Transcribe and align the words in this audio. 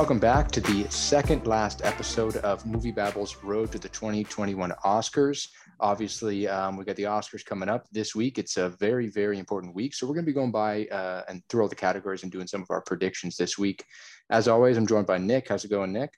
Welcome 0.00 0.18
back 0.18 0.50
to 0.52 0.62
the 0.62 0.88
second 0.88 1.46
last 1.46 1.82
episode 1.84 2.36
of 2.38 2.64
MovieBabble's 2.64 3.44
Road 3.44 3.70
to 3.72 3.78
the 3.78 3.90
2021 3.90 4.72
Oscars. 4.82 5.46
Obviously, 5.78 6.48
um, 6.48 6.78
we 6.78 6.86
got 6.86 6.96
the 6.96 7.02
Oscars 7.02 7.44
coming 7.44 7.68
up 7.68 7.86
this 7.92 8.14
week. 8.14 8.38
It's 8.38 8.56
a 8.56 8.70
very, 8.70 9.08
very 9.08 9.38
important 9.38 9.74
week. 9.74 9.94
So 9.94 10.06
we're 10.06 10.14
going 10.14 10.24
to 10.24 10.30
be 10.30 10.34
going 10.34 10.52
by 10.52 10.86
uh, 10.86 11.24
and 11.28 11.42
through 11.50 11.60
all 11.60 11.68
the 11.68 11.74
categories 11.74 12.22
and 12.22 12.32
doing 12.32 12.46
some 12.46 12.62
of 12.62 12.70
our 12.70 12.80
predictions 12.80 13.36
this 13.36 13.58
week. 13.58 13.84
As 14.30 14.48
always, 14.48 14.78
I'm 14.78 14.86
joined 14.86 15.06
by 15.06 15.18
Nick. 15.18 15.48
How's 15.50 15.66
it 15.66 15.70
going, 15.70 15.92
Nick? 15.92 16.14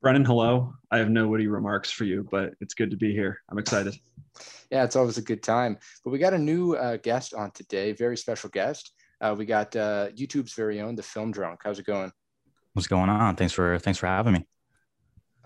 Brennan, 0.00 0.24
hello. 0.24 0.72
I 0.90 0.96
have 0.96 1.10
no 1.10 1.28
witty 1.28 1.48
remarks 1.48 1.90
for 1.90 2.04
you, 2.04 2.26
but 2.30 2.54
it's 2.62 2.72
good 2.72 2.90
to 2.92 2.96
be 2.96 3.12
here. 3.12 3.42
I'm 3.50 3.58
excited. 3.58 3.94
yeah, 4.70 4.84
it's 4.84 4.96
always 4.96 5.18
a 5.18 5.22
good 5.22 5.42
time. 5.42 5.76
But 6.02 6.12
we 6.12 6.18
got 6.18 6.32
a 6.32 6.38
new 6.38 6.76
uh, 6.76 6.96
guest 6.96 7.34
on 7.34 7.50
today, 7.50 7.92
very 7.92 8.16
special 8.16 8.48
guest. 8.48 8.90
Uh, 9.20 9.34
we 9.36 9.44
got 9.44 9.76
uh, 9.76 10.08
YouTube's 10.12 10.54
very 10.54 10.80
own, 10.80 10.94
the 10.94 11.02
Film 11.02 11.30
Drunk. 11.30 11.60
How's 11.62 11.78
it 11.78 11.84
going? 11.84 12.10
What's 12.76 12.88
going 12.88 13.08
on? 13.08 13.36
Thanks 13.36 13.54
for 13.54 13.78
thanks 13.78 13.98
for 13.98 14.06
having 14.06 14.34
me. 14.34 14.46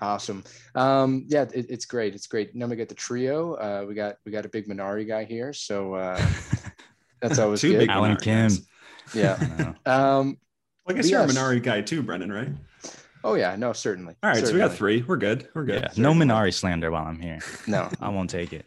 Awesome. 0.01 0.43
Um, 0.75 1.27
yeah, 1.29 1.43
it, 1.55 1.67
it's 1.69 1.85
great. 1.85 2.17
It's 2.17 2.27
great. 2.27 2.57
Now 2.57 2.67
we 2.67 2.75
got 2.75 2.89
the 2.89 2.97
trio. 2.97 3.55
Uh, 3.55 3.85
we 3.87 3.95
got 3.95 4.17
we 4.27 4.33
got 4.33 4.45
a 4.45 4.49
big 4.49 4.67
Minari 4.67 5.07
guy 5.07 5.23
here, 5.23 5.53
so 5.53 5.95
uh, 5.95 6.21
that's 7.23 7.39
always 7.39 7.61
Two 7.61 7.71
good. 7.71 7.79
Big 7.79 7.89
Alan 7.89 8.17
Kim. 8.17 8.49
Guys. 8.49 8.67
Yeah. 9.15 9.35
um, 9.87 10.39
well, 10.85 10.89
I 10.89 10.93
guess 10.95 11.09
you're 11.09 11.21
yes. 11.21 11.31
a 11.31 11.39
Minari 11.39 11.63
guy 11.63 11.83
too, 11.83 12.03
Brennan, 12.03 12.33
right? 12.33 12.49
Oh 13.23 13.35
yeah, 13.35 13.55
no, 13.55 13.73
certainly. 13.75 14.17
All 14.25 14.31
right, 14.31 14.39
certainly. 14.39 14.51
so 14.51 14.65
we 14.65 14.69
got 14.69 14.77
three. 14.77 15.03
We're 15.03 15.17
good. 15.17 15.47
We're 15.55 15.67
good. 15.67 15.83
Yeah, 15.83 16.03
no 16.03 16.13
Minari 16.13 16.53
slander 16.53 16.91
while 16.91 17.07
I'm 17.07 17.21
here. 17.21 17.39
No, 17.69 17.89
I 18.01 18.09
won't 18.09 18.31
take 18.31 18.53
it. 18.53 18.67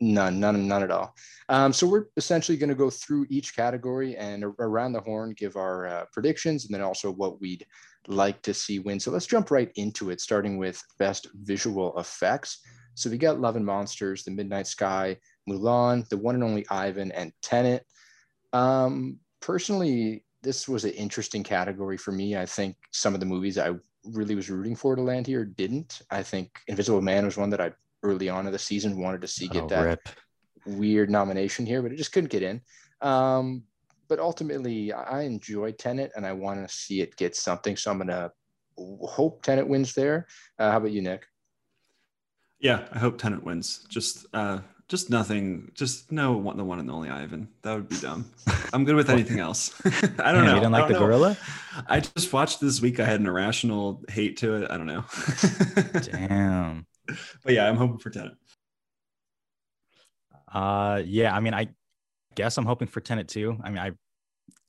None, 0.00 0.40
none, 0.40 0.66
none 0.66 0.82
at 0.82 0.90
all. 0.90 1.14
Um, 1.50 1.72
so 1.72 1.86
we're 1.86 2.06
essentially 2.16 2.56
going 2.56 2.70
to 2.70 2.74
go 2.74 2.88
through 2.88 3.26
each 3.28 3.54
category 3.54 4.16
and 4.16 4.44
around 4.58 4.92
the 4.92 5.00
horn, 5.00 5.34
give 5.36 5.56
our 5.56 5.86
uh, 5.86 6.04
predictions, 6.12 6.64
and 6.64 6.74
then 6.74 6.80
also 6.80 7.10
what 7.10 7.40
we'd 7.40 7.66
like 8.08 8.42
to 8.42 8.54
see 8.54 8.78
win. 8.78 9.00
So 9.00 9.10
let's 9.10 9.26
jump 9.26 9.50
right 9.50 9.70
into 9.76 10.10
it, 10.10 10.20
starting 10.20 10.58
with 10.58 10.82
best 10.98 11.28
visual 11.34 11.98
effects. 11.98 12.60
So 12.94 13.08
we 13.10 13.18
got 13.18 13.40
Love 13.40 13.56
and 13.56 13.64
Monsters, 13.64 14.24
The 14.24 14.30
Midnight 14.30 14.66
Sky, 14.66 15.16
Mulan, 15.48 16.08
The 16.08 16.16
One 16.16 16.34
and 16.34 16.44
Only 16.44 16.66
Ivan, 16.70 17.12
and 17.12 17.32
Tenet. 17.42 17.84
Um, 18.52 19.18
personally, 19.40 20.24
this 20.42 20.68
was 20.68 20.84
an 20.84 20.92
interesting 20.92 21.42
category 21.42 21.96
for 21.96 22.12
me. 22.12 22.36
I 22.36 22.46
think 22.46 22.76
some 22.90 23.14
of 23.14 23.20
the 23.20 23.26
movies 23.26 23.58
I 23.58 23.74
really 24.04 24.34
was 24.34 24.50
rooting 24.50 24.76
for 24.76 24.96
to 24.96 25.02
land 25.02 25.26
here 25.26 25.44
didn't. 25.44 26.02
I 26.10 26.22
think 26.22 26.50
Invisible 26.66 27.02
Man 27.02 27.24
was 27.24 27.36
one 27.36 27.50
that 27.50 27.60
I 27.60 27.72
early 28.02 28.28
on 28.28 28.46
in 28.46 28.52
the 28.52 28.58
season 28.58 29.00
wanted 29.00 29.20
to 29.20 29.28
see 29.28 29.48
get 29.48 29.64
oh, 29.64 29.68
that 29.68 29.82
rip. 29.82 30.08
weird 30.66 31.10
nomination 31.10 31.66
here, 31.66 31.82
but 31.82 31.92
it 31.92 31.96
just 31.96 32.12
couldn't 32.12 32.30
get 32.30 32.42
in. 32.42 32.62
Um, 33.02 33.64
but 34.10 34.18
ultimately, 34.18 34.92
I 34.92 35.22
enjoy 35.22 35.70
Tenet 35.70 36.10
and 36.16 36.26
I 36.26 36.32
want 36.32 36.66
to 36.66 36.74
see 36.74 37.00
it 37.00 37.16
get 37.16 37.36
something. 37.36 37.76
So 37.76 37.92
I'm 37.92 37.96
going 37.96 38.08
to 38.08 38.32
hope 38.76 39.42
Tenet 39.42 39.68
wins 39.68 39.94
there. 39.94 40.26
Uh, 40.58 40.72
how 40.72 40.78
about 40.78 40.90
you, 40.90 41.00
Nick? 41.00 41.26
Yeah, 42.58 42.88
I 42.92 42.98
hope 42.98 43.18
Tenet 43.18 43.44
wins. 43.44 43.86
Just, 43.88 44.26
uh, 44.34 44.58
just 44.88 45.10
nothing. 45.10 45.70
Just 45.74 46.10
no 46.10 46.32
one, 46.32 46.56
the 46.56 46.64
one 46.64 46.80
and 46.80 46.90
only 46.90 47.08
Ivan. 47.08 47.48
That 47.62 47.74
would 47.74 47.88
be 47.88 47.98
dumb. 47.98 48.28
I'm 48.72 48.84
good 48.84 48.96
with 48.96 49.10
anything 49.10 49.38
else. 49.38 49.80
I 50.18 50.32
don't 50.32 50.44
know. 50.44 50.54
You 50.54 50.60
didn't 50.60 50.72
like 50.72 50.88
the 50.88 50.94
know. 50.94 51.06
gorilla? 51.06 51.36
I 51.86 52.00
just 52.00 52.32
watched 52.32 52.60
this 52.60 52.82
week. 52.82 52.98
I 52.98 53.04
had 53.04 53.20
an 53.20 53.28
irrational 53.28 54.02
hate 54.08 54.38
to 54.38 54.54
it. 54.56 54.70
I 54.72 54.76
don't 54.76 54.86
know. 54.86 55.04
Damn. 56.02 56.84
But 57.44 57.54
yeah, 57.54 57.68
I'm 57.68 57.76
hoping 57.76 57.98
for 57.98 58.10
Tenet. 58.10 58.34
Uh, 60.52 61.00
yeah. 61.06 61.32
I 61.32 61.38
mean, 61.38 61.54
I 61.54 61.68
guess 62.40 62.56
I'm 62.56 62.66
hoping 62.66 62.88
for 62.88 63.00
Tenet 63.00 63.28
too. 63.28 63.58
I 63.62 63.68
mean, 63.68 63.78
I 63.78 63.90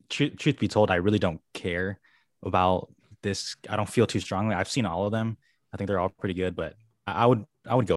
truth, 0.10 0.38
truth 0.38 0.60
be 0.60 0.68
told, 0.68 0.92
I 0.92 0.96
really 0.96 1.20
don't 1.20 1.40
care 1.54 2.00
about 2.44 2.90
this. 3.24 3.56
I 3.70 3.78
don't 3.78 3.90
feel 3.90 4.06
too 4.06 4.20
strongly. 4.20 4.56
I've 4.56 4.70
seen 4.70 4.86
all 4.86 5.06
of 5.06 5.12
them. 5.12 5.38
I 5.74 5.78
think 5.78 5.88
they're 5.88 6.00
all 6.00 6.10
pretty 6.10 6.34
good, 6.34 6.54
but 6.56 6.76
I, 7.08 7.24
I 7.24 7.26
would 7.26 7.46
I 7.68 7.76
would 7.76 7.88
go 7.88 7.96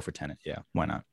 for 0.00 0.10
Tenet. 0.10 0.38
Yeah, 0.44 0.58
why 0.72 0.86
not? 0.86 1.04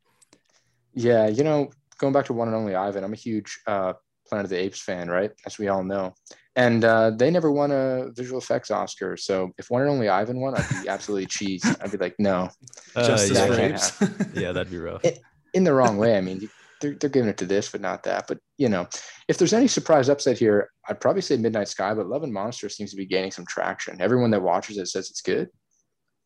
Yeah, 0.95 1.27
you 1.27 1.43
know, 1.43 1.69
going 1.99 2.13
back 2.13 2.25
to 2.25 2.33
one 2.33 2.47
and 2.47 2.57
only 2.57 2.73
Ivan, 2.73 3.03
I'm 3.03 3.13
a 3.13 3.15
huge 3.15 3.59
uh, 3.67 3.93
Planet 4.27 4.45
of 4.45 4.49
the 4.49 4.57
Apes 4.57 4.81
fan, 4.81 5.07
right? 5.07 5.31
As 5.45 5.59
we 5.59 5.67
all 5.67 5.83
know. 5.83 6.15
And 6.55 6.83
uh, 6.83 7.11
they 7.11 7.29
never 7.29 7.51
won 7.51 7.71
a 7.71 8.09
visual 8.15 8.39
effects 8.39 8.71
Oscar. 8.71 9.17
So 9.17 9.51
if 9.59 9.69
one 9.69 9.83
and 9.83 9.91
only 9.91 10.09
Ivan 10.09 10.39
won, 10.39 10.55
I'd 10.55 10.83
be 10.83 10.89
absolutely 10.95 11.27
cheese. 11.27 11.63
I'd 11.79 11.91
be 11.91 11.97
like, 11.97 12.15
no. 12.17 12.49
Uh, 12.95 13.07
Justice 13.07 13.37
yeah, 13.37 13.45
for 13.45 13.61
Apes. 13.61 14.33
yeah, 14.33 14.51
that'd 14.51 14.71
be 14.71 14.79
rough. 14.79 15.03
In, 15.05 15.13
in 15.53 15.63
the 15.63 15.73
wrong 15.73 15.97
way. 15.97 16.17
I 16.17 16.21
mean, 16.21 16.47
they're, 16.81 16.93
they're 16.93 17.09
giving 17.09 17.29
it 17.29 17.37
to 17.37 17.45
this, 17.45 17.71
but 17.71 17.81
not 17.81 18.03
that. 18.03 18.27
But, 18.27 18.39
you 18.57 18.69
know, 18.69 18.87
if 19.27 19.37
there's 19.37 19.53
any 19.53 19.67
surprise 19.67 20.09
upset 20.09 20.37
here, 20.37 20.69
I'd 20.87 21.01
probably 21.01 21.21
say 21.21 21.37
Midnight 21.37 21.67
Sky, 21.67 21.93
but 21.93 22.07
Love 22.07 22.23
and 22.23 22.33
Monsters 22.33 22.75
seems 22.75 22.91
to 22.91 22.97
be 22.97 23.05
gaining 23.05 23.31
some 23.31 23.45
traction. 23.45 24.01
Everyone 24.01 24.31
that 24.31 24.41
watches 24.41 24.77
it 24.77 24.87
says 24.87 25.09
it's 25.09 25.21
good. 25.21 25.49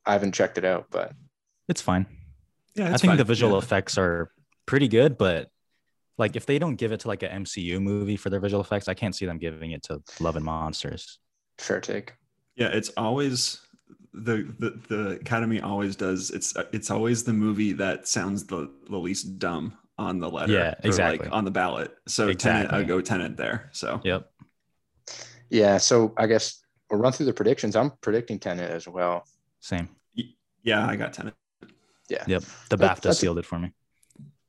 I 0.05 0.13
haven't 0.13 0.33
checked 0.33 0.57
it 0.57 0.65
out, 0.65 0.87
but 0.91 1.13
it's 1.69 1.81
fine. 1.81 2.05
Yeah, 2.75 2.87
I 2.87 2.97
think 2.97 3.11
fine. 3.11 3.17
the 3.17 3.23
visual 3.23 3.53
yeah. 3.53 3.59
effects 3.59 3.97
are 3.97 4.31
pretty 4.65 4.87
good, 4.87 5.17
but 5.17 5.49
like 6.17 6.35
if 6.35 6.45
they 6.45 6.59
don't 6.59 6.75
give 6.75 6.91
it 6.91 7.01
to 7.01 7.07
like 7.07 7.23
an 7.23 7.43
MCU 7.43 7.81
movie 7.81 8.17
for 8.17 8.29
their 8.29 8.39
visual 8.39 8.61
effects, 8.61 8.87
I 8.87 8.93
can't 8.93 9.15
see 9.15 9.25
them 9.25 9.37
giving 9.37 9.71
it 9.71 9.83
to 9.83 10.01
Love 10.19 10.35
and 10.35 10.45
Monsters. 10.45 11.19
Fair 11.57 11.79
take. 11.79 12.13
Yeah, 12.55 12.67
it's 12.67 12.89
always 12.97 13.61
the 14.13 14.53
the 14.59 14.79
the 14.89 15.09
Academy 15.21 15.61
always 15.61 15.95
does. 15.95 16.31
It's 16.31 16.53
it's 16.71 16.91
always 16.91 17.23
the 17.23 17.33
movie 17.33 17.73
that 17.73 18.07
sounds 18.07 18.45
the, 18.45 18.69
the 18.89 18.97
least 18.97 19.39
dumb 19.39 19.77
on 19.97 20.19
the 20.19 20.29
letter. 20.29 20.53
Yeah, 20.53 20.73
exactly. 20.83 21.25
Like 21.27 21.35
on 21.35 21.45
the 21.45 21.51
ballot. 21.51 21.91
So 22.07 22.27
exactly. 22.29 22.67
Tenet, 22.67 22.73
I 22.73 22.83
go 22.83 23.01
Tenet 23.01 23.37
there. 23.37 23.69
So 23.71 24.01
yep. 24.03 24.31
Yeah. 25.49 25.77
So 25.77 26.13
I 26.17 26.27
guess 26.27 26.63
we'll 26.89 26.99
run 26.99 27.11
through 27.11 27.27
the 27.27 27.33
predictions. 27.33 27.75
I'm 27.75 27.91
predicting 28.01 28.39
Tenet 28.39 28.69
as 28.69 28.87
well. 28.87 29.25
Same. 29.59 29.89
Yeah, 30.63 30.87
I 30.87 30.95
got 30.95 31.13
Tenet. 31.13 31.33
Yeah. 32.09 32.23
Yep. 32.27 32.43
The 32.69 32.77
BAFTA 32.77 33.01
that's 33.01 33.19
sealed 33.19 33.39
it 33.39 33.45
for 33.45 33.59
me. 33.59 33.71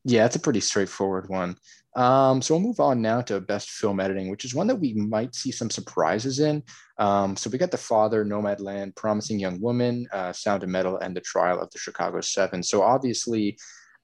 Yeah, 0.05 0.27
it's 0.27 0.37
a 0.37 0.41
pretty 0.41 0.61
straightforward 0.61 1.29
one. 1.29 1.57
Um, 1.97 2.43
so 2.43 2.55
we'll 2.55 2.63
move 2.63 2.81
on 2.81 3.01
now 3.01 3.21
to 3.23 3.41
best 3.41 3.71
film 3.71 4.01
editing, 4.01 4.29
which 4.29 4.45
is 4.45 4.55
one 4.55 4.67
that 4.67 4.77
we 4.77 4.93
might 4.95 5.35
see 5.35 5.53
some 5.53 5.71
surprises 5.71 6.41
in. 6.41 6.63
Um, 6.99 7.37
so 7.37 7.49
we 7.49 7.59
got 7.59 7.71
The 7.71 7.79
Father, 7.79 8.25
Nomadland, 8.25 8.97
Promising 8.97 9.39
Young 9.39 9.61
Woman, 9.61 10.07
uh, 10.13 10.33
Sound 10.33 10.63
of 10.65 10.69
Metal, 10.69 10.99
and 10.99 11.17
The 11.17 11.21
Trial 11.21 11.61
of 11.61 11.71
the 11.71 11.79
Chicago 11.79 12.21
Seven. 12.21 12.63
So 12.63 12.83
obviously, 12.83 13.57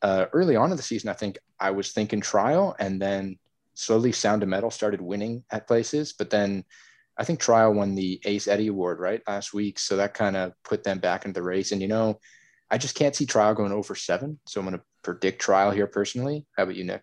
uh, 0.02 0.26
early 0.32 0.56
on 0.56 0.70
in 0.70 0.76
the 0.76 0.82
season, 0.82 1.10
I 1.10 1.14
think 1.14 1.38
I 1.58 1.70
was 1.70 1.92
thinking 1.92 2.20
Trial, 2.20 2.74
and 2.78 3.00
then 3.00 3.38
slowly 3.74 4.12
Sound 4.12 4.42
of 4.42 4.48
Metal 4.48 4.70
started 4.70 5.00
winning 5.00 5.44
at 5.50 5.66
places. 5.66 6.12
But 6.12 6.30
then 6.30 6.64
I 7.16 7.24
think 7.24 7.40
Trial 7.40 7.72
won 7.72 7.94
the 7.94 8.20
Ace 8.24 8.48
Eddie 8.48 8.68
Award 8.68 8.98
right 8.98 9.22
last 9.26 9.52
week, 9.52 9.78
so 9.78 9.96
that 9.96 10.14
kind 10.14 10.36
of 10.36 10.52
put 10.64 10.84
them 10.84 10.98
back 10.98 11.24
into 11.24 11.38
the 11.40 11.44
race. 11.44 11.72
And 11.72 11.82
you 11.82 11.88
know, 11.88 12.18
I 12.70 12.78
just 12.78 12.94
can't 12.94 13.14
see 13.14 13.26
Trial 13.26 13.54
going 13.54 13.72
over 13.72 13.94
seven, 13.94 14.38
so 14.46 14.60
I'm 14.60 14.66
going 14.66 14.78
to 14.78 14.84
predict 15.02 15.40
trial 15.40 15.70
here 15.70 15.86
personally. 15.86 16.46
How 16.56 16.64
about 16.64 16.76
you, 16.76 16.84
Nick? 16.84 17.02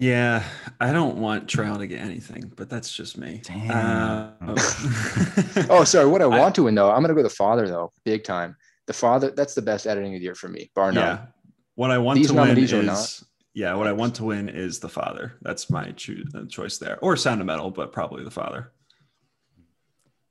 Yeah, 0.00 0.44
I 0.78 0.92
don't 0.92 1.18
want 1.18 1.48
trial 1.48 1.78
to 1.78 1.86
get 1.88 2.00
anything, 2.00 2.52
but 2.54 2.70
that's 2.70 2.92
just 2.92 3.18
me. 3.18 3.42
Damn. 3.44 3.70
Uh, 3.70 4.28
oh, 5.70 5.82
sorry. 5.84 6.06
What 6.06 6.22
I 6.22 6.26
want 6.26 6.40
I, 6.42 6.50
to 6.52 6.62
win 6.64 6.76
though, 6.76 6.92
I'm 6.92 7.02
gonna 7.02 7.14
go 7.14 7.22
the 7.24 7.28
father 7.28 7.66
though, 7.66 7.92
big 8.04 8.22
time. 8.22 8.56
The 8.88 8.94
father, 8.94 9.30
that's 9.30 9.54
the 9.54 9.62
best 9.62 9.86
editing 9.86 10.14
of 10.14 10.20
the 10.20 10.24
year 10.24 10.34
for 10.34 10.48
me, 10.48 10.70
bar 10.74 10.92
none. 10.92 11.04
Yeah. 11.04 11.26
What 11.74 11.90
I 11.90 11.98
want 11.98 12.18
These 12.18 12.28
to 12.28 12.34
win 12.34 12.58
is 12.58 13.24
yeah, 13.54 13.74
what 13.74 13.86
I 13.86 13.92
want 13.92 14.14
to 14.16 14.24
win 14.24 14.48
is 14.48 14.78
the 14.78 14.88
father. 14.88 15.34
That's 15.42 15.68
my 15.68 15.90
cho- 15.92 16.14
uh, 16.34 16.46
choice 16.48 16.78
there, 16.78 16.98
or 17.00 17.14
Sound 17.16 17.40
of 17.40 17.46
Metal, 17.46 17.70
but 17.70 17.92
probably 17.92 18.24
the 18.24 18.30
father. 18.30 18.72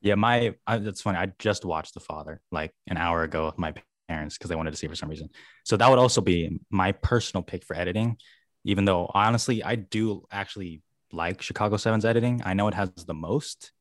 Yeah, 0.01 0.15
my 0.15 0.55
I, 0.65 0.79
that's 0.79 1.01
funny. 1.01 1.19
I 1.19 1.33
just 1.37 1.65
watched 1.65 1.93
the 1.93 1.99
father 1.99 2.41
like 2.51 2.71
an 2.87 2.97
hour 2.97 3.21
ago 3.23 3.45
with 3.45 3.59
my 3.59 3.73
parents 4.07 4.37
because 4.37 4.49
they 4.49 4.55
wanted 4.55 4.71
to 4.71 4.77
see 4.77 4.87
for 4.87 4.95
some 4.95 5.09
reason. 5.09 5.29
So 5.65 5.77
that 5.77 5.87
would 5.87 5.99
also 5.99 6.21
be 6.21 6.59
my 6.71 6.93
personal 6.93 7.43
pick 7.43 7.63
for 7.63 7.75
editing, 7.75 8.17
even 8.63 8.85
though 8.85 9.11
honestly, 9.13 9.63
I 9.63 9.75
do 9.75 10.23
actually 10.31 10.81
like 11.11 11.43
Chicago 11.43 11.75
7's 11.75 12.05
editing. 12.05 12.41
I 12.43 12.55
know 12.55 12.67
it 12.67 12.73
has 12.73 12.89
the 13.05 13.13
most, 13.13 13.71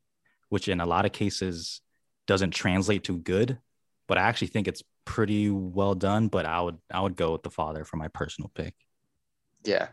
which 0.50 0.68
in 0.68 0.80
a 0.80 0.86
lot 0.86 1.06
of 1.06 1.12
cases 1.12 1.80
doesn't 2.26 2.50
translate 2.50 3.04
to 3.04 3.16
good, 3.16 3.58
but 4.06 4.18
I 4.18 4.22
actually 4.22 4.48
think 4.48 4.68
it's 4.68 4.82
pretty 5.04 5.50
well 5.50 5.94
done. 5.94 6.28
But 6.28 6.46
I 6.46 6.60
would 6.60 6.78
I 6.90 7.00
would 7.00 7.16
go 7.16 7.32
with 7.32 7.42
the 7.42 7.50
father 7.50 7.84
for 7.84 7.96
my 7.96 8.08
personal 8.08 8.50
pick. 8.54 8.74
Yeah. 9.64 9.88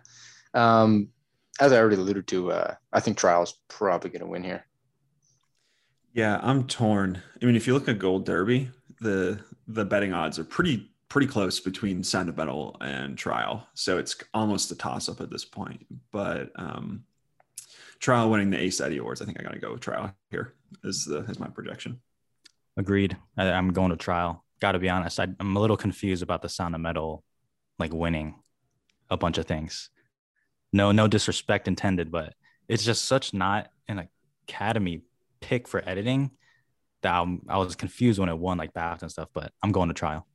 Um, 0.54 1.10
as 1.60 1.72
I 1.72 1.78
already 1.78 1.96
alluded 1.96 2.28
to, 2.28 2.52
uh, 2.52 2.76
I 2.92 3.00
think 3.00 3.18
Trial 3.18 3.44
is 3.44 3.54
probably 3.68 4.10
going 4.10 4.22
to 4.22 4.28
win 4.28 4.44
here. 4.44 4.66
Yeah, 6.14 6.40
I'm 6.44 6.68
torn. 6.68 7.22
I 7.42 7.46
mean, 7.46 7.56
if 7.56 7.66
you 7.66 7.74
look 7.74 7.88
at 7.88 8.00
Gold 8.00 8.26
Derby, 8.26 8.70
the 9.02 9.40
the 9.68 9.86
betting 9.86 10.14
odds 10.14 10.38
are 10.40 10.44
pretty 10.44 10.90
pretty 11.10 11.28
close 11.28 11.60
between 11.60 12.04
Sound 12.04 12.30
of 12.30 12.38
Metal 12.38 12.78
and 12.82 13.18
Trial, 13.18 13.68
so 13.74 13.98
it's 13.98 14.16
almost 14.34 14.72
a 14.72 14.76
toss 14.76 15.10
up 15.10 15.22
at 15.22 15.30
this 15.30 15.46
point. 15.46 15.86
But 16.12 16.52
um, 16.56 17.04
Trial 18.00 18.30
winning 18.30 18.52
the 18.52 18.60
Ace 18.60 18.82
Eddie 18.82 18.98
Awards, 18.98 19.22
I 19.22 19.26
think 19.26 19.40
I 19.40 19.44
got 19.44 19.54
to 19.54 19.60
go 19.60 19.72
with 19.72 19.82
Trial 19.82 20.14
here. 20.30 20.54
Is 20.84 21.06
the 21.06 21.20
is 21.26 21.40
my 21.40 21.48
projection. 21.48 22.00
Agreed. 22.78 23.18
I, 23.38 23.46
am 23.46 23.72
going 23.72 23.92
to 23.92 23.98
Trial. 23.98 24.44
Got 24.60 24.74
to 24.74 24.80
be 24.80 24.90
honest, 24.90 25.20
I, 25.20 25.28
I'm 25.40 25.56
a 25.56 25.60
little 25.60 25.78
confused 25.78 26.24
about 26.24 26.42
the 26.42 26.50
Sound 26.50 26.76
of 26.76 26.82
Metal, 26.82 27.24
like 27.80 27.94
winning 27.94 28.36
a 29.10 29.18
bunch 29.18 29.38
of 29.38 29.46
things. 29.46 29.90
No, 30.72 30.92
no 30.92 31.08
disrespect 31.08 31.68
intended, 31.68 32.12
but 32.12 32.34
it's 32.68 32.84
just 32.84 33.06
such 33.06 33.34
not 33.34 33.70
an 33.88 34.08
Academy 34.48 35.02
pick 35.42 35.68
for 35.68 35.88
editing 35.88 36.32
that 37.02 37.14
I'm, 37.14 37.42
i 37.50 37.58
was 37.58 37.76
confused 37.76 38.18
when 38.18 38.30
it 38.30 38.38
won 38.38 38.58
like 38.58 38.74
BAFTA 38.74 39.04
and 39.04 39.12
stuff, 39.12 39.30
but 39.34 39.52
I'm 39.62 39.72
going 39.72 39.90
to 39.90 39.94
trial. 39.94 40.26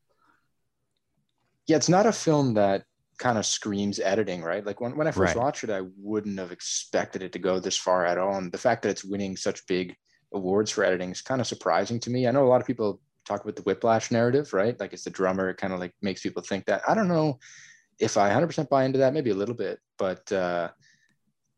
Yeah, 1.67 1.76
it's 1.76 1.88
not 1.88 2.06
a 2.06 2.12
film 2.12 2.55
that 2.55 2.84
kind 3.19 3.37
of 3.37 3.44
screams 3.44 3.99
editing, 3.99 4.43
right? 4.43 4.64
Like 4.64 4.81
when, 4.81 4.96
when 4.96 5.06
I 5.06 5.11
first 5.11 5.34
Right. 5.34 5.43
watched 5.43 5.64
it, 5.64 5.70
I 5.70 5.82
wouldn't 5.96 6.38
have 6.38 6.52
expected 6.52 7.23
it 7.23 7.32
to 7.32 7.38
go 7.38 7.58
this 7.58 7.76
far 7.76 8.06
at 8.06 8.17
all. 8.17 8.37
And 8.37 8.52
the 8.52 8.58
fact 8.58 8.82
that 8.82 8.91
it's 8.91 9.05
winning 9.05 9.37
such 9.37 9.67
big 9.67 9.96
awards 10.33 10.71
for 10.71 10.85
editing 10.85 11.11
is 11.11 11.23
kind 11.23 11.41
of 11.41 11.47
surprising 11.47 11.99
to 12.01 12.11
me. 12.11 12.27
I 12.27 12.31
know 12.31 12.45
a 12.47 12.49
lot 12.49 12.61
of 12.61 12.67
people 12.67 13.01
talk 13.25 13.43
about 13.43 13.57
the 13.57 13.63
whiplash 13.63 14.11
narrative, 14.11 14.53
right? 14.53 14.79
Like 14.79 14.93
it's 14.93 15.05
the 15.05 15.11
drummer, 15.11 15.51
it 15.51 15.57
kind 15.59 15.73
of 15.73 15.81
like 15.81 15.93
makes 16.03 16.23
people 16.23 16.43
think 16.43 16.67
that. 16.67 16.83
I 16.89 16.95
don't 16.95 17.09
know 17.09 17.39
if 17.99 18.17
I 18.17 18.31
100% 18.31 18.69
buy 18.69 18.85
into 18.85 18.99
that, 18.99 19.13
maybe 19.15 19.31
a 19.31 19.35
little 19.35 19.55
bit, 19.55 19.81
but 19.99 20.31
uh, 20.33 20.69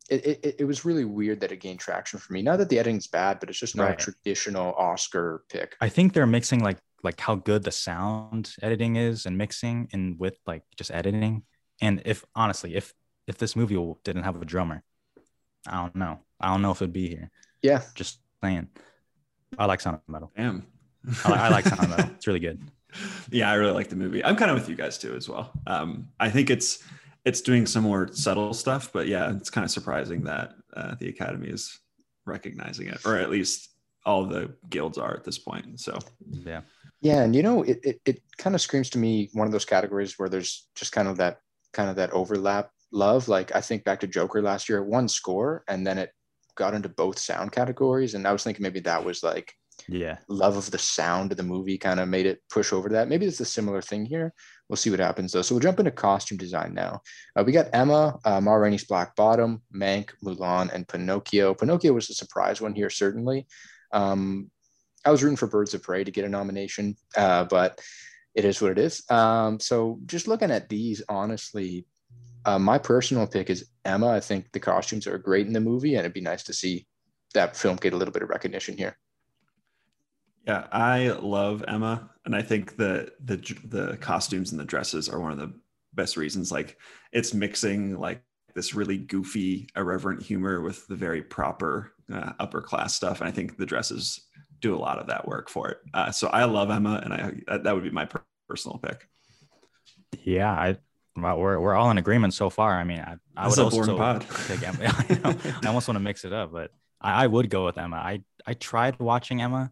it, 0.08 0.40
it, 0.42 0.56
it 0.60 0.64
was 0.64 0.84
really 0.84 1.04
weird 1.04 1.40
that 1.40 1.52
it 1.52 1.60
gained 1.60 1.78
traction 1.80 2.18
for 2.18 2.32
me. 2.32 2.42
Not 2.42 2.58
that 2.58 2.68
the 2.68 2.78
editing's 2.78 3.06
bad, 3.06 3.38
but 3.40 3.48
it's 3.48 3.58
just 3.60 3.76
not 3.76 3.84
Right. 3.84 4.00
a 4.00 4.12
traditional 4.12 4.72
Oscar 4.74 5.44
pick. 5.48 5.76
I 5.80 5.88
think 5.88 6.12
they're 6.12 6.26
mixing 6.26 6.60
like 6.60 6.78
like 7.02 7.18
how 7.20 7.34
good 7.34 7.62
the 7.62 7.70
sound 7.70 8.52
editing 8.60 8.96
is 8.96 9.24
and 9.24 9.38
mixing 9.38 9.88
and 9.92 10.18
with 10.18 10.36
like 10.46 10.62
just 10.76 10.90
editing. 10.90 11.44
And 11.80 12.02
if 12.04 12.24
honestly, 12.34 12.74
if 12.74 12.92
if 13.26 13.38
this 13.38 13.54
movie 13.54 13.78
didn't 14.04 14.24
have 14.24 14.40
a 14.40 14.44
drummer, 14.44 14.82
I 15.68 15.76
don't 15.76 15.96
know. 15.96 16.18
I 16.40 16.48
don't 16.48 16.62
know 16.62 16.72
if 16.72 16.82
it'd 16.82 16.92
be 16.92 17.08
here. 17.08 17.30
Yeah. 17.62 17.82
Just 17.94 18.18
saying. 18.42 18.68
I 19.58 19.66
like 19.66 19.80
sound 19.80 19.96
of 19.96 20.02
metal. 20.08 20.30
Damn. 20.36 20.66
I, 21.24 21.32
I 21.32 21.48
like 21.48 21.64
sound 21.64 21.80
of 21.80 21.90
metal. 21.90 22.10
It's 22.14 22.26
really 22.26 22.40
good. 22.40 22.60
yeah, 23.30 23.50
I 23.50 23.54
really 23.54 23.72
like 23.72 23.88
the 23.88 23.96
movie. 23.96 24.24
I'm 24.24 24.36
kind 24.36 24.50
of 24.50 24.56
with 24.56 24.68
you 24.68 24.76
guys 24.76 24.98
too 24.98 25.14
as 25.14 25.28
well. 25.28 25.52
Um, 25.66 26.08
I 26.18 26.30
think 26.30 26.50
it's 26.50 26.82
it's 27.24 27.40
doing 27.40 27.66
some 27.66 27.82
more 27.82 28.08
subtle 28.12 28.54
stuff, 28.54 28.92
but 28.92 29.06
yeah, 29.06 29.30
it's 29.32 29.50
kind 29.50 29.64
of 29.64 29.70
surprising 29.70 30.24
that 30.24 30.54
uh, 30.74 30.94
the 30.98 31.08
Academy 31.08 31.48
is 31.48 31.78
recognizing 32.24 32.88
it, 32.88 33.04
or 33.04 33.16
at 33.16 33.30
least 33.30 33.70
all 34.06 34.24
the 34.24 34.54
guilds 34.68 34.98
are 34.98 35.14
at 35.14 35.24
this 35.24 35.38
point. 35.38 35.80
So 35.80 35.98
Yeah. 36.30 36.62
Yeah, 37.02 37.22
and 37.22 37.34
you 37.34 37.42
know, 37.42 37.62
it 37.62 37.80
it, 37.82 38.00
it 38.04 38.22
kind 38.36 38.54
of 38.54 38.60
screams 38.60 38.90
to 38.90 38.98
me 38.98 39.30
one 39.32 39.46
of 39.46 39.52
those 39.52 39.64
categories 39.64 40.18
where 40.18 40.28
there's 40.28 40.68
just 40.74 40.92
kind 40.92 41.08
of 41.08 41.16
that 41.16 41.40
kind 41.72 41.88
of 41.88 41.96
that 41.96 42.12
overlap 42.12 42.70
love. 42.92 43.28
Like 43.28 43.54
I 43.54 43.60
think 43.60 43.84
back 43.84 44.00
to 44.00 44.06
Joker 44.06 44.42
last 44.42 44.68
year, 44.68 44.78
it 44.78 44.86
won 44.86 45.08
score, 45.08 45.64
and 45.66 45.86
then 45.86 45.96
it 45.98 46.12
got 46.54 46.74
into 46.74 46.88
both 46.88 47.18
sound 47.18 47.52
categories, 47.52 48.14
and 48.14 48.26
I 48.26 48.32
was 48.32 48.44
thinking 48.44 48.62
maybe 48.62 48.80
that 48.80 49.04
was 49.04 49.22
like 49.22 49.52
Yeah. 49.88 50.18
love 50.28 50.56
of 50.56 50.70
the 50.70 50.78
sound 50.78 51.30
of 51.32 51.36
the 51.36 51.42
movie 51.42 51.78
kind 51.78 52.00
of 52.00 52.08
made 52.08 52.26
it 52.26 52.42
push 52.50 52.72
over 52.72 52.88
that. 52.90 53.08
Maybe 53.08 53.26
it's 53.26 53.40
a 53.40 53.44
similar 53.44 53.80
thing 53.82 54.04
here. 54.04 54.32
We'll 54.68 54.76
see 54.76 54.90
what 54.90 55.00
happens 55.00 55.32
though. 55.32 55.42
So 55.42 55.54
we'll 55.54 55.62
jump 55.62 55.78
into 55.80 55.90
costume 55.90 56.38
design 56.38 56.74
now. 56.74 57.00
Uh, 57.34 57.42
we 57.44 57.52
got 57.52 57.70
Emma, 57.72 58.18
uh, 58.24 58.40
Ma 58.40 58.54
Rainey's 58.54 58.84
Black 58.84 59.16
Bottom, 59.16 59.62
Mank, 59.74 60.10
Mulan, 60.24 60.72
and 60.72 60.86
Pinocchio. 60.86 61.54
Pinocchio 61.54 61.92
was 61.92 62.10
a 62.10 62.14
surprise 62.14 62.60
one 62.60 62.74
here, 62.74 62.90
certainly. 62.90 63.46
Um, 63.92 64.50
I 65.04 65.10
was 65.10 65.22
rooting 65.22 65.36
for 65.36 65.48
Birds 65.48 65.74
of 65.74 65.82
Prey 65.82 66.04
to 66.04 66.10
get 66.10 66.24
a 66.26 66.28
nomination, 66.28 66.94
uh, 67.16 67.44
but 67.44 67.80
it 68.34 68.44
is 68.44 68.60
what 68.60 68.72
it 68.72 68.78
is. 68.78 69.02
Um, 69.10 69.58
so 69.58 69.98
just 70.06 70.28
looking 70.28 70.50
at 70.52 70.68
these, 70.68 71.02
honestly, 71.08 71.86
uh, 72.44 72.58
my 72.58 72.78
personal 72.78 73.26
pick 73.26 73.50
is 73.50 73.66
Emma. 73.84 74.08
I 74.08 74.20
think 74.20 74.52
the 74.52 74.60
costumes 74.60 75.06
are 75.06 75.18
great 75.18 75.46
in 75.46 75.52
the 75.52 75.60
movie, 75.60 75.94
and 75.94 76.00
it'd 76.00 76.14
be 76.14 76.20
nice 76.20 76.42
to 76.44 76.52
see 76.52 76.86
that 77.34 77.56
film 77.56 77.76
get 77.76 77.92
a 77.92 77.96
little 77.96 78.12
bit 78.12 78.22
of 78.22 78.28
recognition 78.28 78.76
here. 78.76 78.96
yeah, 80.46 80.66
I 80.72 81.08
love 81.10 81.64
Emma, 81.68 82.10
and 82.24 82.34
I 82.34 82.42
think 82.42 82.76
the 82.76 83.12
the 83.24 83.36
the 83.64 83.96
costumes 83.98 84.52
and 84.52 84.60
the 84.60 84.64
dresses 84.64 85.08
are 85.08 85.20
one 85.20 85.32
of 85.32 85.38
the 85.38 85.52
best 85.94 86.16
reasons. 86.16 86.50
Like 86.50 86.78
it's 87.12 87.34
mixing 87.34 87.98
like 87.98 88.22
this 88.54 88.74
really 88.74 88.98
goofy, 88.98 89.68
irreverent 89.76 90.22
humor 90.22 90.60
with 90.60 90.86
the 90.88 90.96
very 90.96 91.22
proper 91.22 91.92
uh, 92.12 92.32
upper 92.40 92.60
class 92.62 92.94
stuff, 92.94 93.20
and 93.20 93.28
I 93.28 93.32
think 93.32 93.56
the 93.56 93.66
dresses 93.66 94.20
do 94.60 94.74
a 94.74 94.78
lot 94.78 94.98
of 94.98 95.06
that 95.06 95.26
work 95.26 95.48
for 95.48 95.68
it. 95.70 95.78
Uh, 95.94 96.10
so 96.10 96.28
I 96.28 96.44
love 96.44 96.70
Emma, 96.70 97.00
and 97.04 97.12
I 97.14 97.32
that, 97.46 97.64
that 97.64 97.74
would 97.74 97.84
be 97.84 97.90
my 97.90 98.08
personal 98.48 98.78
pick. 98.78 99.08
Yeah. 100.24 100.50
I 100.50 100.76
well, 101.16 101.38
we're 101.38 101.58
we're 101.58 101.74
all 101.74 101.90
in 101.90 101.98
agreement 101.98 102.34
so 102.34 102.50
far. 102.50 102.78
I 102.78 102.84
mean, 102.84 103.00
I, 103.00 103.16
I 103.36 103.46
would 103.46 103.52
is 103.52 103.58
also 103.58 103.96
pod. 103.96 104.26
pick 104.46 104.62
Emma. 104.62 104.78
I, 104.84 105.20
know. 105.22 105.36
I 105.62 105.66
almost 105.66 105.88
want 105.88 105.96
to 105.96 106.00
mix 106.00 106.24
it 106.24 106.32
up, 106.32 106.52
but 106.52 106.70
I, 107.00 107.24
I 107.24 107.26
would 107.26 107.50
go 107.50 107.64
with 107.64 107.78
Emma. 107.78 107.96
I 107.96 108.22
I 108.46 108.54
tried 108.54 108.98
watching 108.98 109.42
Emma. 109.42 109.70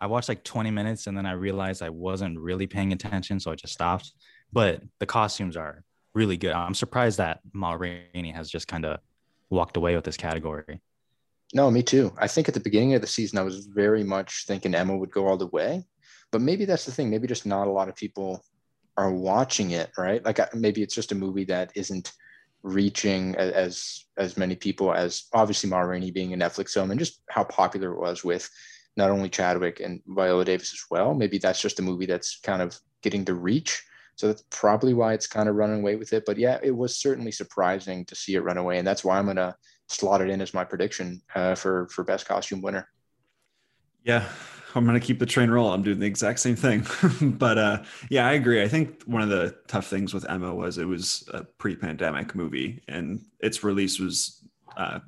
I 0.00 0.06
watched 0.06 0.30
like 0.30 0.44
20 0.44 0.70
minutes 0.70 1.06
and 1.06 1.16
then 1.16 1.26
I 1.26 1.32
realized 1.32 1.82
I 1.82 1.90
wasn't 1.90 2.38
really 2.38 2.66
paying 2.66 2.92
attention, 2.92 3.38
so 3.38 3.50
I 3.50 3.54
just 3.54 3.74
stopped. 3.74 4.12
But 4.50 4.82
the 4.98 5.06
costumes 5.06 5.56
are 5.56 5.84
really 6.14 6.38
good. 6.38 6.52
I'm 6.52 6.74
surprised 6.74 7.18
that 7.18 7.40
Ma 7.52 7.72
Rainey 7.72 8.32
has 8.32 8.50
just 8.50 8.66
kind 8.66 8.86
of 8.86 8.98
walked 9.50 9.76
away 9.76 9.94
with 9.94 10.04
this 10.04 10.16
category. 10.16 10.80
No, 11.52 11.70
me 11.70 11.82
too. 11.82 12.12
I 12.18 12.28
think 12.28 12.48
at 12.48 12.54
the 12.54 12.60
beginning 12.60 12.94
of 12.94 13.00
the 13.00 13.06
season, 13.06 13.38
I 13.38 13.42
was 13.42 13.66
very 13.66 14.04
much 14.04 14.46
thinking 14.46 14.74
Emma 14.74 14.96
would 14.96 15.10
go 15.10 15.26
all 15.26 15.36
the 15.36 15.48
way, 15.48 15.84
but 16.30 16.40
maybe 16.40 16.64
that's 16.64 16.86
the 16.86 16.92
thing. 16.92 17.10
Maybe 17.10 17.26
just 17.26 17.46
not 17.46 17.66
a 17.66 17.72
lot 17.72 17.88
of 17.88 17.96
people 17.96 18.42
are 18.96 19.12
watching 19.12 19.70
it, 19.72 19.90
right? 19.96 20.24
Like 20.24 20.54
maybe 20.54 20.82
it's 20.82 20.94
just 20.94 21.12
a 21.12 21.14
movie 21.14 21.44
that 21.46 21.72
isn't 21.74 22.12
reaching 22.62 23.34
as 23.36 24.04
as 24.18 24.36
many 24.36 24.54
people 24.54 24.92
as 24.92 25.24
obviously 25.32 25.70
Ma 25.70 25.80
Rainey 25.80 26.10
being 26.10 26.34
a 26.34 26.36
Netflix 26.36 26.72
film 26.72 26.90
and 26.90 27.00
just 27.00 27.22
how 27.30 27.44
popular 27.44 27.92
it 27.92 28.00
was 28.00 28.22
with 28.22 28.50
not 28.96 29.10
only 29.10 29.28
Chadwick 29.28 29.80
and 29.80 30.00
Viola 30.06 30.44
Davis 30.44 30.72
as 30.72 30.84
well. 30.90 31.14
Maybe 31.14 31.38
that's 31.38 31.60
just 31.60 31.78
a 31.78 31.82
movie 31.82 32.06
that's 32.06 32.38
kind 32.40 32.60
of 32.60 32.78
getting 33.02 33.24
the 33.24 33.34
reach. 33.34 33.82
So 34.16 34.26
that's 34.26 34.44
probably 34.50 34.92
why 34.92 35.14
it's 35.14 35.26
kind 35.26 35.48
of 35.48 35.54
running 35.54 35.80
away 35.80 35.96
with 35.96 36.12
it. 36.12 36.24
But 36.26 36.36
yeah, 36.36 36.58
it 36.62 36.72
was 36.72 37.00
certainly 37.00 37.32
surprising 37.32 38.04
to 38.06 38.14
see 38.14 38.34
it 38.34 38.44
run 38.44 38.58
away, 38.58 38.78
and 38.78 38.86
that's 38.86 39.02
why 39.02 39.18
I'm 39.18 39.26
gonna 39.26 39.56
slot 39.88 40.20
it 40.20 40.28
in 40.28 40.42
as 40.42 40.52
my 40.52 40.64
prediction 40.64 41.22
uh, 41.34 41.54
for 41.54 41.88
for 41.88 42.04
best 42.04 42.26
costume 42.26 42.60
winner. 42.60 42.86
Yeah, 44.04 44.28
I'm 44.74 44.86
gonna 44.86 45.00
keep 45.00 45.18
the 45.18 45.26
train 45.26 45.50
rolling. 45.50 45.74
I'm 45.74 45.82
doing 45.82 45.98
the 45.98 46.06
exact 46.06 46.40
same 46.40 46.56
thing. 46.56 46.86
but 47.38 47.58
uh, 47.58 47.82
yeah, 48.08 48.26
I 48.26 48.32
agree. 48.32 48.62
I 48.62 48.68
think 48.68 49.02
one 49.04 49.22
of 49.22 49.28
the 49.28 49.56
tough 49.68 49.86
things 49.86 50.14
with 50.14 50.28
Emma 50.28 50.54
was 50.54 50.78
it 50.78 50.86
was 50.86 51.28
a 51.32 51.44
pre-pandemic 51.44 52.34
movie, 52.34 52.82
and 52.88 53.20
its 53.40 53.64
release 53.64 53.98
was 53.98 54.44
uh, 54.76 55.00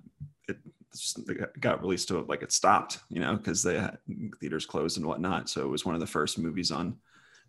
it 0.48 1.60
got 1.60 1.80
released 1.82 2.08
to 2.08 2.20
like 2.22 2.42
it 2.42 2.52
stopped, 2.52 2.98
you 3.08 3.20
know, 3.20 3.36
because 3.36 3.62
the 3.62 3.98
theaters 4.40 4.66
closed 4.66 4.98
and 4.98 5.06
whatnot. 5.06 5.48
So 5.48 5.62
it 5.62 5.68
was 5.68 5.84
one 5.84 5.94
of 5.94 6.00
the 6.00 6.06
first 6.06 6.38
movies 6.38 6.70
on 6.70 6.96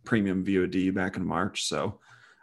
premium 0.04 0.46
VOD 0.46 0.94
back 0.94 1.18
in 1.18 1.26
March. 1.26 1.66
So 1.66 2.00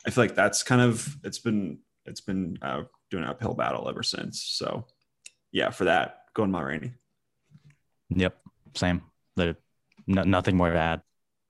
I 0.07 0.11
feel 0.11 0.25
like 0.25 0.35
that's 0.35 0.63
kind 0.63 0.81
of 0.81 1.17
it's 1.25 1.39
been 1.39 1.79
it's 2.07 2.21
been 2.21 2.59
uh, 2.63 2.83
doing 3.11 3.25
an 3.25 3.31
uphill 3.31 3.55
battle 3.55 3.89
ever 3.89 4.03
since. 4.03 4.43
So 4.43 4.87
yeah, 5.53 5.71
for 5.71 5.85
that, 5.85 6.25
going 6.35 6.51
Ma 6.51 6.61
Rainey. 6.61 6.93
Yep, 8.11 8.37
same. 8.75 9.03
There, 9.37 9.57
no, 10.11 10.23
nothing 10.25 10.57
more 10.57 10.71
to 10.71 10.79
add. 10.79 11.01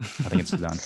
I 0.01 0.05
think 0.05 0.43
it's 0.43 0.51
done. 0.69 0.79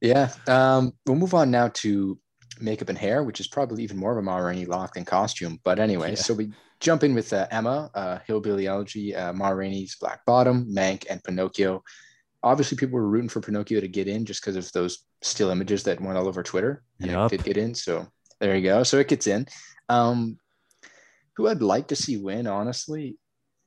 Yeah. 0.00 0.30
Um, 0.46 0.92
we'll 1.06 1.16
move 1.16 1.34
on 1.34 1.50
now 1.50 1.68
to 1.74 2.18
makeup 2.60 2.88
and 2.88 2.98
hair, 2.98 3.22
which 3.22 3.40
is 3.40 3.46
probably 3.48 3.82
even 3.84 3.96
more 3.96 4.12
of 4.12 4.18
a 4.18 4.22
Ma 4.22 4.36
Rainey 4.38 4.64
lock 4.66 4.94
than 4.94 5.04
costume. 5.04 5.60
But 5.64 5.78
anyway, 5.78 6.10
Yeah. 6.10 6.16
so 6.16 6.34
we 6.34 6.52
jump 6.80 7.02
in 7.04 7.14
with 7.14 7.32
uh, 7.32 7.46
Emma, 7.50 7.90
uh, 7.94 8.18
Hillbilly 8.26 8.66
Elegy, 8.66 9.14
uh, 9.14 9.32
Ma 9.32 9.48
Rainey's 9.50 9.96
Black 9.96 10.24
Bottom, 10.26 10.66
Mank, 10.72 11.04
and 11.10 11.22
Pinocchio. 11.22 11.82
Obviously, 12.42 12.76
people 12.76 12.94
were 12.98 13.08
rooting 13.08 13.28
for 13.28 13.40
Pinocchio 13.40 13.80
to 13.80 13.88
get 13.88 14.06
in 14.08 14.24
just 14.24 14.40
because 14.40 14.56
of 14.56 14.70
those 14.72 15.04
still 15.22 15.50
images 15.50 15.82
that 15.84 16.00
went 16.00 16.16
all 16.18 16.28
over 16.28 16.42
Twitter. 16.42 16.82
And 17.00 17.10
Yup. 17.10 17.32
it 17.32 17.38
did 17.38 17.44
get 17.44 17.56
in. 17.56 17.74
So 17.74 18.06
there 18.40 18.56
you 18.56 18.62
go. 18.62 18.82
So 18.84 18.98
it 18.98 19.08
gets 19.08 19.26
in. 19.26 19.46
Um, 19.88 20.38
who 21.36 21.48
I'd 21.48 21.62
like 21.62 21.88
to 21.88 21.96
see 21.96 22.16
win, 22.16 22.46
honestly, 22.46 23.16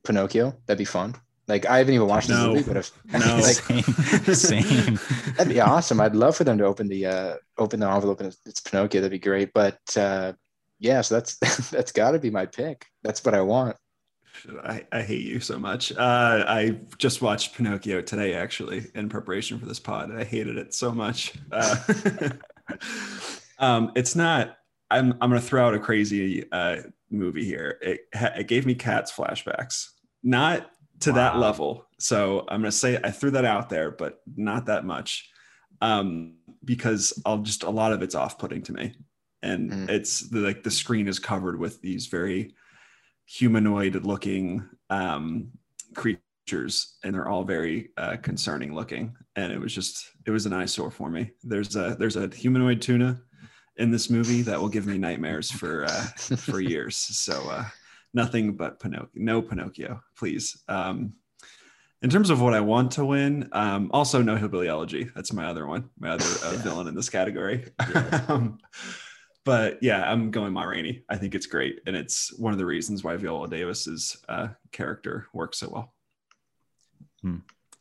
Pinocchio. 0.05 0.55
That'd 0.65 0.77
be 0.77 0.85
fun. 0.85 1.15
Like 1.51 1.65
I 1.65 1.77
haven't 1.79 1.93
even 1.93 2.07
watched 2.07 2.29
the 2.29 2.35
No. 2.35 2.53
movie, 2.53 2.63
but 2.63 2.77
if 2.77 2.91
No. 3.13 3.19
like, 3.37 3.55
same, 4.33 4.33
same. 4.61 4.99
That'd 5.35 5.53
be 5.53 5.59
awesome. 5.59 5.99
I'd 5.99 6.15
love 6.15 6.35
for 6.37 6.43
them 6.45 6.57
to 6.59 6.65
open 6.65 6.87
the 6.87 7.05
uh, 7.05 7.35
open 7.57 7.79
the 7.81 7.89
envelope 7.89 8.19
and 8.21 8.27
it's, 8.27 8.39
it's 8.45 8.61
Pinocchio. 8.61 9.01
That'd 9.01 9.11
be 9.11 9.19
great. 9.19 9.51
But 9.53 9.79
uh, 9.97 10.33
yeah, 10.79 11.01
so 11.01 11.15
that's 11.15 11.35
that's 11.69 11.91
got 11.91 12.11
to 12.11 12.19
be 12.19 12.29
my 12.29 12.45
pick. 12.45 12.85
That's 13.03 13.23
what 13.25 13.35
I 13.35 13.41
want. 13.41 13.75
I, 14.63 14.85
I 14.93 15.01
hate 15.01 15.25
you 15.25 15.41
so 15.41 15.59
much. 15.59 15.91
Uh, 15.91 16.45
I 16.47 16.79
just 16.97 17.21
watched 17.21 17.53
Pinocchio 17.55 18.01
today, 18.01 18.33
actually, 18.33 18.85
in 18.95 19.09
preparation 19.09 19.59
for 19.59 19.65
this 19.65 19.79
pod. 19.79 20.09
and 20.09 20.17
I 20.17 20.23
hated 20.23 20.57
it 20.57 20.73
so 20.73 20.91
much. 20.93 21.33
Uh, 21.51 21.75
um, 23.59 23.91
it's 23.95 24.15
not. 24.15 24.57
I'm. 24.89 25.11
I'm 25.21 25.29
going 25.29 25.41
to 25.41 25.45
throw 25.47 25.67
out 25.67 25.73
a 25.73 25.79
crazy 25.79 26.49
uh, 26.51 26.77
movie 27.09 27.45
here. 27.45 27.77
It, 27.81 28.01
it 28.13 28.47
gave 28.47 28.65
me 28.65 28.73
cats 28.75 29.11
flashbacks, 29.11 29.89
not 30.23 30.69
to 31.01 31.11
that 31.13 31.37
level. 31.37 31.85
So 31.99 32.45
I'm 32.49 32.61
going 32.61 32.71
to 32.71 32.77
say 32.77 32.99
I 33.03 33.11
threw 33.11 33.31
that 33.31 33.45
out 33.45 33.69
there, 33.69 33.91
but 33.91 34.21
not 34.35 34.65
that 34.67 34.85
much, 34.85 35.29
um, 35.81 36.35
because 36.63 37.13
I'll 37.25 37.39
just 37.39 37.63
a 37.63 37.69
lot 37.69 37.91
of 37.93 38.01
it's 38.01 38.15
off-putting 38.15 38.61
to 38.63 38.73
me, 38.73 38.95
and 39.43 39.71
Mm. 39.71 39.89
it's 39.89 40.29
the, 40.29 40.39
like 40.39 40.63
the 40.63 40.71
screen 40.71 41.07
is 41.07 41.19
covered 41.19 41.59
with 41.59 41.81
these 41.81 42.07
very 42.07 42.53
humanoid 43.25 44.03
looking 44.05 44.67
um, 44.89 45.51
creatures 45.95 46.97
and 47.03 47.13
they're 47.13 47.29
all 47.29 47.43
very 47.43 47.89
uh, 47.97 48.17
concerning 48.21 48.73
looking. 48.73 49.15
And 49.35 49.51
it 49.53 49.59
was 49.59 49.73
just 49.73 50.05
it 50.25 50.31
was 50.31 50.45
an 50.45 50.53
eyesore 50.53 50.91
for 50.91 51.09
me. 51.09 51.31
There's 51.43 51.75
a 51.75 51.95
there's 51.97 52.17
a 52.17 52.27
humanoid 52.27 52.81
tuna 52.81 53.21
in 53.77 53.89
this 53.91 54.09
movie 54.09 54.41
that 54.43 54.59
will 54.59 54.69
give 54.69 54.85
me 54.85 54.97
nightmares 54.97 55.49
for 55.49 55.85
uh, 55.85 56.03
for 56.35 56.59
years. 56.73 56.97
So 56.97 57.49
uh, 57.49 57.65
nothing 58.13 58.55
but 58.57 58.79
pinocchio 58.79 59.09
no 59.15 59.41
pinocchio 59.41 60.01
please 60.17 60.61
um, 60.67 61.13
In 62.03 62.09
terms 62.09 62.29
of 62.31 62.41
what 62.41 62.55
I 62.55 62.61
want 62.61 62.91
to 62.93 63.05
win, 63.05 63.47
um, 63.51 63.91
also 63.93 64.23
no 64.23 64.35
hillbilly 64.35 64.67
elegy. 64.67 65.03
That's 65.13 65.31
my 65.33 65.45
other 65.45 65.67
one, 65.67 65.91
my 65.99 66.09
other 66.09 66.25
uh, 66.43 66.53
Yeah. 66.53 66.63
villain 66.63 66.87
in 66.87 66.95
this 66.95 67.09
category. 67.09 67.57
um, 68.27 68.57
but 69.45 69.77
yeah, 69.83 70.11
I'm 70.11 70.31
going 70.31 70.51
Ma 70.51 70.63
Rainey. 70.63 71.03
I 71.09 71.17
think 71.17 71.35
it's 71.35 71.45
great, 71.45 71.75
and 71.85 71.95
it's 71.95 72.33
one 72.39 72.53
of 72.53 72.59
the 72.59 72.65
reasons 72.65 73.03
why 73.03 73.15
Viola 73.17 73.47
Davis's 73.47 74.17
uh, 74.27 74.47
character 74.71 75.27
works 75.31 75.59
so 75.59 75.69
well. 75.69 75.93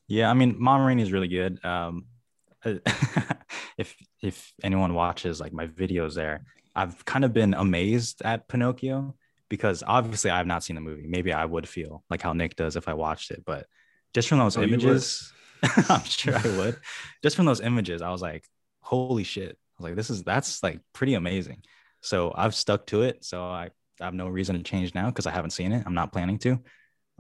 Yeah, 0.07 0.29
I 0.31 0.35
mean, 0.35 0.57
Ma 0.59 0.77
Rainey 0.77 1.03
is 1.03 1.13
really 1.13 1.29
good. 1.29 1.65
Um, 1.65 2.05
if 2.65 3.97
if 4.23 4.53
anyone 4.63 4.93
watches 4.93 5.41
like 5.41 5.53
my 5.55 5.67
videos 5.67 6.15
there, 6.15 6.45
I've 6.75 7.05
kind 7.07 7.25
of 7.25 7.33
been 7.33 7.55
amazed 7.55 8.21
at 8.23 8.49
Pinocchio 8.49 9.15
because 9.51 9.83
obviously 9.87 10.31
I 10.31 10.39
have 10.39 10.47
not 10.47 10.65
seen 10.65 10.77
the 10.77 10.81
movie. 10.81 11.07
Maybe 11.07 11.35
I 11.35 11.45
would 11.45 11.69
feel 11.69 12.03
like 12.09 12.23
how 12.23 12.33
Nick 12.33 12.57
does 12.57 12.77
if 12.77 12.89
I 12.89 12.95
watched 12.95 13.31
it, 13.31 13.43
but 13.45 13.67
just 14.15 14.29
from 14.29 14.39
those 14.39 14.57
Oh, 14.57 14.63
images, 14.63 15.31
I'm 15.91 16.05
sure 16.05 16.35
I 16.35 16.57
would. 16.57 16.79
Just 17.23 17.37
from 17.37 17.45
those 17.45 17.61
images, 17.61 18.01
I 18.01 18.09
was 18.11 18.23
like, 18.23 18.45
holy 18.81 19.25
shit. 19.25 19.51
I 19.51 19.83
was 19.83 19.85
like, 19.91 19.95
this 19.95 20.09
is 20.09 20.23
that's 20.23 20.63
like 20.63 20.81
pretty 20.95 21.13
amazing. 21.15 21.63
So 22.01 22.33
I've 22.35 22.55
stuck 22.55 22.87
to 22.87 23.03
it. 23.03 23.23
So 23.27 23.45
I, 23.45 23.69
I 24.01 24.05
have 24.07 24.15
no 24.15 24.27
reason 24.29 24.57
to 24.57 24.63
change 24.63 24.95
now 24.95 25.11
because 25.11 25.27
I 25.27 25.31
haven't 25.33 25.51
seen 25.51 25.73
it. 25.73 25.83
I'm 25.85 25.93
not 25.95 26.13
planning 26.13 26.39
to. 26.39 26.59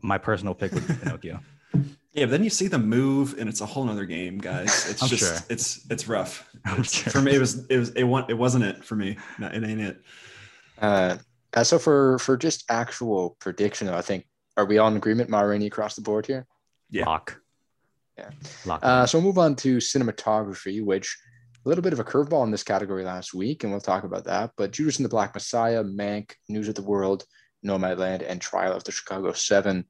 My 0.02 0.16
personal 0.16 0.54
pick 0.54 0.72
would 0.72 0.88
be 0.88 0.94
Pinocchio. 1.02 1.40
Yeah, 2.12 2.24
but 2.24 2.30
then 2.30 2.42
you 2.42 2.50
see 2.50 2.66
the 2.66 2.78
move, 2.78 3.36
and 3.38 3.46
it's 3.48 3.60
a 3.60 3.66
whole 3.66 3.84
nother 3.84 4.06
game, 4.06 4.38
guys. 4.38 4.88
It's 4.90 5.02
I'm 5.02 5.08
just 5.10 5.22
sure. 5.22 5.46
it's 5.50 5.86
it's 5.90 6.08
rough. 6.08 6.48
It's- 6.66 6.92
sure. 6.94 7.12
For 7.12 7.20
me, 7.20 7.34
it 7.34 7.38
was 7.38 7.66
it 7.66 7.76
was 7.76 7.90
it 7.90 8.04
wa- 8.04 8.24
it 8.28 8.34
wasn't 8.38 8.64
it 8.64 8.82
for 8.84 8.96
me. 8.96 9.18
No, 9.38 9.48
it 9.48 9.62
ain't 9.62 9.80
it. 9.80 10.00
Uh, 10.80 11.18
uh, 11.54 11.64
so 11.64 11.78
for 11.78 12.18
for 12.18 12.36
just 12.36 12.64
actual 12.70 13.36
prediction, 13.40 13.88
I 13.88 14.02
think 14.02 14.26
are 14.56 14.64
we 14.64 14.78
all 14.78 14.88
in 14.88 14.96
agreement? 14.96 15.30
Ma 15.30 15.40
Rainey 15.40 15.66
across 15.66 15.94
the 15.94 16.02
board 16.02 16.26
here. 16.26 16.46
Yeah. 16.90 17.06
Lock. 17.06 17.40
Yeah. 18.18 18.30
Lock. 18.66 18.80
Uh, 18.82 19.06
so 19.06 19.18
we'll 19.18 19.26
move 19.26 19.38
on 19.38 19.56
to 19.56 19.78
cinematography, 19.78 20.84
which 20.84 21.16
a 21.64 21.68
little 21.68 21.82
bit 21.82 21.92
of 21.92 22.00
a 22.00 22.04
curveball 22.04 22.44
in 22.44 22.50
this 22.50 22.62
category 22.62 23.04
last 23.04 23.34
week, 23.34 23.62
and 23.62 23.72
we'll 23.72 23.80
talk 23.80 24.04
about 24.04 24.24
that. 24.24 24.52
But 24.56 24.72
Judas 24.72 24.96
and 24.96 25.04
the 25.04 25.10
Black 25.10 25.34
Messiah, 25.34 25.84
Mank, 25.84 26.32
News 26.48 26.68
of 26.68 26.74
the 26.74 26.82
World, 26.82 27.24
Nomadland, 27.64 28.24
and 28.26 28.40
Trial 28.40 28.72
of 28.72 28.84
the 28.84 28.92
Chicago 28.92 29.32
Seven. 29.32 29.84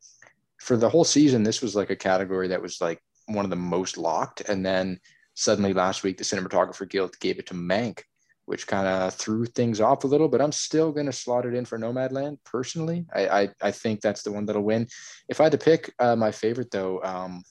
For 0.60 0.76
the 0.76 0.88
whole 0.88 1.04
season, 1.04 1.42
this 1.42 1.62
was 1.62 1.74
like 1.74 1.90
a 1.90 1.96
category 1.96 2.48
that 2.48 2.60
was 2.60 2.80
like 2.80 3.00
one 3.26 3.44
of 3.44 3.50
the 3.50 3.56
most 3.56 3.96
locked. 3.96 4.42
And 4.42 4.66
then 4.66 5.00
suddenly 5.34 5.72
last 5.72 6.02
week, 6.02 6.18
the 6.18 6.24
Cinematographer 6.24 6.88
Guild 6.88 7.18
gave 7.20 7.38
it 7.38 7.46
to 7.46 7.54
Mank, 7.54 8.02
which 8.50 8.66
kind 8.66 8.88
of 8.88 9.14
threw 9.14 9.46
things 9.46 9.80
off 9.80 10.02
a 10.02 10.08
little. 10.08 10.28
But 10.28 10.40
I'm 10.40 10.50
still 10.50 10.90
going 10.90 11.06
to 11.06 11.12
slot 11.12 11.46
it 11.46 11.54
in 11.54 11.64
for 11.64 11.78
Nomadland 11.78 12.38
personally. 12.44 13.06
I, 13.14 13.28
I, 13.28 13.48
I 13.62 13.70
think 13.70 14.00
that's 14.00 14.24
the 14.24 14.32
one 14.32 14.44
that'll 14.44 14.62
win. 14.62 14.88
If 15.28 15.40
I 15.40 15.44
had 15.44 15.52
to 15.52 15.58
pick 15.58 15.94
uh, 16.00 16.16
my 16.16 16.32
favorite, 16.32 16.72
though, 16.72 17.00
um, 17.04 17.44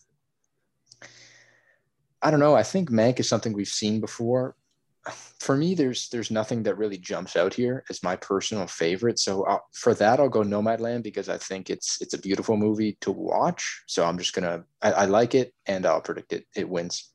I 2.22 2.30
don't 2.30 2.42
know. 2.42 2.54
I 2.54 2.64
think 2.64 2.92
Mank 2.92 3.22
is 3.22 3.30
something 3.30 3.54
we've 3.54 3.70
seen 3.70 4.02
before. 4.02 4.58
For 5.40 5.56
me, 5.56 5.74
there's 5.74 6.10
there's 6.10 6.32
nothing 6.32 6.64
that 6.64 6.78
really 6.78 6.98
jumps 6.98 7.38
out 7.38 7.54
here 7.54 7.86
as 7.90 8.04
my 8.04 8.18
personal 8.18 8.68
favorite. 8.68 9.20
So 9.20 9.44
uh, 9.44 9.60
for 9.72 9.94
that, 9.94 10.20
I'll 10.20 10.28
go 10.28 10.44
Nomadland 10.44 11.04
because 11.04 11.30
I 11.30 11.38
think 11.38 11.70
it's 11.70 12.02
it's 12.02 12.14
a 12.14 12.20
beautiful 12.20 12.58
movie 12.58 12.98
to 13.00 13.12
watch. 13.14 13.84
So 13.88 14.04
I'm 14.04 14.18
just 14.18 14.34
gonna 14.34 14.66
I, 14.82 14.92
I 14.92 15.06
like 15.06 15.34
it 15.34 15.54
and 15.66 15.86
I'll 15.86 16.02
predict 16.02 16.34
it 16.34 16.46
it 16.58 16.68
wins. 16.68 17.14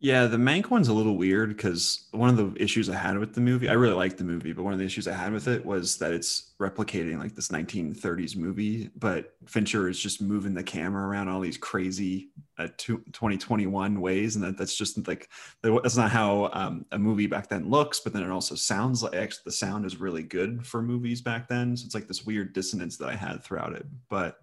Yeah, 0.00 0.26
the 0.26 0.36
Mank 0.36 0.68
one's 0.68 0.88
a 0.88 0.92
little 0.92 1.16
weird 1.16 1.56
because 1.56 2.08
one 2.10 2.28
of 2.28 2.36
the 2.36 2.62
issues 2.62 2.90
I 2.90 2.96
had 2.96 3.16
with 3.16 3.32
the 3.32 3.40
movie, 3.40 3.70
I 3.70 3.72
really 3.72 3.94
liked 3.94 4.18
the 4.18 4.24
movie, 4.24 4.52
but 4.52 4.62
one 4.62 4.74
of 4.74 4.78
the 4.78 4.84
issues 4.84 5.08
I 5.08 5.14
had 5.14 5.32
with 5.32 5.48
it 5.48 5.64
was 5.64 5.96
that 5.96 6.12
it's 6.12 6.52
replicating 6.60 7.18
like 7.18 7.34
this 7.34 7.50
1930s 7.50 8.36
movie, 8.36 8.90
but 8.96 9.34
Fincher 9.46 9.88
is 9.88 9.98
just 9.98 10.20
moving 10.20 10.52
the 10.52 10.62
camera 10.62 11.06
around 11.08 11.28
all 11.28 11.40
these 11.40 11.56
crazy 11.56 12.28
uh, 12.58 12.68
2021 12.76 13.98
ways, 13.98 14.36
and 14.36 14.44
that 14.44 14.58
that's 14.58 14.76
just 14.76 15.08
like 15.08 15.30
that's 15.62 15.96
not 15.96 16.10
how 16.10 16.50
um, 16.52 16.84
a 16.92 16.98
movie 16.98 17.26
back 17.26 17.48
then 17.48 17.70
looks. 17.70 18.00
But 18.00 18.12
then 18.12 18.24
it 18.24 18.30
also 18.30 18.56
sounds 18.56 19.02
like 19.02 19.14
actually 19.14 19.42
the 19.46 19.52
sound 19.52 19.86
is 19.86 19.96
really 20.00 20.22
good 20.22 20.66
for 20.66 20.82
movies 20.82 21.22
back 21.22 21.48
then, 21.48 21.78
so 21.78 21.86
it's 21.86 21.94
like 21.94 22.08
this 22.08 22.26
weird 22.26 22.52
dissonance 22.52 22.98
that 22.98 23.08
I 23.08 23.16
had 23.16 23.42
throughout 23.42 23.72
it. 23.72 23.86
But 24.10 24.36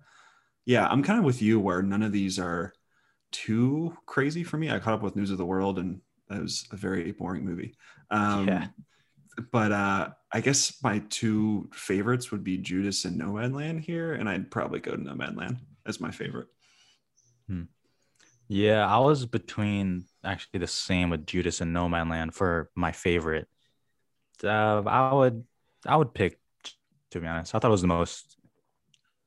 yeah, 0.66 0.88
I'm 0.88 1.04
kind 1.04 1.20
of 1.20 1.26
with 1.26 1.42
you 1.42 1.60
where 1.60 1.82
none 1.82 2.04
of 2.04 2.12
these 2.12 2.40
are 2.40 2.74
too 3.32 3.96
crazy 4.06 4.44
for 4.44 4.58
me. 4.58 4.70
I 4.70 4.80
caught 4.80 4.96
up 4.96 5.02
with 5.02 5.16
News 5.16 5.32
of 5.32 5.38
the 5.38 5.46
World, 5.46 5.80
and 5.80 6.02
that 6.30 6.42
was 6.42 6.68
a 6.72 6.76
very 6.76 7.12
boring 7.12 7.46
movie. 7.46 7.76
Um, 8.10 8.48
Yeah. 8.48 8.68
But 9.52 9.72
uh, 9.72 10.10
I 10.34 10.42
guess 10.42 10.84
my 10.84 11.00
two 11.10 11.70
favorites 11.74 12.32
would 12.32 12.44
be 12.44 12.58
Judas 12.58 13.06
and 13.06 13.20
Nomadland 13.20 13.80
here, 13.80 14.14
and 14.14 14.28
I'd 14.28 14.52
probably 14.52 14.82
go 14.82 14.92
to 14.92 14.98
Nomadland 14.98 15.58
as 15.86 16.02
my 16.02 16.12
favorite. 16.12 16.48
Yeah, 18.52 18.86
I 18.86 18.98
was 19.00 19.26
between 19.26 20.04
actually 20.26 20.60
the 20.60 20.68
same 20.68 21.10
with 21.10 21.26
Judas 21.26 21.62
and 21.62 21.74
Nomadland 21.74 22.34
for 22.34 22.70
my 22.76 22.92
favorite. 22.92 23.48
Uh, 24.44 24.82
I 24.86 25.14
would 25.14 25.46
I 25.86 25.96
would 25.96 26.14
pick 26.14 26.38
to 27.12 27.22
be 27.22 27.28
honest. 27.28 27.56
I 27.56 27.60
thought 27.60 27.70
it 27.70 27.72
was 27.72 27.82
the 27.82 27.88
most 27.88 28.36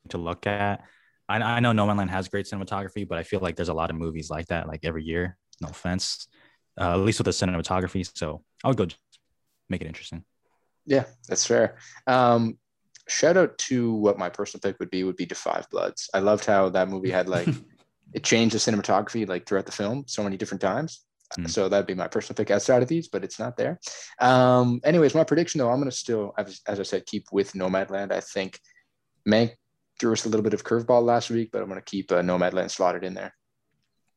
to 0.09 0.19
look 0.19 0.45
at. 0.45 0.83
I, 1.27 1.37
I 1.37 1.59
know 1.59 1.71
Nomadland 1.71 2.09
has 2.09 2.27
great 2.27 2.45
cinematography, 2.45 3.07
but 3.07 3.17
I 3.17 3.23
feel 3.23 3.39
like 3.39 3.55
there's 3.55 3.69
a 3.69 3.73
lot 3.73 3.89
of 3.89 3.95
movies 3.95 4.29
like 4.29 4.47
that 4.47 4.67
like 4.67 4.81
every 4.83 5.03
year. 5.03 5.37
No 5.61 5.69
offense, 5.69 6.27
uh, 6.79 6.91
at 6.91 6.99
least 6.99 7.19
with 7.19 7.25
the 7.25 7.31
cinematography. 7.31 8.09
So 8.15 8.43
I 8.63 8.67
would 8.67 8.77
go 8.77 8.87
make 9.69 9.81
it 9.81 9.87
interesting. 9.87 10.23
Yeah, 10.85 11.05
that's 11.27 11.45
fair. 11.45 11.77
Um, 12.05 12.57
shout 13.07 13.37
out 13.37 13.57
to 13.57 13.93
what 13.93 14.17
my 14.17 14.29
personal 14.29 14.61
pick 14.61 14.79
would 14.79 14.89
be 14.89 15.03
would 15.03 15.15
be 15.15 15.25
Da 15.25 15.35
5 15.35 15.69
Bloods. 15.69 16.09
I 16.13 16.19
loved 16.19 16.45
how 16.45 16.69
that 16.69 16.89
movie 16.89 17.09
had 17.09 17.29
like 17.29 17.47
it 18.13 18.23
changed 18.23 18.55
the 18.55 18.59
cinematography 18.59 19.27
like 19.27 19.47
throughout 19.47 19.65
the 19.65 19.71
film 19.71 20.03
so 20.07 20.23
many 20.23 20.37
different 20.37 20.61
times. 20.61 21.05
Mm. 21.39 21.49
So 21.49 21.67
that'd 21.67 21.87
be 21.87 21.95
my 21.95 22.07
personal 22.07 22.35
pick 22.35 22.51
outside 22.51 22.83
of 22.83 22.87
these, 22.87 23.07
but 23.07 23.23
it's 23.23 23.39
not 23.39 23.57
there. 23.57 23.79
Um, 24.19 24.79
anyways, 24.83 25.15
my 25.15 25.23
prediction 25.23 25.59
though, 25.59 25.71
I'm 25.71 25.79
gonna 25.79 25.91
still, 25.91 26.33
as, 26.37 26.61
as 26.67 26.79
I 26.79 26.83
said, 26.83 27.05
keep 27.05 27.25
with 27.31 27.53
Nomadland. 27.53 28.11
I 28.11 28.19
think 28.19 28.59
Mank 29.27 29.53
threw 29.99 30.13
us 30.13 30.25
a 30.25 30.29
little 30.29 30.43
bit 30.43 30.53
of 30.53 30.63
curveball 30.63 31.03
last 31.03 31.29
week, 31.29 31.49
but 31.51 31.61
I'm 31.61 31.69
gonna 31.69 31.81
keep 31.81 32.11
uh, 32.11 32.21
Nomadland 32.21 32.71
slotted 32.71 33.03
in 33.03 33.13
there. 33.13 33.33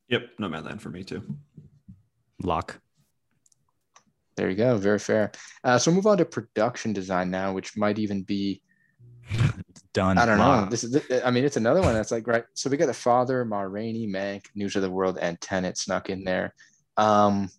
Yep, 0.09 0.37
Nomadland 0.39 0.81
for 0.81 0.89
me 0.89 1.03
too. 1.03 1.23
Lock. 2.43 2.79
There 4.35 4.49
you 4.49 4.55
go, 4.55 4.77
very 4.77 4.99
fair. 4.99 5.31
Uh, 5.63 5.77
so 5.77 5.91
move 5.91 6.07
on 6.07 6.17
to 6.17 6.25
production 6.25 6.93
design 6.93 7.29
now, 7.29 7.53
which 7.53 7.75
might 7.75 7.99
even 7.99 8.23
be 8.23 8.61
Done. 9.93 10.19
I 10.19 10.25
don't 10.25 10.37
know. 10.37 10.45
Lock. 10.45 10.69
This 10.69 10.83
is, 10.83 11.01
I 11.25 11.31
mean, 11.31 11.43
it's 11.43 11.57
another 11.57 11.81
one 11.81 11.93
that's 11.93 12.11
like, 12.11 12.27
right. 12.27 12.43
So 12.53 12.69
we 12.69 12.77
got 12.77 12.85
the 12.85 12.93
father, 12.93 13.43
Ma 13.43 13.61
Rainey, 13.61 14.07
Mank, 14.07 14.45
News 14.53 14.75
of 14.75 14.83
the 14.83 14.89
World, 14.89 15.17
and 15.19 15.39
Tenet 15.41 15.77
snuck 15.77 16.09
in 16.09 16.23
there. 16.23 16.53
Um, 16.95 17.49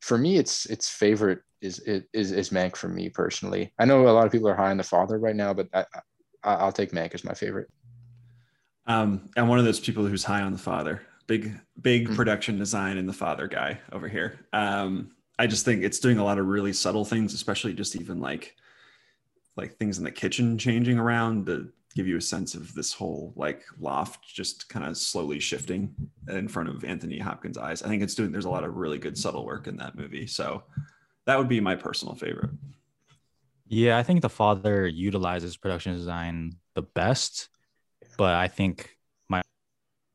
for 0.00 0.16
me, 0.16 0.36
it's 0.36 0.66
its 0.66 0.88
favorite 0.88 1.40
is 1.60 1.80
is 1.80 2.32
is 2.32 2.50
Mank 2.50 2.76
for 2.76 2.88
me 2.88 3.08
personally. 3.08 3.72
I 3.78 3.86
know 3.86 4.06
a 4.06 4.10
lot 4.10 4.24
of 4.26 4.32
people 4.32 4.48
are 4.48 4.54
high 4.54 4.70
on 4.70 4.76
the 4.76 4.84
father 4.84 5.18
right 5.18 5.34
now, 5.34 5.52
but 5.52 5.68
I, 5.74 5.80
I 5.80 6.00
I'll 6.42 6.72
take 6.72 6.92
Mank 6.92 7.14
as 7.14 7.24
my 7.24 7.34
favorite. 7.34 7.68
Um, 8.86 9.28
I'm 9.36 9.48
one 9.48 9.58
of 9.58 9.64
those 9.64 9.80
people 9.80 10.06
who's 10.06 10.24
high 10.24 10.42
on 10.42 10.52
the 10.52 10.58
father. 10.58 11.02
Big, 11.26 11.52
big 11.80 12.08
Mm. 12.08 12.16
production 12.16 12.58
design 12.58 12.98
and 12.98 13.08
the 13.08 13.12
father 13.12 13.46
guy 13.46 13.78
over 13.92 14.08
here. 14.08 14.40
Um, 14.52 15.10
I 15.38 15.46
just 15.46 15.64
think 15.64 15.82
it's 15.82 16.00
doing 16.00 16.18
a 16.18 16.24
lot 16.24 16.38
of 16.38 16.46
really 16.46 16.72
subtle 16.72 17.04
things, 17.04 17.34
especially 17.34 17.72
just 17.74 17.96
even 17.96 18.20
like 18.20 18.56
like 19.56 19.76
things 19.76 19.98
in 19.98 20.04
the 20.04 20.10
kitchen 20.10 20.56
changing 20.56 20.98
around 20.98 21.44
to 21.46 21.70
give 21.94 22.06
you 22.06 22.16
a 22.16 22.20
sense 22.20 22.54
of 22.54 22.72
this 22.74 22.92
whole 22.92 23.32
like 23.36 23.62
loft 23.78 24.24
just 24.26 24.68
kind 24.68 24.86
of 24.86 24.96
slowly 24.96 25.40
shifting 25.40 25.94
in 26.28 26.48
front 26.48 26.68
of 26.68 26.84
Anthony 26.84 27.18
Hopkins' 27.18 27.58
eyes. 27.58 27.82
I 27.82 27.88
think 27.88 28.02
it's 28.02 28.14
doing 28.14 28.32
there's 28.32 28.44
a 28.44 28.50
lot 28.50 28.64
of 28.64 28.76
really 28.76 28.96
good 28.98 29.18
subtle 29.18 29.44
work 29.44 29.66
in 29.66 29.76
that 29.76 29.96
movie. 29.96 30.26
So 30.26 30.62
that 31.26 31.36
would 31.36 31.48
be 31.48 31.60
my 31.60 31.74
personal 31.76 32.14
favorite. 32.14 32.50
Yeah, 33.72 33.96
I 33.96 34.02
think 34.02 34.20
the 34.20 34.28
father 34.28 34.84
utilizes 34.84 35.56
production 35.56 35.94
design 35.94 36.56
the 36.74 36.82
best, 36.82 37.48
but 38.18 38.34
I 38.34 38.48
think 38.48 38.96
my 39.28 39.42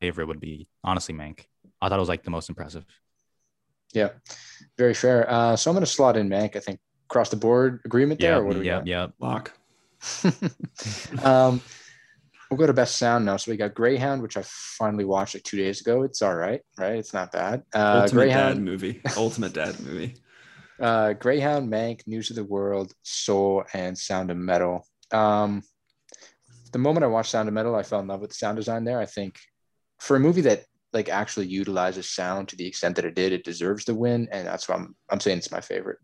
favorite 0.02 0.26
would 0.26 0.40
be 0.40 0.68
honestly 0.84 1.14
Mank. 1.14 1.46
I 1.80 1.88
thought 1.88 1.96
it 1.96 2.00
was 2.00 2.10
like 2.10 2.22
the 2.22 2.30
most 2.30 2.50
impressive. 2.50 2.84
Yeah, 3.94 4.10
very 4.76 4.92
fair. 4.92 5.28
Uh, 5.30 5.56
so 5.56 5.70
I'm 5.70 5.74
going 5.74 5.86
to 5.86 5.90
slot 5.90 6.18
in 6.18 6.28
Mank. 6.28 6.54
I 6.54 6.60
think 6.60 6.80
across 7.08 7.30
the 7.30 7.36
board 7.36 7.80
agreement 7.86 8.20
there. 8.20 8.32
Yeah, 8.32 8.38
or 8.38 8.44
what 8.44 8.52
do 8.52 8.60
we 8.60 8.66
yeah, 8.66 8.78
got? 8.78 8.86
yeah. 8.86 9.06
Lock. 9.20 9.52
um, 11.24 11.62
we'll 12.50 12.58
go 12.58 12.66
to 12.66 12.74
best 12.74 12.98
sound 12.98 13.24
now. 13.24 13.38
So 13.38 13.50
we 13.50 13.56
got 13.56 13.74
Greyhound, 13.74 14.20
which 14.20 14.36
I 14.36 14.42
finally 14.44 15.06
watched 15.06 15.34
like 15.34 15.44
two 15.44 15.56
days 15.56 15.80
ago. 15.80 16.02
It's 16.02 16.20
all 16.20 16.34
right, 16.34 16.60
right? 16.76 16.96
It's 16.96 17.14
not 17.14 17.32
bad. 17.32 17.62
Uh, 17.74 18.02
Ultimate 18.02 18.26
dad 18.26 18.58
movie. 18.60 19.00
Ultimate 19.16 19.54
dad 19.54 19.80
movie. 19.80 20.16
Uh, 20.80 21.12
Greyhound, 21.14 21.70
Mank, 21.70 22.06
News 22.06 22.30
of 22.30 22.36
the 22.36 22.44
World, 22.44 22.92
Soul, 23.02 23.64
and 23.72 23.96
Sound 23.96 24.30
of 24.30 24.36
Metal. 24.36 24.86
Um, 25.12 25.62
the 26.72 26.78
moment 26.78 27.04
I 27.04 27.08
watched 27.08 27.30
Sound 27.30 27.48
of 27.48 27.54
Metal, 27.54 27.74
I 27.74 27.82
fell 27.82 28.00
in 28.00 28.06
love 28.06 28.20
with 28.20 28.30
the 28.30 28.36
sound 28.36 28.56
design 28.56 28.84
there. 28.84 28.98
I 28.98 29.06
think 29.06 29.38
for 29.98 30.16
a 30.16 30.20
movie 30.20 30.42
that 30.42 30.64
like 30.92 31.08
actually 31.08 31.46
utilizes 31.46 32.08
sound 32.08 32.48
to 32.48 32.56
the 32.56 32.66
extent 32.66 32.96
that 32.96 33.04
it 33.04 33.14
did, 33.14 33.32
it 33.32 33.44
deserves 33.44 33.84
the 33.84 33.94
win, 33.94 34.28
and 34.30 34.46
that's 34.46 34.68
why 34.68 34.76
I'm 34.76 34.94
I'm 35.10 35.20
saying 35.20 35.38
it's 35.38 35.50
my 35.50 35.60
favorite. 35.60 35.98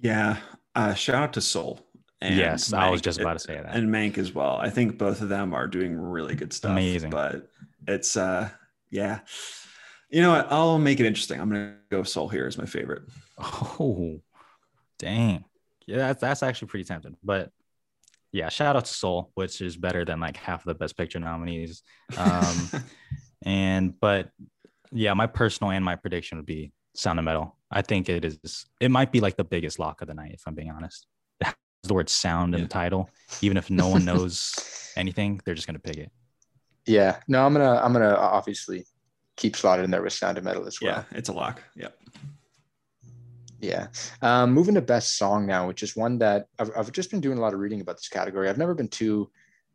Yeah. 0.00 0.36
Uh, 0.74 0.94
shout 0.94 1.16
out 1.16 1.32
to 1.34 1.40
Soul. 1.40 1.80
And 2.20 2.36
yes, 2.36 2.72
I 2.72 2.90
was 2.90 3.02
just 3.02 3.20
about 3.20 3.34
to 3.34 3.38
say 3.38 3.54
that. 3.54 3.74
and 3.74 3.90
Mank 3.90 4.16
as 4.18 4.34
well. 4.34 4.56
I 4.56 4.70
think 4.70 4.98
both 4.98 5.20
of 5.20 5.28
them 5.28 5.52
are 5.54 5.66
doing 5.66 5.94
really 5.94 6.34
good 6.34 6.52
stuff. 6.52 6.72
Amazing. 6.72 7.10
But 7.10 7.48
it's 7.86 8.16
uh 8.16 8.48
yeah. 8.90 9.20
You 10.10 10.22
know 10.22 10.32
what? 10.32 10.50
I'll 10.50 10.78
make 10.78 10.98
it 10.98 11.06
interesting. 11.06 11.40
I'm 11.40 11.48
gonna 11.48 11.76
go 11.90 12.02
Soul 12.02 12.28
here 12.28 12.46
as 12.46 12.56
my 12.56 12.64
favorite. 12.64 13.02
Oh, 13.38 14.20
dang. 14.98 15.44
Yeah, 15.86 15.98
that's, 15.98 16.20
that's 16.20 16.42
actually 16.42 16.68
pretty 16.68 16.84
tempting. 16.84 17.16
But 17.22 17.50
yeah, 18.32 18.48
shout 18.48 18.76
out 18.76 18.84
to 18.86 18.92
Soul, 18.92 19.30
which 19.34 19.60
is 19.60 19.76
better 19.76 20.04
than 20.04 20.20
like 20.20 20.36
half 20.36 20.60
of 20.60 20.66
the 20.66 20.74
Best 20.74 20.96
Picture 20.96 21.20
nominees. 21.20 21.82
Um, 22.16 22.70
and 23.44 23.98
but 24.00 24.30
yeah, 24.92 25.14
my 25.14 25.26
personal 25.26 25.70
and 25.72 25.84
my 25.84 25.96
prediction 25.96 26.38
would 26.38 26.46
be 26.46 26.72
Sound 26.94 27.18
of 27.18 27.24
Metal. 27.24 27.56
I 27.70 27.82
think 27.82 28.08
it 28.08 28.24
is. 28.24 28.66
It 28.80 28.90
might 28.90 29.12
be 29.12 29.20
like 29.20 29.36
the 29.36 29.44
biggest 29.44 29.78
lock 29.78 30.00
of 30.02 30.08
the 30.08 30.14
night, 30.14 30.32
if 30.34 30.42
I'm 30.46 30.54
being 30.54 30.70
honest. 30.70 31.06
The 31.82 31.94
word 31.94 32.08
"sound" 32.08 32.52
in 32.54 32.58
Yeah. 32.60 32.64
the 32.64 32.68
title, 32.68 33.10
even 33.42 33.56
if 33.56 33.70
no 33.70 33.86
one 33.88 34.04
knows 34.10 34.52
anything, 34.96 35.40
they're 35.44 35.54
just 35.54 35.68
gonna 35.68 35.78
pick 35.78 35.98
it. 35.98 36.10
Yeah, 36.84 37.20
no, 37.28 37.46
I'm 37.46 37.52
gonna 37.52 37.76
I'm 37.80 37.92
gonna 37.92 38.14
obviously 38.16 38.84
keep 39.36 39.54
slotted 39.54 39.84
in 39.84 39.92
there 39.92 40.02
with 40.02 40.12
Sound 40.12 40.36
of 40.36 40.42
Metal 40.42 40.66
as 40.66 40.80
well. 40.80 41.04
yeah, 41.10 41.16
it's 41.16 41.28
a 41.28 41.32
lock. 41.32 41.62
Yep. 41.76 41.96
Yeah. 43.60 43.86
Um, 44.22 44.52
moving 44.52 44.74
to 44.74 44.82
best 44.82 45.16
song 45.16 45.46
now, 45.46 45.66
which 45.66 45.82
is 45.82 45.96
one 45.96 46.18
that 46.18 46.46
I've, 46.58 46.70
I've 46.76 46.92
just 46.92 47.10
been 47.10 47.20
doing 47.20 47.38
a 47.38 47.40
lot 47.40 47.54
of 47.54 47.60
reading 47.60 47.80
about 47.80 47.96
this 47.96 48.08
category. 48.08 48.48
I've 48.48 48.58
never 48.58 48.74
been 48.74 48.88
too 48.88 49.30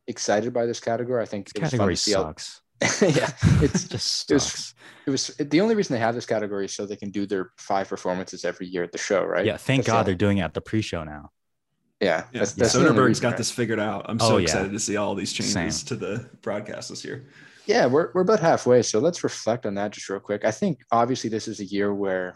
excited 0.07 0.53
by 0.53 0.65
this 0.65 0.79
category. 0.79 1.21
I 1.21 1.25
think 1.25 1.51
This 1.51 1.53
it 1.55 1.61
was 1.61 1.71
fun 1.71 1.77
category 1.79 1.95
to 1.95 2.01
see 2.01 2.13
how- 2.13 2.21
sucks. 2.23 2.61
yeah, 3.01 3.29
it's 3.61 3.83
just 3.87 4.31
it 4.31 4.33
was- 4.35 4.43
sucks. 4.43 4.73
it 5.05 5.09
was 5.11 5.27
the 5.37 5.61
only 5.61 5.75
reason 5.75 5.93
they 5.93 5.99
have 5.99 6.15
this 6.15 6.25
category 6.25 6.65
is 6.65 6.73
so 6.75 6.85
they 6.85 6.95
can 6.95 7.11
do 7.11 7.25
their 7.27 7.51
five 7.57 7.87
performances 7.87 8.43
every 8.45 8.67
year 8.67 8.83
at 8.83 8.91
the 8.91 8.97
show, 8.97 9.23
right? 9.23 9.45
Yeah, 9.45 9.57
thank 9.57 9.81
That's 9.81 9.87
God 9.87 9.99
only- 9.99 10.05
they're 10.07 10.15
doing 10.15 10.37
it 10.39 10.41
at 10.41 10.53
the 10.53 10.61
pre-show 10.61 11.03
now. 11.03 11.29
Yeah, 11.99 12.23
Yeah. 12.31 12.39
that's, 12.39 12.53
that's 12.53 12.73
the 12.73 12.79
only 12.79 12.91
Soderbergh's 12.91 13.07
reason, 13.07 13.21
got 13.21 13.27
right? 13.29 13.37
this 13.37 13.51
figured 13.51 13.79
out. 13.79 14.05
I'm 14.09 14.17
Oh, 14.19 14.29
so 14.29 14.37
yeah. 14.37 14.43
excited 14.43 14.71
to 14.71 14.79
see 14.79 14.97
all 14.97 15.13
these 15.13 15.31
changes 15.31 15.53
Same. 15.53 15.85
to 15.87 15.95
the 15.95 16.29
broadcast 16.41 16.89
this 16.89 17.05
year. 17.05 17.27
Yeah, 17.67 17.85
we're 17.85 18.09
we're 18.15 18.21
about 18.21 18.39
halfway, 18.39 18.81
so 18.81 18.97
let's 18.97 19.23
reflect 19.23 19.67
on 19.67 19.75
that 19.75 19.91
just 19.91 20.09
real 20.09 20.19
quick. 20.19 20.43
I 20.43 20.49
think 20.49 20.79
obviously 20.91 21.29
this 21.29 21.47
is 21.47 21.59
a 21.59 21.65
year 21.65 21.93
where 21.93 22.35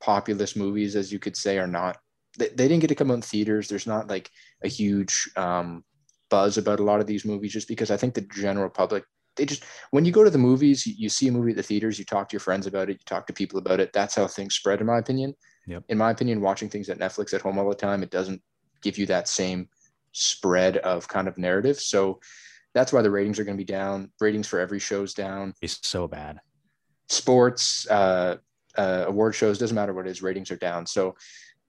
populist 0.00 0.56
movies, 0.56 0.96
as 0.96 1.12
you 1.12 1.18
could 1.18 1.36
say, 1.36 1.58
are 1.58 1.66
not 1.66 1.98
they, 2.38 2.48
they 2.48 2.68
didn't 2.68 2.80
get 2.80 2.88
to 2.88 2.94
come 2.94 3.10
out 3.10 3.14
in 3.14 3.22
theaters. 3.22 3.68
There's 3.68 3.86
not 3.86 4.08
like 4.08 4.30
a 4.62 4.68
huge 4.68 5.30
um, 5.36 5.84
buzz 6.30 6.58
about 6.58 6.80
a 6.80 6.84
lot 6.84 7.00
of 7.00 7.06
these 7.06 7.24
movies, 7.24 7.52
just 7.52 7.68
because 7.68 7.90
I 7.90 7.96
think 7.96 8.14
the 8.14 8.22
general 8.22 8.70
public 8.70 9.04
they 9.38 9.46
just 9.46 9.64
when 9.92 10.04
you 10.04 10.12
go 10.12 10.24
to 10.24 10.30
the 10.30 10.36
movies, 10.36 10.86
you, 10.86 10.94
you 10.98 11.08
see 11.08 11.28
a 11.28 11.32
movie 11.32 11.52
at 11.52 11.56
the 11.56 11.62
theaters, 11.62 11.98
you 11.98 12.04
talk 12.04 12.28
to 12.28 12.34
your 12.34 12.40
friends 12.40 12.66
about 12.66 12.90
it, 12.90 12.94
you 12.94 13.04
talk 13.06 13.26
to 13.28 13.32
people 13.32 13.58
about 13.58 13.80
it. 13.80 13.92
That's 13.94 14.14
how 14.14 14.26
things 14.26 14.54
spread, 14.54 14.80
in 14.80 14.86
my 14.86 14.98
opinion. 14.98 15.34
Yep. 15.66 15.84
In 15.88 15.96
my 15.96 16.10
opinion, 16.10 16.40
watching 16.40 16.68
things 16.68 16.88
at 16.90 16.98
Netflix 16.98 17.32
at 17.32 17.40
home 17.40 17.58
all 17.58 17.68
the 17.68 17.74
time, 17.74 18.02
it 18.02 18.10
doesn't 18.10 18.42
give 18.82 18.98
you 18.98 19.06
that 19.06 19.28
same 19.28 19.68
spread 20.12 20.78
of 20.78 21.08
kind 21.08 21.28
of 21.28 21.38
narrative. 21.38 21.78
So 21.78 22.20
that's 22.74 22.92
why 22.92 23.02
the 23.02 23.10
ratings 23.10 23.38
are 23.38 23.44
going 23.44 23.56
to 23.56 23.64
be 23.64 23.72
down. 23.72 24.10
Ratings 24.20 24.48
for 24.48 24.58
every 24.58 24.78
show's 24.78 25.14
down. 25.14 25.54
It's 25.62 25.78
so 25.82 26.08
bad. 26.08 26.40
Sports, 27.08 27.88
uh, 27.88 28.36
uh, 28.78 29.04
award 29.06 29.34
shows, 29.34 29.58
doesn't 29.58 29.74
matter 29.74 29.92
what 29.92 30.06
it 30.06 30.10
is, 30.10 30.22
ratings 30.22 30.50
are 30.50 30.56
down. 30.56 30.86
So 30.86 31.14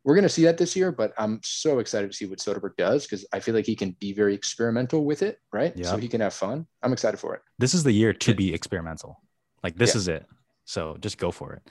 we're 0.05 0.15
going 0.15 0.23
to 0.23 0.29
see 0.29 0.43
that 0.43 0.57
this 0.57 0.75
year, 0.75 0.91
but 0.91 1.11
I'm 1.17 1.41
so 1.43 1.79
excited 1.79 2.09
to 2.09 2.15
see 2.15 2.25
what 2.25 2.39
Soderbergh 2.39 2.77
does 2.77 3.05
because 3.05 3.25
I 3.33 3.39
feel 3.41 3.53
like 3.53 3.65
he 3.65 3.75
can 3.75 3.91
be 3.99 4.13
very 4.13 4.33
experimental 4.33 5.03
with 5.03 5.21
it, 5.23 5.39
right? 5.51 5.73
So 5.85 5.97
he 5.97 6.07
can 6.07 6.21
have 6.21 6.33
fun. 6.33 6.65
I'm 6.81 6.93
excited 6.93 7.17
for 7.17 7.35
it. 7.35 7.41
This 7.57 7.73
is 7.73 7.83
the 7.83 7.91
year 7.91 8.13
to 8.13 8.33
be 8.33 8.53
experimental. 8.53 9.21
Like 9.61 9.75
this 9.75 9.93
Yeah. 9.93 9.97
is 9.97 10.07
it. 10.07 10.25
So 10.63 10.95
just 11.01 11.17
go 11.17 11.31
for 11.31 11.53
it. 11.53 11.63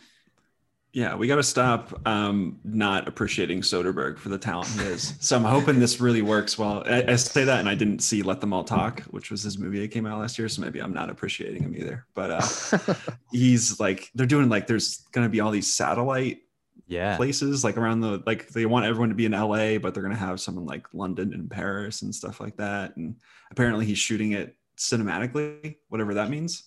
Yeah, 0.93 1.15
we 1.17 1.29
got 1.29 1.37
to 1.37 1.43
stop 1.43 2.01
um, 2.07 2.59
not 2.65 3.07
appreciating 3.07 3.61
Soderbergh 3.61 4.19
for 4.19 4.31
the 4.31 4.39
talent 4.39 4.69
he 4.69 4.81
is. 4.81 5.15
So 5.21 5.37
I'm 5.37 5.45
hoping 5.45 5.79
this 5.79 6.01
really 6.01 6.23
works 6.23 6.59
well. 6.59 6.83
I, 6.87 7.05
I 7.09 7.17
say 7.17 7.45
that, 7.45 7.61
and 7.61 7.69
I 7.69 7.75
didn't 7.75 7.99
see 8.01 8.23
Let 8.23 8.41
Them 8.41 8.53
All 8.55 8.65
Talk, 8.65 9.03
which 9.03 9.31
was 9.31 9.43
his 9.43 9.59
movie 9.59 9.81
that 9.81 9.89
came 9.91 10.07
out 10.07 10.19
last 10.19 10.39
year. 10.39 10.49
So 10.49 10.63
maybe 10.63 10.81
I'm 10.81 10.95
not 10.95 11.11
appreciating 11.11 11.63
him 11.63 11.77
either. 11.77 12.07
But 12.15 12.31
uh, 12.31 12.95
he's 13.33 13.79
like, 13.79 14.11
they're 14.15 14.27
doing 14.27 14.49
like, 14.49 14.67
there's 14.67 15.03
going 15.13 15.27
to 15.27 15.31
be 15.31 15.41
all 15.41 15.51
these 15.51 15.73
satellite 15.73 16.39
Yeah. 16.87 17.17
places 17.19 17.63
like 17.65 17.77
around 17.77 18.01
the 18.01 18.23
like 18.27 18.49
they 18.49 18.65
want 18.65 18.87
everyone 18.87 19.11
to 19.11 19.15
be 19.15 19.27
in 19.27 19.33
LA, 19.33 19.77
but 19.79 19.93
they're 19.93 20.03
gonna 20.03 20.17
have 20.17 20.41
some 20.41 20.57
in 20.57 20.65
like 20.65 20.87
London 20.95 21.35
and 21.35 21.51
Paris 21.51 22.01
and 22.01 22.15
stuff 22.15 22.41
like 22.41 22.57
that. 22.57 22.97
And 22.97 23.17
apparently 23.51 23.85
he's 23.85 23.99
shooting 23.99 24.33
it 24.33 24.57
cinematically, 24.79 25.77
whatever 25.91 26.15
that 26.15 26.31
means. 26.31 26.65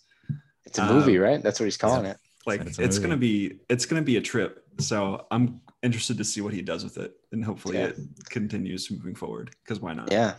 it's 0.65 0.77
a 0.77 0.85
movie, 0.85 1.17
Um, 1.17 1.23
right? 1.23 1.41
That's 1.43 1.59
what 1.59 1.65
he's 1.65 1.77
calling 1.77 2.05
it. 2.05 2.17
Like 2.45 2.61
It's 2.61 2.79
it's, 2.79 2.99
gonna 2.99 3.17
be 3.17 3.59
it's 3.69 3.85
gonna 3.85 4.01
be 4.01 4.17
a 4.17 4.21
trip. 4.21 4.63
So 4.79 5.25
I'm 5.31 5.61
interested 5.83 6.17
to 6.17 6.23
see 6.23 6.41
what 6.41 6.53
he 6.53 6.61
does 6.61 6.83
with 6.83 6.97
it, 6.97 7.13
and 7.31 7.43
hopefully 7.43 7.77
Yeah. 7.77 7.87
it 7.87 7.97
continues 8.29 8.89
moving 8.89 9.15
forward. 9.15 9.51
Because 9.63 9.79
why 9.79 9.93
not? 9.93 10.11
Yeah. 10.11 10.35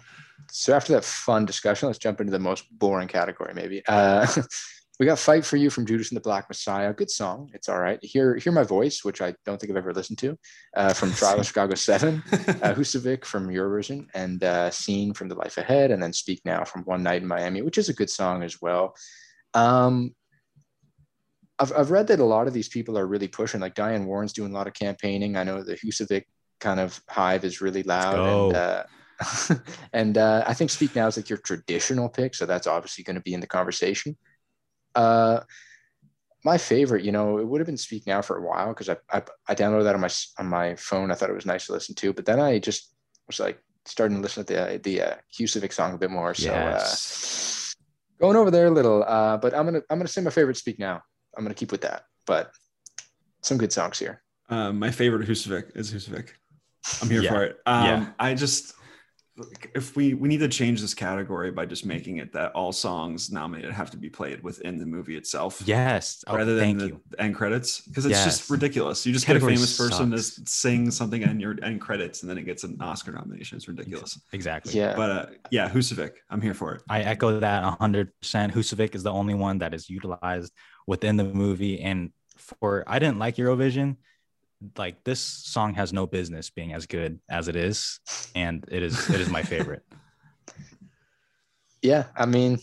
So 0.51 0.75
after 0.75 0.93
that 0.95 1.05
fun 1.05 1.45
discussion, 1.45 1.87
let's 1.87 1.99
jump 1.99 2.21
into 2.21 2.33
the 2.33 2.39
most 2.39 2.65
boring 2.79 3.09
category, 3.09 3.55
maybe. 3.55 3.83
Uh, 3.87 4.27
we 4.99 5.07
got 5.07 5.19
"Fight 5.19 5.45
for 5.45 5.57
You" 5.57 5.71
from 5.71 5.87
Judas 5.87 6.11
and 6.11 6.17
the 6.17 6.21
Black 6.23 6.49
Messiah. 6.49 6.93
Good 6.93 7.11
song. 7.11 7.51
It's 7.55 7.69
all 7.69 7.79
right. 7.79 7.99
Hear, 8.03 8.37
hear 8.37 8.53
my 8.53 8.65
voice, 8.65 9.05
which 9.05 9.21
I 9.21 9.35
don't 9.45 9.61
think 9.61 9.71
I've 9.71 9.77
ever 9.77 9.93
listened 9.93 10.19
to, 10.19 10.37
uh, 10.77 10.93
from 10.95 11.13
Trial 11.21 11.39
of 11.41 11.47
Chicago 11.47 11.75
Seven. 11.77 12.23
uh, 12.33 12.75
Husavik 12.75 13.25
from 13.25 13.49
Eurovision, 13.49 14.09
and 14.15 14.43
uh, 14.43 14.71
Seen 14.71 15.15
from 15.15 15.29
The 15.29 15.37
Life 15.37 15.59
Ahead, 15.59 15.91
and 15.93 16.03
then 16.03 16.13
Speak 16.13 16.41
Now 16.45 16.65
from 16.65 16.83
One 16.83 17.03
Night 17.03 17.23
in 17.23 17.29
Miami, 17.29 17.63
which 17.63 17.79
is 17.79 17.89
a 17.89 17.95
good 17.95 18.11
song 18.11 18.43
as 18.43 18.61
well. 18.61 18.97
Um, 19.55 20.15
I've, 21.63 21.73
I've 21.77 21.91
read 21.93 22.09
that 22.09 22.19
a 22.19 22.25
lot 22.25 22.49
of 22.49 22.53
these 22.53 22.69
people 22.69 22.99
are 22.99 23.07
really 23.07 23.29
pushing, 23.29 23.61
like 23.61 23.75
Diane 23.75 24.05
Warren's 24.05 24.33
doing 24.33 24.51
a 24.51 24.55
lot 24.55 24.67
of 24.67 24.75
campaigning. 24.75 25.37
I 25.37 25.45
know 25.45 25.63
the 25.63 25.77
Husavik 25.77 26.25
kind 26.59 26.81
of 26.81 27.01
hive 27.09 27.45
is 27.45 27.61
really 27.61 27.85
loud. 27.85 28.17
go. 28.17 28.47
And, 28.49 28.57
uh, 28.57 28.85
and 29.93 30.19
uh, 30.19 30.43
I 30.45 30.55
think 30.55 30.71
Speak 30.71 30.97
Now 30.97 31.07
is 31.07 31.17
like 31.17 31.31
your 31.31 31.39
traditional 31.39 32.09
pick, 32.09 32.35
so 32.35 32.47
that's 32.47 32.67
obviously 32.67 33.05
going 33.05 33.15
to 33.15 33.23
be 33.23 33.33
in 33.33 33.41
the 33.41 33.47
conversation. 33.47 34.17
Uh, 34.97 35.41
my 36.45 36.59
favorite, 36.59 37.05
you 37.05 37.13
know, 37.13 37.39
it 37.39 37.47
would 37.47 37.61
have 37.61 37.67
been 37.67 37.77
Speak 37.77 38.09
Now 38.09 38.23
for 38.23 38.39
a 38.39 38.43
while 38.43 38.69
because 38.69 38.89
I, 38.89 38.97
I 39.13 39.23
I 39.47 39.55
downloaded 39.55 39.85
that 39.85 39.95
on 39.95 40.01
my 40.01 40.11
on 40.39 40.47
my 40.49 40.75
phone. 40.75 41.13
I 41.13 41.15
thought 41.15 41.31
it 41.31 41.35
was 41.37 41.47
nice 41.47 41.67
to 41.67 41.73
listen 41.73 41.95
to, 41.95 42.13
but 42.13 42.27
then 42.27 42.41
I 42.41 42.59
just 42.59 42.93
was 43.29 43.39
like 43.39 43.63
starting 43.85 44.17
to 44.17 44.23
listen 44.23 44.45
to 44.45 44.53
the 44.53 44.81
the 44.83 45.03
uh, 45.03 45.71
song 45.71 45.95
a 45.95 45.99
bit 45.99 46.11
more. 46.11 46.35
So 46.35 46.51
Yes. 46.51 47.77
uh, 48.21 48.25
going 48.25 48.37
over 48.37 48.51
there 48.51 48.67
a 48.67 48.71
little, 48.71 49.05
uh, 49.05 49.37
but 49.37 49.55
I'm 49.55 49.65
gonna 49.67 49.83
I'm 49.89 49.99
gonna 49.99 50.09
say 50.09 50.23
my 50.23 50.31
favorite 50.31 50.57
Speak 50.57 50.81
Now. 50.81 51.03
I'm 51.37 51.45
gonna 51.45 51.55
keep 51.55 51.73
with 51.73 51.83
that, 51.83 52.05
but 52.27 52.53
some 53.43 53.59
good 53.59 53.73
songs 53.73 53.99
here. 53.99 54.23
Um, 54.49 54.79
my 54.79 54.91
favorite 54.91 55.27
Husavik 55.29 55.75
is 55.77 55.93
Husavik. 55.93 56.29
I'm 57.01 57.09
here 57.09 57.23
Yeah. 57.23 57.31
for 57.33 57.45
it. 57.45 57.57
Um, 57.67 57.85
Yeah. 57.87 58.07
I 58.19 58.35
just 58.35 58.75
if 59.75 59.97
we 59.97 60.13
we 60.13 60.29
need 60.29 60.41
to 60.41 60.49
change 60.49 60.83
this 60.83 60.93
category 60.93 61.51
by 61.51 61.65
just 61.65 61.87
making 61.87 62.19
it 62.19 62.35
that 62.35 62.53
all 62.53 62.71
songs 62.71 63.33
nominated 63.33 63.73
have 63.73 63.91
to 63.91 63.97
be 63.97 64.11
played 64.11 64.43
within 64.43 64.79
the 64.79 64.85
movie 64.85 65.17
itself. 65.17 65.63
Yes. 65.65 66.23
Oh, 66.27 66.37
rather 66.37 66.55
than 66.55 66.77
the 66.77 66.87
you. 66.89 67.01
end 67.19 67.35
credits 67.35 67.81
because 67.81 68.05
it's 68.05 68.23
just 68.25 68.51
ridiculous. 68.51 69.07
You 69.07 69.13
just 69.15 69.25
Category 69.25 69.53
get 69.53 69.57
a 69.57 69.61
famous 69.61 69.79
person 69.79 70.11
to 70.11 70.19
sucks. 70.23 70.39
s- 70.47 70.53
sing 70.53 70.91
something 70.91 71.23
in 71.23 71.41
your 71.41 71.57
end 71.63 71.81
credits 71.81 72.21
and 72.21 72.29
then 72.29 72.37
it 72.37 72.43
gets 72.45 72.63
an 72.65 72.77
Oscar 72.83 73.13
nomination. 73.13 73.57
It's 73.57 73.67
ridiculous. 73.69 74.21
Exactly. 74.33 74.75
Yeah, 74.75 74.95
But 74.95 75.11
uh, 75.11 75.27
yeah, 75.51 75.71
Husavik, 75.71 76.13
I'm 76.29 76.43
here 76.43 76.55
for 76.55 76.75
it. 76.75 76.83
I 76.91 77.01
echo 77.01 77.41
that 77.41 77.65
100%. 77.81 78.11
Husavik 78.53 78.95
is 78.95 79.03
the 79.03 79.13
only 79.13 79.35
one 79.35 79.59
that 79.59 79.73
is 79.73 79.89
utilized 79.89 80.53
within 80.87 81.17
the 81.17 81.25
movie. 81.25 81.81
And 81.81 82.11
for, 82.37 82.85
I 82.87 82.99
didn't 82.99 83.19
like 83.19 83.37
Eurovision. 83.37 83.97
Like 84.79 85.03
this 85.05 85.21
song 85.21 85.75
has 85.75 85.93
no 85.93 86.07
business 86.07 86.51
being 86.51 86.73
as 86.73 86.87
good 86.87 87.19
as 87.29 87.49
it 87.49 87.57
is. 87.57 88.01
And 88.35 88.65
it 88.71 88.83
is, 88.83 89.11
it 89.11 89.21
is 89.21 89.29
my 89.29 89.43
favorite. 89.43 89.83
yeah. 91.83 92.05
I 92.17 92.27
mean, 92.27 92.59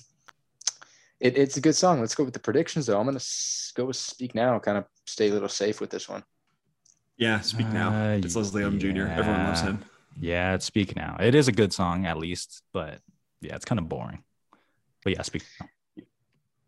it, 1.19 1.37
it's 1.37 1.57
a 1.57 1.61
good 1.61 1.75
song. 1.75 1.99
Let's 1.99 2.15
go 2.15 2.23
with 2.23 2.33
the 2.33 2.39
predictions, 2.39 2.85
though. 2.85 2.97
I'm 2.99 3.05
gonna 3.05 3.17
s- 3.17 3.73
go 3.75 3.85
with 3.85 3.97
Speak 3.97 4.33
Now. 4.35 4.57
Kind 4.59 4.77
of 4.77 4.85
stay 5.05 5.29
a 5.29 5.33
little 5.33 5.49
safe 5.49 5.81
with 5.81 5.89
this 5.89 6.07
one. 6.07 6.23
Yeah, 7.17 7.41
speak 7.41 7.67
now. 7.67 7.89
Uh, 7.89 8.15
It's 8.15 8.33
Leslie 8.37 8.63
Odom 8.63 8.79
Jr. 8.79 9.11
Everyone 9.11 9.43
loves 9.43 9.59
him. 9.59 9.83
Yeah, 10.21 10.55
it's 10.55 10.63
Speak 10.65 10.95
Now. 10.95 11.17
It 11.19 11.35
is 11.35 11.49
a 11.49 11.51
good 11.51 11.73
song, 11.73 12.05
at 12.05 12.17
least, 12.17 12.61
but 12.71 13.01
yeah, 13.41 13.55
it's 13.55 13.65
kind 13.65 13.79
of 13.79 13.89
boring. 13.89 14.23
But 15.03 15.13
yeah, 15.13 15.21
Speak 15.23 15.43
Now. 15.59 15.67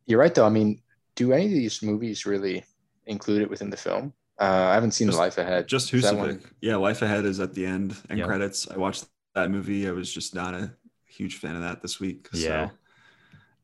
You're 0.06 0.20
right, 0.20 0.36
though. 0.36 0.46
I 0.46 0.50
mean, 0.50 0.82
do 1.22 1.34
any 1.34 1.46
of 1.46 1.52
these 1.52 1.84
movies 1.84 2.26
really 2.26 2.64
include 3.06 3.42
it 3.44 3.50
within 3.50 3.70
the 3.70 3.78
film? 3.78 4.14
Uh, 4.40 4.68
I 4.72 4.74
haven't 4.74 4.92
seen 4.92 5.08
Just- 5.08 5.20
Life 5.20 5.38
Ahead. 5.38 5.68
Just 5.68 5.94
Is 5.94 6.02
that 6.04 6.16
Husavik. 6.16 6.18
one- 6.18 6.42
Yeah, 6.62 6.78
Life 6.78 7.02
Ahead 7.04 7.26
is 7.26 7.40
at 7.40 7.54
the 7.54 7.66
end 7.66 7.96
and 8.10 8.18
Yep. 8.20 8.28
credits. 8.28 8.68
I 8.70 8.78
watched 8.78 9.06
that 9.36 9.52
movie. 9.52 9.88
I 9.88 9.92
was 9.92 10.12
just 10.12 10.34
not 10.34 10.54
a 10.56 10.72
huge 11.06 11.36
fan 11.38 11.56
of 11.56 11.62
that 11.62 11.82
this 11.84 12.00
week. 12.00 12.28
Yeah. 12.34 12.70
So 12.70 12.76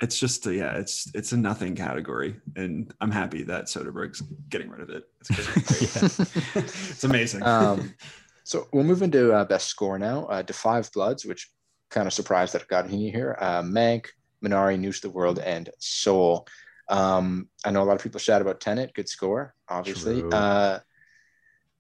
it's 0.01 0.19
just 0.19 0.45
a, 0.45 0.53
yeah, 0.53 0.77
it's 0.77 1.09
it's 1.15 1.31
a 1.31 1.37
nothing 1.37 1.73
category, 1.75 2.39
and 2.55 2.93
I'm 3.01 3.09
happy 3.09 3.41
that 3.45 3.65
Soderbergh's 3.65 4.21
getting 4.49 4.69
rid 4.69 4.81
of 4.81 4.89
it. 4.91 5.03
It's, 5.21 5.29
Yeah. 5.35 6.61
it's 6.91 7.03
amazing. 7.03 7.41
Um, 7.41 7.95
so 8.43 8.67
we'll 8.71 8.83
move 8.83 9.01
into 9.01 9.33
uh, 9.33 9.45
best 9.45 9.67
score 9.67 9.97
now. 9.97 10.25
Uh, 10.27 10.43
Da 10.43 10.53
5 10.53 10.91
Bloods, 10.93 11.25
which 11.25 11.49
kind 11.89 12.05
of 12.05 12.13
surprised 12.13 12.53
that 12.53 12.61
it 12.61 12.67
got 12.67 12.85
in 12.85 12.91
here. 12.91 13.35
Uh, 13.39 13.63
Mank, 13.63 14.05
Minari, 14.45 14.77
News 14.77 14.97
of 14.97 15.01
the 15.03 15.09
World, 15.17 15.39
and 15.39 15.69
Soul. 15.79 16.45
Um, 16.89 17.49
I 17.65 17.71
know 17.71 17.83
a 17.83 17.85
lot 17.85 17.95
of 17.95 18.03
people 18.03 18.19
shout 18.19 18.41
about 18.41 18.61
Tenet. 18.61 18.93
Good 18.93 19.09
score, 19.09 19.53
obviously. 19.67 20.23
Uh, 20.31 20.79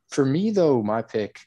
for 0.09 0.25
me, 0.25 0.51
though, 0.51 0.81
my 0.81 1.01
pick, 1.01 1.41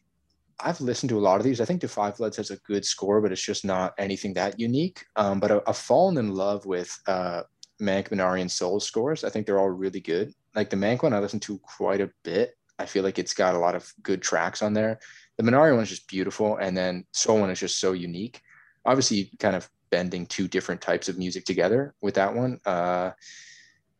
I've 0.58 0.80
listened 0.80 1.10
to 1.10 1.18
a 1.18 1.20
lot 1.20 1.38
of 1.38 1.44
these. 1.44 1.60
I 1.60 1.64
think 1.64 1.80
Da 1.80 1.88
5 1.88 2.16
Bloods 2.16 2.36
has 2.36 2.50
a 2.50 2.56
good 2.58 2.84
score, 2.84 3.20
but 3.20 3.32
it's 3.32 3.44
just 3.44 3.64
not 3.64 3.94
anything 3.98 4.34
that 4.34 4.58
unique. 4.60 5.04
Um, 5.16 5.40
but 5.40 5.62
I've 5.66 5.76
fallen 5.76 6.18
in 6.18 6.34
love 6.34 6.66
with 6.66 6.96
uh, 7.06 7.42
Mank, 7.80 8.08
Minari, 8.08 8.40
and 8.40 8.50
Soul 8.50 8.80
scores. 8.80 9.24
I 9.24 9.30
think 9.30 9.46
they're 9.46 9.58
all 9.58 9.70
really 9.70 10.00
good. 10.00 10.32
Like 10.54 10.70
the 10.70 10.76
Mank 10.76 11.02
one, 11.02 11.14
I 11.14 11.20
listened 11.20 11.42
to 11.42 11.58
quite 11.58 12.00
a 12.00 12.10
bit. 12.24 12.56
I 12.78 12.86
feel 12.86 13.02
like 13.02 13.18
it's 13.18 13.34
got 13.34 13.54
a 13.54 13.58
lot 13.58 13.74
of 13.74 13.92
good 14.02 14.22
tracks 14.22 14.62
on 14.62 14.72
there. 14.72 15.00
The 15.36 15.42
Minari 15.42 15.72
one 15.72 15.82
is 15.82 15.88
just 15.88 16.08
beautiful, 16.08 16.56
and 16.56 16.76
then 16.76 17.04
Soul 17.12 17.40
one 17.40 17.50
is 17.50 17.60
just 17.60 17.78
so 17.78 17.92
unique. 17.92 18.40
Obviously, 18.84 19.30
kind 19.38 19.56
of 19.56 19.68
bending 19.90 20.26
two 20.26 20.48
different 20.48 20.80
types 20.80 21.08
of 21.08 21.18
music 21.18 21.44
together 21.44 21.94
with 22.00 22.14
that 22.14 22.34
one. 22.34 22.58
Uh, 22.64 23.10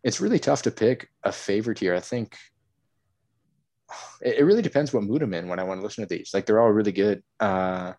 it's 0.02 0.20
really 0.20 0.38
tough 0.38 0.62
to 0.62 0.70
pick 0.70 1.08
a 1.24 1.32
favorite 1.32 1.78
here. 1.78 1.94
I 1.94 2.00
think 2.00 2.36
it, 4.22 4.38
it, 4.38 4.44
really 4.44 4.62
depends 4.62 4.92
what 4.92 5.02
mood 5.02 5.22
I'm 5.22 5.34
in 5.34 5.48
when 5.48 5.58
I 5.58 5.64
want 5.64 5.80
to 5.80 5.84
listen 5.84 6.06
to 6.06 6.14
these. 6.14 6.30
Like 6.32 6.46
they're 6.46 6.60
all 6.60 6.70
really 6.70 6.92
good. 6.92 7.22
Uh, 7.38 7.92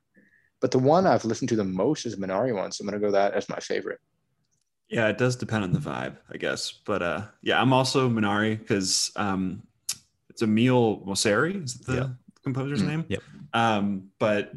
but 0.60 0.71
the 0.71 0.80
one 0.80 1.06
I've 1.06 1.25
listened 1.25 1.49
to 1.49 1.56
the 1.56 1.63
most 1.63 2.06
is 2.06 2.15
Minari 2.15 2.56
one, 2.56 2.71
so 2.71 2.82
I'm 2.82 2.88
gonna 2.88 2.99
go 2.99 3.12
that 3.12 3.34
as 3.34 3.49
my 3.49 3.60
favorite. 3.60 3.99
Yeah, 4.89 5.08
it 5.08 5.17
does 5.17 5.36
depend 5.36 5.63
on 5.63 5.71
the 5.71 5.80
vibe, 5.80 6.17
I 6.32 6.38
guess. 6.38 6.71
But 6.86 7.01
uh, 7.01 7.21
yeah, 7.41 7.62
I'm 7.62 7.73
also 7.73 8.10
Minari 8.10 8.60
because 8.60 9.12
um, 9.15 9.63
it's 10.30 10.41
Emile 10.41 10.99
Mosseri 11.06 11.63
is 11.63 11.75
the 11.75 11.95
yep. 11.95 12.10
composer's 12.43 12.80
mm-hmm. 12.80 12.89
name. 12.89 13.06
Yep. 13.08 13.21
Um, 13.54 14.10
but 14.19 14.54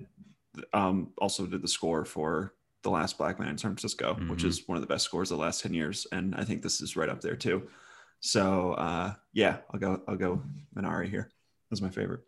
um, 0.73 1.13
also 1.19 1.47
did 1.47 1.63
the 1.63 1.69
score 1.69 2.05
for 2.05 2.54
The 2.85 2.91
Last 2.91 3.19
Black 3.19 3.41
Man 3.41 3.49
in 3.49 3.59
San 3.59 3.71
Francisco, 3.71 4.15
mm-hmm. 4.15 4.31
which 4.31 4.45
is 4.45 4.69
one 4.69 4.77
of 4.77 4.83
the 4.83 4.87
best 4.87 5.05
scores 5.05 5.31
of 5.33 5.39
the 5.39 5.43
last 5.43 5.63
10 5.63 5.75
years. 5.75 6.07
And 6.13 6.35
I 6.37 6.45
think 6.45 6.63
this 6.63 6.81
is 6.81 6.97
right 6.97 7.09
up 7.09 7.21
there 7.21 7.35
too. 7.35 7.69
So 8.21 8.75
uh, 8.75 9.15
yeah, 9.33 9.59
I'll 9.73 9.81
go, 9.81 10.03
I'll 10.07 10.17
go 10.17 10.43
Minari 10.77 11.09
here. 11.09 11.31
That's 11.71 11.81
my 11.81 11.91
favorite. 11.91 12.21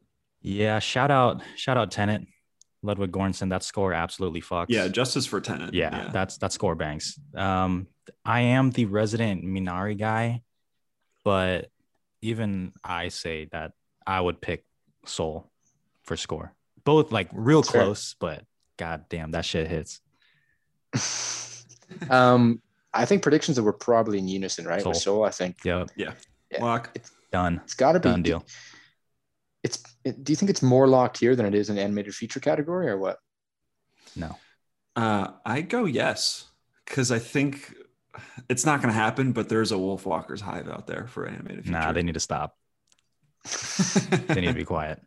Yeah. 0.43 0.79
Shout 0.79 1.11
out, 1.11 1.43
shout 1.55 1.77
out 1.77 1.91
Tenet, 1.91 2.27
Ludwig 2.83 3.13
Göransson. 3.13 3.51
That 3.51 3.63
score 3.63 3.93
absolutely 3.93 4.41
fucks. 4.41 4.67
Yeah. 4.71 4.89
Justice 4.89 5.27
for 5.27 5.41
Tenet. 5.41 5.75
Yeah, 5.75 5.95
yeah. 5.95 6.11
That's, 6.11 6.39
that 6.39 6.53
score 6.53 6.75
bangs. 6.75 7.19
Um, 7.35 7.87
I 8.25 8.41
am 8.41 8.71
the 8.71 8.87
resident 8.87 9.45
Minari 9.45 9.97
guy, 9.97 10.43
but 11.23 11.71
even 12.23 12.73
I 12.83 13.09
say 13.09 13.49
that 13.53 13.73
I 14.07 14.21
would 14.21 14.41
pick 14.41 14.65
Soul 15.05 15.51
for 16.03 16.17
score. 16.17 16.55
Both 16.85 17.13
like 17.13 17.29
real 17.33 17.63
That's 17.63 17.71
close, 17.71 18.17
fair. 18.21 18.37
but 18.37 18.45
god 18.77 19.05
damn, 19.09 19.33
that 19.33 19.45
shit 19.45 19.69
hits. 19.69 20.01
um, 22.11 22.61
I 22.93 23.05
think 23.05 23.23
predictions 23.23 23.57
that 23.57 23.63
were 23.63 23.73
probably 23.73 24.19
in 24.19 24.29
unison, 24.29 24.65
right? 24.65 24.83
Soul. 24.83 24.93
With 24.93 25.03
Soul, 25.03 25.25
I 25.25 25.31
think. 25.31 25.65
Yep. 25.65 25.91
Yeah. 25.97 26.13
Yeah. 26.51 26.65
Lock. 26.65 26.91
It's 26.95 27.11
done. 27.33 27.61
It's 27.65 27.75
got 27.75 27.93
to 27.93 28.01
be 28.01 28.09
done 28.09 28.23
deal. 28.23 28.45
It's. 29.63 29.83
It, 30.05 30.23
do 30.25 30.33
you 30.33 30.37
think 30.37 30.51
it's 30.51 30.63
more 30.63 30.87
locked 30.87 31.19
here 31.19 31.37
than 31.37 31.47
it 31.47 31.55
is 31.55 31.71
in 31.71 31.79
animated 31.79 32.15
feature 32.15 32.41
category, 32.41 32.89
or 32.89 32.99
what? 32.99 33.19
No. 34.15 34.37
Uh, 34.95 35.29
I 35.45 35.61
go 35.61 35.85
yes, 35.85 36.47
because 36.85 37.13
I 37.13 37.19
think 37.19 37.75
it's 38.49 38.65
not 38.65 38.81
going 38.81 38.93
to 38.93 38.99
happen. 38.99 39.33
But 39.33 39.49
there's 39.49 39.73
a 39.73 39.77
Wolfwalkers 39.77 40.41
hive 40.41 40.69
out 40.69 40.87
there 40.87 41.07
for 41.09 41.27
animated 41.27 41.65
feature. 41.65 41.79
Nah, 41.79 41.93
they 41.93 42.03
need 42.03 42.15
to 42.15 42.21
stop. 42.21 42.57
they 44.29 44.41
need 44.41 44.49
to 44.49 44.53
be 44.55 44.65
quiet. 44.65 45.01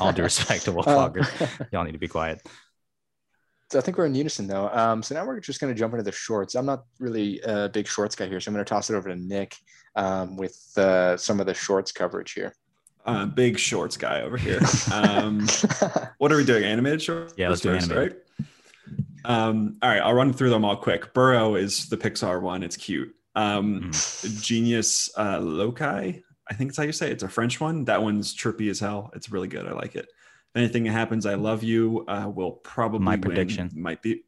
All 0.00 0.12
due 0.12 0.24
respect 0.24 0.64
to 0.64 0.72
Wolfwalkers, 0.72 1.28
y'all 1.72 1.84
need 1.84 1.92
to 1.92 1.98
be 1.98 2.08
quiet. 2.08 2.42
So 3.72 3.78
I 3.78 3.80
think 3.80 3.96
we're 3.96 4.04
in 4.04 4.14
unison 4.14 4.46
though. 4.46 4.68
Um, 4.68 5.02
so 5.02 5.14
now 5.14 5.24
we're 5.24 5.40
just 5.40 5.58
going 5.58 5.72
to 5.72 5.78
jump 5.78 5.94
into 5.94 6.04
the 6.04 6.12
shorts. 6.12 6.54
I'm 6.54 6.66
not 6.66 6.84
really 6.98 7.40
a 7.40 7.70
big 7.70 7.86
shorts 7.86 8.14
guy 8.14 8.26
here, 8.26 8.38
so 8.38 8.50
I'm 8.50 8.54
going 8.54 8.62
to 8.62 8.68
toss 8.68 8.90
it 8.90 8.94
over 8.94 9.08
to 9.08 9.16
Nick 9.16 9.56
um, 9.96 10.36
with 10.36 10.76
uh, 10.76 11.16
some 11.16 11.40
of 11.40 11.46
the 11.46 11.54
shorts 11.54 11.90
coverage 11.90 12.32
here. 12.32 12.54
Uh, 13.06 13.24
big 13.24 13.58
shorts 13.58 13.96
guy 13.96 14.20
over 14.20 14.36
here. 14.36 14.60
Um, 14.92 15.46
what 16.18 16.30
are 16.30 16.36
we 16.36 16.44
doing? 16.44 16.64
Animated 16.64 17.00
shorts? 17.00 17.32
Yeah, 17.38 17.48
let's 17.48 17.62
do 17.62 17.70
animated. 17.70 17.96
Right? 18.38 18.46
Um, 19.24 19.78
all 19.80 19.88
right, 19.88 20.02
I'll 20.02 20.12
run 20.12 20.34
through 20.34 20.50
them 20.50 20.66
all 20.66 20.76
quick. 20.76 21.14
Burrow 21.14 21.54
is 21.54 21.88
the 21.88 21.96
Pixar 21.96 22.42
one. 22.42 22.62
It's 22.62 22.76
cute. 22.76 23.16
Um, 23.34 23.84
mm. 23.84 24.42
Genius 24.42 25.08
uh, 25.16 25.40
Loci, 25.40 26.22
I 26.46 26.54
think 26.54 26.68
it's 26.68 26.76
how 26.76 26.84
you 26.84 26.92
say 26.92 27.06
it. 27.06 27.12
It's 27.12 27.22
a 27.22 27.28
French 27.28 27.58
one. 27.58 27.86
That 27.86 28.02
one's 28.02 28.36
trippy 28.36 28.68
as 28.68 28.80
hell. 28.80 29.10
It's 29.14 29.32
really 29.32 29.48
good. 29.48 29.66
I 29.66 29.72
like 29.72 29.96
it 29.96 30.08
anything 30.54 30.84
that 30.84 30.92
happens, 30.92 31.26
I 31.26 31.34
love 31.34 31.62
you. 31.62 32.04
Uh, 32.06 32.30
will 32.34 32.52
probably 32.52 33.04
my 33.04 33.12
win. 33.12 33.22
prediction 33.22 33.70
might 33.74 34.02
be, 34.02 34.24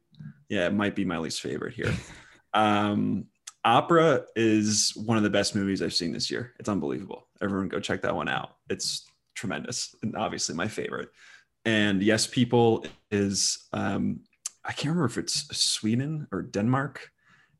yeah, 0.49 0.67
it 0.67 0.73
might 0.73 0.95
be 0.95 1.05
my 1.05 1.17
least 1.17 1.41
favorite 1.41 1.73
here. 1.73 1.93
um, 2.53 3.25
Opera 3.63 4.25
is 4.35 4.93
one 4.95 5.17
of 5.17 5.23
the 5.23 5.29
best 5.29 5.55
movies 5.55 5.81
I've 5.81 5.93
seen 5.93 6.13
this 6.13 6.29
year. 6.29 6.53
It's 6.59 6.69
unbelievable. 6.69 7.27
Everyone 7.41 7.67
go 7.67 7.79
check 7.79 8.03
that 8.03 8.15
one 8.15 8.29
out. 8.29 8.57
It's 8.69 9.07
tremendous 9.33 9.95
and 10.03 10.15
obviously 10.15 10.55
my 10.55 10.67
favorite. 10.67 11.09
And 11.65 12.03
Yes 12.03 12.27
People 12.27 12.85
is 13.09 13.67
um, 13.73 14.19
I 14.63 14.71
can't 14.71 14.95
remember 14.95 15.05
if 15.05 15.17
it's 15.17 15.55
Sweden 15.57 16.27
or 16.31 16.41
Denmark. 16.41 17.09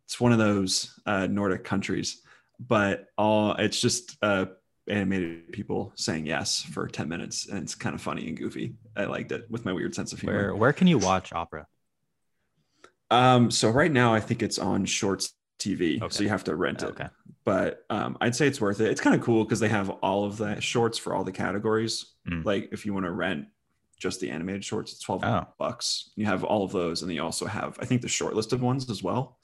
It's 0.06 0.20
one 0.20 0.32
of 0.32 0.38
those 0.38 1.00
uh, 1.06 1.28
Nordic 1.28 1.64
countries, 1.64 2.22
but 2.60 3.08
all 3.18 3.54
it's 3.54 3.80
just 3.80 4.18
uh, 4.22 4.46
animated 4.88 5.52
people 5.52 5.92
saying 5.96 6.26
yes 6.26 6.62
for 6.62 6.88
10 6.88 7.10
minutes 7.10 7.48
and 7.48 7.64
it's 7.64 7.76
kind 7.76 7.96
of 7.96 8.02
funny 8.02 8.28
and 8.28 8.38
goofy. 8.38 8.76
I 8.96 9.06
liked 9.06 9.32
it 9.32 9.46
with 9.50 9.66
my 9.66 9.74
weird 9.74 9.96
sense 9.96 10.14
of 10.14 10.20
humor. 10.20 10.36
Where, 10.36 10.56
where 10.56 10.74
can 10.74 10.88
you 10.88 10.98
watch 10.98 11.34
opera? 11.34 11.68
Um 13.12 13.52
so 13.52 13.70
right 13.70 13.92
now 13.92 14.14
i 14.14 14.20
think 14.20 14.42
it's 14.42 14.58
on 14.58 14.86
shorts 14.86 15.34
tv 15.60 16.02
okay. 16.02 16.14
so 16.14 16.24
you 16.24 16.30
have 16.30 16.44
to 16.46 16.56
rent 16.56 16.84
it. 16.84 16.88
Okay. 16.90 17.08
But 17.44 17.86
um 17.90 18.18
i'd 18.22 18.36
say 18.36 18.48
it's 18.48 18.62
worth 18.62 18.80
it. 18.80 18.90
It's 18.90 19.02
kind 19.02 19.16
of 19.16 19.22
cool 19.22 19.44
because 19.44 19.60
they 19.60 19.70
have 19.70 19.90
all 19.90 20.26
of 20.26 20.38
the 20.38 20.60
shorts 20.60 20.98
for 20.98 21.14
all 21.14 21.24
the 21.24 21.32
categories. 21.32 22.14
Mm. 22.30 22.46
like 22.46 22.70
if 22.72 22.86
you 22.86 22.94
want 22.94 23.06
to 23.06 23.12
rent 23.12 23.48
just 23.98 24.20
the 24.20 24.30
animated 24.30 24.64
shorts 24.64 24.92
it's 24.92 25.02
12 25.02 25.24
oh. 25.24 25.48
bucks. 25.58 26.12
You 26.16 26.26
have 26.26 26.44
all 26.44 26.64
of 26.64 26.72
those 26.72 27.02
and 27.02 27.10
then 27.10 27.16
you 27.16 27.24
also 27.24 27.46
have 27.46 27.78
i 27.82 27.86
think 27.86 28.02
the 28.02 28.08
shortlisted 28.08 28.60
ones 28.60 28.90
as 28.90 29.02
well. 29.02 29.40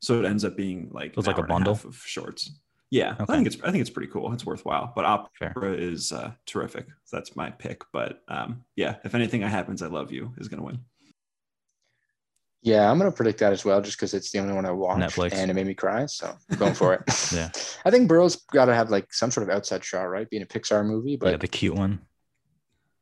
So 0.00 0.18
it 0.18 0.24
ends 0.24 0.44
up 0.44 0.56
being 0.56 0.88
like 0.92 1.16
it's 1.16 1.26
like 1.26 1.38
a 1.38 1.42
bundle? 1.42 1.78
of 1.84 2.02
shorts 2.04 2.52
yeah, 2.90 3.12
okay. 3.20 3.32
I 3.32 3.36
think 3.36 3.46
it's 3.46 3.56
I 3.62 3.70
think 3.70 3.82
it's 3.82 3.90
pretty 3.90 4.10
cool. 4.10 4.32
It's 4.32 4.44
worthwhile. 4.44 4.92
But 4.96 5.04
opera 5.04 5.52
Fair. 5.54 5.74
is 5.74 6.12
uh, 6.12 6.32
terrific. 6.44 6.86
So 7.04 7.16
that's 7.16 7.36
my 7.36 7.50
pick. 7.50 7.82
But 7.92 8.22
um, 8.26 8.64
yeah, 8.74 8.96
if 9.04 9.14
anything 9.14 9.42
happens, 9.42 9.80
I 9.80 9.86
love 9.86 10.10
you 10.10 10.32
is 10.38 10.48
gonna 10.48 10.64
win. 10.64 10.80
Yeah, 12.62 12.90
I'm 12.90 12.98
gonna 12.98 13.12
predict 13.12 13.38
that 13.40 13.52
as 13.52 13.64
well, 13.64 13.80
just 13.80 13.96
because 13.96 14.12
it's 14.12 14.32
the 14.32 14.40
only 14.40 14.54
one 14.54 14.66
I 14.66 14.72
watched 14.72 15.16
Netflix. 15.16 15.34
and 15.34 15.50
it 15.50 15.54
made 15.54 15.68
me 15.68 15.74
cry. 15.74 16.06
So 16.06 16.34
I'm 16.50 16.58
going 16.58 16.74
for 16.74 16.94
it. 16.94 17.02
yeah, 17.32 17.50
I 17.84 17.92
think 17.92 18.08
Burrow's 18.08 18.36
got 18.52 18.64
to 18.64 18.74
have 18.74 18.90
like 18.90 19.14
some 19.14 19.30
sort 19.30 19.48
of 19.48 19.54
outside 19.54 19.84
shot, 19.84 20.02
right? 20.02 20.28
Being 20.28 20.42
a 20.42 20.46
Pixar 20.46 20.84
movie, 20.84 21.16
but 21.16 21.30
yeah, 21.30 21.36
the 21.36 21.48
cute 21.48 21.76
one. 21.76 22.00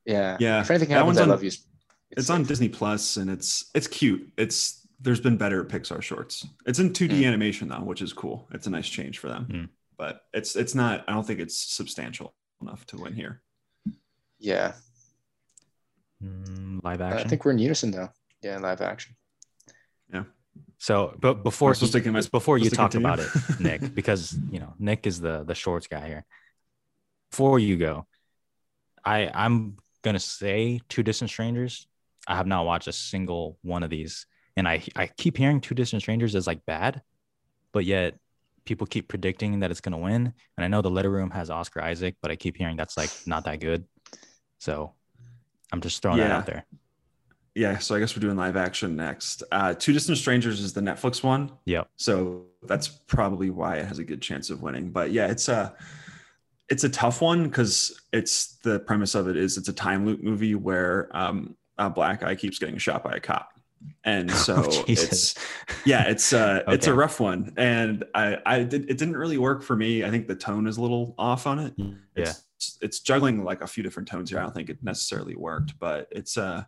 Yeah, 0.04 0.36
yeah. 0.38 0.60
If 0.60 0.70
anything 0.70 0.90
happens, 0.90 1.16
I 1.16 1.22
on, 1.22 1.30
love 1.30 1.42
you. 1.42 1.48
It's, 1.48 1.66
it's 2.10 2.30
on 2.30 2.44
Disney 2.44 2.68
Plus, 2.68 3.16
and 3.16 3.30
it's 3.30 3.70
it's 3.74 3.86
cute. 3.86 4.30
It's 4.36 4.86
there's 5.00 5.20
been 5.20 5.38
better 5.38 5.64
Pixar 5.64 6.02
shorts. 6.02 6.46
It's 6.66 6.78
in 6.78 6.90
2D 6.90 7.20
mm. 7.20 7.26
animation 7.26 7.68
though, 7.68 7.76
which 7.76 8.02
is 8.02 8.12
cool. 8.12 8.46
It's 8.52 8.66
a 8.66 8.70
nice 8.70 8.88
change 8.88 9.18
for 9.18 9.28
them. 9.28 9.46
Mm 9.50 9.68
but 9.98 10.22
it's 10.32 10.56
it's 10.56 10.74
not. 10.74 11.04
I 11.08 11.12
don't 11.12 11.26
think 11.26 11.40
it's 11.40 11.58
substantial 11.58 12.34
enough 12.62 12.86
to 12.86 12.96
win 12.96 13.14
here. 13.14 13.42
Yeah. 14.38 14.72
Mm, 16.24 16.82
live 16.82 17.00
action. 17.00 17.26
I 17.26 17.28
think 17.28 17.44
we're 17.44 17.50
in 17.50 17.58
unison 17.58 17.90
though. 17.90 18.08
Yeah, 18.40 18.58
live 18.58 18.80
action. 18.80 19.16
Yeah. 20.12 20.24
So, 20.78 21.16
but 21.20 21.42
before 21.42 21.74
you, 21.74 22.22
before 22.30 22.58
you 22.58 22.70
talk 22.70 22.94
about 22.94 23.18
it, 23.18 23.28
Nick, 23.60 23.94
because 23.94 24.36
you 24.50 24.60
know 24.60 24.74
Nick 24.78 25.06
is 25.06 25.20
the 25.20 25.44
the 25.44 25.54
shorts 25.54 25.88
guy 25.88 26.06
here. 26.06 26.24
Before 27.30 27.58
you 27.58 27.76
go, 27.76 28.06
I 29.04 29.30
I'm 29.34 29.76
gonna 30.02 30.20
say 30.20 30.80
Two 30.88 31.02
Distant 31.02 31.30
Strangers. 31.30 31.88
I 32.26 32.36
have 32.36 32.46
not 32.46 32.66
watched 32.66 32.86
a 32.88 32.92
single 32.92 33.58
one 33.62 33.82
of 33.82 33.90
these, 33.90 34.26
and 34.56 34.68
I 34.68 34.84
I 34.94 35.08
keep 35.08 35.36
hearing 35.36 35.60
Two 35.60 35.74
Distant 35.74 36.02
Strangers 36.02 36.36
is 36.36 36.46
like 36.46 36.64
bad, 36.64 37.02
but 37.72 37.84
yet 37.84 38.14
people 38.68 38.86
keep 38.86 39.08
predicting 39.08 39.60
that 39.60 39.70
it's 39.70 39.80
going 39.80 39.92
to 39.92 39.98
win. 39.98 40.32
And 40.56 40.64
I 40.64 40.68
know 40.68 40.82
the 40.82 40.90
letter 40.90 41.10
room 41.10 41.30
has 41.30 41.48
Oscar 41.48 41.80
Isaac, 41.80 42.16
but 42.20 42.30
I 42.30 42.36
keep 42.36 42.54
hearing 42.54 42.76
that's 42.76 42.98
like 42.98 43.10
not 43.26 43.44
that 43.46 43.60
good. 43.60 43.84
So 44.58 44.92
I'm 45.72 45.80
just 45.80 46.02
throwing 46.02 46.18
yeah. 46.18 46.28
that 46.28 46.34
out 46.34 46.46
there. 46.46 46.66
Yeah. 47.54 47.78
So 47.78 47.94
I 47.94 47.98
guess 47.98 48.14
we're 48.14 48.20
doing 48.20 48.36
live 48.36 48.56
action 48.56 48.94
next. 48.94 49.42
Uh, 49.50 49.72
Two 49.72 49.94
Distant 49.94 50.18
Strangers 50.18 50.60
is 50.60 50.74
the 50.74 50.82
Netflix 50.82 51.22
one. 51.22 51.50
Yep. 51.64 51.88
So 51.96 52.44
that's 52.62 52.88
probably 52.88 53.48
why 53.48 53.76
it 53.76 53.86
has 53.86 53.98
a 53.98 54.04
good 54.04 54.20
chance 54.20 54.50
of 54.50 54.62
winning. 54.62 54.90
But 54.90 55.12
yeah, 55.12 55.28
it's 55.28 55.48
a 55.48 55.74
it's 56.68 56.84
a 56.84 56.90
tough 56.90 57.22
one 57.22 57.44
because 57.44 57.98
it's 58.12 58.58
the 58.58 58.80
premise 58.80 59.14
of 59.14 59.28
it 59.28 59.36
is 59.38 59.56
it's 59.56 59.68
a 59.68 59.72
time 59.72 60.04
loop 60.04 60.22
movie 60.22 60.54
where 60.54 61.08
um, 61.16 61.56
a 61.78 61.88
black 61.88 62.20
guy 62.20 62.34
keeps 62.34 62.58
getting 62.58 62.76
shot 62.76 63.02
by 63.02 63.12
a 63.12 63.20
cop 63.20 63.57
and 64.04 64.30
oh, 64.32 64.34
so 64.34 64.64
oh, 64.66 64.84
it's 64.86 65.34
yeah 65.84 66.08
it's 66.08 66.32
uh 66.32 66.62
okay. 66.62 66.74
it's 66.74 66.86
a 66.86 66.94
rough 66.94 67.20
one. 67.20 67.52
And 67.56 68.04
i 68.14 68.38
i 68.46 68.62
did, 68.62 68.90
it 68.90 68.98
didn't 68.98 69.16
really 69.16 69.38
work 69.38 69.62
for 69.62 69.76
me. 69.76 70.04
I 70.04 70.10
think 70.10 70.26
the 70.26 70.34
tone 70.34 70.66
is 70.66 70.76
a 70.76 70.82
little 70.82 71.14
off 71.18 71.46
on 71.46 71.58
it. 71.58 71.74
Yeah. 72.16 72.32
It's, 72.56 72.78
it's 72.80 73.00
juggling 73.00 73.44
like 73.44 73.60
a 73.60 73.66
few 73.66 73.82
different 73.82 74.08
tones 74.08 74.30
here. 74.30 74.38
I 74.38 74.42
don't 74.42 74.54
think 74.54 74.70
it 74.70 74.82
necessarily 74.82 75.36
worked 75.36 75.78
but 75.78 76.08
it's 76.10 76.36
uh 76.36 76.64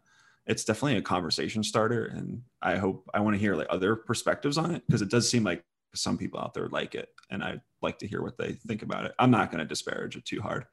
it's 0.46 0.64
definitely 0.64 0.96
a 0.96 1.03
conversation 1.03 1.62
starter. 1.62 2.07
And 2.07 2.42
i 2.62 2.77
hope 2.77 3.09
i 3.14 3.20
want 3.20 3.35
to 3.35 3.40
hear 3.40 3.55
like 3.55 3.68
other 3.70 3.96
perspectives 3.96 4.59
on 4.59 4.75
it 4.75 4.83
because 4.87 5.03
it 5.03 5.11
does 5.11 5.31
seem 5.31 5.44
like 5.44 5.64
some 5.94 6.16
people 6.16 6.40
out 6.40 6.55
there 6.55 6.68
like 6.68 6.94
it. 6.94 7.09
And 7.31 7.42
i'd 7.42 7.61
like 7.83 7.99
to 7.99 8.07
hear 8.07 8.23
what 8.23 8.38
they 8.38 8.53
think 8.53 8.83
about 8.83 9.05
it. 9.07 9.12
I'm 9.18 9.31
not 9.31 9.51
going 9.51 9.61
to 9.61 9.64
disparage 9.64 10.16
it 10.16 10.25
too 10.25 10.40
hard 10.40 10.66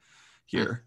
here. 0.46 0.84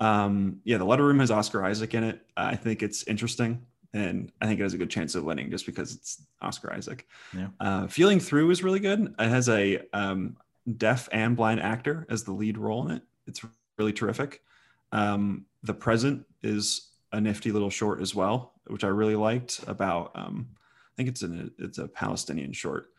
Um, 0.00 0.60
yeah, 0.64 0.78
the 0.78 0.84
letter 0.84 1.04
room 1.04 1.20
has 1.20 1.30
Oscar 1.30 1.64
Isaac 1.64 1.94
in 1.94 2.04
it. 2.04 2.20
I 2.36 2.56
think 2.56 2.82
it's 2.82 3.04
interesting, 3.04 3.62
and 3.96 4.32
I 4.40 4.46
think 4.46 4.60
it 4.60 4.62
has 4.62 4.74
a 4.74 4.78
good 4.78 4.90
chance 4.90 5.14
of 5.14 5.24
winning 5.24 5.50
just 5.50 5.66
because 5.66 5.94
it's 5.94 6.22
Oscar 6.42 6.72
Isaac. 6.72 7.06
Yeah. 7.36 7.48
Uh, 7.60 7.86
Feeling 7.86 8.20
Through 8.20 8.50
is 8.50 8.62
really 8.62 8.80
good. 8.80 9.14
It 9.18 9.28
has 9.28 9.48
a 9.48 9.80
um, 9.92 10.36
deaf 10.76 11.08
and 11.12 11.36
blind 11.36 11.60
actor 11.60 12.06
as 12.10 12.24
the 12.24 12.32
lead 12.32 12.58
role 12.58 12.86
in 12.88 12.96
it. 12.96 13.02
It's 13.26 13.40
really 13.78 13.92
terrific. 13.92 14.42
Um, 14.92 15.46
the 15.62 15.74
Present 15.74 16.26
is 16.42 16.90
a 17.12 17.20
nifty 17.20 17.52
little 17.52 17.70
short 17.70 18.00
as 18.00 18.14
well, 18.14 18.52
which 18.66 18.84
I 18.84 18.88
really 18.88 19.16
liked 19.16 19.60
about. 19.66 20.12
Um, 20.14 20.48
I 20.52 20.96
think 20.96 21.08
it's 21.08 21.22
an 21.22 21.52
it's 21.58 21.78
a 21.78 21.88
Palestinian 21.88 22.52
short. 22.52 22.90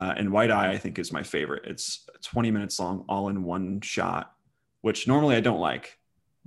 Uh, 0.00 0.14
and 0.16 0.30
White 0.30 0.50
Eye, 0.50 0.70
I 0.70 0.78
think, 0.78 0.98
is 0.98 1.12
my 1.12 1.22
favorite. 1.22 1.62
It's 1.64 2.06
20 2.22 2.50
minutes 2.50 2.78
long, 2.78 3.04
all 3.08 3.28
in 3.28 3.42
one 3.44 3.80
shot, 3.80 4.34
which 4.82 5.08
normally 5.08 5.36
I 5.36 5.40
don't 5.40 5.58
like, 5.58 5.98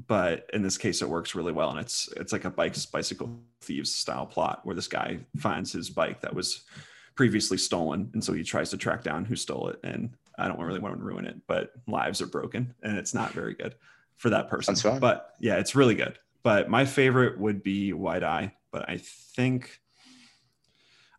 but 0.08 0.50
in 0.54 0.62
this 0.62 0.78
case, 0.78 1.02
it 1.02 1.10
works 1.10 1.36
really 1.36 1.52
well. 1.52 1.72
And 1.72 1.80
it's 1.80 2.10
it's 2.16 2.32
like 2.32 2.46
a 2.46 2.50
bikes 2.50 2.86
bicycle 2.86 3.40
thieves 3.62 3.94
style 3.94 4.26
plot 4.26 4.62
where 4.64 4.76
this 4.76 4.88
guy 4.88 5.20
finds 5.38 5.72
his 5.72 5.90
bike 5.90 6.22
that 6.22 6.34
was 6.34 6.62
previously 7.16 7.58
stolen, 7.58 8.10
and 8.14 8.24
so 8.24 8.34
he 8.34 8.44
tries 8.44 8.70
to 8.70 8.78
track 8.78 9.04
down 9.04 9.26
who 9.26 9.36
stole 9.36 9.70
it. 9.70 9.80
And 9.84 10.12
I 10.38 10.48
don't 10.48 10.60
really 10.60 10.80
want 10.80 10.98
to 10.98 11.04
ruin 11.04 11.26
it, 11.26 11.36
but 11.48 11.72
lives 11.88 12.22
are 12.22 12.28
broken, 12.28 12.74
and 12.82 12.98
it's 12.98 13.14
not 13.14 13.34
very 13.34 13.54
good 13.54 13.76
for 14.16 14.30
that 14.30 14.50
person. 14.50 14.76
But 15.00 15.36
yeah, 15.40 15.58
it's 15.58 15.76
really 15.76 15.96
good. 15.96 16.18
But 16.44 16.70
my 16.70 16.86
favorite 16.86 17.38
would 17.38 17.62
be 17.64 17.92
White 17.92 18.24
Eye, 18.24 18.54
but 18.72 18.90
I 18.90 18.98
think 18.98 19.80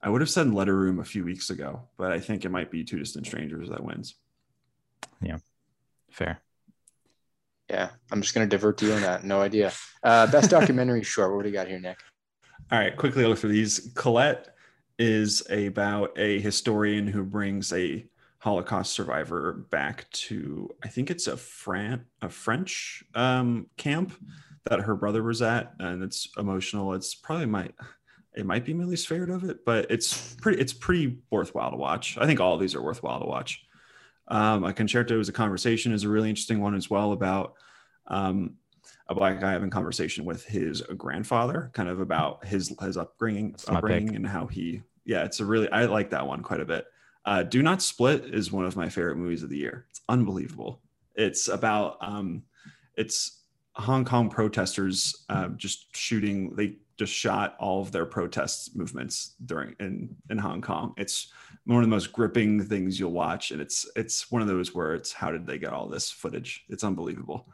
I 0.03 0.09
would 0.09 0.23
have 0.23 0.31
said 0.31 0.53
Letter 0.53 0.75
Room 0.75 0.99
a 0.99 1.05
few 1.05 1.25
weeks 1.25 1.51
ago, 1.51 1.83
but 1.99 2.13
I 2.13 2.21
think 2.21 2.45
it 2.45 2.51
might 2.51 2.71
be 2.71 2.85
Two 2.85 2.99
Distant 2.99 3.27
Strangers 3.27 3.69
that 3.69 3.85
wins. 3.85 4.15
Yeah. 5.21 5.39
Fair. 6.11 6.41
Yeah, 7.71 7.91
I'm 8.11 8.21
just 8.21 8.35
gonna 8.35 8.47
divert 8.47 8.79
to 8.79 8.87
you 8.87 8.95
on 8.95 9.03
that. 9.03 9.23
No 9.25 9.41
idea. 9.41 9.73
Uh, 10.03 10.27
best 10.27 10.51
documentary 10.59 11.05
short. 11.05 11.35
What 11.35 11.45
do 11.45 11.49
you 11.49 11.55
got 11.55 11.69
here, 11.69 11.79
Nick? 11.79 11.99
All 12.73 12.79
right, 12.79 12.97
quickly 12.97 13.25
look 13.25 13.39
through 13.39 13.53
these. 13.53 13.93
Colette 13.95 14.49
is 14.99 15.43
about 15.51 16.19
a 16.19 16.41
historian 16.41 17.07
who 17.07 17.23
brings 17.23 17.73
a 17.73 18.05
Holocaust 18.39 18.93
survivor 18.93 19.67
back 19.71 20.11
to, 20.13 20.69
I 20.83 20.89
think 20.89 21.11
it's 21.11 21.27
a 21.27 21.37
Fran 21.37 22.07
a 22.23 22.29
French 22.29 23.05
um, 23.15 23.67
camp 23.77 24.15
that 24.65 24.81
her 24.81 24.97
brother 24.97 25.23
was 25.23 25.43
at, 25.43 25.75
and 25.79 26.03
it's 26.03 26.29
emotional. 26.37 26.95
It's 26.95 27.15
probably 27.15 27.47
my 27.47 27.69
it 28.35 28.47
might 28.47 28.65
be 28.65 28.73
my 28.73 28.85
least 28.85 29.09
favorite 29.09 29.31
of 29.31 29.45
it, 29.45 29.65
but 29.65 29.91
it's 29.91 30.35
pretty 30.35 30.61
it's 30.61 30.73
pretty 30.73 31.19
worthwhile 31.31 31.71
to 31.71 31.77
watch. 31.77 32.17
I 32.19 32.27
think 32.27 32.41
all 32.41 32.55
of 32.55 32.61
these 32.61 32.75
are 32.75 32.83
worthwhile 32.83 33.21
to 33.21 33.27
watch. 33.27 33.63
Um, 34.31 34.65
a 34.65 34.73
concerto 34.73 35.19
is 35.19 35.29
a 35.29 35.33
conversation 35.33 35.93
is 35.93 36.05
a 36.05 36.09
really 36.09 36.31
interesting 36.31 36.61
one 36.61 36.75
as 36.75 36.89
well 36.89 37.13
about 37.13 37.55
um, 38.07 38.55
a 39.09 39.15
black 39.15 39.41
guy 39.41 39.53
having 39.53 39.71
conversation 39.71 40.25
with 40.25 40.45
his 40.45 40.83
grandfather, 40.97 41.71
kind 41.75 41.89
of 41.89 42.01
about 42.01 42.45
his 42.47 42.75
his 42.81 42.97
upbringing, 42.97 43.53
That's 43.53 43.69
upbringing 43.69 44.15
and 44.15 44.27
how 44.27 44.47
he. 44.47 44.83
Yeah, 45.05 45.25
it's 45.25 45.41
a 45.41 45.45
really 45.45 45.71
I 45.71 45.87
like 45.87 46.11
that 46.11 46.27
one 46.27 46.43
quite 46.43 46.61
a 46.61 46.65
bit. 46.65 46.87
Uh, 47.25 47.43
Do 47.43 47.63
Not 47.63 47.83
Split 47.83 48.27
is 48.27 48.53
one 48.53 48.65
of 48.65 48.77
my 48.77 48.89
favorite 48.89 49.17
movies 49.17 49.43
of 49.43 49.51
the 49.51 49.59
year. 49.59 49.87
It's 49.91 50.01
unbelievable. 50.09 50.81
It's 51.17 51.49
about 51.49 51.99
um, 52.01 52.45
it's 52.97 53.43
Hong 53.75 54.05
Kong 54.05 54.31
protesters 54.31 55.25
uh, 55.29 55.49
just 55.49 55.95
shooting. 55.97 56.55
They 56.55 56.77
just 56.97 57.13
shot 57.13 57.57
all 57.59 57.81
of 57.81 57.93
their 57.93 58.07
protest 58.07 58.77
movements 58.77 59.35
during 59.45 59.75
in 59.81 60.17
in 60.31 60.39
Hong 60.39 60.61
Kong. 60.61 60.95
It's 60.97 61.33
one 61.67 61.79
of 61.79 61.85
the 61.85 61.95
most 61.95 62.13
gripping 62.13 62.65
things 62.65 62.99
you'll 62.99 63.13
watch, 63.13 63.51
and 63.51 63.61
it's 63.61 63.89
it's 63.97 64.31
one 64.31 64.43
of 64.43 64.49
those 64.49 64.75
where 64.75 64.95
it's 64.95 65.13
how 65.13 65.31
did 65.31 65.47
they 65.47 65.59
get 65.59 65.73
all 65.73 65.87
this 65.87 66.11
footage? 66.11 66.65
It's 66.69 66.85
unbelievable. 66.85 67.49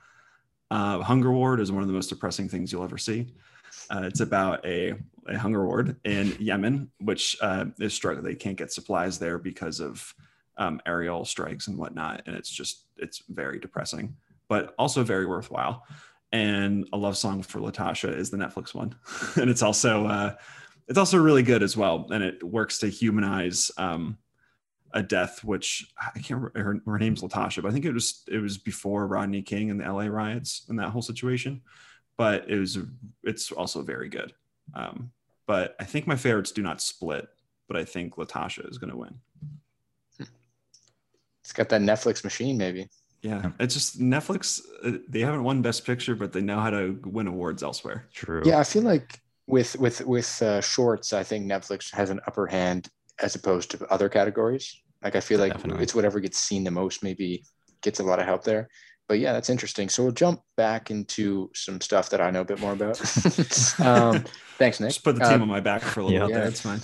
Uh, 0.70 1.00
hunger 1.00 1.32
ward 1.32 1.60
is 1.60 1.70
one 1.70 1.82
of 1.82 1.88
the 1.88 1.94
most 1.94 2.08
depressing 2.08 2.48
things 2.48 2.72
you'll 2.72 2.84
ever 2.84 2.98
see. 2.98 3.32
Uh, 3.90 4.02
it's 4.04 4.20
about 4.20 4.64
a, 4.66 4.94
a 5.28 5.38
hunger 5.38 5.64
ward 5.64 5.96
in 6.04 6.36
Yemen, 6.40 6.90
which 6.98 7.36
uh, 7.40 7.66
is 7.78 7.94
struggling. 7.94 8.24
They 8.24 8.34
can't 8.34 8.56
get 8.56 8.72
supplies 8.72 9.18
there 9.18 9.38
because 9.38 9.80
of 9.80 10.14
um, 10.56 10.80
aerial 10.86 11.24
strikes 11.24 11.68
and 11.68 11.76
whatnot, 11.76 12.22
and 12.26 12.34
it's 12.34 12.50
just 12.50 12.84
it's 12.96 13.22
very 13.28 13.58
depressing, 13.58 14.16
but 14.48 14.74
also 14.78 15.02
very 15.02 15.26
worthwhile. 15.26 15.84
And 16.32 16.88
a 16.92 16.96
love 16.96 17.16
song 17.16 17.42
for 17.42 17.60
Latasha 17.60 18.14
is 18.14 18.30
the 18.30 18.36
Netflix 18.36 18.74
one, 18.74 18.94
and 19.36 19.50
it's 19.50 19.62
also 19.62 20.06
uh, 20.06 20.34
it's 20.88 20.98
also 20.98 21.18
really 21.18 21.42
good 21.42 21.62
as 21.62 21.76
well, 21.76 22.06
and 22.10 22.22
it 22.22 22.42
works 22.42 22.78
to 22.78 22.88
humanize 22.88 23.70
um, 23.76 24.18
a 24.92 25.02
death, 25.02 25.42
which 25.44 25.92
I 26.00 26.18
can't 26.20 26.40
remember 26.40 26.62
her, 26.86 26.92
her 26.92 26.98
name's 26.98 27.22
Latasha, 27.22 27.62
but 27.62 27.68
I 27.68 27.72
think 27.72 27.84
it 27.84 27.92
was 27.92 28.22
it 28.28 28.38
was 28.38 28.56
before 28.58 29.06
Rodney 29.06 29.42
King 29.42 29.70
and 29.70 29.80
the 29.80 29.84
LA 29.92 30.06
riots 30.06 30.64
and 30.68 30.78
that 30.78 30.90
whole 30.90 31.02
situation. 31.02 31.62
But 32.16 32.48
it 32.48 32.58
was 32.58 32.78
it's 33.24 33.52
also 33.52 33.82
very 33.82 34.08
good. 34.08 34.32
Um, 34.74 35.10
but 35.46 35.76
I 35.78 35.84
think 35.84 36.06
my 36.06 36.16
favorites 36.16 36.50
do 36.50 36.62
not 36.62 36.80
split, 36.80 37.28
but 37.68 37.76
I 37.76 37.84
think 37.84 38.16
Latasha 38.16 38.68
is 38.70 38.78
going 38.78 38.90
to 38.90 38.96
win. 38.96 39.14
It's 41.42 41.52
got 41.52 41.68
that 41.68 41.80
Netflix 41.80 42.24
machine, 42.24 42.56
maybe. 42.58 42.88
Yeah, 43.22 43.50
it's 43.60 43.74
just 43.74 44.00
Netflix. 44.00 44.60
uh, 44.84 44.98
They 45.08 45.20
haven't 45.20 45.44
won 45.44 45.62
Best 45.62 45.84
Picture, 45.86 46.14
but 46.16 46.32
they 46.32 46.40
know 46.40 46.58
how 46.58 46.70
to 46.70 46.98
win 47.04 47.26
awards 47.28 47.62
elsewhere. 47.62 48.06
True. 48.12 48.42
Yeah, 48.44 48.58
I 48.58 48.64
feel 48.64 48.82
like 48.82 49.20
with 49.46 49.76
with 49.78 50.04
with 50.04 50.42
uh, 50.42 50.60
shorts, 50.60 51.12
I 51.12 51.22
think 51.22 51.50
Netflix 51.50 51.92
has 51.94 52.10
an 52.10 52.20
upper 52.26 52.46
hand 52.46 52.88
as 53.20 53.34
opposed 53.34 53.70
to 53.72 53.86
other 53.86 54.08
categories. 54.08 54.80
Like 55.02 55.16
I 55.16 55.20
feel 55.20 55.38
like 55.38 55.52
Definitely. 55.52 55.82
it's 55.82 55.94
whatever 55.94 56.20
gets 56.20 56.38
seen 56.38 56.64
the 56.64 56.70
most, 56.70 57.02
maybe 57.02 57.44
gets 57.82 58.00
a 58.00 58.02
lot 58.02 58.18
of 58.18 58.26
help 58.26 58.44
there. 58.44 58.68
But 59.08 59.20
yeah, 59.20 59.32
that's 59.32 59.50
interesting. 59.50 59.88
So 59.88 60.02
we'll 60.02 60.12
jump 60.12 60.40
back 60.56 60.90
into 60.90 61.50
some 61.54 61.80
stuff 61.80 62.10
that 62.10 62.20
I 62.20 62.30
know 62.30 62.40
a 62.40 62.44
bit 62.44 62.60
more 62.60 62.72
about. 62.72 63.00
um, 63.80 64.24
thanks, 64.58 64.80
Nick. 64.80 64.90
Just 64.90 65.04
put 65.04 65.14
the 65.14 65.24
team 65.24 65.40
Uh, 65.40 65.42
on 65.42 65.48
my 65.48 65.60
back 65.60 65.80
for 65.82 66.00
a 66.00 66.04
little 66.04 66.18
yeah. 66.18 66.26
bit. 66.26 66.42
Yeah. 66.42 66.48
It's 66.48 66.60
fine. 66.60 66.80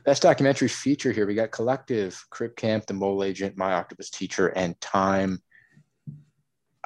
Best 0.04 0.22
documentary 0.22 0.68
feature 0.68 1.12
here. 1.12 1.26
We 1.26 1.34
got 1.34 1.50
Collective, 1.50 2.24
Crip 2.30 2.56
Camp, 2.56 2.86
The 2.86 2.94
Mole 2.94 3.22
Agent, 3.22 3.58
My 3.58 3.74
Octopus 3.74 4.08
Teacher, 4.08 4.48
and 4.48 4.80
Time. 4.80 5.42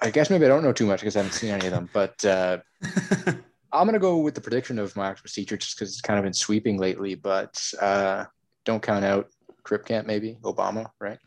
I 0.03 0.11
guess 0.11 0.31
maybe 0.31 0.45
I 0.45 0.49
don't 0.49 0.65
know 0.65 0.73
too 0.73 0.87
much 0.87 1.01
because 1.01 1.17
I 1.17 1.21
haven't 1.21 1.33
seen 1.35 1.51
any 1.51 1.67
of 1.69 1.73
them, 1.73 1.89
but 1.93 2.23
uh, 2.25 2.59
I'm 3.73 3.87
gonna 3.87 3.99
go 3.99 4.19
with 4.19 4.35
the 4.35 4.41
prediction 4.41 4.79
of 4.79 4.95
My 4.97 5.09
Octopus 5.09 5.33
Teacher 5.33 5.57
just 5.57 5.77
because 5.77 5.91
it's 5.91 6.01
kind 6.01 6.19
of 6.19 6.25
been 6.25 6.33
sweeping 6.33 6.79
lately. 6.79 7.15
But 7.15 7.63
uh, 7.81 8.25
don't 8.65 8.83
count 8.83 9.05
out 9.05 9.29
Crip 9.63 9.85
Camp, 9.85 10.07
maybe 10.07 10.39
Obama, 10.43 10.87
right? 11.01 11.19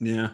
Yeah. 0.00 0.30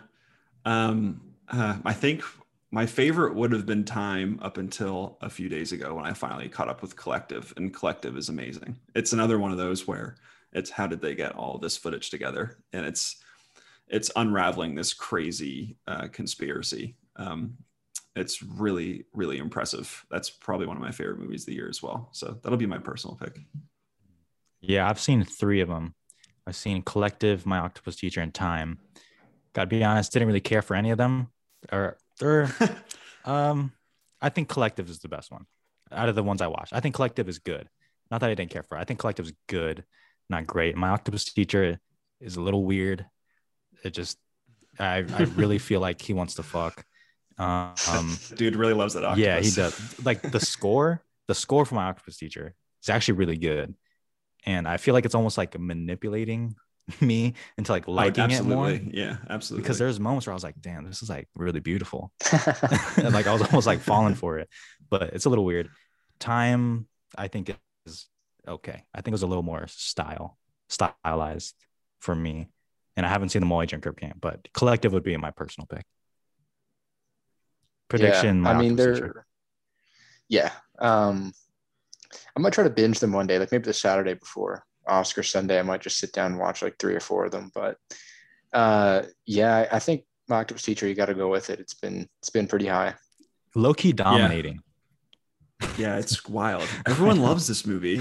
Um, 0.64 1.20
uh, 1.48 1.78
I 1.84 1.92
think 1.92 2.22
my 2.70 2.84
favorite 2.84 3.34
would 3.34 3.52
have 3.52 3.66
been 3.66 3.84
Time 3.84 4.38
up 4.42 4.58
until 4.58 5.16
a 5.22 5.30
few 5.30 5.48
days 5.48 5.72
ago 5.72 5.94
when 5.94 6.04
I 6.04 6.12
finally 6.12 6.48
caught 6.48 6.68
up 6.68 6.82
with 6.82 6.96
Collective, 6.96 7.52
and 7.56 7.72
Collective 7.72 8.16
is 8.16 8.28
amazing. 8.28 8.78
It's 8.94 9.12
another 9.12 9.38
one 9.38 9.52
of 9.52 9.58
those 9.58 9.86
where 9.86 10.16
it's 10.52 10.70
how 10.70 10.86
did 10.86 11.00
they 11.00 11.14
get 11.14 11.34
all 11.34 11.58
this 11.58 11.76
footage 11.76 12.10
together, 12.10 12.58
and 12.72 12.84
it's 12.84 13.22
it's 13.88 14.10
unraveling 14.16 14.74
this 14.74 14.92
crazy 14.92 15.76
uh, 15.86 16.08
conspiracy. 16.08 16.96
Um, 17.16 17.56
it's 18.18 18.42
really 18.42 19.04
really 19.12 19.38
impressive. 19.38 20.04
That's 20.10 20.30
probably 20.30 20.66
one 20.66 20.76
of 20.76 20.82
my 20.82 20.90
favorite 20.92 21.18
movies 21.18 21.42
of 21.42 21.46
the 21.46 21.54
year 21.54 21.68
as 21.68 21.82
well. 21.82 22.08
So 22.12 22.38
that'll 22.42 22.58
be 22.58 22.66
my 22.66 22.78
personal 22.78 23.16
pick. 23.16 23.38
Yeah, 24.60 24.88
I've 24.88 25.00
seen 25.00 25.24
three 25.24 25.60
of 25.60 25.68
them. 25.68 25.94
I've 26.46 26.56
seen 26.56 26.82
Collective, 26.82 27.46
My 27.46 27.58
Octopus 27.58 27.96
Teacher, 27.96 28.20
and 28.20 28.32
Time. 28.32 28.78
Gotta 29.52 29.68
be 29.68 29.84
honest, 29.84 30.12
didn't 30.12 30.28
really 30.28 30.40
care 30.40 30.62
for 30.62 30.74
any 30.74 30.90
of 30.90 30.98
them. 30.98 31.28
Or, 31.70 31.98
or 32.22 32.50
um, 33.24 33.72
I 34.20 34.30
think 34.30 34.48
Collective 34.48 34.88
is 34.88 34.98
the 35.00 35.08
best 35.08 35.30
one 35.30 35.46
out 35.92 36.08
of 36.08 36.14
the 36.14 36.22
ones 36.22 36.42
I 36.42 36.46
watched. 36.46 36.72
I 36.72 36.80
think 36.80 36.94
Collective 36.94 37.28
is 37.28 37.38
good. 37.38 37.68
Not 38.10 38.20
that 38.20 38.30
I 38.30 38.34
didn't 38.34 38.50
care 38.50 38.62
for 38.62 38.76
it. 38.76 38.80
I 38.80 38.84
think 38.84 39.00
Collective 39.00 39.26
is 39.26 39.32
good, 39.46 39.84
not 40.28 40.46
great. 40.46 40.76
My 40.76 40.88
Octopus 40.88 41.24
Teacher 41.32 41.78
is 42.20 42.36
a 42.36 42.40
little 42.40 42.64
weird. 42.64 43.06
It 43.84 43.90
just, 43.90 44.18
I, 44.78 45.04
I 45.16 45.22
really 45.36 45.58
feel 45.58 45.80
like 45.80 46.00
he 46.00 46.14
wants 46.14 46.34
to 46.34 46.42
fuck. 46.42 46.84
Um, 47.38 48.18
Dude 48.34 48.56
really 48.56 48.74
loves 48.74 48.94
that. 48.94 49.04
Octopus. 49.04 49.24
yeah, 49.24 49.40
he 49.40 49.50
does. 49.50 50.04
Like 50.04 50.22
the 50.22 50.40
score, 50.54 51.02
the 51.28 51.34
score 51.34 51.64
for 51.64 51.74
my 51.74 51.84
octopus 51.84 52.16
teacher 52.16 52.54
is 52.82 52.88
actually 52.88 53.14
really 53.18 53.36
good. 53.38 53.74
And 54.46 54.66
I 54.66 54.76
feel 54.76 54.94
like 54.94 55.04
it's 55.04 55.14
almost 55.14 55.36
like 55.38 55.58
manipulating 55.58 56.54
me 57.00 57.34
into 57.56 57.72
like 57.72 57.88
Oh, 57.88 57.92
liking 57.92 58.30
it 58.30 58.44
more. 58.44 58.70
Yeah, 58.70 59.18
absolutely. 59.28 59.62
Because 59.62 59.78
there's 59.78 60.00
moments 60.00 60.26
where 60.26 60.32
I 60.32 60.34
was 60.34 60.44
like, 60.44 60.60
damn, 60.60 60.84
this 60.84 61.02
is 61.02 61.10
like 61.10 61.28
really 61.34 61.60
beautiful. 61.60 62.12
and 62.96 63.12
like 63.12 63.26
I 63.26 63.32
was 63.32 63.42
almost 63.42 63.66
like 63.66 63.80
falling 63.80 64.14
for 64.14 64.38
it. 64.38 64.48
But 64.88 65.14
it's 65.14 65.26
a 65.26 65.28
little 65.28 65.44
weird. 65.44 65.68
Time, 66.18 66.86
I 67.16 67.28
think 67.28 67.54
is 67.86 68.06
okay. 68.46 68.84
I 68.94 68.98
think 68.98 69.08
it 69.08 69.12
was 69.12 69.22
a 69.22 69.26
little 69.26 69.42
more 69.42 69.66
style, 69.68 70.38
stylized 70.68 71.54
for 72.00 72.14
me. 72.14 72.48
And 72.96 73.06
I 73.06 73.10
haven't 73.10 73.28
seen 73.28 73.40
the 73.40 73.46
Molly 73.46 73.66
Crip 73.68 73.96
Camp, 74.00 74.16
but 74.20 74.48
collective 74.52 74.92
would 74.92 75.04
be 75.04 75.16
my 75.16 75.30
personal 75.30 75.66
pick. 75.66 75.84
Prediction. 77.88 78.42
Yeah, 78.42 78.50
I 78.50 78.58
mean, 78.58 78.72
Octopus 78.72 78.84
they're 78.84 78.94
Teacher. 78.94 79.26
yeah. 80.28 80.52
Um, 80.78 81.32
I 82.36 82.40
might 82.40 82.52
try 82.52 82.64
to 82.64 82.70
binge 82.70 83.00
them 83.00 83.12
one 83.12 83.26
day, 83.26 83.38
like 83.38 83.50
maybe 83.52 83.64
the 83.64 83.72
Saturday 83.72 84.14
before 84.14 84.64
Oscar 84.86 85.22
Sunday. 85.22 85.58
I 85.58 85.62
might 85.62 85.80
just 85.82 85.98
sit 85.98 86.12
down 86.12 86.32
and 86.32 86.40
watch 86.40 86.62
like 86.62 86.78
three 86.78 86.94
or 86.94 87.00
four 87.00 87.24
of 87.26 87.32
them. 87.32 87.50
But 87.54 87.76
uh, 88.52 89.02
yeah, 89.26 89.66
I- 89.70 89.76
I 89.76 89.78
think 89.78 90.04
my 90.28 90.36
Octopus 90.36 90.62
Teacher, 90.62 90.86
you 90.86 90.94
got 90.94 91.06
to 91.06 91.14
go 91.14 91.28
with 91.28 91.50
it. 91.50 91.58
It's 91.60 91.74
been 91.74 92.06
it's 92.20 92.30
been 92.30 92.46
pretty 92.46 92.66
high. 92.66 92.94
low 93.54 93.74
key 93.74 93.92
dominating. 93.92 94.60
Yeah, 95.76 95.96
it's 95.96 96.24
wild. 96.28 96.68
Everyone 96.86 97.20
loves 97.20 97.48
this 97.48 97.66
movie. 97.66 98.00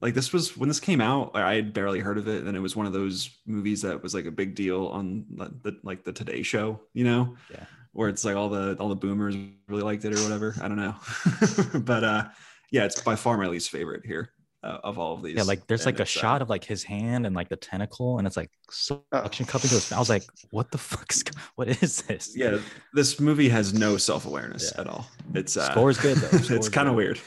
Like 0.00 0.14
this 0.14 0.32
was 0.32 0.56
when 0.56 0.66
this 0.68 0.80
came 0.80 1.02
out, 1.02 1.32
I 1.34 1.54
had 1.54 1.74
barely 1.74 2.00
heard 2.00 2.16
of 2.16 2.26
it, 2.26 2.44
and 2.44 2.56
it 2.56 2.60
was 2.60 2.74
one 2.74 2.86
of 2.86 2.94
those 2.94 3.28
movies 3.46 3.82
that 3.82 4.02
was 4.02 4.14
like 4.14 4.24
a 4.24 4.30
big 4.30 4.54
deal 4.54 4.86
on 4.86 5.26
the, 5.34 5.52
the 5.62 5.78
like 5.82 6.04
the 6.04 6.12
Today 6.12 6.42
Show, 6.42 6.80
you 6.94 7.04
know? 7.04 7.36
Yeah. 7.52 7.64
Where 7.96 8.08
it's 8.10 8.24
like 8.24 8.36
all 8.36 8.48
the 8.50 8.76
all 8.78 8.88
the 8.90 8.94
boomers 8.96 9.34
really 9.68 9.82
liked 9.82 10.04
it 10.04 10.12
or 10.12 10.22
whatever. 10.22 10.54
I 10.62 10.68
don't 10.68 10.76
know, 10.76 10.94
but 11.80 12.04
uh, 12.04 12.24
yeah, 12.70 12.84
it's 12.84 13.00
by 13.00 13.16
far 13.16 13.36
my 13.38 13.46
least 13.46 13.70
favorite 13.70 14.04
here 14.04 14.30
uh, 14.62 14.78
of 14.84 14.98
all 14.98 15.14
of 15.14 15.22
these. 15.22 15.36
Yeah, 15.36 15.44
like 15.44 15.66
there's 15.66 15.80
And 15.86 15.94
like 15.94 16.00
a 16.00 16.02
it's, 16.02 16.16
uh, 16.16 16.20
shot 16.20 16.42
of 16.42 16.50
like 16.50 16.62
his 16.64 16.82
hand 16.82 17.24
and 17.24 17.34
like 17.34 17.48
the 17.48 17.56
tentacle, 17.56 18.18
and 18.18 18.26
it's 18.26 18.36
like 18.36 18.50
suction 18.70 19.46
cup 19.46 19.64
into 19.64 19.74
his. 19.76 19.92
I 19.92 19.98
was 19.98 20.10
like, 20.10 20.24
what 20.50 20.70
the 20.70 20.78
fuck's 20.78 21.24
what 21.56 21.68
is 21.68 22.02
this? 22.02 22.36
yeah, 22.36 22.58
this 22.92 23.18
movie 23.18 23.48
has 23.48 23.72
no 23.72 23.96
self 23.96 24.26
awareness 24.26 24.72
Yeah. 24.74 24.82
at 24.82 24.88
all. 24.88 25.06
It's 25.34 25.56
uh, 25.56 25.70
Score's 25.70 25.98
good, 25.98 26.18
though. 26.18 26.54
it's 26.54 26.68
kind 26.68 26.88
of 26.88 26.94
weird. 26.96 27.18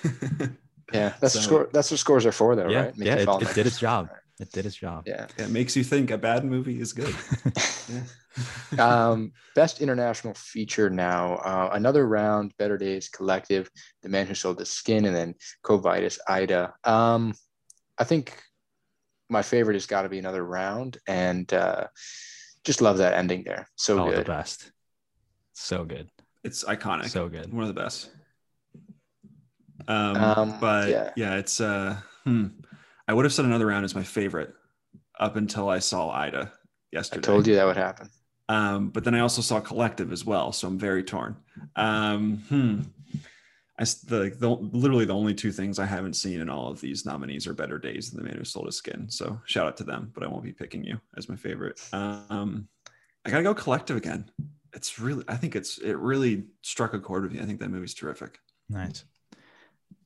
Yeah, 0.93 1.13
that's 1.19 1.34
So- 1.34 1.39
what 1.39 1.43
score. 1.45 1.69
That's 1.73 1.91
what 1.91 1.99
scores 1.99 2.25
are 2.25 2.32
for, 2.32 2.55
though, 2.55 2.69
yeah, 2.69 2.86
right? 2.86 2.97
Make 2.97 3.08
yeah, 3.08 3.15
it, 3.15 3.27
it 3.41 3.53
did 3.55 3.67
its 3.67 3.79
job. 3.79 4.10
It 4.39 4.52
did 4.54 4.65
its 4.65 4.75
job. 4.75 5.04
Yeah. 5.06 5.28
it 5.38 5.49
makes 5.49 5.75
you 5.75 5.84
think 5.84 6.12
a 6.12 6.17
bad 6.17 6.45
movie 6.45 6.80
is 6.80 6.93
good. 6.93 7.13
um, 8.80 9.34
best 9.54 9.82
international 9.82 10.34
feature 10.34 10.89
now. 10.89 11.36
Uh, 11.36 11.71
another 11.73 12.08
round, 12.08 12.54
Better 12.58 12.78
Days 12.78 13.10
Collective, 13.10 13.69
The 14.02 14.08
Man 14.08 14.28
Who 14.28 14.34
Sold 14.34 14.58
the 14.58 14.65
Skin, 14.65 15.06
and 15.06 15.15
then 15.15 15.36
Quo 15.62 15.78
Vadis 15.78 16.19
Aida. 16.28 16.73
Um, 16.86 17.34
I 17.97 18.06
think 18.06 18.41
my 19.30 19.41
favorite 19.41 19.73
has 19.75 19.86
got 19.86 20.04
to 20.04 20.10
be 20.10 20.19
another 20.19 20.45
round, 20.45 20.97
and 21.06 21.52
uh, 21.54 21.88
just 22.63 22.82
love 22.82 22.99
that 22.99 23.15
ending 23.15 23.43
there. 23.43 23.67
So 23.75 23.99
oh, 23.99 24.12
the 24.12 24.23
best. 24.23 24.71
So 25.54 25.84
good. 25.84 26.10
It's 26.45 26.63
iconic. 26.63 27.10
So 27.10 27.28
good. 27.28 27.54
one 27.54 27.63
of 27.63 27.75
the 27.75 27.82
best. 27.82 28.10
Um, 29.86 30.15
Um, 30.15 30.60
but 30.62 30.89
yeah. 30.89 31.12
yeah. 31.17 31.36
it's 31.36 31.60
uh, 31.60 31.97
hmm. 32.23 32.47
I 33.10 33.13
would 33.13 33.26
have 33.26 33.34
said 33.34 33.45
another 33.45 33.65
round 33.65 33.86
is 33.86 33.95
my 33.95 34.04
favorite 34.04 34.54
up 35.19 35.36
until 35.36 35.67
I 35.67 35.80
saw 35.80 36.12
Aida 36.12 36.54
yesterday. 36.91 37.28
I 37.28 37.34
told 37.34 37.48
you 37.48 37.56
that 37.56 37.65
would 37.65 37.76
happen. 37.76 38.12
Um, 38.48 38.89
but 38.89 39.04
then 39.04 39.15
I 39.15 39.22
also 39.22 39.41
saw 39.41 39.60
Collective 39.60 40.12
as 40.12 40.26
well, 40.26 40.52
so 40.52 40.67
I'm 40.67 40.78
very 40.78 41.04
torn. 41.04 41.36
Um, 41.76 42.38
hmm. 42.50 42.82
I 43.80 43.82
s- 43.82 44.02
the, 44.02 44.30
the 44.38 44.48
literally 44.48 45.06
the 45.06 45.15
only 45.15 45.34
two 45.34 45.52
things 45.52 45.80
I 45.80 45.88
haven't 45.88 46.17
seen 46.17 46.39
in 46.39 46.50
all 46.52 46.69
of 46.69 46.82
these 46.82 47.04
nominees 47.04 47.48
are 47.48 47.54
Better 47.56 47.80
Days 47.80 48.12
and 48.12 48.19
The 48.19 48.24
Man 48.24 48.38
Who 48.38 48.43
Sold 48.43 48.67
His 48.67 48.78
Skin. 48.78 49.10
So 49.10 49.41
shout 49.45 49.65
out 49.65 49.78
to 49.78 49.84
them, 49.84 50.12
but 50.13 50.24
I 50.24 50.28
won't 50.28 50.43
be 50.43 50.52
picking 50.52 50.84
you 50.84 51.02
as 51.17 51.28
my 51.28 51.36
favorite. 51.36 51.82
Um, 51.91 52.67
I 53.26 53.32
gotta 53.32 53.41
go 53.41 53.56
Collective 53.56 53.98
again. 53.98 54.30
It's 54.74 55.00
really, 55.00 55.24
I 55.28 55.36
think 55.36 55.56
it's 55.56 55.80
it 55.80 55.98
really 55.98 56.43
struck 56.62 56.93
a 56.93 57.00
chord 57.00 57.24
with 57.24 57.32
me. 57.32 57.39
I 57.39 57.45
think 57.45 57.60
that 57.60 57.69
movie's 57.72 57.95
terrific. 57.95 58.38
Nice. 58.69 59.04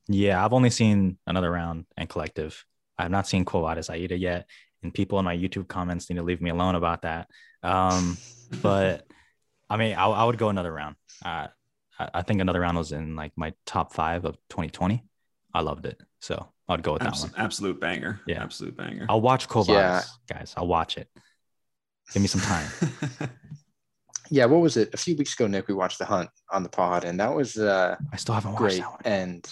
Yeah, 0.08 0.42
I've 0.42 0.54
only 0.54 0.70
seen 0.70 1.18
another 1.26 1.50
round 1.50 1.84
and 1.98 2.08
collective. 2.08 2.64
I 2.98 3.02
have 3.02 3.10
not 3.10 3.26
seen 3.26 3.44
Quo 3.44 3.62
Vadis 3.62 3.90
Aida 3.90 4.16
yet, 4.16 4.48
and 4.82 4.92
people 4.94 5.18
in 5.18 5.24
my 5.24 5.36
YouTube 5.36 5.68
comments 5.68 6.08
need 6.08 6.16
to 6.16 6.22
leave 6.22 6.40
me 6.40 6.50
alone 6.50 6.74
about 6.74 7.02
that. 7.02 7.28
Um, 7.62 8.16
but 8.62 9.06
I 9.68 9.76
mean, 9.76 9.94
I, 9.96 10.06
I 10.06 10.24
would 10.24 10.38
go 10.38 10.48
another 10.48 10.72
round. 10.72 10.96
Uh, 11.24 11.48
I, 11.98 12.08
I 12.14 12.22
think 12.22 12.40
another 12.40 12.60
round 12.60 12.76
was 12.78 12.92
in 12.92 13.16
like 13.16 13.32
my 13.36 13.52
top 13.66 13.92
five 13.94 14.24
of 14.24 14.36
2020. 14.50 15.02
I 15.52 15.60
loved 15.60 15.86
it, 15.86 16.00
so 16.20 16.48
I'd 16.68 16.82
go 16.82 16.94
with 16.94 17.02
that 17.02 17.08
Abs- 17.08 17.22
one. 17.22 17.32
absolute 17.36 17.80
banger. 17.80 18.20
Yeah. 18.26 18.42
absolute 18.42 18.76
banger. 18.76 19.06
I'll 19.08 19.20
watch 19.20 19.48
Quo 19.48 19.64
Yeah. 19.66 20.02
Guys. 20.28 20.54
I'll 20.56 20.66
watch 20.66 20.96
it. 20.96 21.08
Give 22.12 22.22
me 22.22 22.28
some 22.28 22.40
time. 22.40 22.68
Yeah, 24.30 24.46
what 24.46 24.62
was 24.62 24.78
it? 24.78 24.92
A 24.94 24.96
few 24.96 25.14
weeks 25.16 25.34
ago, 25.34 25.46
Nick, 25.46 25.68
we 25.68 25.74
watched 25.74 25.98
The 25.98 26.06
Hunt 26.06 26.30
on 26.50 26.62
the 26.62 26.68
pod, 26.70 27.04
and 27.04 27.20
that 27.20 27.32
was 27.34 27.58
uh, 27.58 27.94
I 28.10 28.16
still 28.16 28.34
haven't 28.34 28.52
watched 28.52 28.60
great 28.62 28.78
that 28.80 28.90
one. 28.90 29.00
and 29.04 29.48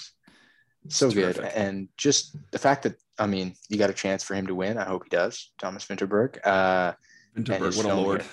so 0.89 1.11
good. 1.11 1.39
And 1.39 1.89
just 1.99 2.37
the 2.53 2.59
fact 2.59 2.85
that 2.85 2.95
I 3.23 3.27
mean, 3.27 3.55
you 3.69 3.79
got 3.79 3.91
a 3.91 3.95
chance 3.95 4.23
for 4.25 4.35
him 4.35 4.47
to 4.49 4.55
win. 4.55 4.77
I 4.79 4.85
hope 4.85 5.05
he 5.05 5.11
does, 5.11 5.53
Thomas 5.61 5.85
Vinterberg. 5.85 6.39
Uh, 6.45 6.93
Vinterberg, 7.37 7.77
what 7.77 7.87
a 7.87 7.95
lord. 7.95 8.23
here. 8.23 8.31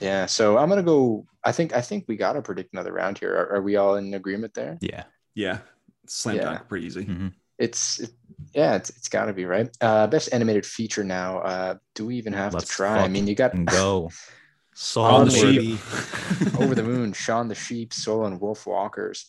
yeah, 0.00 0.26
so 0.26 0.58
I'm 0.58 0.68
gonna 0.68 0.82
go. 0.82 1.26
I 1.42 1.52
think 1.52 1.74
I 1.74 1.80
think 1.80 2.04
we 2.06 2.16
gotta 2.16 2.42
predict 2.42 2.72
another 2.74 2.92
round 2.92 3.18
here. 3.18 3.34
Are, 3.34 3.56
are 3.56 3.62
we 3.62 3.76
all 3.76 3.96
in 3.96 4.12
agreement 4.14 4.52
there? 4.54 4.76
Yeah. 4.80 5.04
Yeah, 5.34 5.58
slam 6.06 6.36
Yeah. 6.36 6.42
dunk, 6.44 6.68
pretty 6.68 6.86
easy. 6.86 7.04
Mhm. 7.06 7.32
It's 7.58 8.00
it, 8.00 8.10
yeah, 8.54 8.76
it's, 8.76 8.90
it's 8.90 9.08
got 9.08 9.26
to 9.26 9.32
be 9.32 9.46
right. 9.46 9.68
Uh, 9.80 10.06
best 10.06 10.32
animated 10.32 10.64
feature 10.66 11.02
now. 11.04 11.38
Uh, 11.38 11.74
do 11.94 12.04
we 12.06 12.16
even 12.16 12.32
have 12.34 12.52
Let's 12.52 12.66
to 12.68 12.72
try? 12.72 12.98
I 13.00 13.08
mean, 13.08 13.26
you 13.26 13.34
got 13.34 13.54
And 13.54 13.66
go. 13.66 14.10
Soul 14.74 15.04
On 15.06 15.24
the 15.26 15.32
the 15.32 15.38
sheep. 15.38 15.78
sheep. 15.78 16.60
Over 16.60 16.74
the 16.74 16.82
Moon, 16.92 17.14
Shaun 17.14 17.48
the 17.48 17.54
Sheep, 17.54 17.94
Soul, 17.94 18.26
and 18.26 18.38
Wolfwalkers. 18.38 19.24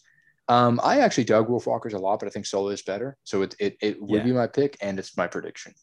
Um, 0.50 0.80
I 0.84 1.00
actually 1.00 1.26
dug 1.26 1.48
Wolfwalkers 1.50 1.94
a 1.94 1.98
lot, 1.98 2.20
but 2.20 2.28
I 2.28 2.32
think 2.32 2.46
Soul 2.46 2.70
is 2.70 2.82
better. 2.82 3.18
So 3.24 3.42
it 3.42 3.56
it, 3.60 3.78
it 3.82 4.02
would 4.02 4.20
Yeah. 4.20 4.24
be 4.24 4.32
my 4.34 4.48
pick, 4.48 4.78
and 4.82 4.98
it's 5.00 5.16
my 5.18 5.28
prediction. 5.28 5.74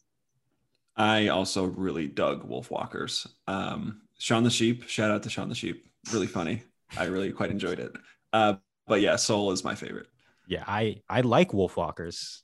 I 0.95 1.27
also 1.27 1.65
really 1.65 2.07
dug 2.07 2.47
Wolfwalkers. 2.49 3.27
Um, 3.47 4.01
Shaun 4.17 4.43
the 4.43 4.49
Sheep, 4.49 4.87
shout 4.87 5.11
out 5.11 5.23
to 5.23 5.29
Shaun 5.29 5.49
the 5.49 5.55
Sheep. 5.55 5.85
Really 6.13 6.27
funny. 6.27 6.63
I 6.97 7.05
really 7.05 7.31
quite 7.31 7.51
enjoyed 7.51 7.79
it. 7.79 7.91
Uh, 8.31 8.55
but 8.87 9.01
yeah, 9.01 9.15
Soul 9.17 9.51
is 9.51 9.63
my 9.63 9.75
favorite. 9.75 10.07
Yeah, 10.47 10.63
I 10.67 11.01
I 11.09 11.21
like 11.21 11.51
Wolfwalkers, 11.51 12.41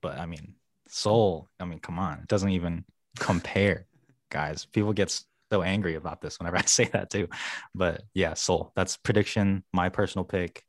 but 0.00 0.18
I 0.18 0.26
mean 0.26 0.54
Soul. 0.88 1.48
I 1.60 1.64
mean, 1.64 1.78
come 1.78 1.98
on, 1.98 2.20
it 2.20 2.28
doesn't 2.28 2.50
even 2.50 2.84
compare, 3.18 3.86
guys. 4.30 4.64
People 4.66 4.92
get 4.92 5.22
so 5.50 5.62
angry 5.62 5.94
about 5.94 6.20
this 6.20 6.38
whenever 6.38 6.56
I 6.58 6.62
say 6.62 6.86
that 6.86 7.10
too. 7.10 7.28
But 7.74 8.02
yeah, 8.14 8.34
Soul. 8.34 8.72
That's 8.74 8.96
prediction. 8.96 9.64
My 9.72 9.90
personal 9.90 10.24
pick 10.24 10.64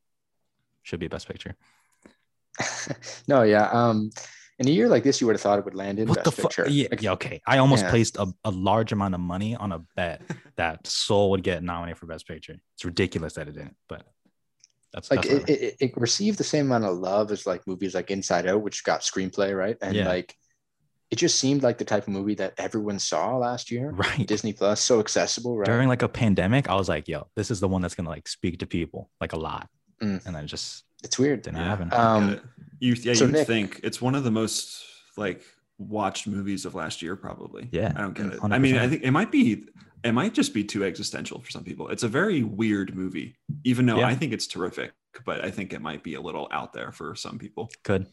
should 0.83 0.99
be 0.99 1.07
best 1.07 1.27
picture. 1.27 1.55
no, 3.27 3.43
yeah. 3.43 3.69
Um, 3.71 4.11
in 4.59 4.67
a 4.67 4.71
year 4.71 4.87
like 4.87 5.03
this, 5.03 5.19
you 5.19 5.27
would 5.27 5.33
have 5.35 5.41
thought 5.41 5.57
it 5.59 5.65
would 5.65 5.73
land 5.75 5.97
in 5.99 6.07
What 6.07 6.23
the 6.23 6.29
best 6.29 6.41
fuck? 6.41 6.51
picture. 6.51 6.69
Yeah, 6.69 6.87
Like, 6.91 7.01
yeah, 7.01 7.11
okay. 7.13 7.41
I 7.47 7.57
almost 7.57 7.83
Yeah. 7.83 7.89
placed 7.89 8.17
a, 8.17 8.31
a 8.43 8.51
large 8.51 8.91
amount 8.91 9.15
of 9.15 9.19
money 9.19 9.55
on 9.55 9.71
a 9.71 9.79
bet 9.95 10.21
that 10.57 10.85
Soul 10.85 11.31
would 11.31 11.43
get 11.43 11.63
nominated 11.63 11.97
for 11.97 12.05
best 12.05 12.27
picture. 12.27 12.57
It's 12.75 12.85
ridiculous 12.85 13.33
that 13.33 13.47
it 13.47 13.53
didn't, 13.53 13.75
but 13.89 14.03
that's 14.93 15.09
like 15.09 15.21
that's 15.23 15.33
it, 15.33 15.39
whatever. 15.41 15.51
it, 15.51 15.75
it 15.79 15.97
received 15.97 16.37
the 16.37 16.43
same 16.43 16.67
amount 16.67 16.85
of 16.85 16.97
love 16.99 17.31
as 17.31 17.47
like 17.47 17.65
movies 17.65 17.95
like 17.95 18.11
Inside 18.11 18.45
Out, 18.47 18.61
which 18.61 18.83
got 18.83 19.01
screenplay 19.01 19.57
right, 19.57 19.77
and 19.81 19.95
Yeah. 19.95 20.07
like 20.07 20.35
it 21.09 21.15
just 21.17 21.37
seemed 21.39 21.61
like 21.63 21.77
the 21.79 21.85
type 21.85 22.03
of 22.03 22.09
movie 22.09 22.35
that 22.35 22.53
everyone 22.57 22.97
saw 22.99 23.37
last 23.37 23.69
year. 23.71 23.91
right. 23.91 24.25
Disney 24.27 24.53
Plus, 24.53 24.79
so 24.81 24.99
accessible, 24.99 25.57
right? 25.57 25.65
during 25.65 25.87
like 25.87 26.01
a 26.03 26.07
pandemic, 26.09 26.69
I 26.69 26.75
was 26.75 26.89
like, 26.89 27.07
yo, 27.07 27.27
this 27.35 27.49
is 27.51 27.59
the 27.59 27.67
one 27.67 27.81
that's 27.81 27.95
gonna 27.95 28.09
like 28.09 28.27
speak 28.27 28.59
to 28.59 28.67
people 28.67 29.09
like 29.19 29.33
a 29.33 29.39
lot. 29.39 29.67
Mm. 30.03 30.25
And 30.25 30.35
then 30.35 30.43
it 30.43 30.47
just 30.47 30.83
it's 31.03 31.17
weird. 31.17 31.41
didn't 31.41 31.57
Yeah. 31.59 31.67
happen. 31.67 31.87
I 31.87 31.89
get 31.91 31.99
Um, 31.99 32.29
it. 32.31 32.41
you 32.79 32.93
yeah, 32.95 33.13
so 33.13 33.25
you 33.25 33.31
Nick- 33.31 33.47
think 33.47 33.79
it's 33.83 34.01
one 34.01 34.15
of 34.15 34.23
the 34.23 34.31
most 34.31 34.83
like 35.17 35.43
watched 35.77 36.27
movies 36.27 36.65
of 36.65 36.75
last 36.75 37.01
year, 37.01 37.15
probably. 37.15 37.69
Yeah, 37.71 37.91
I 37.95 38.01
don't 38.01 38.13
get 38.13 38.27
it. 38.27 38.39
I 38.43 38.59
mean, 38.59 38.77
I 38.77 38.87
think 38.87 39.03
it 39.03 39.11
might 39.11 39.31
be 39.31 39.65
it 40.03 40.11
might 40.11 40.33
just 40.33 40.53
be 40.53 40.65
too 40.65 40.83
existential 40.83 41.39
for 41.39 41.49
some 41.49 41.63
people. 41.63 41.87
It's 41.87 42.03
a 42.03 42.09
very 42.09 42.43
weird 42.43 42.93
movie, 42.93 43.37
even 43.63 43.85
though 43.85 43.99
Yeah. 43.99 44.07
I 44.07 44.15
think 44.15 44.33
it's 44.33 44.47
terrific, 44.47 44.91
but 45.25 45.43
I 45.45 45.49
think 45.49 45.71
it 45.71 45.81
might 45.81 46.03
be 46.03 46.15
a 46.15 46.21
little 46.21 46.49
out 46.51 46.73
there 46.73 46.91
for 46.91 47.15
some 47.15 47.39
people. 47.39 47.69
Could. 47.83 48.07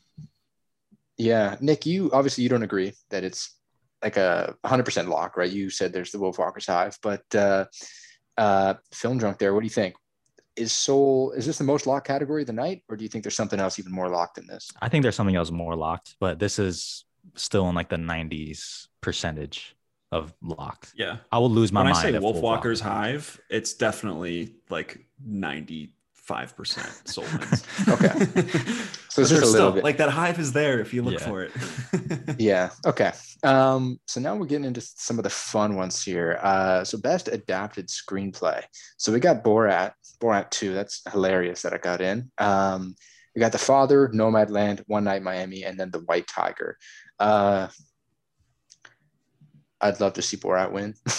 Yeah, 1.17 1.57
Nick, 1.61 1.87
you 1.87 2.11
obviously 2.13 2.45
you 2.45 2.49
don't 2.49 2.63
agree 2.63 2.93
that 3.11 3.25
it's 3.25 3.57
like 4.03 4.17
a 4.17 4.55
100% 4.65 5.09
lock, 5.09 5.37
right? 5.37 5.51
You 5.51 5.69
said 5.69 5.93
there's 5.93 6.13
the 6.13 6.19
Wolfwalkers 6.19 6.67
Hive, 6.67 6.99
but 7.03 7.23
uh, 7.35 7.67
uh, 8.39 8.75
film 8.95 9.19
drunk 9.19 9.39
there. 9.39 9.53
What 9.53 9.61
do 9.61 9.67
you 9.67 9.71
think? 9.71 9.97
Is 10.57 10.73
Soul 10.73 11.33
is 11.33 11.47
this 11.47 11.59
the 11.59 11.65
most 11.65 11.87
locked 11.87 12.07
category 12.07 12.43
of 12.43 12.47
the 12.47 12.53
night, 12.53 12.83
or 12.89 12.97
do 12.97 13.05
you 13.05 13.09
think 13.09 13.25
there's 13.25 13.37
something 13.37 13.61
else 13.61 13.79
even 13.79 13.93
more 13.93 14.09
locked 14.09 14.35
than 14.37 14.47
this? 14.47 14.71
I 14.83 14.89
think 14.89 15.03
there's 15.03 15.15
something 15.17 15.37
else 15.37 15.51
more 15.51 15.77
locked, 15.77 16.17
but 16.21 16.39
this 16.39 16.59
is 16.59 17.05
still 17.35 17.69
in 17.69 17.75
like 17.75 17.89
the 17.89 17.97
90s 17.97 18.89
percentage 19.01 19.77
of 20.13 20.33
locked. 20.43 20.93
Yeah. 20.97 21.19
I 21.31 21.39
will 21.39 21.51
lose 21.51 21.73
my 21.73 21.81
when 21.81 21.89
I 21.89 21.93
mind. 21.93 22.03
say 22.03 22.15
if 22.15 22.23
Wolf 22.23 22.35
Wolf 22.35 22.43
Walker's 22.43 22.83
Walkers- 22.83 23.31
Hive, 23.31 23.41
it's 23.49 23.75
definitely 23.75 24.57
like 24.69 24.99
95% 25.27 25.89
soul 27.09 27.25
wins. 27.39 27.65
Okay. 27.89 28.83
So 29.11 29.17
But 29.17 29.23
it's 29.23 29.31
just 29.31 29.33
a 29.33 29.35
there's 29.41 29.53
little 29.53 29.69
still- 29.71 29.73
bit. 29.75 29.85
like 29.85 29.97
that 29.99 30.11
hive 30.11 30.39
is 30.39 30.53
there 30.53 30.79
if 30.81 30.95
you 30.95 31.03
look 31.03 31.21
Yeah. 31.21 31.27
for 31.29 31.43
it. 31.43 31.53
Yeah. 32.39 32.71
Okay. 32.87 33.13
Um, 33.43 33.99
so 34.07 34.21
now 34.21 34.37
we're 34.37 34.47
getting 34.47 34.65
into 34.67 34.81
some 34.81 35.19
of 35.19 35.25
the 35.25 35.31
fun 35.31 35.75
ones 35.77 36.03
here. 36.03 36.39
Uh, 36.43 36.85
so 36.85 36.97
best 36.99 37.27
adapted 37.29 37.89
screenplay. 37.89 38.63
So 38.99 39.13
we 39.13 39.19
got 39.21 39.43
Borat, 39.43 39.93
Borat 40.21 40.51
2. 40.51 40.73
That's 40.75 41.03
hilarious 41.11 41.63
that 41.63 41.75
I 41.75 41.79
got 41.79 42.01
in. 42.01 42.31
Um, 42.39 42.95
we 43.35 43.41
got 43.41 43.53
The 43.53 43.59
Father, 43.59 44.09
Nomadland, 44.15 44.83
One 44.87 45.05
Night 45.05 45.23
Miami, 45.23 45.65
and 45.65 45.79
then 45.79 45.91
The 45.91 46.01
White 46.01 46.27
Tiger. 46.29 46.77
Uh, 47.19 47.69
I'd 49.81 50.01
love 50.01 50.15
to 50.15 50.23
see 50.23 50.37
Borat 50.37 50.73
win. 50.73 50.95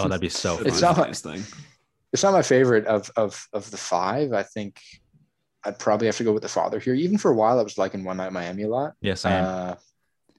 Oh, 0.00 0.06
that'd 0.06 0.20
be 0.20 0.28
so 0.28 0.60
It's 0.60 0.78
fun. 0.78 0.94
not- 0.96 1.06
nice 1.08 1.20
thing. 1.22 1.42
it's 2.12 2.22
not 2.22 2.32
my 2.32 2.42
favorite 2.42 2.86
of 2.86 3.10
of 3.16 3.48
of 3.52 3.68
the 3.72 3.76
five. 3.76 4.32
I 4.32 4.44
think 4.44 4.80
I'd 5.68 5.78
probably 5.78 6.06
have 6.06 6.16
to 6.16 6.24
go 6.24 6.32
with 6.32 6.42
The 6.42 6.48
Father 6.48 6.78
here. 6.78 6.94
Even 6.94 7.18
for 7.18 7.30
a 7.30 7.34
while, 7.34 7.58
I 7.58 7.62
was 7.62 7.78
liking 7.78 8.04
One 8.04 8.16
Night 8.16 8.28
in 8.28 8.32
Miami 8.32 8.62
a 8.62 8.68
lot. 8.68 8.94
Yes, 9.00 9.24
I 9.24 9.32
am. 9.32 9.44
Uh, 9.44 9.74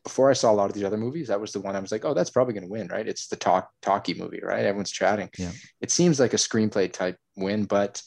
before 0.04 0.30
I 0.30 0.34
saw 0.34 0.52
a 0.52 0.54
lot 0.54 0.70
of 0.70 0.74
these 0.74 0.86
other 0.86 0.98
movies, 0.98 1.28
that 1.28 1.40
was 1.40 1.52
the 1.52 1.60
one 1.60 1.76
I 1.76 1.80
was 1.80 1.92
like, 1.92 2.04
oh, 2.06 2.14
that's 2.14 2.30
probably 2.32 2.54
going 2.54 2.64
to 2.64 2.70
win, 2.70 2.88
right? 2.88 3.08
It's 3.08 3.28
the 3.28 3.36
talk 3.36 3.70
talky 3.82 4.14
movie, 4.14 4.40
right? 4.42 4.66
Everyone's 4.66 4.92
chatting. 4.92 5.30
Yeah. 5.38 5.52
It 5.82 5.92
seems 5.92 6.20
like 6.20 6.34
a 6.34 6.38
screenplay 6.38 6.92
type 6.92 7.18
win, 7.36 7.66
but 7.66 8.02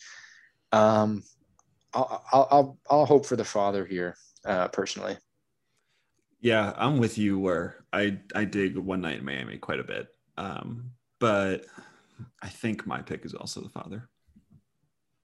um, 0.73 1.23
I'll, 1.95 2.25
I'll, 2.33 2.49
I'll, 2.51 2.79
I'll 2.91 3.07
hope 3.07 3.27
for 3.27 3.37
the 3.37 3.45
father 3.45 3.85
here, 3.85 4.17
uh, 4.45 4.69
personally. 4.69 5.17
Yeah, 6.41 6.73
I'm 6.77 6.99
with 6.99 7.19
you 7.19 7.39
where 7.39 7.85
I 7.93 8.19
I 8.35 8.47
dig 8.47 8.77
One 8.77 9.03
Night 9.03 9.21
in 9.21 9.25
Miami 9.25 9.59
quite 9.59 9.79
a 9.79 9.85
bit. 9.85 10.09
Um, 10.37 10.91
but 11.21 11.67
I 12.43 12.49
think 12.49 12.87
my 12.87 13.01
pick 13.01 13.25
is 13.25 13.35
also 13.35 13.61
the 13.61 13.69
father. 13.69 14.09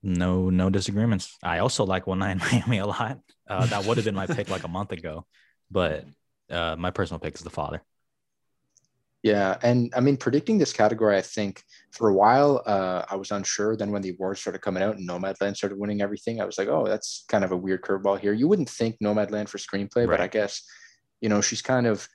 No, 0.02 0.50
no 0.50 0.70
disagreements. 0.70 1.36
I 1.42 1.58
also 1.58 1.84
like 1.84 2.06
One 2.06 2.20
Night 2.20 2.32
in 2.32 2.38
Miami 2.52 2.78
a 2.78 2.86
lot. 2.86 3.18
Uh, 3.48 3.66
that 3.66 3.84
would 3.84 3.96
have 3.96 4.04
been 4.04 4.14
my 4.14 4.26
pick 4.26 4.48
like 4.48 4.64
a 4.64 4.68
month 4.68 4.92
ago, 4.92 5.26
but 5.70 6.04
uh, 6.50 6.76
my 6.78 6.90
personal 6.90 7.18
pick 7.18 7.34
is 7.34 7.42
the 7.42 7.50
father. 7.50 7.82
Yeah, 9.22 9.58
and 9.62 9.92
I 9.96 10.00
mean, 10.00 10.16
predicting 10.16 10.58
this 10.58 10.72
category, 10.72 11.16
I 11.16 11.22
think 11.22 11.64
for 11.90 12.08
a 12.08 12.14
while 12.14 12.62
uh, 12.66 13.04
I 13.10 13.16
was 13.16 13.32
unsure. 13.32 13.76
Then 13.76 13.90
when 13.90 14.00
the 14.00 14.10
awards 14.10 14.40
started 14.40 14.60
coming 14.60 14.82
out 14.82 14.96
and 14.96 15.08
Nomadland 15.08 15.56
started 15.56 15.78
winning 15.78 16.00
everything, 16.00 16.40
I 16.40 16.44
was 16.44 16.56
like, 16.56 16.68
oh, 16.68 16.86
that's 16.86 17.24
kind 17.28 17.42
of 17.42 17.50
a 17.50 17.56
weird 17.56 17.82
curveball 17.82 18.20
here. 18.20 18.32
You 18.32 18.46
wouldn't 18.46 18.70
think 18.70 18.96
Nomadland 19.02 19.48
for 19.48 19.58
screenplay, 19.58 20.06
right. 20.06 20.10
but 20.10 20.20
I 20.20 20.28
guess 20.28 20.62
you 21.20 21.28
know 21.28 21.40
she's 21.40 21.62
kind 21.62 21.88
of 21.88 22.08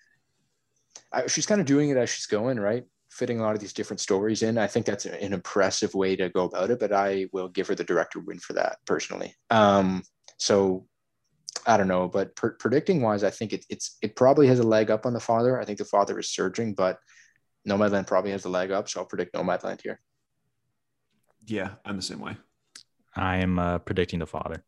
she's 1.28 1.46
kind 1.46 1.60
of 1.60 1.68
doing 1.68 1.90
it 1.90 1.98
as 1.98 2.10
she's 2.10 2.26
going, 2.26 2.58
right? 2.58 2.86
Fitting 3.14 3.40
a 3.40 3.44
lot 3.44 3.54
of 3.54 3.62
these 3.62 3.74
different 3.74 4.00
stories 4.00 4.42
in. 4.42 4.58
I 4.58 4.68
think 4.68 4.86
that's 4.86 5.06
an 5.06 5.34
impressive 5.34 5.94
way 5.94 6.16
to 6.16 6.30
go 6.30 6.46
about 6.46 6.72
it, 6.72 6.80
but 6.80 6.92
I 6.92 7.28
will 7.32 7.48
give 7.48 7.68
her 7.68 7.76
the 7.76 7.84
director 7.84 8.20
win 8.20 8.40
for 8.40 8.54
that 8.54 8.78
personally. 8.86 9.36
Um, 9.52 10.04
so 10.38 10.88
I 11.68 11.78
don't 11.78 11.88
know, 11.88 12.08
but 12.08 12.36
per- 12.36 12.56
predicting 12.56 13.02
wise, 13.02 13.24
I 13.24 13.30
think 13.30 13.54
it, 13.54 13.66
it's 13.70 13.98
it 14.02 14.16
probably 14.16 14.48
has 14.48 14.60
a 14.60 14.64
leg 14.64 14.90
up 14.90 15.06
on 15.06 15.14
the 15.14 15.20
father. 15.20 15.60
I 15.62 15.66
think 15.66 15.78
the 15.78 15.86
father 15.86 16.18
is 16.18 16.30
surging, 16.30 16.74
but 16.74 16.98
Nomadland 17.68 18.08
probably 18.08 18.32
has 18.32 18.46
a 18.46 18.50
leg 18.50 18.72
up, 18.72 18.90
so 18.90 19.00
I'll 19.00 19.06
predict 19.06 19.36
Nomadland 19.36 19.82
here. 19.82 20.00
Yeah, 21.46 21.76
I'm 21.86 21.96
the 21.96 22.02
same 22.02 22.20
way. 22.20 22.36
I 23.16 23.38
am 23.38 23.60
uh, 23.60 23.78
predicting 23.80 24.20
the 24.20 24.26
father. 24.26 24.64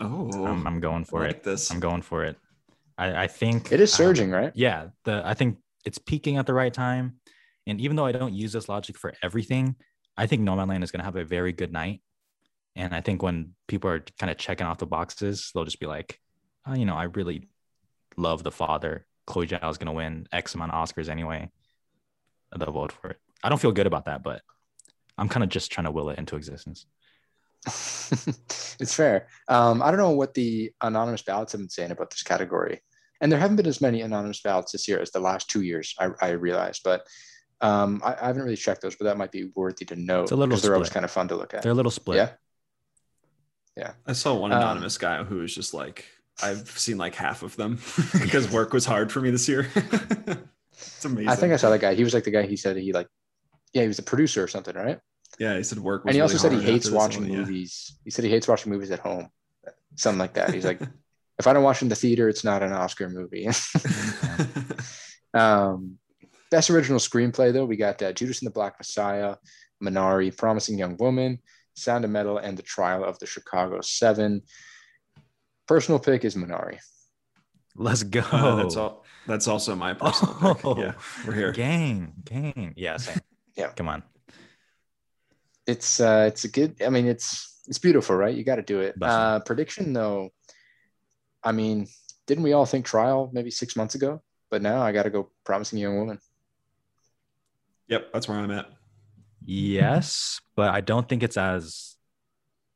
Oh, 0.00 0.46
I'm, 0.46 0.66
I'm 0.66 0.80
going 0.80 1.04
for 1.04 1.20
like 1.20 1.36
it. 1.36 1.42
This 1.42 1.70
I'm 1.70 1.80
going 1.80 2.02
for 2.02 2.24
it. 2.24 2.36
I, 2.98 3.24
I 3.24 3.26
think 3.26 3.72
it 3.72 3.80
is 3.80 3.92
surging, 3.92 4.32
um, 4.32 4.40
right? 4.40 4.52
Yeah, 4.54 4.88
the 5.04 5.22
I 5.24 5.34
think 5.34 5.58
it's 5.86 5.98
peaking 5.98 6.36
at 6.36 6.46
the 6.46 6.54
right 6.54 6.72
time, 6.72 7.20
and 7.66 7.80
even 7.80 7.96
though 7.96 8.04
I 8.04 8.12
don't 8.12 8.34
use 8.34 8.52
this 8.52 8.68
logic 8.68 8.98
for 8.98 9.14
everything, 9.22 9.76
I 10.16 10.26
think 10.26 10.42
Nomadland 10.42 10.82
is 10.82 10.90
going 10.90 11.00
to 11.00 11.04
have 11.04 11.16
a 11.16 11.24
very 11.24 11.52
good 11.52 11.72
night. 11.72 12.02
And 12.74 12.94
I 12.94 13.00
think 13.00 13.22
when 13.22 13.54
people 13.68 13.90
are 13.90 14.04
kind 14.18 14.30
of 14.30 14.36
checking 14.36 14.66
off 14.66 14.78
the 14.78 14.86
boxes, 14.86 15.50
they'll 15.54 15.64
just 15.64 15.80
be 15.80 15.86
like, 15.86 16.20
oh, 16.66 16.74
you 16.74 16.84
know, 16.84 16.96
I 16.96 17.04
really 17.04 17.48
love 18.16 18.42
the 18.42 18.52
father. 18.52 19.06
Chloe 19.26 19.46
Zhao 19.46 19.70
is 19.70 19.78
going 19.78 19.86
to 19.86 19.92
win 19.92 20.26
X 20.32 20.54
amount 20.54 20.72
of 20.72 20.88
Oscars 20.88 21.08
anyway. 21.08 21.50
They'll 22.56 22.72
vote 22.72 22.92
for 22.92 23.10
it. 23.10 23.18
I 23.42 23.48
don't 23.48 23.60
feel 23.60 23.72
good 23.72 23.86
about 23.86 24.04
that, 24.06 24.22
but 24.22 24.42
I'm 25.18 25.28
kind 25.28 25.42
of 25.44 25.50
just 25.50 25.72
trying 25.72 25.86
to 25.86 25.90
will 25.90 26.10
it 26.10 26.18
into 26.18 26.36
existence. 26.36 26.86
it's 27.66 28.94
fair. 28.94 29.28
Um, 29.48 29.82
I 29.82 29.90
don't 29.90 29.98
know 29.98 30.10
what 30.10 30.34
the 30.34 30.72
anonymous 30.82 31.22
ballots 31.22 31.52
have 31.52 31.60
been 31.60 31.70
saying 31.70 31.90
about 31.90 32.10
this 32.10 32.22
category. 32.22 32.80
And 33.20 33.32
there 33.32 33.38
haven't 33.38 33.56
been 33.56 33.66
as 33.66 33.80
many 33.80 34.02
anonymous 34.02 34.40
ballots 34.42 34.72
this 34.72 34.86
year 34.88 35.00
as 35.00 35.10
the 35.10 35.20
last 35.20 35.48
two 35.48 35.62
years, 35.62 35.94
I, 35.98 36.10
I 36.20 36.30
realized. 36.30 36.82
But 36.84 37.06
um, 37.60 38.02
I, 38.04 38.14
I, 38.14 38.26
haven't 38.26 38.42
really 38.42 38.56
checked 38.56 38.82
those, 38.82 38.96
but 38.96 39.06
that 39.06 39.16
might 39.16 39.32
be 39.32 39.50
worthy 39.54 39.84
to 39.86 39.96
know. 39.96 40.22
It's 40.22 40.32
a 40.32 40.36
little 40.36 40.48
because 40.48 40.62
they're 40.62 40.74
always 40.74 40.90
kind 40.90 41.04
of 41.04 41.10
fun 41.10 41.28
to 41.28 41.36
look 41.36 41.54
at. 41.54 41.62
They're 41.62 41.72
a 41.72 41.74
little 41.74 41.90
split. 41.90 42.16
Yeah. 42.16 42.30
Yeah. 43.76 43.92
I 44.06 44.12
saw 44.12 44.34
one 44.34 44.52
um, 44.52 44.58
anonymous 44.58 44.96
um, 44.96 45.00
guy 45.00 45.24
who 45.24 45.36
was 45.36 45.54
just 45.54 45.72
like, 45.72 46.04
I've 46.42 46.68
seen 46.70 46.98
like 46.98 47.14
half 47.14 47.42
of 47.42 47.56
them 47.56 47.78
because 48.20 48.50
work 48.50 48.72
was 48.72 48.84
hard 48.84 49.10
for 49.10 49.20
me 49.20 49.30
this 49.30 49.48
year. 49.48 49.70
it's 49.74 51.04
amazing. 51.04 51.28
I 51.28 51.36
think 51.36 51.52
I 51.52 51.56
saw 51.56 51.70
that 51.70 51.80
guy. 51.80 51.94
He 51.94 52.04
was 52.04 52.12
like 52.12 52.24
the 52.24 52.30
guy 52.30 52.42
he 52.42 52.56
said 52.56 52.76
he 52.76 52.92
like, 52.92 53.08
yeah, 53.72 53.82
he 53.82 53.88
was 53.88 53.98
a 53.98 54.02
producer 54.02 54.42
or 54.42 54.48
something, 54.48 54.74
right? 54.74 54.98
Yeah, 55.38 55.56
he 55.56 55.62
said 55.62 55.78
work. 55.78 56.02
and 56.04 56.12
he 56.12 56.20
really 56.20 56.32
also 56.32 56.48
said 56.48 56.52
he 56.52 56.62
hates 56.62 56.90
watching 56.90 57.28
one, 57.28 57.38
movies. 57.38 57.86
Yeah. 57.90 58.00
He 58.04 58.10
said 58.10 58.24
he 58.24 58.30
hates 58.30 58.48
watching 58.48 58.72
movies 58.72 58.90
at 58.90 59.00
home, 59.00 59.30
something 59.94 60.18
like 60.18 60.34
that. 60.34 60.52
He's 60.52 60.64
like, 60.64 60.80
if 61.38 61.46
I 61.46 61.52
don't 61.52 61.62
watch 61.62 61.82
in 61.82 61.88
the 61.88 61.94
theater, 61.94 62.28
it's 62.28 62.44
not 62.44 62.62
an 62.62 62.72
Oscar 62.72 63.08
movie. 63.08 63.46
um, 65.34 65.98
best 66.50 66.70
original 66.70 66.98
screenplay 66.98 67.52
though, 67.52 67.66
we 67.66 67.76
got 67.76 68.00
uh, 68.02 68.12
Judas 68.12 68.40
and 68.40 68.46
the 68.46 68.52
Black 68.52 68.76
Messiah, 68.78 69.36
Minari, 69.82 70.34
Promising 70.36 70.78
Young 70.78 70.96
Woman, 70.96 71.38
Sound 71.74 72.04
of 72.04 72.10
Metal, 72.10 72.38
and 72.38 72.56
The 72.56 72.62
Trial 72.62 73.04
of 73.04 73.18
the 73.18 73.26
Chicago 73.26 73.80
Seven. 73.82 74.42
Personal 75.66 75.98
pick 75.98 76.24
is 76.24 76.36
Minari. 76.36 76.78
Let's 77.74 78.02
go. 78.02 78.20
Uh, 78.20 78.56
that's 78.56 78.76
all. 78.76 79.04
That's 79.26 79.48
also 79.48 79.74
my 79.74 79.92
personal 79.92 80.36
oh, 80.42 80.74
pick. 80.74 80.84
Yeah, 80.84 80.92
we're 81.26 81.34
here. 81.34 81.52
Gang, 81.52 82.12
gang. 82.24 82.72
Yeah, 82.76 82.96
same. 82.96 83.18
yeah. 83.56 83.68
Come 83.68 83.88
on. 83.88 84.02
It's 85.66 86.00
uh, 86.00 86.24
it's 86.28 86.44
a 86.44 86.48
good. 86.48 86.80
I 86.82 86.88
mean, 86.88 87.06
it's 87.06 87.60
it's 87.66 87.78
beautiful, 87.78 88.16
right? 88.16 88.34
You 88.34 88.44
got 88.44 88.56
to 88.56 88.62
do 88.62 88.80
it. 88.80 88.94
Uh, 89.02 89.40
prediction 89.40 89.92
though. 89.92 90.30
I 91.46 91.52
mean, 91.52 91.86
didn't 92.26 92.42
we 92.42 92.52
all 92.52 92.66
think 92.66 92.84
Trial 92.84 93.30
maybe 93.32 93.52
six 93.52 93.76
months 93.76 93.94
ago? 93.94 94.20
But 94.50 94.62
now 94.62 94.82
I 94.82 94.90
got 94.90 95.04
to 95.04 95.10
go 95.10 95.30
Promising 95.44 95.78
Young 95.78 95.96
Woman. 95.96 96.18
Yep, 97.86 98.12
that's 98.12 98.28
where 98.28 98.36
I'm 98.36 98.50
at. 98.50 98.66
Yes, 99.44 100.40
but 100.56 100.74
I 100.74 100.80
don't 100.80 101.08
think 101.08 101.22
it's 101.22 101.36
as 101.36 101.96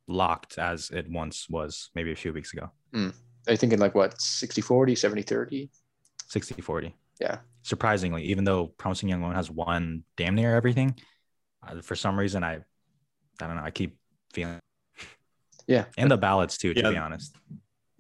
locked 0.07 0.57
as 0.57 0.91
it 0.91 1.11
once 1.11 1.49
was 1.51 1.91
maybe 1.97 2.13
a 2.13 2.17
few 2.17 2.33
weeks 2.33 2.53
ago. 2.53 2.71
Mm. 2.95 3.13
Are 3.49 3.53
you 3.53 3.57
thinking 3.57 3.81
like 3.81 3.97
what, 3.97 4.21
60 4.23 4.61
40, 4.61 4.95
70 4.95 5.23
30? 5.23 5.71
60 6.29 6.61
40. 6.61 6.95
Yeah. 7.21 7.39
Surprisingly, 7.63 8.23
even 8.25 8.45
though 8.45 8.69
Promising 8.69 9.09
Young 9.09 9.21
Woman 9.21 9.37
has 9.37 9.51
won 9.51 10.05
damn 10.17 10.37
near 10.37 10.55
everything, 10.55 10.95
uh, 11.67 11.81
for 11.83 11.97
some 11.97 12.17
reason, 12.17 12.45
I, 12.45 12.55
I 12.55 13.47
don't 13.47 13.57
know, 13.57 13.63
I 13.63 13.73
keep 13.73 13.99
feeling. 14.33 14.61
Yeah. 15.67 15.87
And 15.99 16.09
the 16.09 16.17
ballots 16.17 16.57
too, 16.57 16.73
to 16.73 16.81
yeah. 16.81 16.91
be 16.91 16.97
honest. 16.97 17.35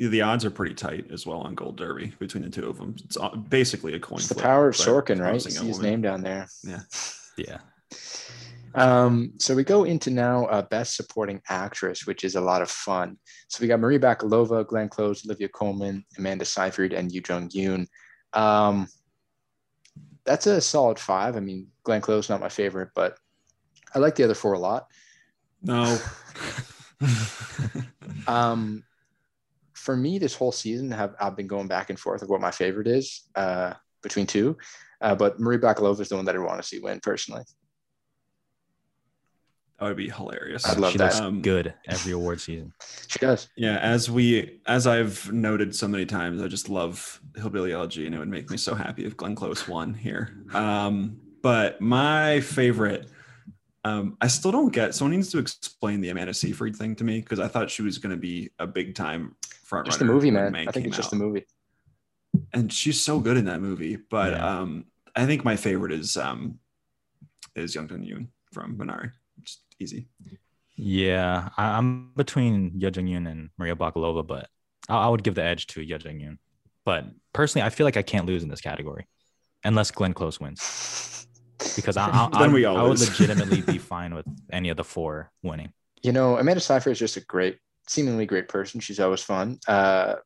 The 0.08 0.22
odds 0.22 0.46
are 0.46 0.50
pretty 0.50 0.74
tight 0.74 1.10
as 1.12 1.26
well 1.26 1.40
on 1.40 1.54
Gold 1.54 1.76
Derby 1.76 2.14
between 2.18 2.42
the 2.42 2.48
two 2.48 2.66
of 2.68 2.78
them. 2.78 2.96
It's 3.04 3.18
basically 3.50 3.94
a 3.94 4.00
coin. 4.00 4.18
It's 4.18 4.28
the 4.28 4.34
power 4.34 4.68
of 4.68 4.74
Sorkin, 4.74 5.20
right? 5.20 5.40
See 5.40 5.66
his 5.66 5.78
name 5.78 6.00
down 6.00 6.22
there. 6.22 6.48
Yeah. 6.64 6.80
Yeah. 7.36 7.58
Um, 8.74 9.32
so 9.38 9.54
we 9.54 9.64
go 9.64 9.84
into 9.84 10.10
now 10.10 10.46
uh, 10.46 10.62
Best 10.62 10.96
Supporting 10.96 11.42
Actress, 11.48 12.06
which 12.06 12.24
is 12.24 12.36
a 12.36 12.40
lot 12.40 12.62
of 12.62 12.70
fun. 12.70 13.18
So 13.48 13.60
we 13.60 13.68
got 13.68 13.80
Marie 13.80 13.98
Bakalova, 13.98 14.66
Glenn 14.66 14.88
Close, 14.88 15.26
Olivia 15.26 15.48
Colman, 15.48 16.04
Amanda 16.16 16.44
Seyfried, 16.44 16.92
and 16.92 17.12
Yuh-jung 17.12 17.50
Youn. 17.52 17.86
Um, 18.32 18.86
that's 20.24 20.46
a 20.46 20.60
solid 20.60 20.98
five. 20.98 21.36
I 21.36 21.40
mean, 21.40 21.68
Glenn 21.82 22.00
Close 22.00 22.28
not 22.28 22.40
my 22.40 22.48
favorite, 22.48 22.90
but 22.94 23.18
I 23.94 23.98
like 23.98 24.14
the 24.14 24.24
other 24.24 24.34
four 24.34 24.52
a 24.52 24.58
lot. 24.58 24.86
No. 25.62 25.98
um, 28.28 28.84
for 29.80 29.96
me, 29.96 30.18
this 30.18 30.34
whole 30.34 30.52
season, 30.52 30.90
have 30.90 31.14
I've 31.20 31.36
been 31.36 31.46
going 31.46 31.68
back 31.68 31.90
and 31.90 31.98
forth 31.98 32.22
of 32.22 32.28
what 32.28 32.40
my 32.40 32.50
favorite 32.50 32.86
is 32.86 33.28
uh, 33.34 33.72
between 34.02 34.26
two, 34.26 34.56
uh, 35.00 35.14
but 35.14 35.40
Marie 35.40 35.58
Bakalova 35.58 36.00
is 36.00 36.10
the 36.10 36.16
one 36.16 36.26
that 36.26 36.36
I 36.36 36.38
want 36.38 36.60
to 36.62 36.68
see 36.68 36.78
win 36.78 37.00
personally. 37.02 37.42
That 39.78 39.86
would 39.86 39.96
be 39.96 40.10
hilarious. 40.10 40.66
I'd 40.66 40.78
love 40.78 40.92
she 40.92 40.98
that. 40.98 41.14
Um, 41.14 41.40
good 41.40 41.72
every 41.88 42.12
award 42.12 42.38
season. 42.38 42.74
She 43.08 43.18
does. 43.18 43.48
Yeah, 43.56 43.78
as 43.78 44.10
we 44.10 44.60
as 44.66 44.86
I've 44.86 45.32
noted 45.32 45.74
so 45.74 45.88
many 45.88 46.04
times, 46.04 46.42
I 46.42 46.48
just 46.48 46.68
love 46.68 47.18
Hillbilly 47.34 47.72
Elegy, 47.72 48.04
and 48.04 48.14
it 48.14 48.18
would 48.18 48.28
make 48.28 48.50
me 48.50 48.58
so 48.58 48.74
happy 48.74 49.06
if 49.06 49.16
Glenn 49.16 49.34
Close 49.34 49.66
won 49.66 49.94
here. 49.94 50.44
Um, 50.52 51.18
but 51.40 51.80
my 51.80 52.40
favorite, 52.40 53.08
um, 53.84 54.16
I 54.20 54.26
still 54.26 54.52
don't 54.52 54.72
get. 54.72 54.94
Someone 54.94 55.16
needs 55.16 55.30
to 55.32 55.38
explain 55.38 56.00
the 56.00 56.10
Amanda 56.10 56.34
Seyfried 56.34 56.76
thing 56.76 56.94
to 56.96 57.04
me 57.04 57.20
because 57.20 57.40
I 57.40 57.48
thought 57.48 57.70
she 57.70 57.82
was 57.82 57.98
going 57.98 58.14
to 58.14 58.20
be 58.20 58.50
a 58.58 58.66
big 58.66 58.94
time 58.94 59.36
front 59.64 59.86
just 59.86 59.98
the 59.98 60.04
movie, 60.04 60.30
man. 60.30 60.54
I 60.54 60.70
think 60.70 60.86
it's 60.86 60.96
just 60.96 61.10
the 61.10 61.16
movie. 61.16 61.46
And 62.52 62.72
she's 62.72 63.00
so 63.00 63.20
good 63.20 63.36
in 63.36 63.46
that 63.46 63.60
movie. 63.60 63.96
But 63.96 64.32
yeah. 64.32 64.60
um, 64.60 64.84
I 65.16 65.26
think 65.26 65.44
my 65.44 65.56
favorite 65.56 65.92
is 65.92 66.16
um, 66.16 66.58
is 67.54 67.74
Young 67.74 67.88
Jung 67.88 68.02
Yoon 68.02 68.28
from 68.52 68.76
Minari 68.76 69.12
just 69.42 69.60
easy. 69.78 70.08
Yeah, 70.76 71.50
I, 71.56 71.76
am 71.78 72.12
between 72.16 72.72
Yuh-jung 72.78 73.06
Youn 73.06 73.26
and 73.26 73.50
Maria 73.58 73.76
Bakalova, 73.76 74.26
but 74.26 74.48
I, 74.88 74.96
I, 74.96 75.08
would 75.08 75.22
give 75.22 75.34
the 75.34 75.42
edge 75.42 75.66
to 75.68 75.82
Yuh-jung 75.82 76.20
Youn. 76.20 76.38
But 76.84 77.06
personally, 77.34 77.66
I 77.66 77.70
feel 77.70 77.84
like 77.84 77.98
I 77.98 78.02
can't 78.02 78.26
lose 78.26 78.42
in 78.42 78.48
this 78.48 78.62
category 78.62 79.06
unless 79.62 79.90
Glenn 79.90 80.14
Close 80.14 80.40
wins. 80.40 81.26
Because 81.76 81.96
I, 81.96 82.06
I, 82.10 82.28
I, 82.32 82.44
I 82.44 82.82
would 82.82 83.00
legitimately 83.00 83.62
be 83.62 83.78
fine 83.78 84.14
with 84.14 84.26
any 84.52 84.68
of 84.68 84.76
the 84.76 84.84
four 84.84 85.30
winning. 85.42 85.72
You 86.02 86.12
know, 86.12 86.38
Amanda 86.38 86.60
Seyfried 86.60 86.92
is 86.92 86.98
just 86.98 87.16
a 87.16 87.20
great, 87.20 87.58
seemingly 87.88 88.26
great 88.26 88.48
person. 88.48 88.80
She's 88.80 89.00
always 89.00 89.22
fun. 89.22 89.58
Uh, 89.68 90.16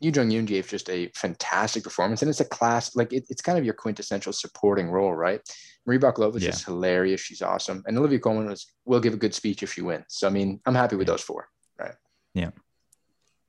Yuh-jung 0.00 0.30
Youn 0.30 0.44
gave 0.44 0.68
just 0.68 0.90
a 0.90 1.10
fantastic 1.14 1.82
performance, 1.82 2.20
and 2.20 2.28
it's 2.28 2.40
a 2.40 2.44
class 2.44 2.94
like 2.94 3.12
it, 3.12 3.24
it's 3.30 3.40
kind 3.40 3.58
of 3.58 3.64
your 3.64 3.74
quintessential 3.74 4.32
supporting 4.32 4.90
role, 4.90 5.14
right? 5.14 5.40
Marie 5.86 5.98
Bakalova 5.98 6.36
is 6.36 6.42
yeah. 6.42 6.50
just 6.50 6.66
hilarious. 6.66 7.20
She's 7.20 7.40
awesome, 7.40 7.82
and 7.86 7.96
Olivia 7.96 8.18
Colman 8.18 8.46
was 8.46 8.66
will 8.84 9.00
give 9.00 9.14
a 9.14 9.16
good 9.16 9.34
speech 9.34 9.62
if 9.62 9.72
she 9.72 9.80
wins. 9.80 10.04
So 10.08 10.26
I 10.26 10.30
mean, 10.30 10.60
I'm 10.66 10.74
happy 10.74 10.96
with 10.96 11.06
those 11.06 11.22
four, 11.22 11.48
right? 11.78 11.94
Yeah. 12.34 12.50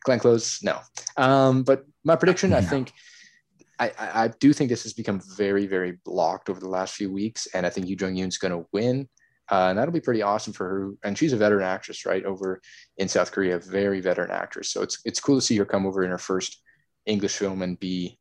Glenn 0.06 0.20
Close, 0.20 0.64
no. 0.64 0.80
Um, 1.18 1.64
but 1.64 1.86
my 2.06 2.16
prediction, 2.16 2.50
no. 2.52 2.58
I 2.58 2.62
think, 2.62 2.94
I, 3.80 3.92
I, 4.00 4.24
I 4.24 4.28
do 4.40 4.54
think 4.54 4.70
this 4.70 4.84
has 4.84 4.94
become 4.94 5.22
very 5.36 5.68
very 5.68 6.00
blocked 6.06 6.50
over 6.50 6.60
the 6.60 6.70
last 6.70 6.96
few 6.96 7.12
weeks, 7.12 7.48
and 7.54 7.66
I 7.66 7.70
think 7.70 7.88
Yuh-jung 7.88 8.16
Youn's 8.16 8.38
going 8.38 8.52
to 8.54 8.68
win. 8.72 9.08
Uh, 9.50 9.68
and 9.70 9.80
that'll 9.80 9.94
be 9.94 10.02
pretty 10.02 10.22
awesome 10.22 10.52
for 10.52 10.68
her. 10.68 10.92
And 11.06 11.18
she's 11.18 11.32
a 11.32 11.38
veteran 11.38 11.64
actress, 11.64 12.06
right? 12.06 12.26
Over 12.26 12.60
in 12.98 13.08
South 13.08 13.32
Korea, 13.32 13.60
very 13.60 14.02
veteran 14.02 14.30
actress. 14.30 14.72
So 14.72 14.82
it's 14.82 15.00
it's 15.06 15.22
cool 15.22 15.36
to 15.36 15.42
see 15.42 15.56
her 15.58 15.66
come 15.66 15.86
over 15.86 16.04
in 16.04 16.10
her 16.10 16.18
first 16.18 16.62
English 17.06 17.38
film 17.38 17.62
and 17.62 17.80
be, 17.80 18.20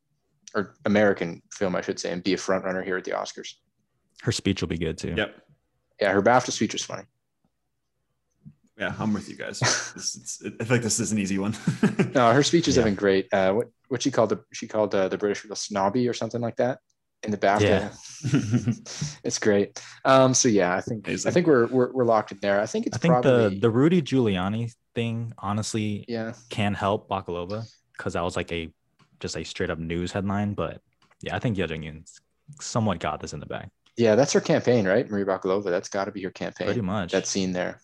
or 0.55 0.77
American 0.85 1.43
film, 1.53 1.75
I 1.75 1.81
should 1.81 1.99
say, 1.99 2.13
and 2.13 2.23
be 2.23 2.35
a 2.35 2.37
front 2.37 2.65
runner 2.65 2.83
here 2.83 2.97
at 2.97 3.05
the 3.05 3.11
Oscars. 3.11 3.55
Her 4.23 4.31
speech 4.31 4.61
will 4.61 4.69
be 4.69 4.79
good 4.79 4.99
too. 4.99 5.15
Yep. 5.17 5.35
Yeah, 6.01 6.13
her 6.13 6.23
BAFTA 6.23 6.53
speech 6.53 6.75
was 6.75 6.85
funny. 6.85 7.03
Yeah, 8.79 8.95
I'm 8.99 9.13
with 9.13 9.29
you 9.29 9.37
guys. 9.37 9.61
This, 9.97 10.17
it's, 10.17 10.43
I 10.61 10.65
feel 10.65 10.77
like 10.77 10.83
this 10.83 11.01
is 11.01 11.13
an 11.13 11.19
easy 11.19 11.39
one. 11.39 11.57
No, 12.15 12.33
her 12.33 12.43
speeches 12.43 12.77
Yeah. 12.77 12.83
have 12.83 12.87
been 12.87 12.95
great. 12.95 13.33
Uh, 13.33 13.53
what 13.53 13.69
what 13.89 14.03
she 14.03 14.11
called 14.11 14.31
the 14.31 14.41
she 14.53 14.67
called 14.67 14.95
uh, 14.95 15.09
the 15.09 15.19
British 15.19 15.43
people 15.43 15.57
snobby 15.57 16.09
or 16.09 16.13
something 16.13 16.41
like 16.41 16.57
that 16.57 16.79
in 17.23 17.31
the 17.31 17.39
BAFTA. 17.39 17.61
Yeah. 17.61 18.73
it's 19.25 19.39
great. 19.39 19.81
Um, 20.05 20.35
so 20.35 20.49
yeah, 20.49 20.75
I 20.77 20.81
think 20.81 21.07
Amazing. 21.07 21.29
I 21.29 21.33
think 21.33 21.47
we're, 21.47 21.67
we're 21.67 21.93
we're 21.93 22.05
locked 22.05 22.33
in 22.33 22.39
there. 22.41 22.61
I 22.61 22.67
think 22.67 22.87
it's 22.87 22.97
I 22.97 23.01
think 23.01 23.13
probably 23.13 23.55
the 23.55 23.61
the 23.61 23.71
Rudy 23.71 24.03
Giuliani 24.03 24.73
thing 24.95 25.33
honestly 25.39 26.05
yeah. 26.09 26.33
can 26.49 26.75
help 26.75 27.09
Bakalova 27.09 27.67
because 27.97 28.15
that 28.15 28.23
was 28.23 28.37
like 28.37 28.53
a 28.53 28.71
just 29.21 29.37
a 29.37 29.45
straight 29.45 29.71
up 29.71 29.79
news 29.79 30.13
headline. 30.13 30.55
But 30.55 30.81
yeah, 31.23 31.37
I 31.37 31.39
think 31.39 31.57
Ye 31.59 31.67
Jung 31.67 32.05
somewhat 32.61 33.01
got 33.01 33.21
this 33.21 33.33
in 33.33 33.41
the 33.41 33.47
bag. 33.47 33.69
Yeah, 33.97 34.15
that's 34.15 34.33
her 34.35 34.41
campaign, 34.41 34.87
right? 34.87 35.09
Marie 35.11 35.25
Bakalova. 35.25 35.65
That's 35.65 35.89
got 35.89 36.05
to 36.05 36.13
be 36.13 36.23
her 36.23 36.31
campaign. 36.31 36.67
Pretty 36.67 36.81
campaign. 36.81 36.95
much. 36.95 37.13
That 37.13 37.27
scene 37.27 37.53
there. 37.53 37.81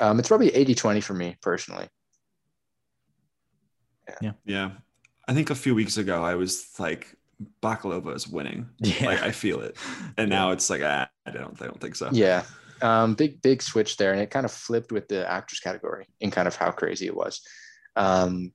Um, 0.00 0.18
it's 0.18 0.28
probably 0.28 0.50
80-20 0.50 1.02
for 1.02 1.14
me 1.14 1.36
personally. 1.42 1.88
yeah. 4.22 4.32
Yeah. 4.44 4.70
I 5.26 5.34
think 5.34 5.50
a 5.50 5.54
few 5.54 5.74
weeks 5.74 5.98
ago 5.98 6.24
I 6.24 6.34
was 6.34 6.68
like, 6.78 7.14
Bakalova 7.62 8.14
is 8.16 8.26
winning. 8.26 8.68
yeah. 8.78 9.06
Like 9.06 9.22
I 9.22 9.30
feel 9.30 9.60
it. 9.60 9.76
And 10.16 10.30
now 10.30 10.50
it's 10.50 10.70
like, 10.70 10.82
ah, 10.84 11.08
I 11.26 11.30
don't 11.30 11.60
I 11.60 11.66
don't 11.66 11.80
think 11.80 11.96
so. 11.96 12.08
Yeah. 12.12 12.44
Um, 12.80 13.14
big 13.14 13.42
big 13.42 13.60
switch 13.60 13.96
there, 13.96 14.12
and 14.12 14.20
it 14.20 14.30
kind 14.30 14.46
of 14.46 14.52
flipped 14.52 14.92
with 14.92 15.08
the 15.08 15.28
actress 15.30 15.60
category 15.60 16.06
in 16.20 16.30
kind 16.30 16.46
of 16.46 16.54
how 16.54 16.70
crazy 16.70 17.06
it 17.06 17.14
was. 17.14 17.40
Um, 17.96 18.52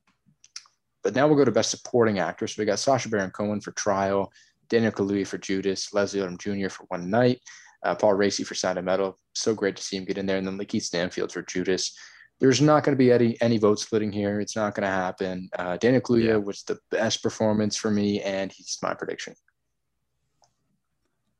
but 1.02 1.14
now 1.14 1.26
we'll 1.26 1.36
go 1.36 1.44
to 1.44 1.52
best 1.52 1.70
supporting 1.70 2.18
actress. 2.18 2.56
We 2.56 2.64
got 2.64 2.78
Sacha 2.78 3.10
Baron 3.10 3.30
Cohen 3.30 3.60
for 3.60 3.72
Trial, 3.72 4.32
Daniel 4.70 4.92
Kaluuya 4.92 5.26
for 5.26 5.36
Judas, 5.36 5.92
Leslie 5.92 6.20
Odom 6.20 6.38
Jr. 6.38 6.70
for 6.70 6.84
One 6.88 7.10
Night, 7.10 7.40
uh, 7.84 7.94
Paul 7.94 8.14
Raci 8.14 8.44
for 8.46 8.54
Sound 8.54 8.78
of 8.78 8.84
Metal. 8.84 9.18
So 9.34 9.54
great 9.54 9.76
to 9.76 9.82
see 9.82 9.96
him 9.96 10.04
get 10.04 10.18
in 10.18 10.26
there, 10.26 10.38
and 10.38 10.46
then 10.46 10.58
Lakeith 10.58 10.82
Stanfield 10.82 11.32
for 11.32 11.42
Judas. 11.42 11.96
There's 12.40 12.60
not 12.60 12.82
going 12.82 12.96
to 12.96 12.98
be 12.98 13.12
any 13.12 13.40
any 13.40 13.58
vote 13.58 13.78
splitting 13.78 14.10
here. 14.10 14.40
It's 14.40 14.56
not 14.56 14.74
going 14.74 14.82
to 14.82 14.88
happen. 14.88 15.48
Uh, 15.56 15.76
Daniel 15.76 16.02
Kaluuya 16.02 16.24
Yeah. 16.24 16.36
was 16.36 16.62
the 16.64 16.78
best 16.90 17.22
performance 17.22 17.76
for 17.76 17.90
me, 17.90 18.20
and 18.22 18.50
he's 18.50 18.78
my 18.82 18.94
prediction. 18.94 19.34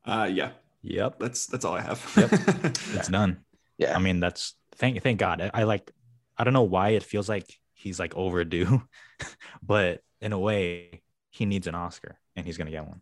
Uh 0.07 0.29
yeah. 0.31 0.51
Yep. 0.83 1.19
That's 1.19 1.47
that's 1.47 1.65
all 1.65 1.75
I 1.75 1.81
have. 1.81 2.13
Yep. 2.17 2.31
It's 2.95 3.09
done. 3.09 3.39
Yeah. 3.79 3.97
I 3.97 3.99
mean, 4.01 4.21
that's 4.21 4.55
thank 4.77 4.95
you, 4.95 5.01
thank 5.01 5.19
God. 5.19 5.41
I, 5.41 5.51
I 5.55 5.63
like 5.65 5.91
I 6.37 6.45
don't 6.45 6.53
know 6.53 6.63
why 6.65 6.91
it 6.91 7.03
feels 7.03 7.29
like 7.29 7.53
he's 7.73 7.99
like 7.99 8.15
overdue, 8.17 8.83
but 9.63 10.01
in 10.21 10.33
a 10.33 10.39
way, 10.39 11.03
he 11.31 11.47
needs 11.47 11.67
an 11.67 11.75
Oscar 11.75 12.19
and 12.37 12.45
he's 12.47 12.59
gonna 12.59 12.71
get 12.71 12.87
one. 12.87 13.01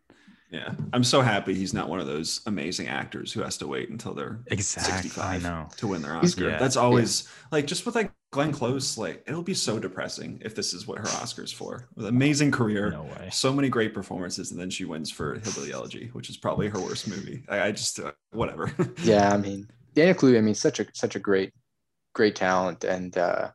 Yeah. 0.53 0.75
I'm 0.93 1.03
so 1.03 1.23
happy 1.23 1.55
he's 1.55 1.73
not 1.73 1.89
one 1.89 1.99
of 1.99 2.07
those 2.07 2.43
amazing 2.47 2.87
actors 2.89 3.33
who 3.33 3.41
has 3.41 3.57
to 3.59 3.67
wait 3.67 3.89
until 3.89 4.13
they're 4.13 4.39
Exactly. 4.49 4.93
I 5.23 5.39
65 5.39 5.43
know. 5.43 5.69
to 5.79 5.87
win 5.87 6.03
their 6.03 6.15
Oscar. 6.15 6.51
yeah. 6.51 6.59
That's 6.59 6.77
always 6.77 7.27
like 7.51 7.67
just 7.67 7.87
with 7.87 7.95
like 7.95 8.13
Glenn 8.33 8.53
Close, 8.53 8.99
like 8.99 9.25
it'll 9.27 9.43
be 9.43 9.55
so 9.55 9.79
depressing 9.79 10.41
if 10.45 10.55
this 10.55 10.75
is 10.75 10.87
what 10.87 10.99
her 10.99 11.07
Oscar's 11.23 11.53
for. 11.53 11.89
With 11.97 12.07
amazing 12.07 12.51
career, 12.51 12.91
No 12.91 13.03
way. 13.05 13.31
so 13.33 13.53
many 13.53 13.69
great 13.71 13.95
performances, 13.95 14.51
and 14.53 14.61
then 14.61 14.69
she 14.71 14.85
wins 14.85 15.11
for 15.11 15.39
Hillbilly 15.39 15.73
Elegy, 15.73 16.11
which 16.13 16.29
is 16.31 16.37
probably 16.37 16.69
her 16.69 16.79
worst 16.81 17.09
movie. 17.09 17.43
I, 17.49 17.61
I 17.69 17.73
just 17.73 17.99
uh, 17.99 18.13
whatever. 18.33 18.71
yeah, 19.03 19.33
I 19.33 19.39
mean 19.39 19.69
Daniel 19.95 20.15
Kaluuya, 20.15 20.39
I 20.39 20.41
mean 20.43 20.55
such 20.55 20.81
a 20.81 20.87
such 20.95 21.17
a 21.17 21.19
great 21.19 21.53
great 22.15 22.35
talent, 22.37 22.85
and 22.85 23.17
uh, 23.17 23.51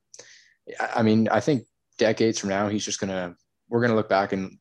I- 0.80 0.90
I 0.98 1.04
mean 1.04 1.28
I 1.30 1.40
think 1.42 1.64
decades 2.00 2.38
from 2.40 2.50
now 2.50 2.70
he's 2.70 2.86
just 2.86 3.00
gonna 3.00 3.36
we're 3.70 3.82
gonna 3.82 3.96
look 3.96 4.10
back 4.10 4.32
and 4.34 4.58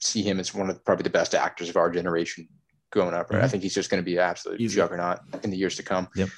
see 0.00 0.22
him 0.22 0.40
as 0.40 0.54
one 0.54 0.70
of 0.70 0.84
probably 0.84 1.02
the 1.04 1.10
best 1.10 1.34
actors 1.34 1.68
of 1.68 1.76
our 1.76 1.90
generation 1.90 2.48
growing 2.90 3.14
up. 3.14 3.30
Right, 3.30 3.42
I 3.42 3.46
Mhm. 3.46 3.50
think 3.50 3.62
he's 3.62 3.74
just 3.74 3.90
gonna 3.90 4.02
be 4.02 4.16
an 4.16 4.22
absolute 4.22 4.60
Easy. 4.60 4.76
juggernaut 4.76 5.20
in 5.44 5.50
the 5.50 5.56
years 5.56 5.76
to 5.76 5.82
come. 5.82 6.08
Yep. 6.16 6.28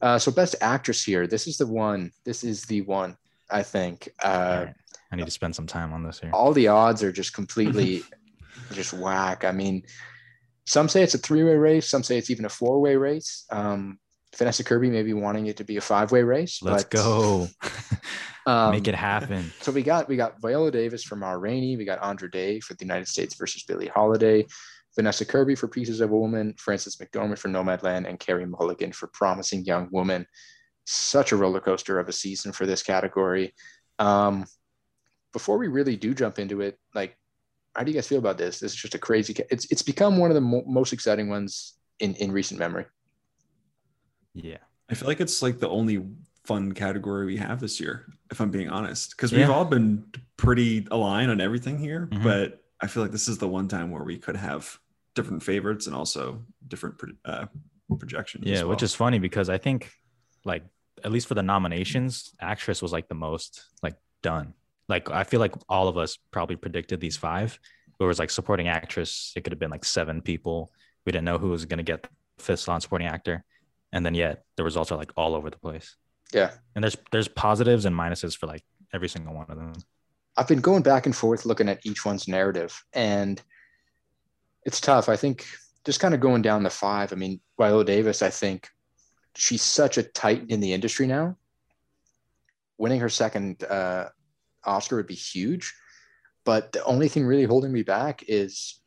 Uh, 0.00 0.18
so 0.18 0.30
best 0.32 0.56
actress 0.60 1.04
here. 1.04 1.26
This 1.26 1.46
is 1.46 1.56
the 1.58 1.66
one. 1.66 2.10
This 2.24 2.44
is 2.44 2.64
the 2.64 2.80
one. 2.82 3.16
I 3.50 3.62
think. 3.62 4.08
Uh, 4.22 4.64
right. 4.66 4.74
I 5.12 5.16
need 5.16 5.26
to 5.26 5.30
spend 5.30 5.54
some 5.54 5.66
time 5.66 5.92
on 5.92 6.02
this 6.02 6.18
here. 6.20 6.30
all 6.32 6.52
the 6.52 6.68
odds 6.68 7.02
are 7.02 7.12
just 7.12 7.34
completely 7.34 8.02
just 8.72 8.94
whack. 8.94 9.44
I 9.44 9.52
mean, 9.52 9.82
some 10.64 10.88
say 10.88 11.02
it's 11.02 11.14
a 11.14 11.18
three-way 11.18 11.54
race, 11.56 11.88
some 11.88 12.02
say 12.02 12.16
it's 12.16 12.30
even 12.30 12.46
a 12.46 12.48
four-way 12.48 12.96
race. 12.96 13.44
Um, 13.50 13.98
Vanessa 14.36 14.64
Kirby 14.64 14.88
maybe 14.88 15.12
wanting 15.12 15.46
it 15.46 15.58
to 15.58 15.64
be 15.64 15.76
a 15.76 15.80
five-way 15.82 16.22
race. 16.22 16.60
Let's 16.62 16.84
but, 16.84 16.90
go. 16.90 17.48
Um, 18.46 18.72
Make 18.72 18.88
it 18.88 18.94
happen. 18.94 19.52
So 19.60 19.70
we 19.72 19.82
got 19.82 20.08
we 20.08 20.16
got 20.16 20.40
Viola 20.40 20.70
Davis 20.70 21.04
for 21.04 21.16
Ma 21.16 21.32
Rainey, 21.32 21.76
we 21.76 21.84
got 21.84 22.02
Andra 22.02 22.30
Day 22.30 22.58
for 22.60 22.74
the 22.74 22.84
United 22.84 23.06
States 23.08 23.34
versus 23.36 23.62
Billie 23.62 23.86
Holiday, 23.88 24.46
Vanessa 24.96 25.24
Kirby 25.24 25.54
for 25.54 25.68
Pieces 25.68 26.00
of 26.00 26.10
a 26.10 26.16
Woman, 26.16 26.54
Frances 26.58 26.96
McDormand 26.96 27.38
for 27.38 27.48
Nomadland, 27.48 28.08
and 28.08 28.18
Carey 28.18 28.46
Mulligan 28.46 28.92
for 28.92 29.06
Promising 29.08 29.64
Young 29.64 29.88
Woman. 29.92 30.26
Such 30.86 31.30
a 31.32 31.36
roller 31.36 31.60
coaster 31.60 32.00
of 32.00 32.08
a 32.08 32.12
season 32.12 32.50
for 32.52 32.66
this 32.66 32.82
category. 32.82 33.54
Um, 34.00 34.44
before 35.32 35.56
we 35.56 35.68
really 35.68 35.96
do 35.96 36.12
jump 36.12 36.38
into 36.40 36.60
it, 36.60 36.76
like, 36.94 37.16
how 37.74 37.84
do 37.84 37.90
you 37.90 37.94
guys 37.94 38.08
feel 38.08 38.18
about 38.18 38.36
this? 38.38 38.58
This 38.58 38.72
is 38.72 38.78
just 38.78 38.94
a 38.96 38.98
crazy. 38.98 39.32
ca- 39.34 39.46
It's 39.50 39.70
it's 39.70 39.82
become 39.82 40.16
one 40.18 40.30
of 40.30 40.34
the 40.34 40.40
mo- 40.40 40.64
most 40.66 40.92
exciting 40.92 41.28
ones 41.28 41.74
in 42.00 42.14
in 42.16 42.32
recent 42.32 42.58
memory. 42.58 42.86
Yeah. 44.34 44.58
I 44.90 44.94
feel 44.94 45.08
like 45.08 45.20
it's 45.20 45.40
like 45.42 45.58
the 45.58 45.68
only 45.68 46.04
fun 46.44 46.72
category 46.72 47.26
we 47.26 47.36
have 47.36 47.60
this 47.60 47.80
year, 47.80 48.06
if 48.30 48.40
I'm 48.40 48.50
being 48.50 48.68
honest, 48.68 49.10
because 49.10 49.32
we've 49.32 49.42
Yeah. 49.42 49.48
all 49.52 49.64
been 49.64 50.04
pretty 50.36 50.86
aligned 50.90 51.30
on 51.30 51.40
everything 51.40 51.78
here. 51.78 52.08
Mhm. 52.08 52.22
But 52.22 52.64
I 52.80 52.88
feel 52.88 53.02
like 53.02 53.12
this 53.12 53.28
is 53.28 53.38
the 53.38 53.48
one 53.48 53.68
time 53.68 53.90
where 53.90 54.02
we 54.02 54.18
could 54.18 54.36
have 54.36 54.78
different 55.14 55.42
favorites 55.42 55.86
and 55.86 55.94
also 55.94 56.44
different 56.66 56.96
uh, 57.24 57.46
projections. 57.98 58.44
Yeah, 58.46 58.58
as 58.60 58.64
which 58.64 58.82
is 58.82 58.94
funny 58.94 59.18
because 59.18 59.48
I 59.48 59.58
think 59.58 59.92
like 60.44 60.64
at 61.04 61.12
least 61.12 61.28
for 61.28 61.34
the 61.34 61.42
nominations, 61.42 62.34
actress 62.40 62.82
was 62.82 62.92
like 62.92 63.08
the 63.08 63.14
most 63.14 63.66
like 63.82 63.96
done. 64.22 64.54
Like 64.88 65.10
I 65.10 65.24
feel 65.24 65.38
like 65.40 65.54
all 65.68 65.86
of 65.88 65.96
us 65.96 66.16
probably 66.32 66.56
predicted 66.56 67.00
these 67.00 67.16
five. 67.16 67.58
Whereas 67.98 68.18
like 68.18 68.30
supporting 68.30 68.66
actress, 68.66 69.32
it 69.36 69.44
could 69.44 69.52
have 69.52 69.60
been 69.60 69.70
like 69.70 69.84
seven 69.84 70.22
people. 70.22 70.72
We 71.06 71.12
didn't 71.12 71.24
know 71.26 71.38
who 71.38 71.50
was 71.50 71.66
gonna 71.66 71.82
get 71.84 72.08
fifth 72.38 72.60
slot 72.60 72.82
supporting 72.82 73.06
actor. 73.06 73.44
And 73.92 74.04
then 74.04 74.14
yet 74.14 74.44
the 74.56 74.64
results 74.64 74.90
are 74.90 74.96
like 74.98 75.12
all 75.16 75.34
over 75.36 75.50
the 75.50 75.58
place. 75.58 75.94
Yeah. 76.32 76.52
And 76.74 76.82
there's 76.82 76.96
there's 77.10 77.28
positives 77.28 77.84
and 77.84 77.96
minuses 77.96 78.36
for 78.36 78.46
like 78.46 78.64
every 78.92 79.08
single 79.08 79.34
one 79.34 79.46
of 79.48 79.56
them. 79.56 79.72
I've 80.36 80.48
been 80.48 80.60
going 80.60 80.82
back 80.82 81.06
and 81.06 81.14
forth 81.14 81.44
looking 81.44 81.68
at 81.68 81.84
each 81.84 82.04
one's 82.04 82.26
narrative, 82.26 82.82
and 82.94 83.40
it's 84.64 84.80
tough. 84.80 85.08
I 85.08 85.16
think 85.16 85.46
just 85.84 86.00
kind 86.00 86.14
of 86.14 86.20
going 86.20 86.42
down 86.42 86.62
the 86.62 86.70
five. 86.70 87.12
I 87.12 87.16
mean, 87.16 87.40
Viola 87.58 87.84
Davis, 87.84 88.22
I 88.22 88.30
think 88.30 88.68
she's 89.34 89.62
such 89.62 89.98
a 89.98 90.02
titan 90.02 90.48
in 90.48 90.60
the 90.60 90.72
industry 90.72 91.06
now. 91.06 91.36
Winning 92.78 93.00
her 93.00 93.10
second 93.10 93.62
uh, 93.64 94.08
Oscar 94.64 94.96
would 94.96 95.06
be 95.06 95.14
huge, 95.14 95.74
but 96.44 96.72
the 96.72 96.82
only 96.84 97.08
thing 97.08 97.26
really 97.26 97.44
holding 97.44 97.72
me 97.72 97.82
back 97.82 98.24
is. 98.26 98.78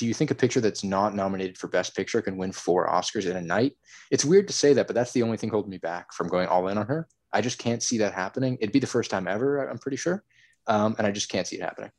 Do 0.00 0.06
you 0.06 0.14
think 0.14 0.30
a 0.30 0.34
picture 0.34 0.62
that's 0.62 0.82
not 0.82 1.14
nominated 1.14 1.58
for 1.58 1.68
Best 1.68 1.94
Picture 1.94 2.22
can 2.22 2.38
win 2.38 2.52
four 2.52 2.88
Oscars 2.88 3.26
in 3.26 3.36
a 3.36 3.42
night? 3.42 3.74
It's 4.10 4.24
weird 4.24 4.46
to 4.48 4.54
say 4.54 4.72
that, 4.72 4.86
but 4.86 4.94
that's 4.96 5.12
the 5.12 5.22
only 5.22 5.36
thing 5.36 5.50
holding 5.50 5.70
me 5.70 5.76
back 5.76 6.14
from 6.14 6.26
going 6.28 6.48
all 6.48 6.68
in 6.68 6.78
on 6.78 6.86
her. 6.86 7.06
I 7.34 7.42
just 7.42 7.58
can't 7.58 7.82
see 7.82 7.98
that 7.98 8.14
happening. 8.14 8.56
It'd 8.62 8.72
be 8.72 8.78
the 8.78 8.86
first 8.86 9.10
time 9.10 9.28
ever, 9.28 9.62
I'm 9.68 9.76
pretty 9.76 9.98
sure 9.98 10.24
um, 10.68 10.94
and 10.96 11.06
I 11.06 11.10
just 11.10 11.28
can't 11.28 11.46
see 11.46 11.56
it 11.56 11.62
happening. 11.62 11.90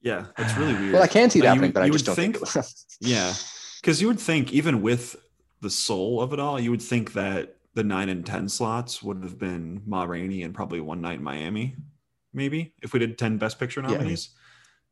yeah, 0.00 0.24
it's 0.38 0.56
really 0.56 0.72
weird. 0.72 0.94
Well, 0.94 1.02
I 1.02 1.06
can 1.06 1.28
see 1.28 1.40
it 1.40 1.42
Like, 1.42 1.44
you 1.44 1.48
happening, 1.50 1.68
would- 1.68 1.74
but 1.74 1.82
I 1.82 1.90
just 1.90 2.06
don't 2.06 2.16
think. 2.16 2.38
think- 2.38 2.64
Yeah, 3.00 3.34
because 3.82 4.00
you 4.00 4.08
would 4.08 4.18
think 4.20 4.54
even 4.54 4.80
with 4.80 5.16
the 5.60 5.68
soul 5.70 6.22
of 6.22 6.32
it 6.32 6.40
all, 6.40 6.58
you 6.58 6.70
would 6.70 6.80
think 6.82 7.12
that 7.12 7.56
the 7.74 7.84
nine 7.84 8.08
and 8.08 8.24
ten 8.24 8.48
slots 8.48 9.02
would 9.02 9.22
have 9.22 9.38
been 9.38 9.82
Ma 9.84 10.04
Rainey 10.04 10.44
and 10.44 10.54
probably 10.54 10.80
One 10.80 11.02
Night 11.02 11.18
in 11.18 11.24
Miami, 11.24 11.76
maybe 12.32 12.72
if 12.82 12.94
we 12.94 13.00
did 13.00 13.18
ten 13.18 13.36
Best 13.36 13.58
Picture 13.58 13.82
Yeah. 13.82 13.98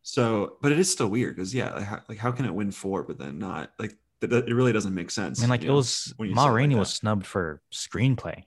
Nominees. 0.05 0.49
So, 0.49 0.57
but 0.61 0.73
it 0.73 0.79
is 0.79 0.91
still 0.91 1.09
weird 1.09 1.37
because 1.37 1.55
yeah, 1.55 1.73
like 1.75 1.85
how, 1.85 2.01
like 2.09 2.19
how 2.19 2.33
can 2.33 2.45
it 2.45 2.55
win 2.55 2.71
four 2.71 3.03
but 3.03 3.19
then 3.19 3.39
not? 3.39 3.73
Like 3.79 3.97
th- 4.21 4.31
th- 4.31 4.45
it 4.47 4.55
really 4.55 4.73
doesn't 4.73 4.95
make 4.95 5.11
sense. 5.11 5.41
I 5.41 5.43
mean, 5.43 5.51
like 5.51 5.63
it 5.63 5.69
know, 5.69 5.75
was 5.75 6.13
when 6.17 6.31
Ma 6.31 6.43
say 6.43 6.47
it 6.47 6.51
like 6.51 6.57
Rainey 6.57 6.75
was 6.75 6.93
snubbed 6.93 7.27
for 7.27 7.61
screenplay. 7.73 8.45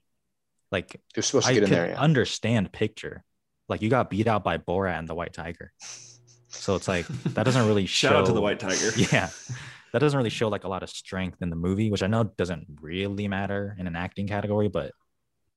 Like 0.72 1.00
You're 1.16 1.24
supposed 1.24 1.46
to 1.48 1.52
I 1.52 1.54
get 1.54 1.64
in 1.64 1.70
there. 1.70 1.90
Yeah. 1.90 2.00
understand 2.00 2.72
picture. 2.72 3.24
Like 3.70 3.82
you 3.82 3.90
got 3.90 4.10
beat 4.10 4.28
out 4.28 4.44
by 4.44 4.58
Borat 4.58 5.00
and 5.00 5.08
the 5.08 5.16
White 5.16 5.34
Tiger. 5.34 5.72
So 6.50 6.76
it's 6.76 6.88
like 6.88 7.08
that 7.08 7.44
doesn't 7.44 7.66
really 7.68 7.86
show. 7.86 8.08
Shout 8.10 8.16
out 8.18 8.26
to 8.28 8.34
the 8.34 8.42
White 8.42 8.60
Tiger. 8.60 8.92
Yeah, 9.12 9.30
that 9.92 10.00
doesn't 10.00 10.18
really 10.18 10.30
show 10.30 10.50
like 10.50 10.64
a 10.66 10.68
lot 10.68 10.84
of 10.84 10.90
strength 10.90 11.42
in 11.42 11.50
the 11.50 11.56
movie, 11.56 11.90
which 11.90 12.04
I 12.04 12.08
know 12.08 12.26
doesn't 12.26 12.68
really 12.82 13.28
matter 13.28 13.76
in 13.80 13.88
an 13.88 13.96
acting 13.96 14.28
category, 14.28 14.68
but 14.68 14.92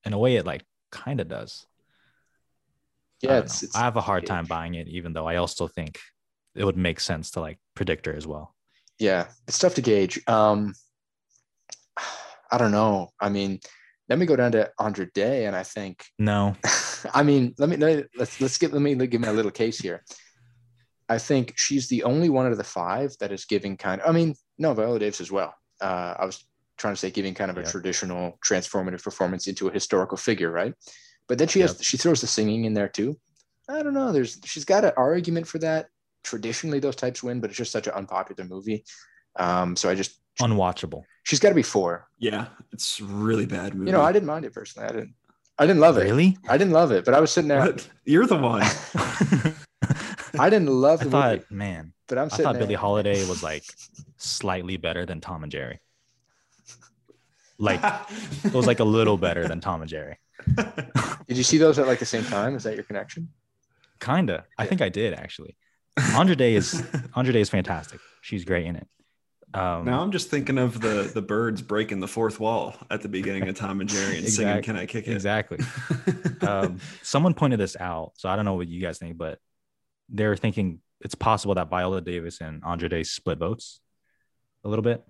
in 0.05 0.13
a 0.13 0.19
way, 0.19 0.37
it 0.37 0.47
like 0.47 0.65
kind 0.91 1.21
of 1.21 1.29
does. 1.29 1.67
I 3.25 3.27
yeah, 3.27 3.37
don't 3.37 3.45
it's, 3.47 3.63
it's 3.63 3.77
I 3.77 3.81
have 3.81 3.97
a 3.97 4.01
hard 4.01 4.27
time 4.27 4.47
buying 4.47 4.75
it, 4.75 4.89
even 4.89 5.13
though 5.13 5.27
I 5.27 5.37
also 5.37 5.67
think 5.69 5.99
it 6.55 6.65
would 6.65 6.77
make 6.77 7.01
sense 7.01 7.31
to 7.33 7.41
like 7.41 7.59
predict 7.75 8.07
her 8.07 8.15
as 8.15 8.27
well. 8.27 8.55
yeah, 8.99 9.29
it's 9.47 9.59
tough 9.59 9.75
to 9.75 9.83
gauge. 9.83 10.21
Um, 10.29 10.75
I 12.51 12.59
don't 12.59 12.71
know. 12.73 13.11
I 13.21 13.29
mean, 13.29 13.61
let 14.09 14.19
me 14.19 14.27
go 14.27 14.37
down 14.37 14.53
to 14.53 14.71
Andra 14.79 15.07
Day, 15.13 15.47
and 15.47 15.55
I 15.55 15.63
think 15.63 16.05
No. 16.19 16.57
I 17.15 17.23
mean, 17.23 17.55
let 17.59 17.69
me 17.69 17.77
let, 17.77 18.07
let's 18.17 18.41
let's 18.41 18.59
get 18.59 18.73
let 18.73 18.83
me 18.83 18.95
give 19.07 19.21
me 19.21 19.29
a 19.29 19.33
little 19.33 19.51
case 19.51 19.79
here. 19.79 20.05
I 21.09 21.19
think 21.19 21.55
she's 21.57 21.89
the 21.89 22.05
only 22.05 22.29
one 22.29 22.47
out 22.47 22.53
of 22.53 22.59
the 22.59 22.65
five 22.65 23.15
that 23.21 23.33
is 23.33 23.45
giving 23.45 23.77
kind 23.77 24.01
of. 24.01 24.09
I 24.09 24.13
mean, 24.13 24.35
no, 24.59 24.75
Viola 24.75 24.99
Davis 24.99 25.21
as 25.21 25.31
well. 25.33 25.55
Uh, 25.81 26.15
I 26.19 26.25
was 26.25 26.45
trying 26.77 26.95
to 26.95 26.99
say 27.01 27.11
giving 27.11 27.35
kind 27.35 27.51
of 27.51 27.57
a 27.57 27.63
Yeah. 27.63 27.71
traditional 27.71 28.39
transformative 28.47 29.03
performance 29.03 29.47
into 29.47 29.69
a 29.69 29.73
historical 29.73 30.17
figure, 30.17 30.51
right? 30.51 30.75
But 31.29 31.39
then 31.39 31.49
she 31.49 31.61
has 31.61 31.73
Yep. 31.75 31.83
she 31.83 31.97
throws 31.97 32.21
the 32.21 32.27
singing 32.27 32.65
in 32.65 32.75
there 32.75 32.89
too. 32.89 33.19
I 33.69 33.83
don't 33.83 33.95
know. 33.95 34.13
There's 34.13 34.39
she's 34.45 34.65
got 34.65 34.85
an 34.85 34.93
argument 34.97 35.47
for 35.47 35.59
that. 35.61 35.89
Traditionally, 36.25 36.81
those 36.81 36.97
types 36.97 37.23
win, 37.23 37.41
but 37.41 37.51
it's 37.51 37.57
just 37.59 37.71
such 37.73 37.87
an 37.87 37.93
unpopular 37.95 38.45
movie. 38.49 38.85
Um, 39.37 39.77
so 39.77 39.89
I 39.89 39.95
just 39.95 40.21
Unwatchable. 40.41 41.03
she's 41.25 41.39
got 41.41 41.51
to 41.51 41.55
be 41.55 41.63
four. 41.63 42.09
Yeah, 42.19 42.47
it's 42.73 43.01
really 43.01 43.47
bad 43.47 43.75
movie. 43.75 43.87
You 43.91 43.93
know, 43.93 44.03
I 44.03 44.13
didn't 44.13 44.27
mind 44.27 44.45
it 44.45 44.53
personally. 44.53 44.89
I 44.89 44.93
didn't. 44.93 45.15
I 45.59 45.67
didn't 45.67 45.81
love 45.81 45.99
it. 45.99 46.05
Really? 46.05 46.37
I 46.49 46.57
didn't 46.57 46.73
love 46.73 46.93
it, 46.93 47.05
but 47.05 47.15
I 47.15 47.21
was 47.21 47.31
sitting 47.33 47.49
there. 47.49 47.61
What? 47.61 47.89
You're 48.05 48.27
the 48.27 48.37
one. 48.37 48.63
I 50.39 50.51
didn't 50.51 50.69
love 50.69 51.01
I 51.01 51.05
the 51.05 51.11
thought, 51.11 51.33
movie, 51.37 51.45
man, 51.51 51.93
but 52.07 52.19
I'm 52.19 52.31
Sitting 52.31 52.47
I 52.47 52.49
thought 52.49 52.53
there. 52.55 52.63
Billie 52.63 52.75
Holiday 52.75 53.27
was 53.29 53.43
like 53.43 53.65
slightly 54.19 54.77
better 54.77 55.05
than 55.07 55.21
Tom 55.21 55.43
and 55.43 55.51
Jerry. 55.53 55.81
Like 57.59 57.81
it 58.45 58.53
was 58.55 58.67
like 58.67 58.79
a 58.81 58.85
little 58.85 59.17
better 59.17 59.49
than 59.49 59.61
Tom 59.61 59.81
and 59.81 59.91
Jerry. 59.91 60.19
Did 61.29 61.37
you 61.37 61.43
see 61.43 61.59
those 61.59 61.79
at 61.79 61.87
like 61.87 61.99
the 61.99 62.07
same 62.07 62.25
time? 62.25 62.55
Is 62.57 62.65
that 62.65 62.75
your 62.75 62.85
connection? 62.85 63.29
Kinda. 64.01 64.45
I 64.57 64.67
think 64.67 64.81
I 64.81 64.89
did 64.89 65.15
actually. 65.15 65.57
Andra 66.15 66.37
Day 66.37 66.55
is 66.55 66.87
Andra 67.17 67.33
Day 67.33 67.41
is 67.41 67.51
fantastic. 67.51 68.01
She's 68.21 68.45
great 68.45 68.67
in 68.67 68.77
it. 68.77 68.87
Um, 69.55 69.87
now 69.87 70.03
I'm 70.03 70.13
just 70.13 70.29
thinking 70.31 70.59
of 70.59 70.81
the 70.81 71.11
the 71.13 71.23
birds 71.23 71.63
breaking 71.63 72.01
the 72.01 72.09
fourth 72.09 72.39
wall 72.39 72.77
at 72.91 73.01
the 73.01 73.09
beginning 73.09 73.49
of 73.49 73.57
Tom 73.57 73.81
and 73.81 73.89
Jerry 73.89 74.19
and 74.19 74.29
singing 74.29 74.63
"Can 74.63 74.77
I 74.77 74.87
Kick 74.87 75.09
It?" 75.09 75.13
exactly. 75.13 75.59
um, 76.47 76.79
someone 77.03 77.35
pointed 77.35 77.59
this 77.59 77.77
out, 77.79 78.13
so 78.17 78.29
I 78.29 78.37
don't 78.37 78.45
know 78.45 78.55
what 78.55 78.69
you 78.69 78.81
guys 78.81 78.99
think, 78.99 79.17
but 79.17 79.39
they're 80.11 80.37
thinking 80.37 80.81
it's 81.01 81.15
possible 81.15 81.55
that 81.55 81.71
Viola 81.71 82.01
Davis 82.01 82.41
and 82.41 82.63
Andra 82.65 82.89
Day 82.89 83.05
split 83.05 83.39
votes 83.39 83.81
a 84.65 84.69
little 84.69 84.83
bit. 84.83 85.03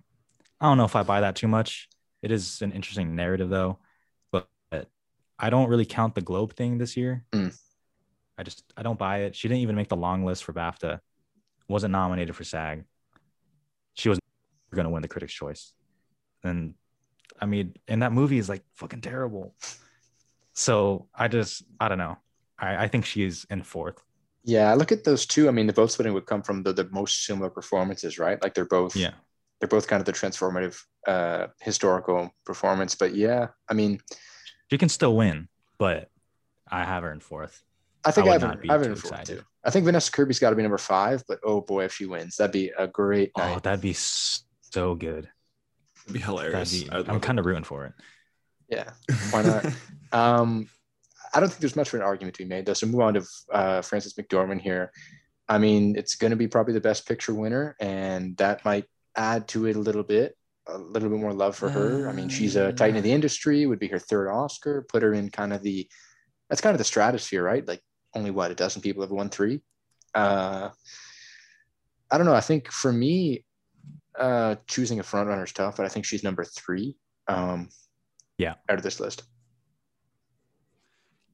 I 0.61 0.66
don't 0.66 0.78
know 0.78 0.84
if 0.84 0.97
I 0.97 1.03
buy 1.03 1.20
that 1.22 1.36
too 1.36 1.49
much. 1.49 1.89
It 2.22 2.30
is 2.30 2.62
an 2.62 2.72
interesting 2.72 3.16
narrative 3.16 3.49
though, 3.49 3.70
but, 3.70 3.78
but 3.78 3.86
I 5.39 5.51
don't 5.51 5.68
really 5.68 5.86
count 5.86 6.14
the 6.14 6.20
Globe 6.20 6.55
thing 6.55 6.78
this 6.78 6.97
year. 6.97 7.24
Mm. 7.32 7.57
I 8.36 8.43
just 8.43 8.64
I 8.76 8.82
don't 8.82 8.99
buy 8.99 9.18
it. 9.22 9.34
She 9.36 9.49
didn't 9.49 9.61
even 9.62 9.76
make 9.76 9.89
the 9.89 9.97
long 9.97 10.24
list 10.24 10.45
for 10.45 10.53
BAFTA. 10.53 11.01
Wasn't 11.68 11.93
nominated 11.93 12.34
for 12.34 12.45
SAG. 12.45 12.84
She 13.95 14.09
was 14.09 14.18
going 14.74 14.84
to 14.84 14.91
win 14.91 15.03
the 15.03 15.09
Critics' 15.09 15.32
Choice, 15.32 15.72
and 16.45 16.74
I 17.41 17.47
mean, 17.47 17.74
and 17.89 18.03
that 18.03 18.12
movie 18.12 18.39
is 18.39 18.49
like 18.49 18.62
fucking 18.74 19.01
terrible. 19.01 19.55
So 20.55 21.09
I 21.14 21.28
just 21.28 21.62
I 21.80 21.89
don't 21.89 21.99
know. 21.99 22.16
I, 22.59 22.84
I 22.84 22.89
think 22.89 23.05
she's 23.05 23.45
in 23.51 23.62
fourth. 23.62 24.03
Yeah, 24.45 24.70
I 24.70 24.74
look 24.74 24.93
at 24.93 25.05
those 25.05 25.26
two. 25.26 25.49
I 25.49 25.51
mean, 25.51 25.66
the 25.66 25.72
vote 25.72 25.91
splitting 25.93 26.14
would 26.14 26.26
come 26.26 26.43
from 26.43 26.62
the, 26.62 26.72
the 26.72 26.89
most 26.91 27.26
similar 27.26 27.51
performances, 27.51 28.18
right? 28.18 28.43
Like 28.43 28.55
they're 28.55 28.64
both 28.64 28.97
Yeah. 28.97 29.12
they're 29.61 29.68
both 29.68 29.86
kind 29.89 30.01
of 30.01 30.07
the 30.07 30.12
transformative 30.12 30.80
uh 31.07 31.49
historical 31.61 32.30
performance. 32.45 32.95
But 32.95 33.14
yeah, 33.14 33.49
I 33.68 33.74
mean, 33.74 34.01
She 34.71 34.79
can 34.79 34.89
still 34.89 35.16
win, 35.16 35.49
but 35.79 36.11
I 36.71 36.85
have 36.85 37.03
her 37.03 37.12
in 37.12 37.21
fourth. 37.21 37.62
I 38.05 38.11
think 38.11 38.27
I 38.27 38.31
I, 38.31 38.33
would 38.35 38.41
have 38.43 38.51
not 38.51 38.57
her, 38.57 38.62
be 38.62 38.69
I 38.71 38.73
have 38.73 38.81
her 38.81 38.87
too 38.87 38.93
in 38.93 38.97
fourth 38.97 39.12
excited. 39.12 39.39
too. 39.39 39.45
I 39.64 39.71
think 39.71 39.85
Vanessa 39.85 40.12
Kirby's 40.12 40.39
got 40.39 40.51
to 40.51 40.57
be 40.57 40.62
number 40.62 40.79
five, 40.79 41.23
but 41.29 41.41
oh 41.45 41.61
boy, 41.61 41.85
if 41.85 41.93
she 41.95 42.07
wins, 42.07 42.37
that'd 42.37 42.53
be 42.53 42.71
a 42.79 42.87
great 42.87 43.33
Oh, 43.37 43.59
that'd 43.59 43.81
be 43.81 43.93
so 43.95 44.95
good. 44.95 45.29
It'd 46.05 46.14
be 46.14 46.21
hilarious. 46.21 46.85
be, 46.85 46.91
I'd 46.91 47.09
I'm 47.09 47.21
kind 47.21 47.39
of 47.39 47.45
rooting 47.47 47.64
for 47.64 47.85
it. 47.87 47.93
yeah, 48.69 48.91
why 49.31 49.43
not? 49.43 49.66
Um, 50.11 50.71
I 51.35 51.39
don't 51.41 51.51
think 51.51 51.61
there's 51.61 51.77
much 51.77 51.89
of 51.89 52.01
an 52.01 52.07
argument 52.07 52.35
to 52.37 52.43
be 52.45 52.49
made, 52.49 52.64
though. 52.64 52.73
So 52.73 52.87
move 52.87 53.03
on 53.03 53.12
to 53.12 53.23
uh, 53.53 53.83
Frances 53.83 54.14
McDormand 54.14 54.62
here. 54.62 54.91
I 55.51 55.59
mean, 55.59 55.97
it's 55.97 56.14
going 56.14 56.31
to 56.31 56.37
be 56.37 56.49
probably 56.49 56.73
the 56.73 56.81
best 56.81 57.07
picture 57.07 57.35
winner, 57.35 57.77
and 57.79 58.35
that 58.39 58.64
might 58.64 58.87
add 59.16 59.47
to 59.49 59.66
it 59.66 59.77
a 59.77 59.79
little 59.79 60.03
bit, 60.03 60.38
a 60.69 60.79
little 60.79 61.09
bit 61.09 61.19
more 61.19 61.33
love 61.33 61.57
for 61.57 61.71
her. 61.71 62.09
I 62.09 62.12
mean, 62.12 62.29
she's 62.29 62.57
a 62.57 62.73
titan 62.73 62.97
of 62.97 63.03
the 63.03 63.12
industry, 63.12 63.66
would 63.66 63.79
be 63.79 63.89
her 63.89 63.99
third 63.99 64.29
Oscar, 64.29 64.83
put 64.89 65.03
her 65.03 65.14
in 65.14 65.31
kind 65.31 65.53
of 65.53 65.62
the, 65.62 65.89
that's 66.49 66.61
kind 66.61 66.75
of 66.75 66.79
the 66.79 66.85
stratosphere, 66.85 67.43
right? 67.43 67.66
Like 67.66 67.83
only 68.14 68.31
what 68.31 68.51
a 68.51 68.55
dozen 68.55 68.83
people 68.83 69.03
have 69.03 69.11
won 69.11 69.29
three. 69.31 69.61
Uh, 70.14 70.71
I 72.11 72.16
don't 72.16 72.27
know. 72.27 72.35
I 72.35 72.41
think 72.41 72.71
for 72.71 72.93
me, 72.93 73.45
uh, 74.19 74.57
choosing 74.66 75.01
a 75.01 75.03
front 75.03 75.29
runner 75.29 75.45
is 75.45 75.53
tough, 75.53 75.77
but 75.77 75.87
I 75.87 75.89
think 75.89 76.05
she's 76.05 76.25
number 76.25 76.45
three. 76.45 76.97
Um, 77.29 77.69
Yeah. 78.39 78.55
out 78.69 78.79
of 78.79 78.83
this 78.83 79.01
list. 79.01 79.25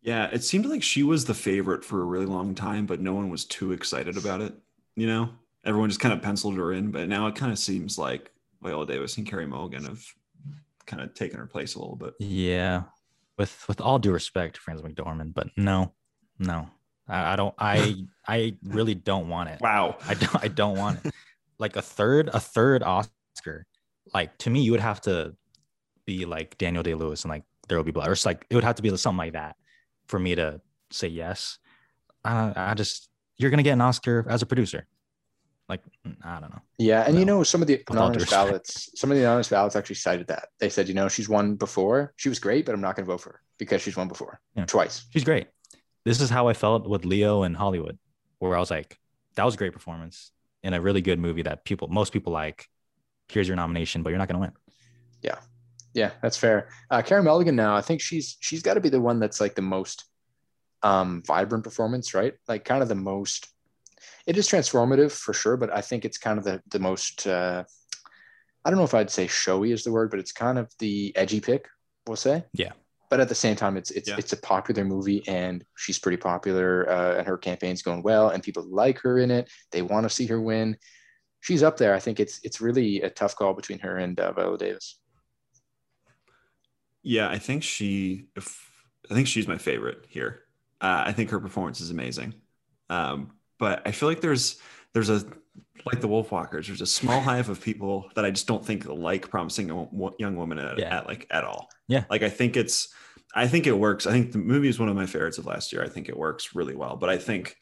Yeah, 0.03 0.29
it 0.33 0.45
seemed 0.45 0.67
like 0.67 0.83
she 0.83 1.03
was 1.03 1.25
the 1.25 1.35
favorite 1.35 1.83
for 1.85 2.03
a 2.03 2.05
really 2.05 2.27
long 2.27 2.55
time, 2.55 2.85
but 2.85 3.01
no 3.01 3.15
one 3.15 3.31
was 3.31 3.45
too 3.47 3.73
excited 3.73 4.19
about 4.19 4.43
it. 4.43 4.55
You 4.97 5.07
know, 5.07 5.31
everyone 5.65 5.89
just 5.89 6.01
kind 6.01 6.13
of 6.13 6.21
penciled 6.21 6.57
her 6.57 6.73
in, 6.73 6.91
but 6.91 7.09
now 7.09 7.27
it 7.27 7.37
kind 7.37 7.51
of 7.51 7.59
seems 7.59 7.97
like 7.97 8.31
Viola 8.65 8.87
Davis 8.87 9.17
and 9.19 9.27
Carey 9.27 9.47
Mulligan 9.47 9.85
have 9.85 10.03
kind 10.87 11.03
of 11.03 11.15
taken 11.15 11.39
her 11.39 11.47
place 11.47 11.75
a 11.75 11.79
little 11.79 11.97
bit. 11.97 12.15
Yeah. 12.19 12.85
With 13.39 13.65
with 13.69 13.81
all 13.81 13.99
due 13.99 14.13
respect 14.13 14.57
to 14.57 14.61
Frances 14.61 14.87
McDormand, 14.87 15.35
but 15.35 15.49
no, 15.57 15.93
no. 16.39 16.69
I, 17.07 17.33
I 17.33 17.37
don't 17.37 17.55
I 17.59 17.95
I 18.29 18.57
really 18.63 18.95
don't 18.95 19.29
want 19.29 19.51
it. 19.51 19.61
Wow. 19.61 19.97
I 20.07 20.15
don't 20.15 20.45
I 20.45 20.49
don't 20.49 20.79
want 20.79 21.05
it. 21.05 21.13
Like 21.59 21.77
a 21.77 21.83
third, 21.83 22.31
a 22.33 22.41
third 22.41 22.83
Oscar. 22.83 23.67
Like 24.13 24.37
to 24.39 24.51
me, 24.51 24.63
you 24.63 24.71
would 24.73 24.81
have 24.81 25.01
to 25.03 25.35
be 26.07 26.25
like 26.25 26.57
Daniel 26.59 26.83
Day 26.83 26.95
Lewis 26.95 27.23
and 27.23 27.31
like 27.31 27.45
there 27.69 27.77
will 27.77 27.85
be 27.85 27.93
blood. 27.93 28.09
Or 28.09 28.13
it's 28.13 28.27
like 28.27 28.47
it 28.49 28.55
would 28.55 28.65
have 28.65 28.77
to 28.77 28.83
be 28.83 28.97
something 28.97 29.19
like 29.19 29.33
that 29.35 29.57
for 30.07 30.19
me 30.19 30.35
to 30.37 30.61
say 30.91 31.09
yes. 31.09 31.59
I 32.25 32.53
I 32.57 32.75
just 32.75 33.11
you're 33.37 33.51
gonna 33.51 33.63
get 33.63 33.73
an 33.73 33.81
Oscar 33.81 34.25
as 34.29 34.43
a 34.43 34.47
producer. 34.47 34.87
Like 35.69 35.81
mm, 36.07 36.17
I 36.25 36.41
don't 36.41 36.51
know. 36.51 36.61
Yeah, 36.79 37.05
and 37.07 37.19
you 37.19 37.25
know, 37.25 37.43
some 37.43 37.63
of 37.63 37.69
the 37.69 37.83
With 37.89 37.99
all 37.99 38.09
due 38.11 38.21
anonymous 38.21 38.31
ballots, 38.31 38.91
some 38.95 39.11
of 39.11 39.17
the 39.17 39.23
anonymous 39.23 39.49
ballots 39.49 39.77
actually 39.77 39.97
cited 39.97 40.27
that. 40.29 40.49
They 40.61 40.69
said, 40.69 40.89
you 40.89 40.95
know, 40.95 41.09
she's 41.09 41.29
won 41.29 41.55
before. 41.55 42.13
She 42.17 42.29
was 42.29 42.39
great, 42.39 42.67
but 42.67 42.75
I'm 42.75 42.81
not 42.81 42.97
going 42.97 43.07
to 43.07 43.13
vote 43.13 43.23
for 43.23 43.31
her 43.31 43.41
because 43.59 43.81
she's 43.81 43.97
won 43.97 44.09
before 44.09 44.41
Yeah. 44.57 44.67
twice. 44.67 45.07
She's 45.11 45.25
great. 45.25 45.47
This 46.05 46.21
is 46.21 46.29
how 46.29 46.49
I 46.49 46.53
felt 46.53 46.87
with 46.89 47.07
Leo 47.07 47.45
and 47.45 47.57
Hollywood, 47.57 47.99
where 48.39 48.55
I 48.55 48.61
was 48.61 48.71
like, 48.71 48.99
that 49.37 49.45
was 49.45 49.55
a 49.55 49.57
great 49.57 49.73
performance 49.73 50.33
in 50.63 50.75
a 50.75 50.81
really 50.81 51.01
good 51.01 51.19
movie 51.19 51.43
that 51.43 51.65
people 51.65 51.89
most 51.89 52.13
people 52.13 52.33
like. 52.33 52.67
Here's 53.29 53.49
your 53.49 53.57
nomination, 53.57 54.03
but 54.03 54.11
you're 54.11 54.19
not 54.19 54.29
gonna 54.29 54.41
win. 54.41 54.53
Yeah, 55.23 55.39
yeah, 55.95 56.11
that's 56.21 56.37
fair. 56.37 56.69
Uh, 56.91 57.01
Carey 57.01 57.23
Mulligan 57.23 57.57
now, 57.57 57.75
I 57.75 57.81
think 57.81 58.03
she's 58.03 58.37
she's 58.41 58.61
got 58.63 58.75
to 58.75 58.81
be 58.81 58.91
the 58.91 59.01
one 59.01 59.19
that's 59.19 59.41
like 59.41 59.55
the 59.55 59.63
most 59.63 60.05
um, 60.83 61.23
vibrant 61.27 61.65
performance, 61.65 62.13
right? 62.13 62.35
Like 62.47 62.67
kind 62.67 62.83
of 62.83 62.89
the 62.91 62.95
most. 62.95 63.49
It 64.27 64.37
is 64.37 64.49
transformative 64.49 65.13
for 65.13 65.33
sure, 65.33 65.57
but 65.57 65.75
I 65.75 65.81
think 65.81 66.05
it's 66.05 66.19
kind 66.19 66.39
of 66.39 66.45
the 66.45 66.63
the 66.71 66.79
most. 66.79 67.27
Uh, 67.27 67.65
I 68.65 68.71
don't 68.71 68.79
know 68.79 68.85
if 68.85 68.95
I'd 68.95 69.11
say 69.11 69.27
showy 69.27 69.73
is 69.73 69.85
the 69.85 69.93
word, 69.93 70.11
but 70.11 70.19
it's 70.21 70.33
kind 70.33 70.59
of 70.59 70.71
the 70.79 71.15
edgy 71.17 71.41
pick. 71.41 71.67
We'll 72.07 72.17
say. 72.17 72.45
Yeah. 72.53 72.73
But 73.11 73.21
at 73.21 73.29
the 73.29 73.35
same 73.35 73.55
time, 73.57 73.77
it's 73.77 73.91
it's 73.91 74.09
Yeah. 74.09 74.17
it's 74.19 74.33
a 74.33 74.39
popular 74.39 74.85
movie, 74.85 75.23
and 75.29 75.65
she's 75.77 75.99
pretty 75.99 76.17
popular, 76.17 76.89
uh, 76.91 77.19
and 77.19 77.27
her 77.27 77.37
campaign's 77.39 77.83
going 77.83 78.03
well, 78.03 78.31
and 78.31 78.43
people 78.43 78.65
like 78.65 78.99
her 79.01 79.19
in 79.19 79.31
it. 79.31 79.51
They 79.71 79.83
want 79.83 80.05
to 80.05 80.11
see 80.11 80.27
her 80.27 80.41
win. 80.41 80.77
She's 81.41 81.63
up 81.63 81.77
there. 81.77 81.95
I 81.95 82.01
think 82.01 82.19
it's 82.21 82.41
it's 82.43 82.61
really 82.61 83.03
a 83.03 83.11
tough 83.11 83.37
call 83.37 83.53
between 83.55 83.79
her 83.81 83.99
and 83.99 84.19
uh, 84.19 84.33
Viola 84.33 84.59
Davis. 84.59 84.99
Yeah, 87.03 87.29
I 87.29 87.39
think 87.39 87.63
she. 87.63 88.29
If, 88.35 88.71
I 89.11 89.15
think 89.15 89.29
she's 89.29 89.47
my 89.47 89.59
favorite 89.59 90.07
here. 90.09 90.41
Uh, 90.81 91.05
I 91.07 91.13
think 91.13 91.31
her 91.31 91.39
performance 91.39 91.81
is 91.81 91.91
amazing, 91.91 92.35
um, 92.89 93.33
but 93.59 93.83
I 93.87 93.93
feel 93.93 94.09
like 94.09 94.21
there's 94.21 94.57
there's 94.93 95.11
a 95.11 95.25
like 95.87 96.01
the 96.01 96.09
wolf 96.09 96.33
walkers 96.33 96.67
There's 96.67 96.81
a 96.81 96.87
small 96.87 97.21
hive 97.31 97.49
of 97.49 97.61
people 97.61 98.09
that 98.15 98.25
I 98.25 98.31
just 98.31 98.47
don't 98.47 98.65
think 98.65 98.87
like 98.87 99.29
promising 99.29 99.71
a 99.71 99.87
young 100.19 100.37
woman 100.37 100.59
at, 100.59 100.79
Yeah. 100.79 100.99
at 100.99 101.07
like 101.07 101.27
at 101.31 101.45
all. 101.45 101.69
Yeah. 101.89 102.05
like 102.11 102.23
I 102.23 102.31
think 102.31 102.57
it's. 102.57 102.89
I 103.37 103.49
think 103.49 103.67
it 103.67 103.77
works. 103.77 104.07
I 104.07 104.13
think 104.13 104.31
the 104.31 104.39
movie 104.39 104.69
is 104.69 104.79
one 104.79 104.89
of 104.89 104.95
my 104.95 105.07
favorites 105.07 105.39
of 105.39 105.47
last 105.47 105.73
year. 105.73 105.83
I 105.83 105.89
think 105.89 106.09
it 106.09 106.17
works 106.17 106.55
really 106.55 106.77
well, 106.77 106.97
but 106.97 107.11
I 107.11 107.19
think 107.19 107.57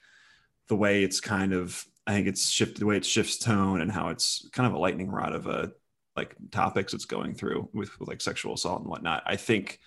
the 0.68 0.76
way 0.76 1.03
it's 1.03 1.18
kind 1.18 1.55
of 1.55 1.82
I 2.07 2.12
think 2.12 2.26
it's 2.26 2.51
shifted 2.51 2.78
the 2.78 2.86
way 2.86 2.97
it 2.99 3.07
shifts 3.07 3.38
tone 3.38 3.80
and 3.80 3.90
how 3.90 4.11
it's 4.11 4.47
kind 4.53 4.66
of 4.66 4.74
a 4.74 4.78
lightning 4.78 5.11
rod 5.11 5.34
of 5.34 5.47
a 5.47 5.72
like 6.14 6.36
topics 6.51 6.93
it's 6.93 7.07
going 7.07 7.34
through 7.34 7.70
with, 7.72 7.99
with 7.99 8.07
like 8.09 8.20
sexual 8.20 8.53
assault 8.55 8.82
and 8.82 8.90
whatnot. 8.90 9.22
I 9.24 9.36
think 9.36 9.78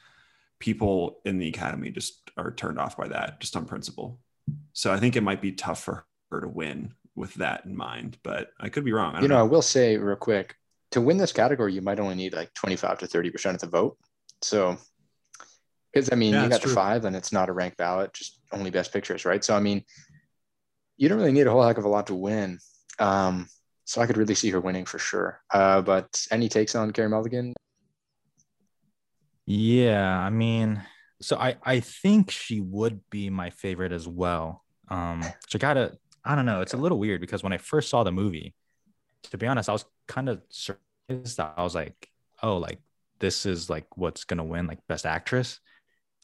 people 0.60 1.20
in 1.24 1.38
the 1.38 1.50
academy 1.50 1.92
just 1.92 2.32
are 2.36 2.52
turned 2.52 2.80
off 2.80 2.98
by 2.98 3.08
that 3.10 3.40
just 3.40 3.56
on 3.56 3.66
principle. 3.66 4.20
So 4.74 4.92
I 4.92 4.98
think 4.98 5.16
it 5.16 5.22
might 5.22 5.42
be 5.42 5.52
tough 5.52 5.84
for 5.84 6.06
her 6.32 6.42
to 6.42 6.48
win 6.48 6.94
with 7.16 7.34
that 7.36 7.66
in 7.66 7.76
mind, 7.76 8.18
but 8.24 8.50
I 8.60 8.70
could 8.70 8.84
be 8.84 8.92
wrong. 8.92 9.12
I 9.12 9.16
don't 9.16 9.24
you 9.24 9.28
know, 9.30 9.36
know. 9.36 9.42
I 9.42 9.48
will 9.48 9.62
say 9.62 9.98
real 9.98 10.16
quick 10.16 10.56
to 10.92 11.02
win 11.02 11.18
this 11.18 11.34
category, 11.34 11.74
you 11.74 11.82
might 11.82 12.00
only 12.00 12.16
need 12.16 12.34
like 12.34 12.54
25 12.54 13.00
to 13.00 13.08
30% 13.08 13.54
of 13.54 13.60
the 13.60 13.68
vote. 13.68 13.98
So, 14.42 14.78
because 15.94 16.12
I 16.12 16.16
mean, 16.16 16.34
Yeah, 16.34 16.44
you 16.44 16.50
that's 16.50 16.64
got 16.64 16.70
the 16.70 16.76
five 16.76 17.06
and 17.06 17.16
it's 17.16 17.32
not 17.32 17.50
a 17.50 17.54
ranked 17.54 17.78
ballot, 17.78 18.14
just 18.14 18.40
only 18.52 18.70
best 18.70 18.94
pictures, 18.94 19.26
right? 19.26 19.44
So, 19.44 19.56
I 19.56 19.60
mean, 19.60 19.84
you 20.98 21.10
don't 21.10 21.18
really 21.18 21.32
need 21.32 21.48
a 21.48 21.52
whole 21.52 21.64
heck 21.64 21.78
of 21.78 21.86
a 21.86 21.90
lot 21.90 22.08
to 22.08 22.16
win. 22.16 22.60
Um, 23.00 23.50
so 23.84 24.02
I 24.02 24.08
could 24.08 24.18
really 24.18 24.36
see 24.36 24.50
her 24.52 24.60
winning 24.62 24.86
for 24.86 24.98
sure. 25.00 25.42
Uh, 25.54 25.82
but 25.82 26.26
any 26.32 26.50
takes 26.50 26.76
on 26.76 26.92
Carey 26.92 27.10
Mulligan? 27.10 27.54
Yeah, 29.46 30.18
I 30.18 30.30
mean, 30.30 30.82
so 31.26 31.38
I 31.38 31.56
I 31.64 31.80
think 31.80 32.30
she 32.30 32.62
would 32.62 33.02
be 33.10 33.32
my 33.32 33.50
favorite 33.50 33.92
as 33.92 34.08
well. 34.08 34.64
Um, 34.90 35.24
so 35.50 35.56
I 35.56 35.58
gotta 35.58 35.98
I 36.24 36.36
don't 36.36 36.46
know. 36.46 36.62
It's 36.62 36.76
a 36.76 36.78
little 36.78 37.00
weird 37.00 37.20
because 37.20 37.42
when 37.42 37.52
I 37.52 37.58
first 37.58 37.90
saw 37.90 38.04
the 38.04 38.12
movie, 38.12 38.54
to 39.32 39.38
be 39.38 39.48
honest, 39.48 39.68
I 39.68 39.72
was 39.72 39.86
kind 40.08 40.30
of 40.30 40.42
surprised. 40.50 41.40
I 41.40 41.64
was 41.64 41.74
like, 41.74 42.10
oh, 42.44 42.58
like 42.58 42.80
this 43.20 43.48
is 43.48 43.72
like 43.72 43.88
what's 43.98 44.24
gonna 44.24 44.44
win 44.44 44.68
like 44.68 44.86
best 44.88 45.08
actress 45.08 45.60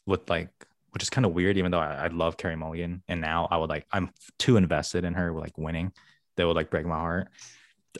with 0.06 0.30
like 0.30 0.50
which 0.92 1.02
is 1.02 1.10
kind 1.10 1.24
of 1.24 1.32
weird, 1.32 1.58
even 1.58 1.72
though 1.72 1.80
I, 1.80 2.04
I 2.04 2.06
love 2.06 2.36
Carey 2.36 2.54
Mulligan. 2.54 3.02
And 3.08 3.20
now 3.20 3.48
I 3.50 3.56
would 3.56 3.70
like 3.70 3.86
I'm 3.90 4.10
too 4.38 4.56
invested 4.56 5.04
in 5.04 5.14
her 5.14 5.32
like 5.32 5.58
winning. 5.58 5.92
That 6.36 6.46
would 6.46 6.56
like 6.56 6.70
break 6.70 6.86
my 6.86 6.94
heart. 6.94 7.28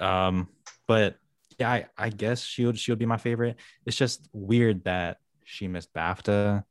Um, 0.00 0.48
but 0.86 1.16
yeah, 1.58 1.68
I, 1.68 1.86
I 1.98 2.10
guess 2.10 2.44
she 2.44 2.64
would 2.64 2.78
she 2.78 2.92
would 2.92 3.00
be 3.00 3.06
my 3.06 3.16
favorite. 3.16 3.56
It's 3.86 3.96
just 3.96 4.28
weird 4.32 4.84
that 4.84 5.18
she 5.44 5.66
missed 5.66 5.92
BAFTA, 5.92 6.62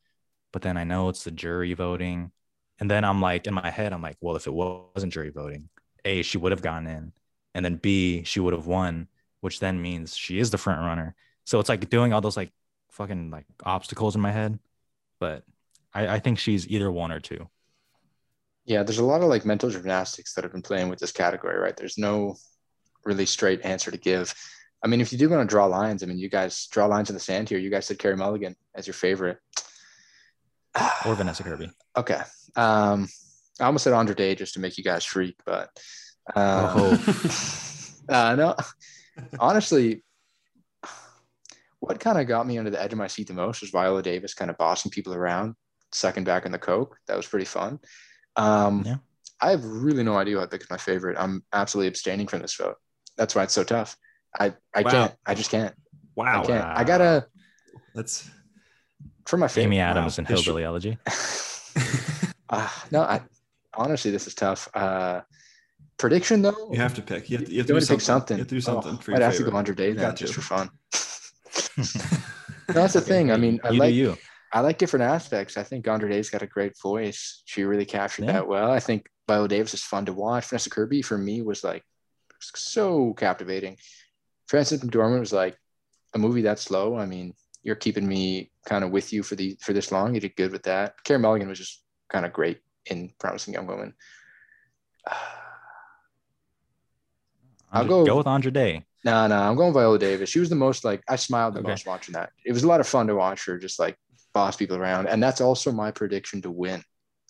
but 0.51 0.61
then 0.61 0.77
I 0.77 0.83
know 0.83 1.09
it's 1.09 1.23
the 1.23 1.31
jury 1.31 1.73
voting. 1.73 2.31
And 2.79 2.89
then 2.89 3.03
I'm 3.03 3.21
like 3.21 3.47
in 3.47 3.53
my 3.53 3.69
head, 3.69 3.93
I'm 3.93 4.01
like, 4.01 4.17
well, 4.21 4.35
if 4.35 4.47
it 4.47 4.53
wasn't 4.53 5.13
jury 5.13 5.29
voting, 5.29 5.69
A, 6.03 6.21
she 6.23 6.37
would 6.37 6.51
have 6.51 6.61
gone 6.61 6.87
in. 6.87 7.13
And 7.53 7.63
then 7.63 7.75
B, 7.75 8.23
she 8.23 8.39
would 8.39 8.53
have 8.53 8.65
won, 8.65 9.07
which 9.41 9.59
then 9.59 9.81
means 9.81 10.15
she 10.15 10.39
is 10.39 10.51
the 10.51 10.57
front 10.57 10.81
runner. 10.81 11.15
So 11.45 11.59
it's 11.59 11.69
like 11.69 11.89
doing 11.89 12.13
all 12.13 12.21
those 12.21 12.37
like 12.37 12.51
fucking 12.89 13.29
like 13.29 13.45
obstacles 13.63 14.15
in 14.15 14.21
my 14.21 14.31
head. 14.31 14.59
But 15.19 15.43
I, 15.93 16.07
I 16.07 16.19
think 16.19 16.39
she's 16.39 16.67
either 16.67 16.91
one 16.91 17.11
or 17.11 17.19
two. 17.19 17.47
Yeah, 18.65 18.83
there's 18.83 18.99
a 18.99 19.05
lot 19.05 19.21
of 19.21 19.27
like 19.27 19.45
mental 19.45 19.69
gymnastics 19.69 20.33
that 20.33 20.43
have 20.43 20.51
been 20.51 20.61
playing 20.61 20.89
with 20.89 20.99
this 20.99 21.11
category, 21.11 21.57
right? 21.57 21.75
There's 21.75 21.97
no 21.97 22.35
really 23.03 23.25
straight 23.25 23.61
answer 23.65 23.91
to 23.91 23.97
give. 23.97 24.33
I 24.83 24.87
mean, 24.87 25.01
if 25.01 25.11
you 25.11 25.17
do 25.17 25.29
want 25.29 25.47
to 25.47 25.51
draw 25.51 25.65
lines, 25.65 26.01
I 26.01 26.05
mean, 26.07 26.17
you 26.17 26.29
guys 26.29 26.67
draw 26.67 26.85
lines 26.85 27.09
in 27.09 27.15
the 27.15 27.19
sand 27.19 27.49
here. 27.49 27.59
You 27.59 27.69
guys 27.69 27.85
said 27.85 27.99
Carey 27.99 28.15
Mulligan 28.15 28.55
as 28.73 28.87
your 28.87 28.93
favorite. 28.93 29.39
or 31.05 31.15
Vanessa 31.15 31.43
Kirby. 31.43 31.71
Okay. 31.97 32.21
Um, 32.55 33.07
I 33.59 33.65
almost 33.65 33.83
said 33.83 33.93
Andra 33.93 34.15
Day 34.15 34.35
just 34.35 34.53
to 34.55 34.59
make 34.59 34.77
you 34.77 34.83
guys 34.83 35.05
freak, 35.05 35.35
but 35.45 35.69
uh, 36.35 36.73
oh. 36.75 37.93
uh, 38.09 38.35
no, 38.35 38.55
honestly, 39.39 40.03
what 41.79 41.99
kind 41.99 42.19
of 42.19 42.27
got 42.27 42.47
me 42.47 42.57
under 42.57 42.69
the 42.69 42.81
edge 42.81 42.93
of 42.93 42.97
my 42.99 43.07
seat 43.07 43.27
the 43.27 43.33
most 43.33 43.61
was 43.61 43.71
Viola 43.71 44.01
Davis 44.01 44.33
kind 44.33 44.49
of 44.49 44.57
bossing 44.57 44.91
people 44.91 45.13
around, 45.13 45.55
sucking 45.91 46.23
back 46.23 46.45
in 46.45 46.51
the 46.51 46.59
coke. 46.59 46.97
That 47.07 47.17
was 47.17 47.27
pretty 47.27 47.45
fun. 47.45 47.79
Um, 48.35 48.83
yeah. 48.85 48.95
I 49.41 49.51
have 49.51 49.65
really 49.65 50.03
no 50.03 50.17
idea 50.17 50.37
what 50.37 50.47
I 50.47 50.49
think 50.49 50.63
is 50.63 50.69
my 50.69 50.77
favorite. 50.77 51.17
I'm 51.19 51.43
absolutely 51.51 51.87
abstaining 51.87 52.27
from 52.27 52.41
this 52.41 52.55
vote. 52.55 52.75
That's 53.17 53.35
why 53.35 53.43
it's 53.43 53.53
so 53.53 53.63
tough. 53.63 53.97
I 54.39 54.53
I 54.73 54.81
wow. 54.83 54.91
can't. 54.91 55.15
I 55.25 55.35
just 55.35 55.51
can't. 55.51 55.73
Wow. 56.15 56.43
I 56.43 56.45
can't. 56.45 56.65
I 56.65 56.83
gotta. 56.83 57.27
That's 57.93 58.29
for 59.25 59.37
my 59.37 59.47
favorite. 59.47 59.67
Amy 59.67 59.79
Adams 59.79 60.17
wow. 60.17 60.21
and 60.21 60.27
Hillbilly 60.27 60.63
Elegy. 60.63 60.97
uh, 62.49 62.69
no, 62.91 63.01
I 63.01 63.21
honestly 63.73 64.11
this 64.11 64.27
is 64.27 64.35
tough. 64.35 64.69
Uh, 64.73 65.21
prediction 65.97 66.41
though. 66.41 66.69
You 66.71 66.79
have 66.79 66.93
to 66.95 67.01
pick. 67.01 67.29
You 67.29 67.37
have 67.37 67.47
to, 67.47 67.51
you 67.51 67.57
have 67.59 67.67
to, 67.67 67.73
do, 67.73 67.79
something. 67.79 67.97
pick 67.97 68.05
something. 68.05 68.37
You 68.37 68.41
have 68.41 68.47
to 68.49 68.55
do 68.55 68.61
something. 68.61 68.99
Oh, 69.09 69.15
I'd 69.15 69.21
have 69.21 69.35
to 69.37 69.43
go 69.43 69.51
Andra 69.51 69.75
Day 69.75 69.93
then, 69.93 70.15
just 70.15 70.33
for 70.33 70.41
fun. 70.41 70.69
that's 72.67 72.93
the 72.93 73.01
thing. 73.01 73.31
I 73.31 73.37
mean, 73.37 73.59
I 73.63 73.69
like 73.69 73.93
you. 73.93 74.17
I 74.53 74.59
like 74.59 74.77
different 74.77 75.03
aspects. 75.03 75.55
I 75.55 75.63
think 75.63 75.87
Andra 75.87 76.09
Day's 76.09 76.29
got 76.29 76.41
a 76.41 76.47
great 76.47 76.77
voice. 76.77 77.41
She 77.45 77.63
really 77.63 77.85
captured 77.85 78.25
yeah. 78.25 78.33
that 78.33 78.47
well. 78.47 78.69
I 78.69 78.79
think 78.79 79.07
Viola 79.27 79.47
Davis 79.47 79.73
is 79.73 79.83
fun 79.83 80.05
to 80.05 80.13
watch. 80.13 80.47
Vanessa 80.47 80.69
Kirby 80.69 81.01
for 81.01 81.17
me 81.17 81.41
was 81.41 81.63
like 81.63 81.83
so 82.41 83.13
captivating. 83.13 83.77
Frances 84.47 84.81
McDormand 84.81 85.21
was 85.21 85.31
like 85.31 85.55
a 86.13 86.19
movie 86.19 86.41
that 86.41 86.59
slow. 86.59 86.97
I 86.97 87.05
mean, 87.05 87.33
you're 87.63 87.75
keeping 87.75 88.07
me 88.07 88.51
kind 88.65 88.83
of 88.83 88.91
with 88.91 89.13
you 89.13 89.23
for 89.23 89.35
the 89.35 89.57
for 89.61 89.73
this 89.73 89.91
long. 89.91 90.13
You 90.15 90.21
did 90.21 90.35
good 90.35 90.51
with 90.51 90.63
that. 90.63 91.03
Carey 91.03 91.19
Mulligan 91.19 91.47
was 91.49 91.59
just 91.59 91.83
kind 92.09 92.25
of 92.25 92.33
great 92.33 92.59
in 92.85 93.11
Promising 93.19 93.53
Young 93.53 93.67
Woman. 93.67 93.93
I'll 97.71 97.85
go 97.85 98.05
go 98.05 98.17
with 98.17 98.27
Andra 98.27 98.51
Day. 98.51 98.85
No, 99.03 99.11
nah, 99.11 99.27
no, 99.27 99.35
nah, 99.35 99.49
I'm 99.49 99.55
going 99.55 99.73
Viola 99.73 99.97
Davis. 99.97 100.29
She 100.29 100.39
was 100.39 100.49
the 100.49 100.55
most 100.55 100.83
like 100.83 101.01
I 101.07 101.15
smiled 101.15 101.55
the 101.55 101.59
okay. 101.59 101.69
most 101.69 101.87
watching 101.87 102.13
that. 102.13 102.31
It 102.45 102.51
was 102.51 102.63
a 102.63 102.67
lot 102.67 102.79
of 102.79 102.87
fun 102.87 103.07
to 103.07 103.15
watch 103.15 103.45
her 103.45 103.57
just 103.57 103.79
like 103.79 103.97
boss 104.33 104.55
people 104.55 104.77
around, 104.77 105.07
and 105.07 105.21
that's 105.21 105.41
also 105.41 105.71
my 105.71 105.91
prediction 105.91 106.41
to 106.43 106.51
win. 106.51 106.83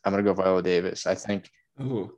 I'm 0.03 0.11
gonna 0.11 0.23
go 0.23 0.33
Viola 0.33 0.63
Davis. 0.63 1.05
I 1.05 1.15
think. 1.15 1.49
Ooh. 1.81 2.13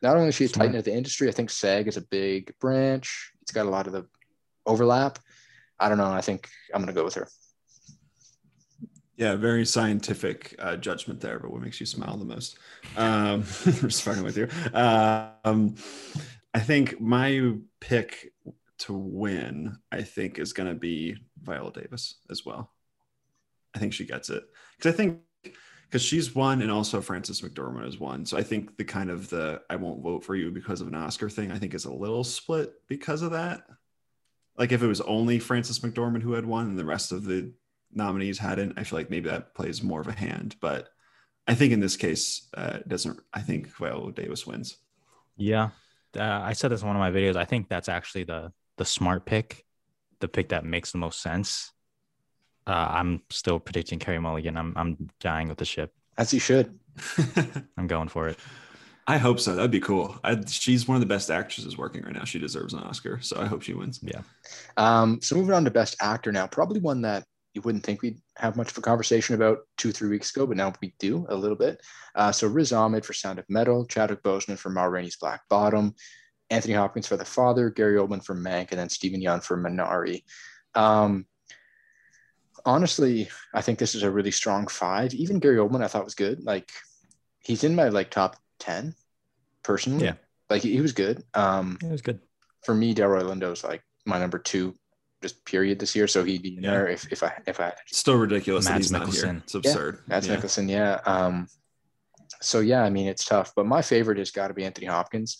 Not 0.00 0.16
only 0.16 0.28
is 0.28 0.36
she 0.36 0.44
a 0.44 0.48
titan 0.48 0.76
of 0.76 0.84
the 0.84 0.94
industry, 0.94 1.28
I 1.28 1.32
think 1.32 1.50
SAG 1.50 1.88
is 1.88 1.96
a 1.96 2.02
big 2.02 2.54
branch. 2.60 3.32
It's 3.42 3.50
got 3.50 3.66
a 3.66 3.70
lot 3.70 3.88
of 3.88 3.92
the 3.92 4.06
overlap. 4.64 5.18
I 5.80 5.88
don't 5.88 5.98
know. 5.98 6.06
I 6.06 6.20
think 6.20 6.48
I'm 6.72 6.80
gonna 6.80 6.92
go 6.92 7.04
with 7.04 7.14
her. 7.14 7.28
Yeah, 9.18 9.34
very 9.34 9.66
scientific 9.66 10.54
uh, 10.60 10.76
judgment 10.76 11.20
there, 11.20 11.40
but 11.40 11.50
what 11.50 11.60
makes 11.60 11.80
you 11.80 11.86
smile 11.86 12.16
the 12.16 12.24
most? 12.24 12.56
Um, 12.96 13.42
fucking 13.42 14.22
with 14.22 14.36
you. 14.36 14.48
Um, 14.72 15.74
I 16.54 16.60
think 16.60 17.00
my 17.00 17.54
pick 17.80 18.32
to 18.78 18.92
win, 18.92 19.76
I 19.90 20.02
think, 20.02 20.38
is 20.38 20.52
going 20.52 20.68
to 20.68 20.78
be 20.78 21.16
Viola 21.42 21.72
Davis 21.72 22.14
as 22.30 22.46
well. 22.46 22.70
I 23.74 23.80
think 23.80 23.92
she 23.92 24.06
gets 24.06 24.30
it 24.30 24.44
because 24.76 24.94
I 24.94 24.96
think 24.96 25.18
because 25.42 26.02
she's 26.02 26.36
won 26.36 26.62
and 26.62 26.70
also 26.70 27.00
Frances 27.00 27.40
McDormand 27.40 27.86
has 27.86 27.98
won. 27.98 28.24
So 28.24 28.36
I 28.38 28.44
think 28.44 28.76
the 28.76 28.84
kind 28.84 29.10
of 29.10 29.30
the 29.30 29.62
I 29.68 29.74
won't 29.74 30.02
vote 30.02 30.22
for 30.24 30.36
you 30.36 30.52
because 30.52 30.80
of 30.80 30.86
an 30.86 30.94
Oscar 30.94 31.28
thing, 31.28 31.50
I 31.50 31.58
think 31.58 31.74
is 31.74 31.86
a 31.86 31.92
little 31.92 32.22
split 32.22 32.72
because 32.86 33.22
of 33.22 33.32
that. 33.32 33.62
Like 34.56 34.70
if 34.70 34.80
it 34.80 34.86
was 34.86 35.00
only 35.00 35.40
Frances 35.40 35.80
McDormand 35.80 36.22
who 36.22 36.34
had 36.34 36.46
won 36.46 36.66
and 36.68 36.78
the 36.78 36.84
rest 36.84 37.10
of 37.10 37.24
the 37.24 37.52
nominees 37.92 38.38
hadn't, 38.38 38.78
I 38.78 38.84
feel 38.84 38.98
like 38.98 39.10
maybe 39.10 39.28
that 39.28 39.54
plays 39.54 39.82
more 39.82 40.00
of 40.00 40.08
a 40.08 40.12
hand. 40.12 40.56
But 40.60 40.88
I 41.46 41.54
think 41.54 41.72
in 41.72 41.80
this 41.80 41.96
case, 41.96 42.48
uh, 42.54 42.78
it 42.80 42.88
doesn't. 42.88 43.20
I 43.32 43.40
think 43.40 43.68
Viola 43.76 44.12
Davis 44.12 44.46
wins. 44.46 44.76
Yeah, 45.36 45.70
uh, 46.16 46.40
I 46.42 46.52
said 46.52 46.70
this 46.70 46.82
in 46.82 46.86
one 46.86 46.96
of 46.96 47.00
my 47.00 47.10
videos. 47.10 47.36
I 47.36 47.44
think 47.44 47.68
that's 47.68 47.88
actually 47.88 48.24
the 48.24 48.52
the 48.76 48.84
smart 48.84 49.24
pick, 49.24 49.64
the 50.20 50.28
pick 50.28 50.50
that 50.50 50.64
makes 50.64 50.92
the 50.92 50.98
most 50.98 51.20
sense. 51.20 51.72
Uh, 52.66 52.88
I'm 52.90 53.22
still 53.30 53.58
predicting 53.58 53.98
Carey 53.98 54.18
Mulligan. 54.18 54.56
I'm 54.56 54.74
I'm 54.76 55.10
dying 55.20 55.48
with 55.48 55.58
the 55.58 55.64
ship. 55.64 55.92
As 56.18 56.34
you 56.34 56.40
should. 56.40 56.78
I'm 57.76 57.86
going 57.86 58.08
for 58.08 58.28
it. 58.28 58.38
I 59.06 59.16
hope 59.16 59.40
so. 59.40 59.54
That'd 59.54 59.70
be 59.70 59.80
cool. 59.80 60.18
I, 60.22 60.38
she's 60.46 60.86
one 60.86 60.96
of 60.96 61.00
the 61.00 61.06
best 61.06 61.30
actresses 61.30 61.78
working 61.78 62.02
right 62.02 62.12
now. 62.12 62.24
She 62.24 62.38
deserves 62.38 62.74
an 62.74 62.80
Oscar, 62.80 63.20
so 63.22 63.40
I 63.40 63.46
hope 63.46 63.62
she 63.62 63.72
wins. 63.72 64.00
Yeah. 64.02 64.20
Um, 64.76 65.20
so 65.22 65.34
moving 65.34 65.54
on 65.54 65.64
to 65.64 65.70
best 65.70 65.96
actor 66.02 66.30
now, 66.30 66.46
probably 66.46 66.80
one 66.80 67.00
that 67.02 67.24
you 67.54 67.62
wouldn't 67.62 67.84
think 67.84 68.02
we'd 68.02 68.20
have 68.36 68.56
much 68.56 68.70
of 68.70 68.78
a 68.78 68.82
conversation 68.82 69.34
about 69.34 69.60
two, 69.76 69.90
three 69.90 70.08
weeks 70.08 70.34
ago, 70.34 70.46
but 70.46 70.56
now 70.56 70.72
we 70.80 70.94
do 70.98 71.26
a 71.28 71.34
little 71.34 71.56
bit. 71.56 71.80
Uh, 72.14 72.30
so 72.30 72.46
Riz 72.46 72.72
Ahmed 72.72 73.04
for 73.04 73.12
Sound 73.12 73.38
of 73.38 73.46
Metal, 73.48 73.86
Chadwick 73.86 74.22
Boseman 74.22 74.58
for 74.58 74.70
Ma 74.70 74.84
Rainey's 74.84 75.16
Black 75.16 75.42
Bottom, 75.48 75.94
Anthony 76.50 76.74
Hopkins 76.74 77.06
for 77.06 77.16
The 77.16 77.24
Father, 77.24 77.70
Gary 77.70 77.98
Oldman 77.98 78.24
for 78.24 78.34
Mank, 78.34 78.70
and 78.70 78.78
then 78.78 78.88
Steven 78.88 79.20
Yeun 79.20 79.42
for 79.42 79.56
Minari. 79.56 80.22
Um, 80.74 81.26
honestly, 82.64 83.28
I 83.54 83.62
think 83.62 83.78
this 83.78 83.94
is 83.94 84.02
a 84.02 84.10
really 84.10 84.30
strong 84.30 84.66
five. 84.66 85.14
Even 85.14 85.38
Gary 85.38 85.56
Oldman, 85.56 85.82
I 85.82 85.88
thought 85.88 86.04
was 86.04 86.14
good. 86.14 86.44
Like 86.44 86.70
he's 87.40 87.64
in 87.64 87.74
my 87.74 87.88
like 87.88 88.10
top 88.10 88.36
ten, 88.58 88.94
personally. 89.62 90.04
Yeah, 90.04 90.14
like 90.48 90.62
he, 90.62 90.72
he 90.72 90.80
was 90.80 90.92
good. 90.92 91.24
Um, 91.34 91.78
yeah, 91.82 91.88
it 91.88 91.92
was 91.92 92.02
good 92.02 92.20
for 92.62 92.74
me. 92.74 92.94
Delroy 92.94 93.22
Lindo 93.22 93.52
is 93.52 93.64
like 93.64 93.82
my 94.06 94.18
number 94.18 94.38
two, 94.38 94.74
just 95.22 95.44
period 95.44 95.78
this 95.78 95.96
year. 95.96 96.06
So 96.06 96.24
he'd 96.24 96.42
be 96.42 96.56
in 96.56 96.62
yeah. 96.62 96.70
there 96.70 96.88
if 96.88 97.10
if 97.12 97.22
I 97.22 97.32
if 97.46 97.60
I 97.60 97.72
still 97.86 98.16
ridiculous 98.16 98.66
Mads 98.66 98.90
that 98.90 99.06
he's 99.06 99.22
not 99.22 99.30
here. 99.30 99.42
It's 99.42 99.54
absurd. 99.54 99.98
Yeah, 100.06 100.14
Mads 100.14 100.26
yeah. 100.26 100.36
Mikkelsen, 100.36 100.70
yeah. 100.70 101.00
Um, 101.04 101.48
so 102.40 102.60
yeah, 102.60 102.82
I 102.82 102.90
mean 102.90 103.08
it's 103.08 103.24
tough, 103.24 103.52
but 103.56 103.66
my 103.66 103.82
favorite 103.82 104.18
has 104.18 104.30
got 104.30 104.48
to 104.48 104.54
be 104.54 104.64
Anthony 104.64 104.86
Hopkins. 104.86 105.38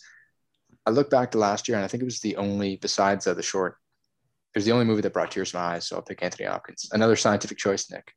I 0.87 0.91
look 0.91 1.11
back 1.11 1.33
to 1.33 1.39
last 1.39 1.69
year, 1.69 1.77
and 1.77 1.85
I 1.85 1.89
think 1.89 2.03
it 2.03 2.07
was 2.07 2.21
the 2.21 2.37
only, 2.37 2.77
besides 2.77 3.27
uh, 3.27 3.35
the 3.35 3.43
short, 3.43 3.77
it 4.55 4.59
was 4.59 4.65
the 4.65 4.73
only 4.73 4.87
movie 4.87 5.03
that 5.03 5.13
brought 5.13 5.31
tears 5.31 5.51
to 5.51 5.59
my 5.59 5.75
eyes. 5.75 5.87
So 5.87 5.97
I'll 5.97 6.03
pick 6.03 6.23
Anthony 6.23 6.47
Hopkins. 6.49 6.89
Another 6.93 7.15
scientific 7.15 7.59
choice, 7.59 7.91
Nick. 7.91 8.15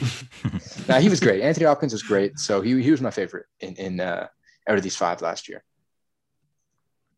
now 0.88 0.98
he 0.98 1.10
was 1.10 1.20
great. 1.20 1.42
Anthony 1.42 1.66
Hopkins 1.66 1.92
was 1.92 2.02
great. 2.02 2.38
So 2.38 2.62
he, 2.62 2.80
he 2.82 2.90
was 2.90 3.02
my 3.02 3.10
favorite 3.10 3.46
in, 3.60 3.74
in 3.74 4.00
uh, 4.00 4.28
out 4.66 4.76
of 4.78 4.82
these 4.82 4.96
five 4.96 5.20
last 5.20 5.48
year. 5.48 5.62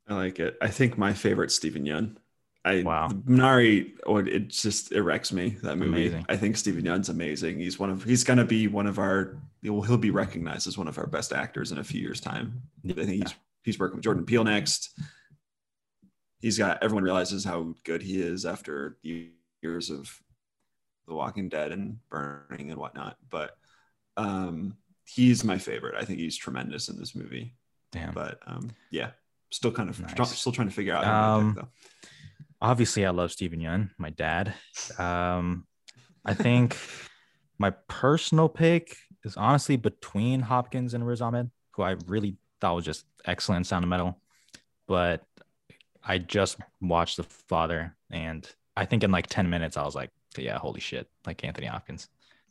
I 0.09 0.15
like 0.15 0.41
it. 0.41 0.57
I 0.61 0.67
think 0.67 0.99
my 0.99 1.13
favorite 1.13 1.53
Steven 1.53 1.85
Yeun. 1.85 2.17
I 2.65 2.83
wow 2.83 3.09
Minari 3.09 3.93
oh, 4.07 4.19
it 4.19 4.49
just 4.49 4.93
erects 4.93 5.33
me 5.33 5.57
that 5.63 5.77
movie. 5.77 6.09
Amazing. 6.09 6.27
I 6.29 6.37
think 6.37 6.57
Steven 6.57 6.85
Yeun's 6.85 7.09
amazing. 7.09 7.59
He's 7.59 7.79
one 7.79 7.91
of 7.91 8.05
he's 8.05 8.25
gonna 8.25 8.45
be 8.45 8.69
one 8.69 8.87
of 8.87 8.99
our 8.99 9.37
he'll, 9.63 9.81
he'll 9.83 9.97
be 9.97 10.11
recognized 10.11 10.67
as 10.67 10.77
one 10.77 10.89
of 10.89 10.99
our 10.99 11.07
best 11.07 11.33
actors 11.33 11.73
in 11.73 11.79
a 11.79 11.85
few 11.85 12.01
years 12.01 12.21
time. 12.21 12.63
I 12.89 12.93
think 12.93 13.09
he's 13.09 13.35
he's 13.63 13.79
working 13.79 13.97
with 13.97 14.05
Jordan 14.05 14.25
Peele 14.25 14.45
next. 14.45 14.99
He's 16.41 16.59
got 16.59 16.83
everyone 16.83 17.05
realizes 17.05 17.45
how 17.45 17.75
good 17.85 18.03
he 18.03 18.21
is 18.21 18.45
after 18.45 18.99
years 19.03 19.91
of 19.91 20.11
The 21.07 21.15
Walking 21.15 21.49
Dead 21.49 21.73
and 21.73 21.99
Burning 22.09 22.71
and 22.71 22.79
whatnot. 22.79 23.17
But 23.29 23.57
um, 24.17 24.77
he's 25.05 25.45
my 25.45 25.59
favorite. 25.59 25.95
I 25.97 26.05
think 26.05 26.19
he's 26.19 26.37
tremendous 26.37 26.89
in 26.89 26.99
this 26.99 27.15
movie. 27.15 27.55
Damn. 27.93 28.13
But 28.13 28.39
um, 28.47 28.71
yeah, 28.91 29.11
still 29.51 29.73
kind 29.73 29.91
of 29.91 30.01
nice. 30.01 30.39
still 30.39 30.53
trying 30.53 30.69
to 30.69 30.75
figure 30.75 30.95
out. 30.95 31.05
Um, 31.05 31.55
pick, 31.55 31.65
obviously, 32.61 33.07
I 33.07 33.11
love 33.11 33.33
Steven 33.33 33.61
Yeun, 33.61 33.91
my 33.99 34.11
dad. 34.11 34.55
Um, 34.99 35.67
I 36.25 36.35
think 36.35 36.77
my 37.59 37.71
personal 37.89 38.49
pick 38.49 38.97
is 39.25 39.37
honestly 39.37 39.77
between 39.77 40.41
Hopkins 40.41 40.95
and 40.95 41.07
Riz 41.07 41.23
Ahmed, 41.23 41.51
who 41.73 41.83
I 41.83 41.97
really 42.07 42.37
thought 42.61 42.77
was 42.77 42.85
just 42.85 43.07
excellent 43.25 43.67
sound 43.67 43.85
of 43.85 43.89
metal. 43.89 44.21
But 44.87 45.23
I 46.05 46.19
just 46.19 46.59
watched 46.81 47.17
The 47.17 47.23
Father, 47.23 47.97
and 48.11 48.47
I 48.77 48.85
think 48.85 49.05
in 49.05 49.11
like 49.11 49.27
10 49.29 49.49
minutes, 49.49 49.77
I 49.77 49.85
was 49.85 49.95
like, 49.95 50.11
yeah, 50.37 50.59
holy 50.59 50.81
shit, 50.81 51.09
like 51.27 51.45
Anthony 51.45 51.67
Hopkins. 51.67 52.09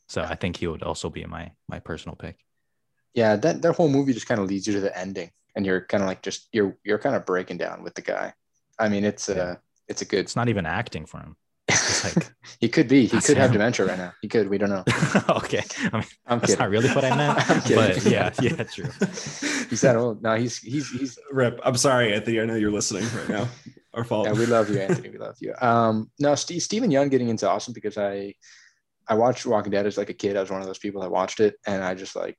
So 0.08 0.22
I 0.24 0.36
think 0.36 0.58
he 0.58 0.68
would 0.68 0.84
also 0.84 1.10
be 1.10 1.24
my 1.26 1.52
my 1.68 1.80
personal 1.80 2.16
pick. 2.16 2.38
Yeah, 3.14 3.36
that, 3.36 3.62
that 3.62 3.76
whole 3.76 3.90
movie 3.90 4.14
just 4.14 4.28
kind 4.28 4.40
of 4.40 4.48
leads 4.48 4.66
you 4.68 4.74
to 4.74 4.80
the 4.80 4.98
ending, 4.98 5.32
and 5.56 5.66
you're 5.66 5.82
kind 5.82 6.02
of 6.02 6.08
like 6.08 6.24
just 6.24 6.48
you're 6.52 6.78
you're 6.84 6.98
kind 6.98 7.16
of 7.16 7.26
breaking 7.26 7.58
down 7.58 7.84
with 7.84 7.94
the 7.94 8.02
guy. 8.02 8.34
I 8.80 8.90
mean, 8.90 9.04
it's 9.04 9.30
a 9.30 9.44
uh, 9.44 9.56
it's 9.90 10.02
a 10.02 10.06
good. 10.06 10.20
It's 10.20 10.36
not 10.36 10.48
even 10.48 10.66
acting 10.66 11.06
for 11.06 11.20
him. 11.20 11.36
like 12.04 12.32
he 12.60 12.70
could 12.70 12.88
be. 12.88 13.06
He 13.06 13.20
could 13.20 13.36
him. 13.36 13.38
have 13.38 13.52
dementia 13.52 13.86
right 13.88 13.98
now. 13.98 14.14
He 14.22 14.28
could. 14.28 14.48
We 14.50 14.58
don't 14.58 14.70
know. 14.70 14.84
okay. 15.30 15.64
I 15.92 15.98
mean, 15.98 16.04
I'm 16.28 16.40
that's 16.40 16.54
kidding. 16.54 16.60
not 16.60 16.70
really 16.70 16.90
what 16.90 17.04
I 17.04 17.16
meant. 17.16 17.38
but 17.76 18.06
yeah, 18.06 18.32
yeah, 18.42 18.64
true. 18.64 18.90
he's 19.70 19.82
that 19.82 19.96
old. 19.98 20.22
No, 20.22 20.36
he's 20.36 20.60
he's 20.60 20.90
he's. 20.92 21.20
Rip. 21.32 21.60
I'm 21.64 21.76
sorry, 21.76 22.14
Anthony. 22.14 22.40
I 22.40 22.46
know 22.46 22.56
you're 22.56 22.72
listening 22.72 23.04
right 23.16 23.30
now. 23.30 23.48
Our 23.94 24.04
fault. 24.04 24.28
Yeah, 24.28 24.34
we 24.34 24.46
love 24.46 24.70
you, 24.70 24.80
Anthony. 24.80 25.10
We 25.10 25.18
love 25.18 25.36
you. 25.40 25.54
Um, 25.60 26.12
no, 26.20 26.36
Steve, 26.36 26.62
Steven 26.62 26.92
Yeun 26.92 27.10
getting 27.10 27.30
into 27.30 27.50
awesome 27.50 27.74
because 27.74 27.98
I 27.98 28.36
I 29.08 29.16
watched 29.16 29.46
Walking 29.46 29.72
Dead 29.72 29.88
as 29.88 29.98
like 29.98 30.12
a 30.12 30.14
kid. 30.14 30.38
I 30.38 30.42
was 30.42 30.52
one 30.52 30.62
of 30.62 30.68
those 30.68 30.78
people 30.78 31.02
that 31.02 31.12
watched 31.12 31.40
it, 31.40 31.56
and 31.66 31.84
I 31.84 31.96
just 31.96 32.16
like 32.16 32.38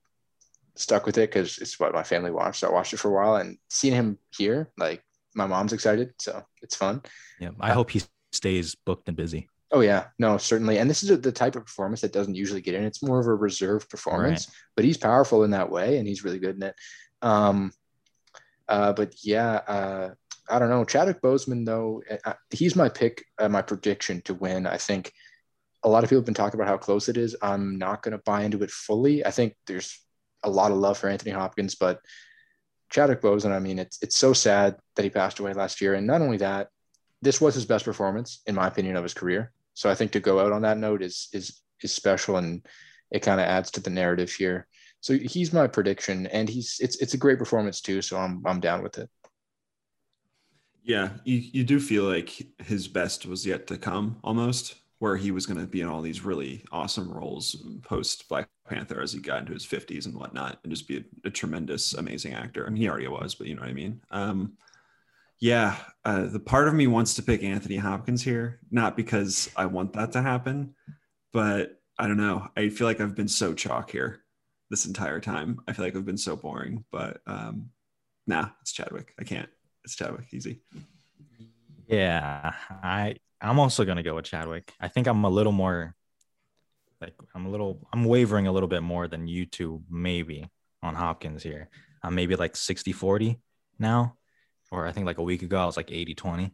stuck 0.75 1.05
with 1.05 1.17
it 1.17 1.29
because 1.29 1.57
it's 1.57 1.77
what 1.77 1.93
my 1.93 2.03
family 2.03 2.31
watched. 2.31 2.61
So 2.61 2.69
I 2.69 2.71
watched 2.71 2.93
it 2.93 2.97
for 2.97 3.09
a 3.09 3.13
while, 3.13 3.35
and 3.35 3.57
seeing 3.69 3.93
him 3.93 4.17
here, 4.29 4.71
like 4.77 5.03
my 5.35 5.47
mom's 5.47 5.73
excited, 5.73 6.13
so 6.19 6.43
it's 6.61 6.75
fun. 6.75 7.01
Yeah, 7.39 7.49
I 7.59 7.71
uh, 7.71 7.73
hope 7.73 7.91
he 7.91 8.01
stays 8.31 8.75
booked 8.75 9.07
and 9.07 9.17
busy. 9.17 9.47
Oh 9.71 9.79
yeah, 9.79 10.07
no, 10.19 10.37
certainly. 10.37 10.79
And 10.79 10.89
this 10.89 11.03
is 11.03 11.11
a, 11.11 11.17
the 11.17 11.31
type 11.31 11.55
of 11.55 11.65
performance 11.65 12.01
that 12.01 12.11
doesn't 12.11 12.35
usually 12.35 12.61
get 12.61 12.75
in. 12.75 12.83
It's 12.83 13.03
more 13.03 13.19
of 13.19 13.27
a 13.27 13.33
reserved 13.33 13.89
performance, 13.89 14.47
right. 14.47 14.55
but 14.75 14.85
he's 14.85 14.97
powerful 14.97 15.43
in 15.43 15.51
that 15.51 15.69
way, 15.69 15.97
and 15.97 16.07
he's 16.07 16.23
really 16.23 16.39
good 16.39 16.55
in 16.55 16.63
it. 16.63 16.75
Um, 17.21 17.71
uh, 18.67 18.93
but 18.93 19.13
yeah, 19.23 19.53
uh, 19.67 20.09
I 20.49 20.59
don't 20.59 20.69
know. 20.69 20.83
Chadwick 20.83 21.21
Boseman, 21.21 21.65
though, 21.65 22.03
uh, 22.25 22.33
he's 22.49 22.75
my 22.75 22.89
pick, 22.89 23.23
uh, 23.39 23.47
my 23.47 23.61
prediction 23.61 24.21
to 24.23 24.33
win. 24.33 24.67
I 24.67 24.77
think 24.77 25.13
a 25.83 25.89
lot 25.89 26.03
of 26.03 26.09
people 26.09 26.19
have 26.19 26.25
been 26.25 26.33
talking 26.33 26.59
about 26.59 26.69
how 26.69 26.77
close 26.77 27.09
it 27.09 27.17
is. 27.17 27.35
I'm 27.41 27.77
not 27.77 28.03
going 28.03 28.11
to 28.11 28.23
buy 28.25 28.43
into 28.43 28.61
it 28.63 28.71
fully. 28.71 29.25
I 29.25 29.31
think 29.31 29.55
there's 29.67 29.99
a 30.43 30.49
lot 30.49 30.71
of 30.71 30.77
love 30.77 30.97
for 30.97 31.09
Anthony 31.09 31.31
Hopkins, 31.31 31.75
but 31.75 32.01
Chadwick 32.91 33.21
Boseman, 33.21 33.53
I 33.53 33.59
mean, 33.59 33.79
it's 33.79 33.97
it's 34.01 34.17
so 34.17 34.33
sad 34.33 34.75
that 34.95 35.03
he 35.03 35.09
passed 35.09 35.39
away 35.39 35.53
last 35.53 35.81
year. 35.81 35.95
And 35.95 36.05
not 36.05 36.21
only 36.21 36.37
that, 36.37 36.67
this 37.21 37.39
was 37.39 37.55
his 37.55 37.65
best 37.65 37.85
performance, 37.85 38.41
in 38.45 38.55
my 38.55 38.67
opinion, 38.67 38.97
of 38.97 39.03
his 39.03 39.13
career. 39.13 39.51
So 39.73 39.89
I 39.89 39.95
think 39.95 40.11
to 40.11 40.19
go 40.19 40.39
out 40.39 40.51
on 40.51 40.61
that 40.63 40.77
note 40.77 41.01
is 41.01 41.29
is 41.33 41.61
is 41.81 41.93
special, 41.93 42.37
and 42.37 42.65
it 43.09 43.21
kind 43.21 43.39
of 43.39 43.47
adds 43.47 43.71
to 43.71 43.81
the 43.81 43.89
narrative 43.89 44.31
here. 44.31 44.67
So 44.99 45.17
he's 45.17 45.53
my 45.53 45.67
prediction, 45.67 46.27
and 46.27 46.49
he's 46.49 46.77
it's 46.79 46.97
it's 46.97 47.13
a 47.13 47.17
great 47.17 47.39
performance 47.39 47.81
too. 47.81 48.01
So 48.01 48.17
I'm 48.17 48.43
I'm 48.45 48.59
down 48.59 48.83
with 48.83 48.97
it. 48.97 49.09
Yeah, 50.83 51.11
you 51.23 51.37
you 51.37 51.63
do 51.63 51.79
feel 51.79 52.03
like 52.03 52.29
his 52.59 52.87
best 52.89 53.25
was 53.25 53.45
yet 53.45 53.67
to 53.67 53.77
come, 53.77 54.17
almost 54.23 54.75
where 55.01 55.17
he 55.17 55.31
was 55.31 55.47
going 55.47 55.59
to 55.59 55.65
be 55.65 55.81
in 55.81 55.87
all 55.87 55.99
these 55.99 56.23
really 56.23 56.63
awesome 56.71 57.11
roles 57.11 57.55
post 57.81 58.29
Black 58.29 58.47
Panther 58.69 59.01
as 59.01 59.11
he 59.11 59.19
got 59.19 59.39
into 59.39 59.51
his 59.51 59.65
50s 59.65 60.05
and 60.05 60.13
whatnot, 60.13 60.59
and 60.63 60.71
just 60.71 60.87
be 60.87 60.97
a, 60.97 61.03
a, 61.25 61.31
tremendous, 61.31 61.95
amazing 61.95 62.35
actor. 62.35 62.67
I 62.67 62.69
mean, 62.69 62.83
he 62.83 62.87
already 62.87 63.07
was, 63.07 63.33
but 63.33 63.47
you 63.47 63.55
know 63.55 63.61
what 63.61 63.71
I 63.71 63.73
mean. 63.73 63.99
Um, 64.11 64.53
yeah, 65.39 65.75
uh, 66.05 66.27
the 66.27 66.39
part 66.39 66.67
of 66.67 66.75
me 66.75 66.85
wants 66.85 67.15
to 67.15 67.23
pick 67.23 67.41
Anthony 67.41 67.77
Hopkins 67.77 68.21
here, 68.21 68.59
not 68.69 68.95
because 68.95 69.49
I 69.55 69.65
want 69.65 69.93
that 69.93 70.11
to 70.11 70.21
happen, 70.21 70.75
but 71.33 71.81
I 71.97 72.05
don't 72.05 72.17
know. 72.17 72.47
I 72.55 72.69
feel 72.69 72.85
like 72.85 73.01
I've 73.01 73.15
been 73.15 73.27
so 73.27 73.55
chalk 73.55 73.89
here 73.89 74.19
this 74.69 74.85
entire 74.85 75.19
time. 75.19 75.61
I 75.67 75.73
feel 75.73 75.83
like 75.83 75.95
I've 75.95 76.05
been 76.05 76.15
so 76.15 76.35
boring, 76.35 76.85
but 76.91 77.21
um, 77.25 77.71
nah, 78.27 78.49
it's 78.61 78.71
Chadwick. 78.71 79.15
I 79.19 79.23
can't. 79.23 79.49
It's 79.83 79.95
Chadwick. 79.95 80.27
Easy. 80.31 80.61
Yeah, 81.91 82.53
I 82.69 83.15
I'm 83.41 83.59
also 83.59 83.83
gonna 83.83 84.01
go 84.01 84.15
with 84.15 84.25
Chadwick. 84.25 84.73
I 84.79 84.87
think 84.87 85.07
I'm 85.07 85.25
a 85.25 85.29
little 85.29 85.51
more 85.51 85.93
like 87.01 87.13
I'm 87.35 87.45
a 87.45 87.49
little 87.49 87.85
I'm 87.91 88.05
wavering 88.05 88.47
a 88.47 88.51
little 88.51 88.69
bit 88.69 88.81
more 88.81 89.09
than 89.09 89.27
you 89.27 89.45
two 89.45 89.83
maybe 89.89 90.49
on 90.81 90.95
Hopkins 90.95 91.43
here. 91.43 91.69
I'm 92.01 92.15
maybe 92.15 92.35
like 92.37 92.55
60 92.55 92.93
40 92.93 93.39
now. 93.77 94.15
Or 94.71 94.87
I 94.87 94.93
think 94.93 95.05
like 95.05 95.17
a 95.17 95.23
week 95.23 95.41
ago 95.41 95.59
I 95.59 95.65
was 95.65 95.75
like 95.75 95.91
80 95.91 96.15
20. 96.15 96.51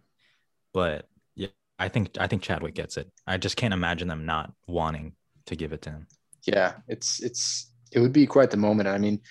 But 0.74 1.08
yeah, 1.36 1.50
I 1.78 1.88
think 1.88 2.18
I 2.20 2.26
think 2.26 2.42
Chadwick 2.42 2.74
gets 2.74 2.98
it. 2.98 3.12
I 3.28 3.38
just 3.38 3.58
can't 3.58 3.76
imagine 3.76 4.08
them 4.08 4.26
not 4.26 4.52
wanting 4.68 5.14
to 5.46 5.56
give 5.56 5.72
it 5.72 5.84
to 5.84 5.92
him. 5.92 6.08
Yeah, 6.48 6.74
it's 6.88 7.22
it's 7.22 7.72
it 7.92 8.00
would 8.00 8.14
be 8.14 8.26
quite 8.26 8.50
the 8.50 8.58
moment. 8.58 8.90
I 8.90 8.98
mean, 8.98 9.22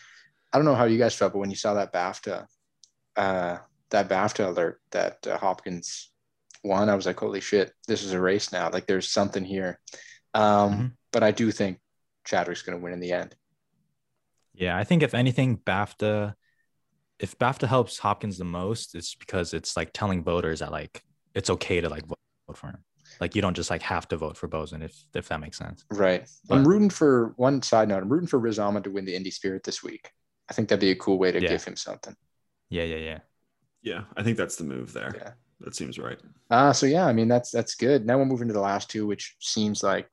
I 0.52 0.58
don't 0.58 0.66
know 0.66 0.76
how 0.76 0.84
you 0.84 0.98
guys 0.98 1.16
felt, 1.16 1.32
but 1.32 1.40
when 1.40 1.50
you 1.50 1.56
saw 1.56 1.74
that 1.74 1.92
BAFTA, 1.92 2.46
uh, 3.16 3.58
that 3.90 4.08
BAFTA 4.08 4.46
alert 4.46 4.80
that 4.90 5.26
uh, 5.26 5.38
Hopkins 5.38 6.10
won, 6.64 6.88
I 6.88 6.94
was 6.94 7.06
like, 7.06 7.18
holy 7.18 7.40
shit, 7.40 7.72
this 7.86 8.02
is 8.02 8.12
a 8.12 8.20
race 8.20 8.52
now. 8.52 8.70
Like 8.70 8.86
there's 8.86 9.08
something 9.08 9.44
here. 9.44 9.80
Um, 10.34 10.72
mm-hmm. 10.72 10.86
But 11.12 11.22
I 11.22 11.30
do 11.30 11.50
think 11.50 11.78
Chadwick's 12.24 12.62
going 12.62 12.78
to 12.78 12.82
win 12.82 12.92
in 12.92 13.00
the 13.00 13.12
end. 13.12 13.34
Yeah, 14.54 14.76
I 14.76 14.84
think 14.84 15.02
if 15.02 15.14
anything, 15.14 15.58
BAFTA, 15.58 16.34
if 17.18 17.38
BAFTA 17.38 17.68
helps 17.68 17.98
Hopkins 17.98 18.38
the 18.38 18.44
most, 18.44 18.94
it's 18.94 19.14
because 19.14 19.54
it's 19.54 19.76
like 19.76 19.92
telling 19.92 20.22
voters 20.22 20.60
that 20.60 20.72
like 20.72 21.02
it's 21.34 21.50
okay 21.50 21.80
to 21.80 21.88
like 21.88 22.06
vote 22.06 22.18
for 22.54 22.68
him. 22.68 22.78
Like 23.20 23.34
you 23.34 23.42
don't 23.42 23.54
just 23.54 23.70
like 23.70 23.82
have 23.82 24.08
to 24.08 24.16
vote 24.16 24.36
for 24.36 24.48
Boseman 24.48 24.82
if 24.82 24.94
if 25.14 25.28
that 25.28 25.40
makes 25.40 25.58
sense. 25.58 25.84
Right. 25.90 26.28
But, 26.48 26.56
I'm 26.56 26.66
rooting 26.66 26.90
for 26.90 27.34
one 27.36 27.62
side 27.62 27.88
note. 27.88 28.02
I'm 28.02 28.08
rooting 28.08 28.26
for 28.26 28.38
Riz 28.38 28.58
Ahmed 28.58 28.84
to 28.84 28.90
win 28.90 29.04
the 29.04 29.14
Indie 29.14 29.32
Spirit 29.32 29.62
this 29.62 29.82
week. 29.82 30.10
I 30.48 30.54
think 30.54 30.68
that'd 30.68 30.80
be 30.80 30.90
a 30.90 30.96
cool 30.96 31.18
way 31.18 31.32
to 31.32 31.40
yeah. 31.40 31.48
give 31.48 31.64
him 31.64 31.76
something. 31.76 32.14
Yeah, 32.68 32.84
yeah, 32.84 32.96
yeah. 32.96 33.18
Yeah, 33.86 34.02
I 34.16 34.24
think 34.24 34.36
that's 34.36 34.56
the 34.56 34.64
move 34.64 34.92
there. 34.92 35.14
Yeah. 35.16 35.30
That 35.60 35.76
seems 35.76 35.96
right. 35.96 36.18
Uh, 36.50 36.72
so 36.72 36.86
yeah, 36.86 37.06
I 37.06 37.12
mean 37.12 37.28
that's 37.28 37.50
that's 37.50 37.76
good. 37.76 38.04
Now 38.04 38.16
we'll 38.16 38.26
move 38.26 38.42
into 38.42 38.52
the 38.52 38.60
last 38.60 38.90
two, 38.90 39.06
which 39.06 39.36
seems 39.40 39.82
like 39.82 40.08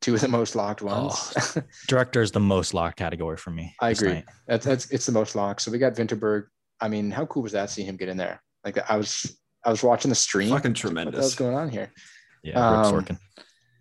two 0.00 0.14
of 0.14 0.20
the 0.20 0.28
most 0.28 0.56
locked 0.56 0.82
ones. 0.82 1.32
Oh, 1.56 1.62
director 1.86 2.20
is 2.20 2.32
the 2.32 2.40
most 2.40 2.74
locked 2.74 2.98
category 2.98 3.36
for 3.36 3.50
me. 3.50 3.74
I 3.80 3.90
agree. 3.90 4.24
That's 4.48 4.66
that's 4.66 4.90
it's 4.90 5.06
the 5.06 5.12
most 5.12 5.36
locked. 5.36 5.62
So 5.62 5.70
we 5.70 5.78
got 5.78 5.94
Vinterberg. 5.94 6.46
I 6.80 6.88
mean, 6.88 7.12
how 7.12 7.24
cool 7.26 7.44
was 7.44 7.52
that 7.52 7.70
seeing 7.70 7.88
him 7.88 7.96
get 7.96 8.08
in 8.08 8.16
there? 8.16 8.42
Like 8.64 8.90
I 8.90 8.96
was 8.96 9.38
I 9.64 9.70
was 9.70 9.84
watching 9.84 10.08
the 10.08 10.16
stream. 10.16 10.50
Fucking 10.50 10.74
tremendous. 10.74 11.22
What's 11.22 11.34
going 11.36 11.54
on 11.54 11.70
here? 11.70 11.92
Yeah, 12.42 12.82
um, 12.82 13.06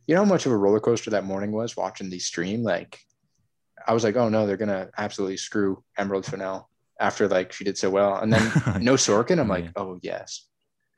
You 0.06 0.14
know 0.14 0.24
how 0.24 0.30
much 0.30 0.46
of 0.46 0.52
a 0.52 0.58
roller 0.58 0.80
coaster 0.80 1.10
that 1.10 1.26
morning 1.26 1.52
was 1.52 1.76
watching 1.76 2.12
the 2.12 2.20
stream? 2.20 2.62
Like 2.62 3.00
I 3.88 3.94
was 3.94 4.04
like, 4.04 4.16
oh 4.16 4.30
no, 4.30 4.46
they're 4.46 4.56
gonna 4.56 4.90
absolutely 5.00 5.38
screw 5.38 5.84
Emerald 5.98 6.28
Fennell 6.28 6.70
after 7.02 7.28
like 7.28 7.52
she 7.52 7.64
did 7.64 7.78
so 7.78 7.90
well. 7.90 8.18
And 8.18 8.32
then 8.32 8.44
no 8.84 8.94
Sorkin. 8.94 9.40
I'm 9.40 9.50
like, 9.50 9.72
oh 9.76 10.00
yes. 10.02 10.48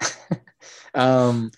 um, 0.93 1.51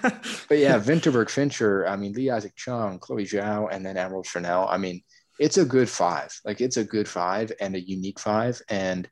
but 0.00 0.58
yeah, 0.58 0.78
Vinterberg, 0.78 1.30
Fincher, 1.30 1.86
I 1.86 1.96
mean, 1.96 2.12
Lee 2.14 2.30
Isaac 2.30 2.56
Chung, 2.56 2.98
Chloe 2.98 3.24
Zhao, 3.24 3.68
and 3.70 3.84
then 3.84 3.96
Emerald 3.96 4.26
Fennell. 4.26 4.66
I 4.68 4.78
mean, 4.78 5.02
it's 5.38 5.58
a 5.58 5.64
good 5.64 5.88
five. 5.88 6.32
Like 6.44 6.60
it's 6.60 6.76
a 6.76 6.84
good 6.84 7.08
five 7.08 7.52
and 7.60 7.76
a 7.76 7.80
unique 7.80 8.18
five. 8.18 8.60
And 8.68 9.08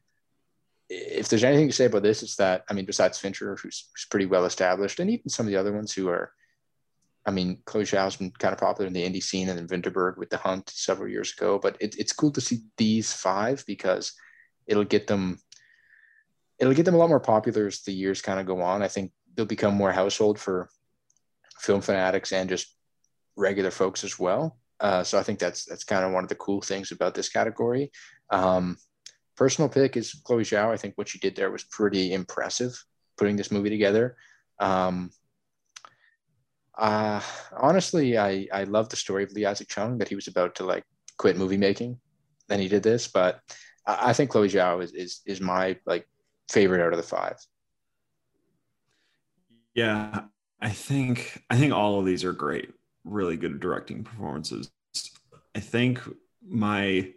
if 0.89 1.29
there's 1.29 1.45
anything 1.45 1.69
to 1.69 1.75
say 1.75 1.85
about 1.85 2.03
this, 2.03 2.23
it's 2.23 2.37
that, 2.37 2.65
I 2.69 2.73
mean, 2.73 2.87
besides 2.87 3.19
Fincher, 3.19 3.57
who's, 3.57 3.89
who's 3.93 4.07
pretty 4.11 4.27
well 4.27 4.45
established, 4.45 5.01
and 5.01 5.11
even 5.11 5.29
some 5.29 5.47
of 5.47 5.53
the 5.53 5.59
other 5.59 5.73
ones 5.73 5.93
who 5.93 6.09
are, 6.09 6.33
I 7.27 7.31
mean, 7.31 7.59
Chloe 7.67 7.85
Zhao's 7.85 8.17
been 8.17 8.31
kind 8.31 8.53
of 8.55 8.59
popular 8.59 8.87
in 8.87 8.95
the 8.95 9.07
indie 9.07 9.23
scene 9.23 9.49
and 9.49 9.59
then 9.59 9.69
Vinterberg 9.69 10.17
with 10.17 10.31
The 10.31 10.39
Hunt 10.39 10.71
several 10.71 11.09
years 11.09 11.35
ago. 11.37 11.59
But 11.63 11.77
it, 11.79 11.97
it's 11.99 12.15
cool 12.15 12.31
to 12.33 12.41
see 12.41 12.61
these 12.79 13.13
five 13.13 13.63
because 13.67 14.15
it'll 14.71 14.85
get 14.85 15.07
them 15.07 15.39
it'll 16.61 16.75
get 16.75 16.85
them 16.85 16.95
a 16.95 16.99
lot 16.99 17.09
more 17.09 17.21
popular 17.21 17.67
as 17.67 17.81
the 17.81 17.93
years 17.93 18.23
kind 18.23 18.39
of 18.39 18.47
go 18.47 18.61
on. 18.61 18.83
I 18.83 18.89
think 18.89 19.13
they'll 19.35 19.47
become 19.47 19.75
more 19.75 19.93
household 19.93 20.39
for 20.39 20.69
film 21.59 21.81
fanatics 21.81 22.33
and 22.33 22.49
just 22.49 22.77
regular 23.37 23.71
folks 23.71 24.05
as 24.05 24.19
well. 24.19 24.59
Uh, 24.79 25.03
so 25.03 25.19
I 25.19 25.23
think 25.23 25.39
that's 25.39 25.65
that's 25.65 25.85
kind 25.85 26.05
of 26.05 26.13
one 26.13 26.23
of 26.23 26.29
the 26.29 26.37
cool 26.37 26.63
things 26.63 26.93
about 26.93 27.15
this 27.15 27.29
category. 27.29 27.91
Um, 28.31 28.77
personal 29.37 29.69
pick 29.69 29.97
is 29.97 30.15
Chloe 30.25 30.45
Zhao. 30.45 30.71
I 30.71 30.77
think 30.77 30.95
what 30.97 31.09
she 31.09 31.19
did 31.19 31.35
there 31.35 31.51
was 31.51 31.65
pretty 31.65 32.13
impressive, 32.13 32.83
putting 33.17 33.37
this 33.37 33.51
movie 33.51 33.71
together. 33.71 34.17
Um, 34.59 35.11
uh, 36.79 37.21
honestly, 37.57 38.17
I 38.17 38.47
I 38.53 38.65
love 38.65 38.89
the 38.89 38.97
story 38.97 39.25
of 39.25 39.33
Lee 39.33 39.47
Isaac 39.47 39.69
Chung 39.69 39.99
that 39.99 40.09
he 40.09 40.15
was 40.15 40.29
about 40.29 40.55
to 40.57 40.65
like 40.65 40.85
quit 41.19 41.37
movie 41.37 41.59
making, 41.59 42.01
then 42.49 42.61
he 42.61 42.69
did 42.69 42.83
this. 42.83 43.07
But 43.09 43.41
I, 44.01 44.13
think 44.13 44.31
Chloe 44.31 44.49
Zhao 44.49 44.83
is 44.83 44.93
is 44.93 45.21
is 45.27 45.41
my 45.41 45.77
like 45.87 46.07
favorite 46.51 46.85
out 46.85 46.93
of 46.93 46.97
the 46.97 47.03
five? 47.03 47.37
Yeah, 49.75 50.23
I 50.61 50.71
think 50.71 51.43
I 51.51 51.57
think 51.57 51.73
all 51.73 51.99
of 51.99 52.07
these 52.07 52.25
are 52.25 52.33
great, 52.33 52.71
really 53.05 53.37
good 53.37 53.61
directing 53.61 54.05
performances. 54.05 54.71
I 55.55 55.61
think 55.61 56.01
my 56.47 57.13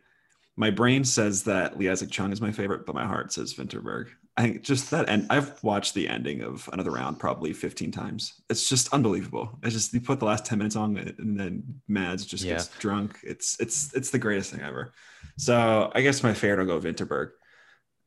my 0.55 0.69
brain 0.69 1.03
says 1.03 1.43
that 1.43 1.77
Lee 1.77 1.89
Isaac 1.89 2.11
Chung 2.11 2.31
is 2.31 2.41
my 2.41 2.51
favorite, 2.51 2.85
but 2.85 2.95
my 2.95 3.05
heart 3.05 3.33
says 3.33 3.53
Vinterberg. 3.53 4.09
I 4.35 4.41
think 4.41 4.63
just 4.63 4.89
that, 4.91 5.09
and 5.09 5.27
I've 5.29 5.63
watched 5.63 5.93
the 5.93 6.07
ending 6.09 6.41
of 6.41 6.67
another 6.73 6.89
round 6.89 7.19
probably 7.19 7.53
15 7.53 7.91
times. 7.91 8.33
It's 8.49 8.67
just 8.67 8.91
unbelievable. 8.91 9.59
It's 9.61 9.73
just 9.75 9.93
you 9.93 10.01
put 10.01 10.19
the 10.19 10.25
last 10.25 10.45
10 10.45 10.57
minutes 10.57 10.75
on, 10.75 10.97
and 10.97 11.39
then 11.39 11.81
Mads 11.87 12.25
just 12.25 12.43
Yeah. 12.43 12.53
gets 12.53 12.67
drunk. 12.79 13.19
It's 13.23 13.59
it's 13.59 13.93
it's 13.93 14.09
the 14.09 14.17
greatest 14.19 14.51
thing 14.51 14.61
ever. 14.61 14.93
So 15.37 15.91
I 15.93 16.01
guess 16.01 16.23
my 16.23 16.33
favorite 16.33 16.65
will 16.67 16.79
go 16.79 16.87
Vinterberg. 16.87 17.29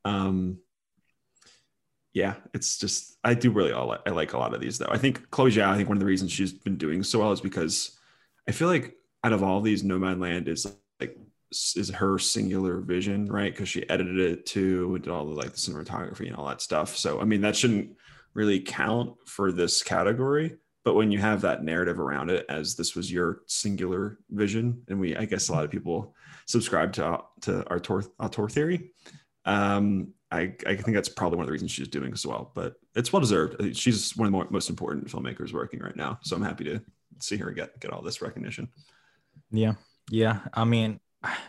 Um, 0.05 0.59
yeah, 2.13 2.35
it's 2.55 2.79
just 2.79 3.17
I 3.23 3.35
do 3.35 3.51
really 3.51 3.73
all 3.73 3.97
I 4.07 4.11
like 4.11 4.33
a 4.33 4.39
lot 4.39 4.55
of 4.55 4.61
these 4.61 4.79
though. 4.79 4.89
I 4.91 4.99
think 4.99 5.31
Chloe 5.31 5.51
Zhao. 5.53 5.69
I 5.69 5.77
think 5.77 5.89
one 5.89 5.97
of 5.99 6.01
the 6.01 6.07
reasons 6.07 6.33
she's 6.33 6.53
been 6.53 6.77
doing 6.77 7.03
so 7.03 7.21
well 7.21 7.33
is 7.33 7.41
because 7.41 7.97
I 8.49 8.53
feel 8.53 8.69
like 8.69 8.95
out 9.23 9.33
of 9.33 9.43
all 9.43 9.61
these, 9.61 9.83
Nomadland 9.83 10.49
is 10.49 10.65
like 10.65 10.75
is 10.75 10.77
her 11.95 12.19
singular 12.19 12.81
vision, 12.81 13.27
right? 13.27 13.53
Because 13.53 13.69
she 13.69 13.89
edited 13.89 14.19
it 14.19 14.47
too, 14.47 14.95
and 14.95 15.05
did 15.05 15.13
all 15.13 15.27
the 15.27 15.35
like 15.35 15.53
the 15.53 15.57
cinematography 15.57 16.27
and 16.27 16.37
all 16.37 16.49
that 16.49 16.61
stuff. 16.61 16.97
So 16.97 17.21
I 17.21 17.25
mean, 17.25 17.41
that 17.43 17.57
shouldn't 17.57 17.97
really 18.35 18.61
count 18.61 19.15
for 19.27 19.53
this 19.53 19.83
category. 19.83 20.57
But 20.85 20.95
when 20.95 21.11
you 21.11 21.19
have 21.19 21.41
that 21.41 21.65
narrative 21.65 21.99
around 21.99 22.31
it, 22.31 22.47
as 22.49 22.77
this 22.77 22.95
was 22.95 23.11
your 23.11 23.41
singular 23.47 24.19
vision, 24.31 24.83
and 24.89 25.01
we, 25.01 25.17
I 25.17 25.25
guess, 25.25 25.49
a 25.49 25.53
lot 25.53 25.65
of 25.65 25.71
people 25.71 26.15
subscribe 26.47 26.93
to 26.95 27.21
to 27.43 27.65
auteur, 27.73 28.49
theory. 28.49 28.93
Um, 29.45 30.13
I, 30.31 30.55
I 30.67 30.75
think 30.77 30.95
that's 30.95 31.09
probably 31.09 31.37
one 31.37 31.45
of 31.45 31.47
the 31.47 31.53
reasons 31.53 31.71
she's 31.71 31.89
doing 31.89 32.13
as 32.13 32.27
well. 32.27 32.51
But 32.55 32.75
it's 32.95 33.13
well 33.13 33.21
deserved. 33.21 33.77
She's 33.77 34.17
one 34.17 34.27
of 34.27 34.33
the 34.33 34.37
more, 34.37 34.47
most 34.51 34.71
important 34.71 35.09
filmmakers 35.09 35.53
working 35.53 35.81
right 35.81 35.97
now. 35.97 36.19
So 36.23 36.37
I'm 36.37 36.43
happy 36.43 36.65
to 36.65 36.83
see 37.21 37.37
her 37.37 37.51
get 37.51 37.79
get 37.81 37.93
all 37.93 38.03
this 38.03 38.23
recognition. 38.23 38.69
Yeah. 39.51 39.75
Yeah. 40.11 40.41
I 40.53 40.65
mean, 40.65 41.01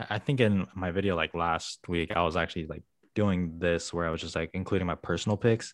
I 0.10 0.20
think 0.20 0.40
in 0.40 0.68
my 0.76 0.92
video 0.92 1.16
like 1.16 1.34
last 1.34 1.88
week, 1.88 2.12
I 2.16 2.24
was 2.24 2.36
actually 2.36 2.68
like 2.68 2.84
doing 3.16 3.60
this 3.60 3.94
where 3.94 4.08
I 4.08 4.12
was 4.12 4.22
just 4.22 4.36
like 4.36 4.52
including 4.54 4.88
my 4.88 4.96
personal 4.96 5.38
picks. 5.38 5.74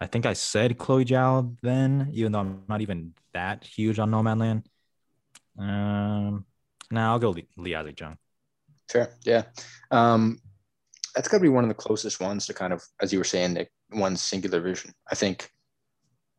I 0.00 0.06
think 0.06 0.26
I 0.26 0.34
said 0.34 0.78
Chloe 0.78 1.04
Zhao 1.04 1.56
then, 1.62 2.10
even 2.12 2.32
though 2.32 2.40
I'm 2.40 2.62
not 2.68 2.82
even 2.82 3.14
that 3.32 3.64
huge 3.64 3.98
on 3.98 4.10
Nomadland. 4.10 4.64
Um, 5.58 6.44
now 6.90 7.12
I'll 7.12 7.18
go 7.18 7.30
Lee, 7.30 7.48
Lee 7.56 7.74
Isaac 7.74 7.96
Chung. 7.96 8.18
Sure. 8.90 9.08
yeah. 9.24 9.42
Um, 9.90 10.38
that's 11.14 11.28
got 11.28 11.38
to 11.38 11.42
be 11.42 11.48
one 11.48 11.64
of 11.64 11.68
the 11.68 11.74
closest 11.74 12.20
ones 12.20 12.46
to 12.46 12.54
kind 12.54 12.72
of, 12.72 12.82
as 13.00 13.12
you 13.12 13.18
were 13.18 13.24
saying, 13.24 13.54
Nick, 13.54 13.70
one 13.90 14.16
singular 14.16 14.60
vision. 14.60 14.92
I 15.10 15.14
think 15.14 15.50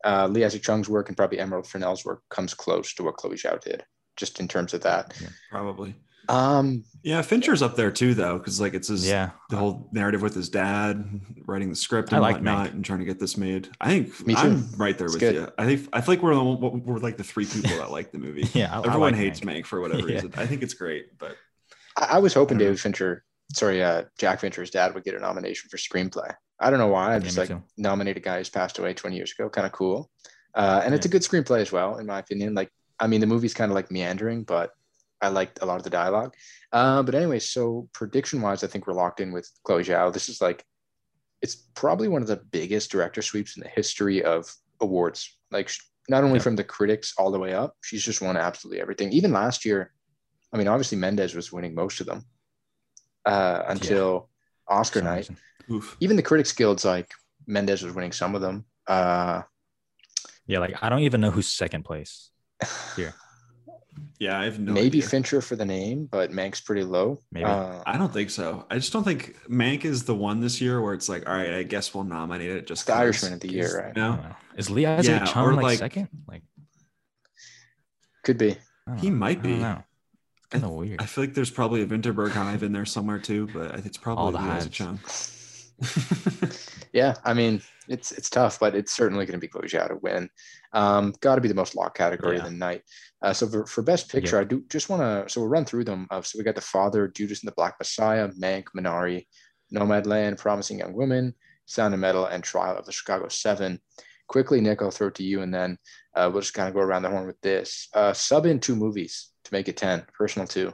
uh, 0.04 0.28
Lee 0.28 0.44
Isaac 0.44 0.62
Chung's 0.62 0.88
work 0.88 1.08
and 1.08 1.16
probably 1.16 1.40
Emerald 1.40 1.66
Fennell's 1.66 2.04
work 2.04 2.22
comes 2.30 2.54
close 2.54 2.94
to 2.94 3.02
what 3.02 3.16
Chloe 3.16 3.36
Zhao 3.36 3.60
did, 3.60 3.84
just 4.16 4.40
in 4.40 4.46
terms 4.46 4.72
of 4.72 4.82
that. 4.82 5.18
Yeah, 5.20 5.28
Probably. 5.50 5.96
Um, 6.28 6.84
Yeah, 7.02 7.22
Fincher's 7.22 7.62
up 7.62 7.76
there 7.76 7.90
too, 7.90 8.12
though, 8.14 8.38
because 8.38 8.60
like 8.60 8.74
it's 8.74 8.88
his 8.88 9.08
Yeah. 9.08 9.30
the 9.50 9.56
whole 9.56 9.88
narrative 9.92 10.20
with 10.20 10.34
his 10.34 10.48
dad 10.48 11.20
writing 11.46 11.70
the 11.70 11.76
script 11.76 12.12
I 12.12 12.16
and 12.16 12.22
like 12.22 12.34
whatnot, 12.36 12.68
Mank. 12.68 12.72
and 12.74 12.84
trying 12.84 12.98
to 12.98 13.04
get 13.04 13.18
this 13.18 13.36
made. 13.36 13.68
I 13.80 13.88
think 13.88 14.26
Me 14.26 14.34
too. 14.34 14.40
I'm 14.40 14.68
right 14.76 14.96
there 14.98 15.06
It's 15.06 15.14
with 15.14 15.20
good. 15.20 15.34
you. 15.36 15.48
I 15.58 15.64
think 15.66 15.88
I 15.92 16.00
feel 16.00 16.12
like 16.14 16.22
we're 16.22 16.34
the 16.34 16.42
we're 16.44 16.98
like 16.98 17.16
the 17.16 17.24
three 17.24 17.46
people 17.46 17.70
that 17.78 17.90
like 17.90 18.12
the 18.12 18.18
movie. 18.18 18.48
Yeah. 18.54 18.72
I, 18.72 18.80
I 18.82 18.86
Everyone 18.86 19.12
like 19.12 19.14
hates 19.20 19.40
Mank. 19.40 19.60
Mank 19.60 19.66
for 19.66 19.80
whatever 19.80 20.00
Yeah. 20.08 20.14
reason. 20.16 20.32
I 20.36 20.46
think 20.46 20.62
it's 20.62 20.74
great, 20.74 21.16
but 21.18 21.36
I, 21.96 22.04
I 22.12 22.18
was 22.18 22.34
hoping 22.34 22.56
I 22.56 22.60
don't 22.60 22.66
David 22.68 22.80
Fincher, 22.80 23.24
sorry, 23.54 23.82
uh, 23.82 24.04
Jack 24.18 24.40
Fincher's 24.40 24.70
dad 24.70 24.94
would 24.94 25.04
get 25.04 25.14
a 25.14 25.20
nomination 25.20 25.68
for 25.70 25.76
screenplay. 25.78 26.34
I 26.60 26.70
don't 26.70 26.78
know 26.80 26.88
why. 26.88 27.10
I 27.10 27.12
Yeah, 27.14 27.18
just 27.20 27.36
me 27.36 27.40
like 27.42 27.48
too. 27.50 27.62
nominate 27.76 28.16
a 28.16 28.20
guy 28.20 28.38
who's 28.38 28.50
passed 28.50 28.78
away 28.78 28.92
20 28.92 29.16
years 29.16 29.32
ago. 29.38 29.48
Kind 29.48 29.66
of 29.66 29.72
cool. 29.72 30.10
Uh, 30.54 30.82
and 30.84 30.92
it's 30.94 31.06
a 31.06 31.08
good 31.08 31.22
screenplay 31.22 31.60
as 31.60 31.70
well, 31.70 31.98
in 31.98 32.06
my 32.06 32.18
opinion. 32.18 32.54
Like, 32.54 32.70
I 32.98 33.06
mean, 33.06 33.20
the 33.20 33.26
movie's 33.28 33.54
kind 33.54 33.70
of 33.70 33.76
like 33.76 33.90
meandering, 33.92 34.42
but 34.42 34.70
I 35.20 35.28
liked 35.28 35.58
a 35.62 35.66
lot 35.66 35.76
of 35.76 35.82
the 35.82 35.90
dialogue. 35.90 36.34
Uh, 36.72 37.02
but 37.02 37.14
anyway, 37.14 37.38
so 37.40 37.88
prediction 37.92 38.40
wise, 38.40 38.62
I 38.62 38.66
think 38.68 38.86
we're 38.86 38.92
locked 38.94 39.20
in 39.20 39.32
with 39.32 39.50
Chloe 39.64 39.82
Zhao. 39.84 40.12
This 40.12 40.28
is 40.28 40.40
like, 40.40 40.64
it's 41.42 41.54
probably 41.54 42.08
one 42.08 42.22
of 42.22 42.28
the 42.28 42.36
biggest 42.36 42.90
director 42.90 43.22
sweeps 43.22 43.56
in 43.56 43.62
the 43.62 43.68
history 43.68 44.22
of 44.22 44.52
awards. 44.80 45.36
Like, 45.50 45.70
not 46.08 46.24
only 46.24 46.36
Yep. 46.38 46.42
from 46.44 46.56
the 46.56 46.64
critics 46.64 47.14
all 47.18 47.30
the 47.30 47.38
way 47.38 47.52
up, 47.52 47.76
she's 47.82 48.02
just 48.02 48.20
won 48.22 48.36
absolutely 48.36 48.80
everything. 48.80 49.12
Even 49.12 49.32
last 49.32 49.64
year, 49.64 49.92
I 50.52 50.56
mean, 50.56 50.68
obviously 50.68 50.96
Mendes 50.98 51.34
was 51.34 51.52
winning 51.52 51.74
most 51.74 52.00
of 52.00 52.06
them 52.06 52.24
uh, 53.26 53.64
until 53.68 54.30
For 54.66 54.72
Oscar 54.74 55.02
night. 55.02 55.28
oof. 55.70 55.96
Even 56.00 56.16
the 56.16 56.22
Critics 56.22 56.52
Guild's 56.52 56.84
like 56.84 57.10
Mendes 57.46 57.82
was 57.82 57.92
winning 57.94 58.12
some 58.12 58.34
of 58.34 58.40
them. 58.40 58.64
Uh, 58.86 59.42
Yeah. 60.46 60.60
Like 60.60 60.76
I 60.82 60.88
don't 60.88 61.00
even 61.00 61.20
know 61.20 61.30
who's 61.30 61.48
second 61.48 61.84
place. 61.84 62.30
Yeah, 64.20 64.40
I 64.40 64.44
have 64.46 64.58
no 64.58 64.72
maybe 64.72 64.98
idea. 64.98 65.02
Fincher 65.08 65.40
for 65.40 65.54
the 65.54 65.64
name, 65.64 66.06
but 66.10 66.32
Mank's 66.32 66.60
pretty 66.60 66.82
low. 66.82 67.20
Maybe. 67.30 67.44
Uh, 67.44 67.82
I 67.86 67.96
don't 67.96 68.12
think 68.12 68.30
so. 68.30 68.66
I 68.68 68.74
just 68.76 68.92
don't 68.92 69.04
think 69.04 69.36
Mank 69.48 69.84
is 69.84 70.02
the 70.04 70.14
one 70.14 70.40
this 70.40 70.60
year 70.60 70.80
where 70.82 70.92
it's 70.92 71.08
like, 71.08 71.28
all 71.28 71.34
right, 71.36 71.54
I 71.54 71.62
guess 71.62 71.94
we'll 71.94 72.02
nominate 72.04 72.50
it 72.50 72.66
just 72.66 72.80
It's 72.82 72.86
the 72.86 72.92
'cause. 72.94 73.00
Irishman 73.00 73.32
of 73.34 73.40
the 73.40 73.52
year, 73.52 73.78
right? 73.78 73.96
I 73.96 74.00
No. 74.00 74.36
Is 74.56 74.70
Lee 74.70 74.86
Isaac 74.86 75.20
Yeah, 75.20 75.24
Chung 75.24 75.54
like, 75.54 75.62
like- 75.62 75.78
second? 75.78 76.08
Like 76.26 76.42
could 78.24 78.38
be. 78.38 78.56
He 78.98 79.10
know. 79.10 79.16
might 79.16 79.30
I 79.38 79.42
don't 79.42 79.42
be. 79.42 79.58
know. 79.58 79.82
Kind 80.50 80.64
of 80.64 80.70
weird. 80.70 81.00
I 81.00 81.06
feel 81.06 81.24
like 81.24 81.34
there's 81.34 81.50
probably 81.50 81.82
a 81.82 81.86
Vinterberg 81.86 82.30
hive 82.30 82.62
in 82.62 82.72
there 82.72 82.86
somewhere 82.86 83.18
too, 83.18 83.48
but 83.54 83.70
I 83.70 83.74
think 83.74 83.86
it's 83.86 83.98
probably 83.98 84.24
All 84.24 84.32
the 84.32 84.38
Lee 84.38 84.48
Isaac 84.48 84.74
hives. 84.76 84.76
Chung. 84.76 84.98
Yeah, 86.94 87.14
I 87.22 87.34
mean, 87.34 87.60
it's 87.86 88.12
it's 88.12 88.30
tough, 88.30 88.58
but 88.58 88.74
it's 88.74 88.96
certainly 88.96 89.26
going 89.26 89.38
to 89.38 89.38
be 89.38 89.46
Chloe 89.46 89.68
Zhao 89.68 89.88
to 89.88 89.96
win. 89.96 90.30
Um, 90.72 91.12
Got 91.20 91.34
to 91.34 91.42
be 91.42 91.48
the 91.48 91.54
most 91.54 91.76
locked 91.76 91.98
category 91.98 92.36
Yeah. 92.38 92.44
of 92.46 92.50
the 92.50 92.56
night. 92.56 92.82
Uh, 93.20 93.32
so 93.32 93.48
for, 93.48 93.66
for 93.66 93.82
best 93.82 94.08
picture, 94.10 94.38
I 94.40 94.44
do 94.44 94.62
just 94.70 94.88
want 94.88 95.02
to. 95.02 95.28
So 95.32 95.40
we'll 95.40 95.50
run 95.50 95.64
through 95.64 95.84
them. 95.84 96.06
Uh, 96.10 96.22
so 96.22 96.38
we 96.38 96.44
got 96.44 96.54
the 96.54 96.60
Father, 96.60 97.08
Judas 97.08 97.42
and 97.42 97.48
the 97.48 97.54
Black 97.54 97.74
Messiah, 97.80 98.28
Mank, 98.40 98.66
Minari, 98.76 99.26
Nomadland, 99.74 100.38
Promising 100.38 100.78
Young 100.78 100.94
Women, 100.94 101.34
Sound 101.66 101.94
of 101.94 102.00
Metal, 102.00 102.26
and 102.26 102.44
Trial 102.44 102.76
of 102.76 102.86
the 102.86 102.92
Chicago 102.92 103.26
Seven. 103.28 103.80
Quickly, 104.28 104.60
Nick, 104.60 104.82
I'll 104.82 104.90
throw 104.90 105.08
it 105.08 105.14
to 105.16 105.24
you, 105.24 105.40
and 105.42 105.52
then 105.52 105.78
uh, 106.14 106.28
we'll 106.32 106.42
just 106.42 106.54
kind 106.54 106.68
of 106.68 106.74
go 106.74 106.80
around 106.80 107.02
the 107.02 107.08
horn 107.08 107.26
with 107.26 107.40
this. 107.40 107.88
Uh, 107.94 108.12
sub 108.12 108.46
in 108.46 108.60
two 108.60 108.76
movies 108.76 109.30
to 109.44 109.52
make 109.52 109.68
it 109.68 109.76
ten. 109.76 110.04
Personal 110.16 110.46
two. 110.46 110.72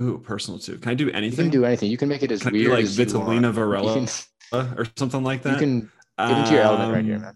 Ooh, 0.00 0.18
personal 0.18 0.58
two. 0.58 0.78
Can 0.78 0.90
I 0.90 0.94
do 0.94 1.10
anything? 1.10 1.44
You 1.46 1.50
can 1.50 1.60
do 1.60 1.64
anything. 1.66 1.90
You 1.90 1.98
can 1.98 2.08
make 2.08 2.22
it 2.22 2.32
as 2.32 2.42
Can 2.42 2.52
weird 2.52 2.70
like 2.72 2.84
as 2.84 2.98
you 2.98 3.04
Vitalina. 3.04 3.52
Varela 3.52 3.94
can, 3.94 4.08
or 4.78 4.86
something 4.96 5.22
like 5.22 5.42
that. 5.42 5.52
you 5.52 5.58
can 5.58 5.80
get 6.18 6.38
into 6.38 6.52
your 6.54 6.62
element 6.62 6.94
right 6.94 7.04
here, 7.04 7.16
Um, 7.16 7.22
man. 7.22 7.34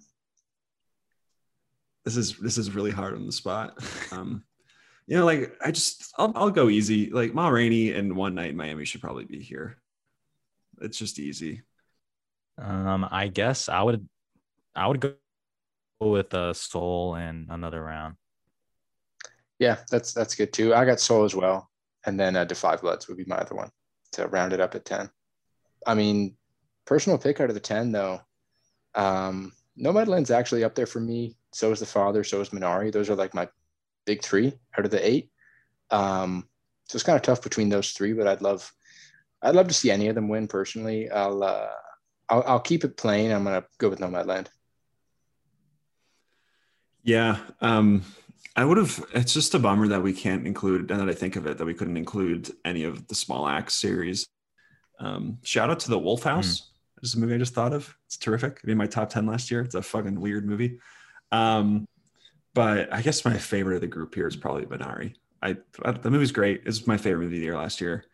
This 2.04 2.16
is 2.16 2.36
this 2.38 2.58
is 2.58 2.74
really 2.74 2.90
hard 2.90 3.14
on 3.14 3.26
the 3.26 3.32
spot. 3.32 3.78
Um, 4.12 4.44
you 5.06 5.16
know, 5.16 5.24
like 5.24 5.56
I 5.64 5.70
just 5.70 6.12
I'll, 6.18 6.32
I'll 6.34 6.50
go 6.50 6.68
easy. 6.68 7.10
Like 7.10 7.34
Ma 7.34 7.48
Rainey 7.48 7.92
and 7.92 8.16
One 8.16 8.34
Night 8.34 8.50
in 8.50 8.56
Miami 8.56 8.84
should 8.84 9.00
probably 9.00 9.24
be 9.24 9.40
here. 9.40 9.78
It's 10.80 10.98
just 10.98 11.18
easy. 11.18 11.62
Um, 12.58 13.06
I 13.10 13.28
guess 13.28 13.68
I 13.68 13.82
would, 13.82 14.08
I 14.74 14.86
would 14.86 15.00
go 15.00 15.14
with 16.00 16.32
uh, 16.34 16.52
Soul 16.52 17.14
and 17.14 17.48
another 17.50 17.82
round. 17.82 18.16
Yeah, 19.58 19.78
that's 19.90 20.12
that's 20.12 20.34
good 20.34 20.52
too. 20.52 20.74
I 20.74 20.84
got 20.84 21.00
Soul 21.00 21.24
as 21.24 21.34
well, 21.34 21.70
and 22.06 22.18
then 22.18 22.36
uh, 22.36 22.44
Da 22.44 22.54
5 22.54 22.80
Bloods 22.80 23.08
would 23.08 23.16
be 23.16 23.24
my 23.26 23.36
other 23.36 23.54
one 23.54 23.70
to 24.12 24.26
round 24.28 24.52
it 24.52 24.60
up 24.60 24.74
at 24.74 24.84
ten. 24.84 25.10
I 25.86 25.94
mean, 25.94 26.36
personal 26.84 27.18
pick 27.18 27.40
out 27.40 27.48
of 27.48 27.54
the 27.54 27.60
ten 27.60 27.92
though. 27.92 28.20
Um, 28.94 29.52
Nomadland's 29.78 30.30
actually 30.30 30.64
up 30.64 30.74
there 30.74 30.86
for 30.86 31.00
me. 31.00 31.36
So 31.54 31.70
is 31.70 31.80
the 31.80 31.86
Father. 31.86 32.24
So 32.24 32.40
is 32.40 32.50
Minari. 32.50 32.92
Those 32.92 33.08
are 33.08 33.14
like 33.14 33.32
my 33.32 33.48
big 34.06 34.22
three 34.22 34.52
out 34.76 34.84
of 34.84 34.90
the 34.90 35.06
eight. 35.06 35.30
Um, 35.90 36.48
so 36.88 36.96
it's 36.96 37.04
kind 37.04 37.16
of 37.16 37.22
tough 37.22 37.42
between 37.42 37.68
those 37.68 37.92
three, 37.92 38.12
but 38.12 38.26
I'd 38.26 38.42
love, 38.42 38.70
I'd 39.40 39.54
love 39.54 39.68
to 39.68 39.74
see 39.74 39.90
any 39.90 40.08
of 40.08 40.14
them 40.14 40.28
win. 40.28 40.48
Personally, 40.48 41.10
I'll 41.10 41.42
uh, 41.42 41.68
I'll, 42.28 42.44
I'll 42.46 42.60
keep 42.60 42.84
it 42.84 42.96
plain. 42.96 43.30
I'm 43.30 43.44
gonna 43.44 43.64
go 43.78 43.88
with 43.88 44.00
Nomadland. 44.00 44.48
Yeah. 47.04 47.38
Um, 47.60 48.02
I 48.56 48.64
would 48.64 48.78
have. 48.78 49.04
It's 49.14 49.34
just 49.34 49.54
a 49.54 49.58
bummer 49.58 49.88
that 49.88 50.02
we 50.02 50.12
can't 50.12 50.46
include, 50.46 50.90
and 50.90 51.00
that 51.00 51.08
I 51.08 51.14
think 51.14 51.36
of 51.36 51.46
it, 51.46 51.58
that 51.58 51.64
we 51.64 51.74
couldn't 51.74 51.96
include 51.96 52.50
any 52.64 52.84
of 52.84 53.06
the 53.08 53.14
Small 53.14 53.46
Axe 53.46 53.74
series. 53.74 54.26
Um, 54.98 55.38
shout 55.42 55.70
out 55.70 55.80
to 55.80 55.90
the 55.90 55.98
Wolf 55.98 56.22
House. 56.24 56.70
This 57.00 57.10
is 57.10 57.16
a 57.16 57.20
movie 57.20 57.34
I 57.34 57.38
just 57.38 57.54
thought 57.54 57.72
of. 57.72 57.94
It's 58.06 58.16
terrific. 58.16 58.60
It 58.62 58.66
made 58.66 58.76
my 58.76 58.86
top 58.86 59.10
ten 59.10 59.26
last 59.26 59.50
year. 59.50 59.60
It's 59.60 59.74
a 59.74 59.82
fucking 59.82 60.20
weird 60.20 60.46
movie. 60.46 60.78
Um, 61.34 61.86
but 62.54 62.92
I 62.92 63.02
guess 63.02 63.24
my 63.24 63.36
favorite 63.36 63.76
of 63.76 63.80
the 63.80 63.86
group 63.88 64.14
here 64.14 64.28
is 64.28 64.36
probably 64.36 64.64
Minari. 64.66 65.14
I, 65.42 65.56
I 65.84 65.92
the 65.92 66.10
movie's 66.10 66.32
great. 66.32 66.62
It's 66.64 66.86
my 66.86 66.96
favorite 66.96 67.24
movie 67.24 67.36
of 67.36 67.40
the 67.40 67.46
year 67.46 67.56
last 67.56 67.80
year. 67.80 68.04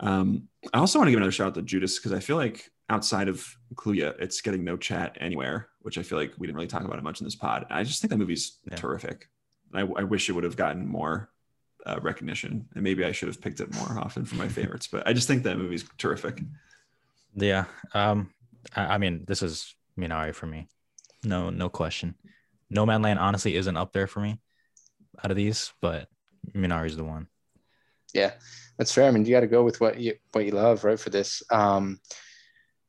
Um, 0.00 0.48
I 0.72 0.78
also 0.78 0.98
want 0.98 1.06
to 1.08 1.12
give 1.12 1.18
another 1.18 1.32
shout 1.32 1.48
out 1.48 1.54
to 1.54 1.62
Judas 1.62 1.98
because 1.98 2.12
I 2.12 2.20
feel 2.20 2.36
like 2.36 2.70
outside 2.90 3.28
of 3.28 3.46
Kaluuya, 3.74 4.14
it's 4.20 4.40
getting 4.40 4.64
no 4.64 4.76
chat 4.76 5.16
anywhere, 5.20 5.68
which 5.82 5.98
I 5.98 6.02
feel 6.02 6.18
like 6.18 6.32
we 6.38 6.46
didn't 6.46 6.56
really 6.56 6.68
talk 6.68 6.84
about 6.84 6.98
it 6.98 7.04
much 7.04 7.20
in 7.20 7.24
this 7.24 7.34
pod. 7.36 7.66
I 7.70 7.84
just 7.84 8.00
think 8.00 8.10
that 8.10 8.16
movie's 8.18 8.58
Yeah. 8.70 8.76
terrific. 8.76 9.28
I, 9.74 9.80
I 9.80 10.02
wish 10.04 10.28
it 10.28 10.32
would 10.32 10.44
have 10.44 10.56
gotten 10.56 10.86
more 10.86 11.30
uh, 11.86 11.98
recognition, 12.00 12.66
and 12.74 12.82
maybe 12.82 13.04
I 13.04 13.12
should 13.12 13.28
have 13.28 13.40
picked 13.40 13.60
it 13.60 13.72
more 13.74 13.98
often 13.98 14.24
for 14.24 14.36
my 14.36 14.48
favorites. 14.58 14.88
But 14.90 15.06
I 15.06 15.12
just 15.12 15.28
think 15.28 15.42
that 15.44 15.58
movie's 15.58 15.84
terrific. 15.98 16.42
Yeah. 17.34 17.64
Um, 17.94 18.30
I, 18.74 18.94
I 18.94 18.98
mean, 18.98 19.24
this 19.26 19.42
is 19.42 19.74
Minari 19.98 20.34
for 20.34 20.46
me. 20.46 20.68
No, 21.24 21.50
no 21.50 21.68
question. 21.68 22.14
Nomadland 22.74 23.18
honestly 23.18 23.56
isn't 23.56 23.76
up 23.76 23.92
there 23.92 24.06
for 24.06 24.20
me 24.20 24.38
out 25.22 25.30
of 25.30 25.36
these, 25.36 25.72
but 25.80 26.08
Minari's 26.54 26.96
the 26.96 27.04
one. 27.04 27.28
Yeah, 28.14 28.32
that's 28.76 28.92
fair. 28.92 29.06
I 29.06 29.10
mean, 29.10 29.24
you 29.24 29.32
got 29.32 29.40
to 29.40 29.46
go 29.46 29.64
with 29.64 29.80
what 29.80 29.98
you 29.98 30.14
what 30.32 30.44
you 30.44 30.52
love, 30.52 30.84
right? 30.84 30.98
For 30.98 31.10
this. 31.10 31.42
Um, 31.50 32.00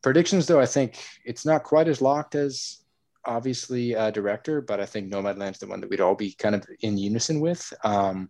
predictions, 0.02 0.48
though, 0.48 0.60
I 0.60 0.66
think 0.66 1.04
it's 1.26 1.46
not 1.46 1.64
quite 1.64 1.88
as 1.88 2.02
locked 2.02 2.36
as 2.36 2.80
obviously 3.26 3.96
uh, 3.96 4.12
director, 4.12 4.62
but 4.62 4.80
I 4.80 4.86
think 4.86 5.12
Nomadland's 5.12 5.60
the 5.60 5.68
one 5.68 5.82
that 5.82 5.90
we'd 5.90 6.02
all 6.02 6.16
be 6.16 6.34
kind 6.34 6.56
of 6.56 6.66
in 6.82 6.98
unison 6.98 7.40
with. 7.42 7.74
Um, 7.84 8.30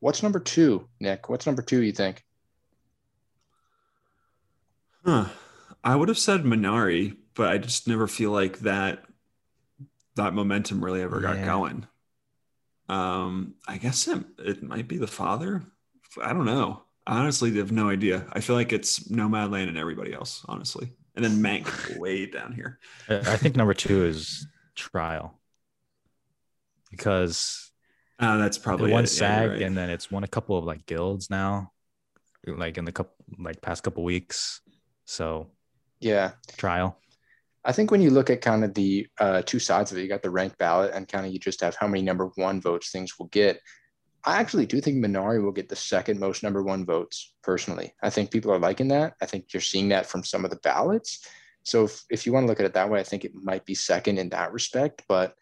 what's 0.00 0.22
number 0.22 0.40
two, 0.40 0.88
Nick? 1.00 1.28
What's 1.28 1.46
number 1.46 1.62
two? 1.62 1.82
You 1.82 1.92
think? 1.92 2.22
Huh. 5.04 5.26
I 5.82 5.94
would 5.94 6.08
have 6.08 6.18
said 6.18 6.42
Minari, 6.42 7.16
but 7.34 7.48
I 7.48 7.58
just 7.58 7.86
never 7.86 8.06
feel 8.08 8.32
like 8.32 8.58
that 8.60 9.05
that 10.16 10.34
momentum 10.34 10.84
really 10.84 11.02
ever 11.02 11.20
got 11.20 11.36
Yeah. 11.38 11.44
going. 11.46 11.86
Um, 12.88 13.54
I 13.66 13.78
guess 13.78 14.06
it, 14.08 14.24
it 14.38 14.62
might 14.62 14.88
be 14.88 14.98
the 14.98 15.06
father. 15.06 15.62
I 16.22 16.32
don't 16.32 16.44
know. 16.44 16.82
I 17.06 17.18
honestly 17.18 17.56
have 17.58 17.72
no 17.72 17.88
idea. 17.88 18.26
I 18.32 18.40
feel 18.40 18.56
like 18.56 18.72
it's 18.72 19.08
Nomadland 19.08 19.68
and 19.68 19.78
everybody 19.78 20.12
else, 20.12 20.44
honestly. 20.48 20.92
And 21.14 21.24
then 21.24 21.38
Mank 21.42 21.98
way 21.98 22.26
down 22.26 22.52
here. 22.52 22.78
I 23.08 23.14
I 23.16 23.36
think 23.36 23.56
number 23.56 23.74
two 23.74 24.04
is 24.04 24.46
Trial 24.74 25.38
because 26.90 27.72
Uh, 28.18 28.38
that's 28.38 28.58
probably 28.58 28.90
it 28.90 28.94
won 28.94 29.04
it. 29.04 29.08
SAG 29.08 29.42
you're 29.44 29.52
right. 29.52 29.62
and 29.62 29.76
then 29.76 29.90
it's 29.90 30.10
won 30.10 30.24
a 30.24 30.28
couple 30.28 30.56
of 30.58 30.64
like 30.64 30.86
guilds 30.86 31.28
now, 31.30 31.72
like 32.46 32.78
in 32.78 32.84
the 32.84 32.92
couple 32.92 33.14
like 33.38 33.60
past 33.62 33.82
couple 33.82 34.04
weeks. 34.04 34.60
So 35.04 35.50
Yeah, 36.00 36.32
Trial. 36.56 36.98
I 37.66 37.72
think 37.72 37.90
when 37.90 38.00
you 38.00 38.10
look 38.10 38.30
at 38.30 38.40
kind 38.40 38.64
of 38.64 38.74
the 38.74 39.08
uh, 39.18 39.42
two 39.44 39.58
sides 39.58 39.90
of 39.90 39.98
it, 39.98 40.02
you 40.02 40.08
got 40.08 40.22
the 40.22 40.30
ranked 40.30 40.56
ballot 40.56 40.92
and 40.94 41.08
kind 41.08 41.26
of 41.26 41.32
you 41.32 41.38
just 41.40 41.60
have 41.60 41.74
how 41.74 41.88
many 41.88 42.02
number 42.02 42.30
one 42.36 42.60
votes 42.60 42.90
things 42.90 43.18
will 43.18 43.26
get. 43.26 43.60
I 44.24 44.36
actually 44.40 44.66
do 44.66 44.80
think 44.80 45.04
Minari 45.04 45.42
will 45.42 45.52
get 45.52 45.68
the 45.68 45.76
second 45.76 46.20
most 46.20 46.42
number 46.42 46.62
one 46.62 46.86
votes 46.86 47.34
personally. 47.42 47.92
I 48.02 48.10
think 48.10 48.30
people 48.30 48.52
are 48.52 48.58
liking 48.58 48.88
that. 48.88 49.14
I 49.20 49.26
think 49.26 49.52
you're 49.52 49.60
seeing 49.60 49.88
that 49.90 50.06
from 50.06 50.24
some 50.24 50.44
of 50.44 50.50
the 50.50 50.60
ballots. 50.62 51.26
So 51.64 51.84
if, 51.84 52.04
if 52.10 52.26
you 52.26 52.32
want 52.32 52.44
to 52.44 52.48
look 52.48 52.60
at 52.60 52.66
it 52.66 52.74
that 52.74 52.88
way, 52.90 53.00
I 53.00 53.04
think 53.04 53.24
it 53.24 53.34
might 53.34 53.64
be 53.66 53.74
second 53.74 54.18
in 54.18 54.28
that 54.30 54.52
respect. 54.52 55.02
But 55.08 55.34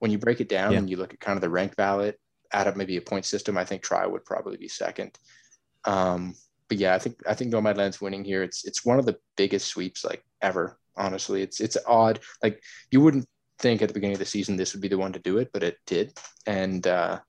when 0.00 0.10
you 0.10 0.18
break 0.18 0.40
it 0.40 0.48
down 0.48 0.72
Yeah. 0.72 0.78
and 0.78 0.90
you 0.90 0.96
look 0.96 1.14
at 1.14 1.20
kind 1.20 1.36
of 1.36 1.42
the 1.42 1.50
ranked 1.50 1.76
ballot, 1.76 2.18
add 2.52 2.66
up 2.66 2.76
maybe 2.76 2.96
a 2.96 3.02
point 3.02 3.24
system, 3.24 3.56
I 3.56 3.64
think 3.64 3.82
Trial 3.82 4.10
would 4.10 4.24
probably 4.24 4.56
be 4.56 4.68
second. 4.68 5.18
Um, 5.84 6.34
but 6.68 6.78
yeah, 6.78 6.94
I 6.94 6.98
think 6.98 7.16
I 7.26 7.34
think 7.34 7.52
Nomadland's 7.52 8.00
winning 8.00 8.24
here. 8.24 8.42
It's 8.42 8.64
it's 8.64 8.84
one 8.84 8.98
of 8.98 9.06
the 9.06 9.18
biggest 9.36 9.66
sweeps 9.66 10.04
like 10.04 10.24
ever. 10.40 10.79
Honestly, 10.96 11.42
it's 11.42 11.60
it's 11.60 11.76
odd. 11.86 12.20
Like 12.42 12.62
you 12.90 13.00
wouldn't 13.00 13.26
think 13.58 13.82
at 13.82 13.88
the 13.88 13.94
beginning 13.94 14.14
of 14.14 14.20
the 14.20 14.24
season 14.26 14.56
this 14.56 14.72
would 14.72 14.82
be 14.82 14.88
the 14.88 14.98
one 14.98 15.12
to 15.12 15.18
do 15.20 15.38
it, 15.38 15.50
but 15.52 15.62
it 15.62 15.78
did. 15.86 16.18
And 16.46 16.86
uh, 16.86 17.20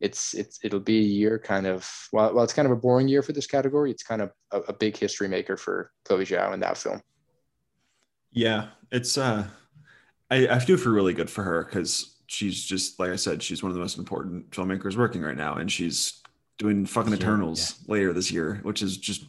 it's 0.00 0.34
it's 0.34 0.58
it'll 0.64 0.80
be 0.80 0.98
a 0.98 1.02
year 1.02 1.38
kind 1.38 1.66
of 1.66 1.90
well, 2.12 2.34
well, 2.34 2.44
it's 2.44 2.52
kind 2.54 2.66
of 2.66 2.72
a 2.72 2.76
boring 2.76 3.08
year 3.08 3.22
for 3.22 3.32
this 3.32 3.46
category. 3.46 3.90
It's 3.90 4.02
kind 4.02 4.22
of 4.22 4.32
a, 4.52 4.60
a 4.60 4.72
big 4.72 4.96
history 4.96 5.28
maker 5.28 5.56
for 5.56 5.90
Chloe 6.04 6.24
Zhao 6.26 6.54
in 6.54 6.60
that 6.60 6.78
film. 6.78 7.00
Yeah, 8.32 8.68
it's 8.90 9.16
uh 9.16 9.46
I, 10.30 10.48
I 10.48 10.58
do 10.64 10.76
feel 10.76 10.92
really 10.92 11.14
good 11.14 11.30
for 11.30 11.44
her 11.44 11.64
because 11.64 12.18
she's 12.26 12.62
just 12.64 12.98
like 13.00 13.10
I 13.10 13.16
said, 13.16 13.42
she's 13.42 13.62
one 13.62 13.70
of 13.70 13.76
the 13.76 13.82
most 13.82 13.98
important 13.98 14.50
filmmakers 14.50 14.96
working 14.96 15.22
right 15.22 15.36
now, 15.36 15.54
and 15.56 15.70
she's 15.70 16.22
doing 16.58 16.86
fucking 16.86 17.14
Yeah, 17.14 17.14
Eternals 17.14 17.84
later 17.88 18.12
this 18.12 18.30
year, 18.30 18.60
which 18.62 18.82
is 18.82 18.96
just 18.98 19.26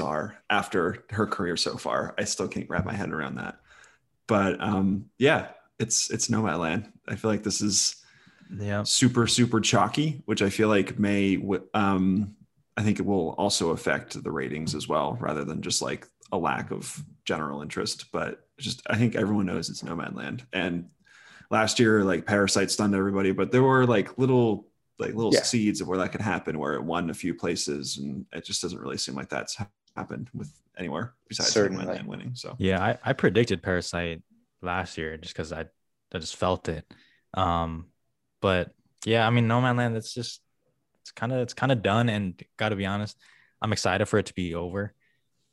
bizarre 0.00 0.36
after 0.50 1.04
her 1.10 1.26
career 1.26 1.56
so 1.56 1.76
far. 1.76 2.14
I 2.18 2.24
still 2.24 2.48
can't 2.48 2.68
wrap 2.68 2.84
my 2.84 2.92
head 2.92 3.10
around 3.12 3.36
that. 3.36 3.58
But 4.26 4.60
um 4.60 5.06
yeah, 5.18 5.48
it's 5.78 6.10
it's 6.10 6.28
Nomadland. 6.28 6.90
I 7.08 7.16
feel 7.16 7.30
like 7.30 7.42
this 7.42 7.60
is 7.60 7.96
Yeah. 8.58 8.82
super 8.84 9.26
super 9.26 9.60
chalky, 9.60 10.22
which 10.26 10.42
I 10.42 10.50
feel 10.50 10.68
like 10.68 10.98
may 10.98 11.38
um 11.74 12.36
I 12.76 12.82
think 12.82 12.98
it 13.00 13.06
will 13.06 13.30
also 13.38 13.70
affect 13.70 14.22
the 14.22 14.30
ratings 14.30 14.74
as 14.74 14.86
well, 14.86 15.16
rather 15.20 15.44
than 15.44 15.62
just 15.62 15.80
like 15.80 16.06
a 16.30 16.36
lack 16.36 16.70
of 16.70 17.02
general 17.24 17.62
interest. 17.62 18.06
But 18.12 18.46
just 18.58 18.82
I 18.88 18.96
think 18.96 19.14
everyone 19.16 19.46
knows 19.46 19.70
it's 19.70 19.82
Nomadland. 19.82 20.42
And 20.52 20.90
last 21.50 21.78
year, 21.78 22.04
like 22.04 22.26
Parasite 22.26 22.70
stunned 22.70 22.94
everybody, 22.94 23.32
but 23.32 23.50
there 23.50 23.62
were 23.62 23.86
like 23.86 24.18
little 24.18 24.68
like 24.98 25.14
little 25.14 25.32
Yeah. 25.32 25.42
seeds 25.42 25.80
of 25.82 25.88
where 25.88 25.98
that 25.98 26.10
could 26.12 26.22
happen, 26.22 26.58
where 26.58 26.72
it 26.74 26.82
won 26.82 27.10
a 27.10 27.14
few 27.14 27.34
places, 27.34 27.98
and 27.98 28.24
it 28.32 28.44
just 28.46 28.62
doesn't 28.62 28.80
really 28.80 28.96
seem 28.96 29.14
like 29.14 29.28
that's 29.28 29.54
ha- 29.54 29.68
happened 29.96 30.28
with 30.34 30.52
anywhere 30.78 31.14
besides 31.28 31.50
Certainly. 31.50 31.84
Nomadland 31.84 32.06
winning. 32.06 32.32
So 32.34 32.54
Yeah, 32.58 32.82
I, 32.82 32.98
I 33.04 33.12
predicted 33.12 33.62
Parasite 33.62 34.22
last 34.62 34.98
year 34.98 35.16
just 35.16 35.34
because 35.34 35.52
I 35.52 35.66
I 36.14 36.18
just 36.18 36.36
felt 36.36 36.68
it. 36.68 36.84
Um, 37.34 37.86
but 38.40 38.72
yeah, 39.04 39.26
I 39.26 39.30
mean, 39.30 39.48
Nomadland. 39.48 39.96
It's 39.96 40.14
just 40.14 40.40
it's 41.00 41.10
kind 41.12 41.32
of 41.32 41.40
it's 41.40 41.54
kind 41.54 41.72
of 41.72 41.82
done, 41.82 42.08
and 42.08 42.40
got 42.56 42.70
to 42.70 42.76
be 42.76 42.86
honest, 42.86 43.16
I'm 43.60 43.72
excited 43.72 44.06
for 44.06 44.18
it 44.18 44.26
to 44.26 44.34
be 44.34 44.54
over. 44.54 44.92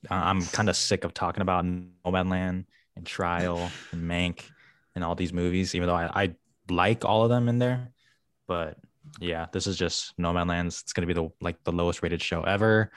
Uh, 0.09 0.15
I'm 0.15 0.45
kind 0.47 0.69
of 0.69 0.75
sick 0.75 1.03
of 1.03 1.13
talking 1.13 1.41
about 1.41 1.65
Nomadland 1.65 2.65
and 2.95 3.05
Trial 3.05 3.71
and 3.91 4.09
Mank 4.09 4.43
and 4.95 5.03
all 5.03 5.15
these 5.15 5.33
movies, 5.33 5.75
even 5.75 5.87
though 5.87 5.95
I, 5.95 6.23
I 6.23 6.35
like 6.69 7.05
all 7.05 7.23
of 7.23 7.29
them 7.29 7.47
in 7.49 7.59
there. 7.59 7.89
But 8.47 8.77
yeah, 9.19 9.47
this 9.51 9.67
is 9.67 9.77
just 9.77 10.17
Nomadland's. 10.17 10.81
It's 10.81 10.93
gonna 10.93 11.07
be 11.07 11.13
the 11.13 11.29
like 11.41 11.63
the 11.63 11.71
lowest 11.71 12.03
rated 12.03 12.21
show 12.21 12.41
ever. 12.43 12.91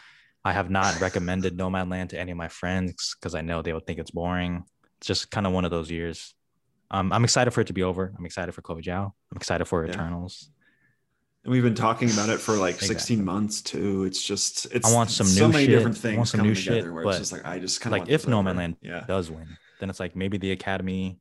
I 0.47 0.53
have 0.53 0.71
not 0.71 1.01
recommended 1.01 1.57
Nomadland 1.59 2.11
to 2.11 2.19
any 2.21 2.31
of 2.31 2.39
my 2.39 2.49
friends 2.49 3.17
because 3.19 3.35
I 3.35 3.41
know 3.41 3.63
they 3.63 3.73
would 3.73 3.87
think 3.87 3.99
it's 3.99 4.13
boring. 4.13 4.65
It's 4.99 5.07
just 5.09 5.31
kind 5.31 5.47
of 5.47 5.53
one 5.53 5.65
of 5.65 5.71
those 5.73 5.91
years. 5.91 6.35
Um, 6.91 7.13
I'm 7.13 7.25
excited 7.25 7.51
for 7.51 7.61
it 7.63 7.67
to 7.67 7.73
be 7.73 7.83
over. 7.83 8.05
I'm 8.17 8.25
excited 8.25 8.53
for 8.53 8.63
Chloe 8.63 8.83
Zhao. 8.83 9.05
I'm 9.31 9.37
excited 9.37 9.65
for 9.65 9.85
Yeah. 9.85 9.91
Eternals. 9.93 10.51
And 11.43 11.53
we've 11.53 11.63
been 11.65 11.75
talking 11.75 12.11
about 12.11 12.29
it 12.29 12.39
for 12.41 12.55
like 12.57 12.77
Exactly. 12.77 12.95
16 12.95 13.25
months 13.25 13.61
too. 13.61 14.05
It's 14.05 14.23
just 14.23 14.67
it's 14.77 14.89
I 14.89 14.95
want 14.95 15.11
some 15.11 15.27
so 15.27 15.47
new 15.47 15.53
many 15.53 15.65
shit. 15.67 15.75
different 15.75 15.97
I 15.97 16.01
things 16.01 16.17
want 16.17 16.29
some 16.29 16.39
coming 16.39 16.51
new 16.53 16.55
shit, 16.55 16.75
together 16.75 16.93
where 16.93 17.05
it's 17.09 17.19
just 17.19 17.33
like 17.33 17.45
I 17.45 17.59
just 17.59 17.81
kind 17.81 17.95
of 17.95 18.01
like, 18.03 18.09
if 18.09 18.23
this 18.23 18.29
No 18.29 18.39
over. 18.39 18.45
Man 18.45 18.57
Land 18.57 18.77
yeah 18.83 19.05
Does 19.07 19.31
win, 19.31 19.49
then 19.81 19.91
it's 19.91 20.01
like 20.01 20.15
maybe 20.17 20.39
the 20.39 20.53
Academy, 20.53 21.21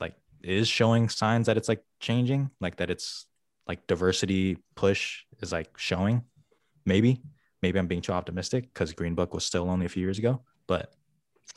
like, 0.00 0.14
is 0.42 0.68
showing 0.68 1.08
signs 1.10 1.46
that 1.48 1.56
it's 1.58 1.68
like 1.68 1.82
changing, 2.00 2.50
like 2.60 2.76
that 2.76 2.90
it's 2.90 3.26
like 3.68 3.86
diversity 3.86 4.58
push 4.74 5.24
is 5.42 5.52
like 5.52 5.70
showing. 5.78 6.22
Maybe, 6.86 7.22
maybe 7.64 7.78
I'm 7.78 7.86
being 7.86 8.02
too 8.02 8.12
optimistic 8.12 8.64
because 8.74 8.92
Green 8.92 9.14
Book 9.14 9.32
was 9.32 9.42
still 9.42 9.70
only 9.70 9.86
a 9.86 9.88
few 9.88 10.02
years 10.02 10.18
ago, 10.18 10.42
but 10.66 10.92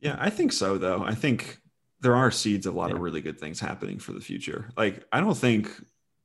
yeah 0.00 0.16
I 0.18 0.30
think 0.30 0.52
so 0.52 0.78
though. 0.78 1.04
I 1.04 1.14
think 1.14 1.60
there 2.00 2.16
are 2.16 2.32
seeds 2.32 2.66
of 2.66 2.74
a 2.74 2.76
lot 2.78 2.90
of 2.90 2.98
really 2.98 3.20
good 3.20 3.38
things 3.38 3.60
happening 3.60 4.00
for 4.00 4.10
the 4.12 4.20
future. 4.20 4.70
Like 4.76 5.04
I 5.12 5.20
don't 5.20 5.36
think 5.36 5.70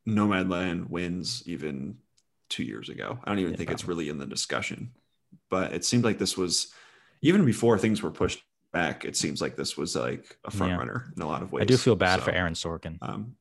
Nomadland 0.07 0.89
wins 0.89 1.43
even 1.45 1.97
two 2.49 2.63
years 2.63 2.89
ago. 2.89 3.19
I 3.23 3.29
don't 3.29 3.37
even 3.39 3.51
Yeah, 3.51 3.57
think 3.57 3.69
it's 3.69 3.87
really 3.87 4.09
in 4.09 4.17
the 4.17 4.25
discussion. 4.25 4.89
But 5.51 5.73
it 5.73 5.85
seemed 5.85 6.03
like 6.03 6.17
this 6.17 6.35
was 6.35 6.73
even 7.21 7.45
before 7.45 7.77
things 7.77 8.01
were 8.01 8.11
pushed 8.11 8.43
back. 8.71 9.05
It 9.05 9.15
seems 9.15 9.41
like 9.41 9.55
this 9.55 9.77
was 9.77 9.95
like 9.95 10.37
a 10.43 10.49
front 10.49 10.71
Yeah. 10.71 10.77
runner 10.77 11.13
in 11.15 11.21
a 11.21 11.27
lot 11.27 11.43
of 11.43 11.51
ways. 11.51 11.61
I 11.61 11.65
do 11.65 11.77
feel 11.77 11.95
bad 11.95 12.17
So, 12.19 12.25
for 12.25 12.31
Aaron 12.31 12.53
Sorkin. 12.53 12.97
Um, 13.01 13.35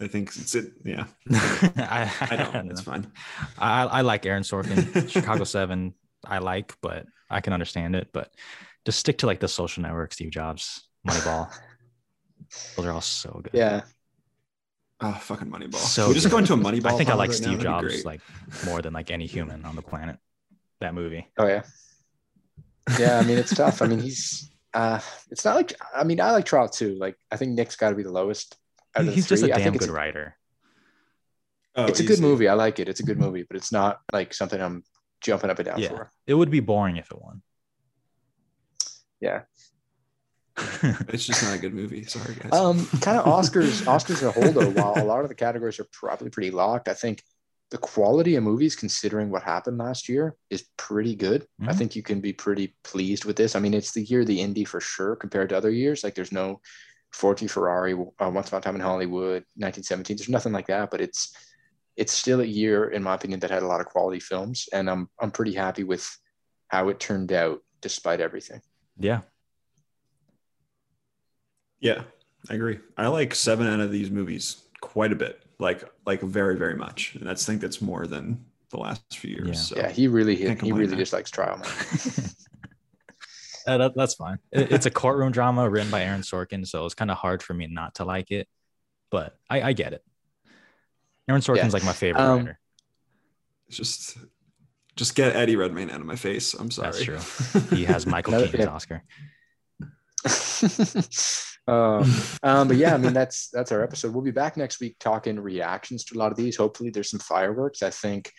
I 0.00 0.06
think 0.06 0.28
it's 0.36 0.54
it. 0.54 0.72
Yeah, 0.84 1.06
I, 1.32 2.12
I 2.20 2.36
know 2.36 2.52
don't 2.52 2.70
it's 2.70 2.86
know. 2.86 2.92
fine. 2.92 3.12
I, 3.58 3.84
I 3.84 4.00
like 4.02 4.24
Aaron 4.26 4.42
Sorkin. 4.44 5.08
Chicago 5.10 5.44
Seven, 5.44 5.94
I 6.24 6.38
like, 6.38 6.76
but 6.80 7.06
I 7.28 7.40
can 7.40 7.52
understand 7.52 7.96
it. 7.96 8.08
But 8.12 8.32
just 8.86 8.98
stick 9.00 9.18
to 9.18 9.26
like 9.26 9.40
the 9.40 9.48
Social 9.48 9.82
Network, 9.82 10.12
Steve 10.12 10.30
Jobs, 10.30 10.88
Moneyball. 11.06 11.52
Those 12.76 12.86
are 12.86 12.92
all 12.92 13.00
so 13.00 13.40
good. 13.42 13.50
yeah, 13.52 13.82
Oh, 15.00 15.12
fucking 15.12 15.48
Moneyball. 15.50 15.74
So 15.76 16.02
Can 16.02 16.08
we 16.10 16.14
just 16.14 16.26
good. 16.26 16.30
go 16.32 16.38
into 16.38 16.54
a 16.54 16.56
Moneyball. 16.56 16.92
I 16.92 16.96
think 16.96 17.10
I 17.10 17.14
like 17.14 17.30
right? 17.30 17.36
Steve 17.36 17.60
That'd 17.60 17.62
Jobs 17.62 18.04
like 18.04 18.20
more 18.64 18.80
than 18.82 18.92
like 18.92 19.10
any 19.10 19.26
human 19.26 19.64
on 19.64 19.76
the 19.76 19.82
planet. 19.82 20.16
That 20.80 20.94
movie. 20.94 21.26
oh 21.38 21.46
yeah, 21.46 21.62
yeah. 23.00 23.18
I 23.18 23.24
mean, 23.24 23.36
it's 23.38 23.54
tough. 23.54 23.82
I 23.82 23.86
mean, 23.88 23.98
he's. 23.98 24.48
uh 24.74 25.00
It's 25.30 25.44
not 25.44 25.56
like 25.56 25.72
I 25.94 26.04
mean, 26.04 26.20
I 26.20 26.30
like 26.30 26.44
Trial 26.46 26.68
too. 26.68 26.94
Like 26.94 27.16
I 27.32 27.36
think 27.36 27.52
Nick's 27.52 27.74
got 27.76 27.90
to 27.90 27.96
be 27.96 28.04
the 28.04 28.12
lowest. 28.12 28.56
Out 28.96 29.00
of 29.02 29.06
the 29.06 29.12
He's 29.12 29.26
just 29.28 29.42
a 29.42 29.46
three. 29.46 29.52
I 29.52 29.58
damn 29.58 29.72
think 29.72 29.80
good 29.82 29.90
writer. 29.90 30.36
Oh, 31.76 31.84
it's 31.86 32.00
a 32.00 32.02
good 32.04 32.14
easy. 32.14 32.22
movie. 32.22 32.48
I 32.48 32.54
like 32.54 32.78
it. 32.80 32.88
It's 32.88 33.00
a 33.00 33.04
good 33.04 33.18
movie, 33.18 33.44
but 33.48 33.56
it's 33.56 33.70
not 33.70 34.00
like 34.12 34.34
something 34.34 34.60
I'm 34.60 34.82
jumping 35.20 35.50
up 35.50 35.58
and 35.58 35.66
down 35.66 35.78
Yeah. 35.78 35.88
for. 35.90 36.10
It 36.26 36.34
would 36.34 36.50
be 36.50 36.60
boring 36.60 36.96
if 36.96 37.10
it 37.10 37.20
won. 37.20 37.42
Yeah. 39.20 39.42
It's 41.08 41.24
just 41.24 41.42
not 41.44 41.54
a 41.54 41.58
good 41.58 41.74
movie. 41.74 42.02
Sorry, 42.04 42.34
guys. 42.34 42.52
Um, 42.52 42.84
kind 43.00 43.16
of 43.18 43.24
Oscars, 43.26 43.82
Oscars 43.84 44.22
are 44.22 44.28
a 44.28 44.32
whole. 44.32 44.72
While 44.72 45.02
a 45.02 45.06
lot 45.06 45.22
of 45.22 45.28
the 45.28 45.34
categories 45.34 45.78
are 45.78 45.86
probably 45.92 46.30
pretty 46.30 46.50
locked, 46.50 46.88
I 46.88 46.94
think 46.94 47.22
the 47.70 47.78
quality 47.78 48.34
of 48.34 48.42
movies, 48.42 48.74
considering 48.74 49.30
what 49.30 49.42
happened 49.44 49.78
last 49.78 50.08
year, 50.08 50.34
is 50.50 50.64
pretty 50.76 51.14
good. 51.14 51.46
I 51.62 51.66
Mhm. 51.72 51.78
think 51.78 51.96
you 51.96 52.02
can 52.02 52.20
be 52.20 52.32
pretty 52.32 52.76
pleased 52.82 53.24
with 53.24 53.36
this. 53.36 53.54
I 53.54 53.60
mean, 53.60 53.74
it's 53.74 53.92
the 53.92 54.02
year 54.02 54.22
of 54.22 54.26
the 54.26 54.38
indie 54.40 54.66
for 54.66 54.80
sure 54.80 55.14
compared 55.16 55.50
to 55.50 55.56
other 55.56 55.70
years. 55.70 56.02
Like, 56.02 56.14
there's 56.16 56.32
no 56.32 56.60
Ford 57.12 57.38
v 57.38 57.46
Ferrari, 57.46 57.94
uh, 57.94 58.30
Once 58.32 58.48
Upon 58.48 58.58
a 58.58 58.62
Time 58.62 58.74
in 58.74 58.80
Hollywood, 58.80 59.44
1917. 59.56 60.16
There's 60.16 60.28
nothing 60.28 60.52
like 60.52 60.66
that, 60.66 60.90
but 60.90 61.00
it's 61.00 61.34
it's 61.96 62.12
still 62.12 62.40
a 62.40 62.44
year, 62.44 62.90
in 62.90 63.02
my 63.02 63.14
opinion, 63.14 63.40
that 63.40 63.50
had 63.50 63.64
a 63.64 63.66
lot 63.66 63.80
of 63.80 63.86
quality 63.86 64.20
films, 64.20 64.68
and 64.72 64.88
I'm 64.88 65.08
I'm 65.20 65.30
pretty 65.30 65.54
happy 65.54 65.84
with 65.84 66.08
how 66.68 66.88
it 66.88 67.00
turned 67.00 67.32
out 67.32 67.60
despite 67.80 68.20
everything. 68.20 68.60
yeah. 68.98 69.20
yeah, 71.80 72.02
I 72.50 72.54
agree. 72.54 72.78
I 72.96 73.06
like 73.08 73.34
seven 73.34 73.66
out 73.66 73.80
of 73.80 73.90
these 73.90 74.10
movies 74.10 74.62
quite 74.80 75.12
a 75.12 75.16
bit. 75.16 75.42
like 75.58 75.84
like 76.06 76.20
very 76.20 76.56
very 76.56 76.76
much, 76.76 77.14
and 77.16 77.26
that's 77.26 77.44
I 77.44 77.52
think 77.52 77.62
that's 77.62 77.82
more 77.82 78.06
than 78.06 78.44
the 78.70 78.78
last 78.78 79.16
few 79.16 79.30
years. 79.30 79.48
Yeah. 79.48 79.54
So. 79.54 79.76
yeah, 79.76 79.90
he 79.90 80.08
really 80.08 80.36
he, 80.36 80.48
he 80.54 80.72
really 80.72 80.86
there. 80.86 80.98
just 80.98 81.12
likes 81.12 81.30
trial. 81.30 81.60
Man. 83.68 83.80
Uh, 83.80 83.84
that, 83.88 83.94
that's 83.96 84.14
fine. 84.14 84.38
It- 84.52 84.72
it's 84.72 84.86
a 84.86 84.90
courtroom 84.90 85.30
drama 85.32 85.68
written 85.68 85.90
by 85.90 86.02
Aaron 86.02 86.22
Sorkin, 86.22 86.66
so 86.66 86.84
it's 86.86 86.94
kind 86.94 87.10
of 87.10 87.16
hard 87.18 87.42
for 87.42 87.54
me 87.54 87.66
not 87.66 87.96
to 87.96 88.04
like 88.04 88.30
it, 88.30 88.48
but 89.10 89.36
I, 89.48 89.62
I 89.62 89.72
get 89.74 89.92
it. 89.92 90.02
Aaron 91.28 91.42
Sorkin's 91.42 91.74
like 91.74 91.84
my 91.84 91.92
favorite 91.92 92.22
Um, 92.22 92.38
writer. 92.38 92.58
just 93.70 94.16
just 94.96 95.14
get 95.14 95.36
Eddie 95.36 95.54
Redmayne 95.56 95.90
out 95.90 96.00
of 96.00 96.06
my 96.06 96.16
face. 96.16 96.54
I'm 96.54 96.70
sorry. 96.70 96.90
That's 96.90 97.02
true. 97.04 97.20
He 97.76 97.84
has 97.84 98.06
Michael 98.06 98.34
Another- 98.34 98.48
Keaton's 98.50 98.64
yeah. 98.66 98.74
Oscar. 98.74 99.02
um, 101.68 102.04
um, 102.42 102.68
but 102.68 102.76
yeah, 102.76 102.94
I 102.94 102.98
mean 102.98 103.12
that's 103.12 103.50
that's 103.50 103.70
our 103.72 103.82
episode. 103.84 104.12
We'll 104.14 104.24
be 104.24 104.30
back 104.30 104.56
next 104.56 104.80
week 104.80 104.96
talking 104.98 105.38
reactions 105.38 106.04
to 106.06 106.16
a 106.16 106.18
lot 106.18 106.32
of 106.32 106.36
these. 106.38 106.56
Hopefully, 106.56 106.90
there's 106.90 107.10
some 107.10 107.20
fireworks. 107.20 107.82
I 107.82 107.90
think 107.90 108.32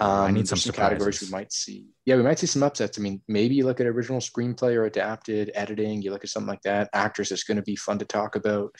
um, 0.00 0.10
I 0.10 0.30
need 0.30 0.46
there's 0.46 0.64
some 0.64 0.72
categories 0.72 1.22
we 1.22 1.30
might 1.30 1.52
see. 1.52 1.86
Yeah, 2.04 2.16
we 2.16 2.22
might 2.22 2.38
see 2.38 2.46
some 2.46 2.62
upsets. 2.62 2.98
I 2.98 3.02
mean, 3.02 3.20
maybe 3.28 3.54
you 3.54 3.64
look 3.64 3.80
at 3.80 3.86
original 3.86 4.20
screenplay 4.20 4.76
or 4.76 4.84
adapted 4.84 5.50
editing. 5.54 6.02
You 6.02 6.10
look 6.10 6.24
at 6.24 6.30
something 6.30 6.48
like 6.48 6.62
that. 6.62 6.90
Actors 6.92 7.32
is 7.32 7.44
going 7.44 7.56
to 7.56 7.62
be 7.62 7.76
fun 7.76 7.98
to 7.98 8.04
talk 8.04 8.36
about. 8.36 8.74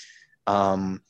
Um, 0.47 1.03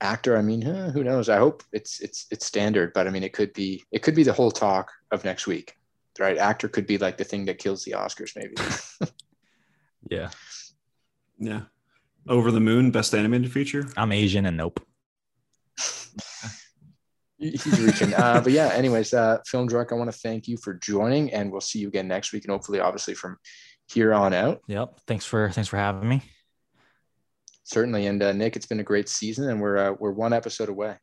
actor, 0.00 0.36
I 0.36 0.42
mean, 0.42 0.62
huh, 0.62 0.90
who 0.90 1.04
knows? 1.04 1.28
I 1.28 1.36
hope 1.36 1.62
it's 1.72 2.00
it's 2.00 2.26
it's 2.30 2.46
standard, 2.46 2.92
but 2.94 3.06
I 3.06 3.10
mean, 3.10 3.22
it 3.22 3.32
could 3.32 3.52
be 3.52 3.84
it 3.92 4.02
could 4.02 4.14
be 4.14 4.22
the 4.22 4.32
whole 4.32 4.50
talk 4.50 4.90
of 5.10 5.24
next 5.24 5.46
week, 5.46 5.76
right? 6.18 6.38
Actor 6.38 6.68
could 6.68 6.86
be 6.86 6.98
like 6.98 7.16
the 7.16 7.24
thing 7.24 7.44
that 7.46 7.58
kills 7.58 7.84
the 7.84 7.92
Oscars, 7.92 8.32
maybe. 8.36 8.54
Yeah, 10.08 10.30
Yeah. 11.38 11.62
Over 12.28 12.52
the 12.52 12.60
Moon, 12.60 12.90
best 12.90 13.14
animated 13.14 13.52
feature. 13.52 13.88
I'm 13.96 14.12
Asian 14.12 14.46
and 14.46 14.56
nope. 14.56 14.84
He's 17.38 17.80
reaching. 17.80 18.14
Uh, 18.14 18.40
but 18.42 18.52
yeah, 18.52 18.68
anyways, 18.68 19.12
uh, 19.12 19.38
Film 19.46 19.66
Drunk, 19.66 19.92
I 19.92 19.94
want 19.94 20.10
to 20.10 20.18
thank 20.18 20.48
you 20.48 20.56
for 20.56 20.74
joining, 20.74 21.32
and 21.32 21.52
we'll 21.52 21.60
see 21.60 21.78
you 21.78 21.88
again 21.88 22.08
next 22.08 22.32
week, 22.32 22.44
and 22.44 22.52
hopefully, 22.52 22.80
obviously, 22.80 23.14
from 23.14 23.36
here 23.88 24.14
on 24.14 24.32
out. 24.32 24.62
Yep. 24.68 25.00
Thanks 25.06 25.24
for 25.26 25.50
thanks 25.50 25.68
for 25.68 25.76
having 25.76 26.08
me. 26.08 26.22
Certainly, 27.64 28.06
and 28.06 28.22
uh, 28.22 28.32
Nick, 28.32 28.56
it's 28.56 28.66
been 28.66 28.80
a 28.80 28.84
great 28.84 29.08
season, 29.08 29.50
and 29.50 29.60
we're 29.60 29.76
uh, 29.76 29.92
we're 29.98 30.12
one 30.12 30.32
episode 30.32 30.68
away. 30.68 30.96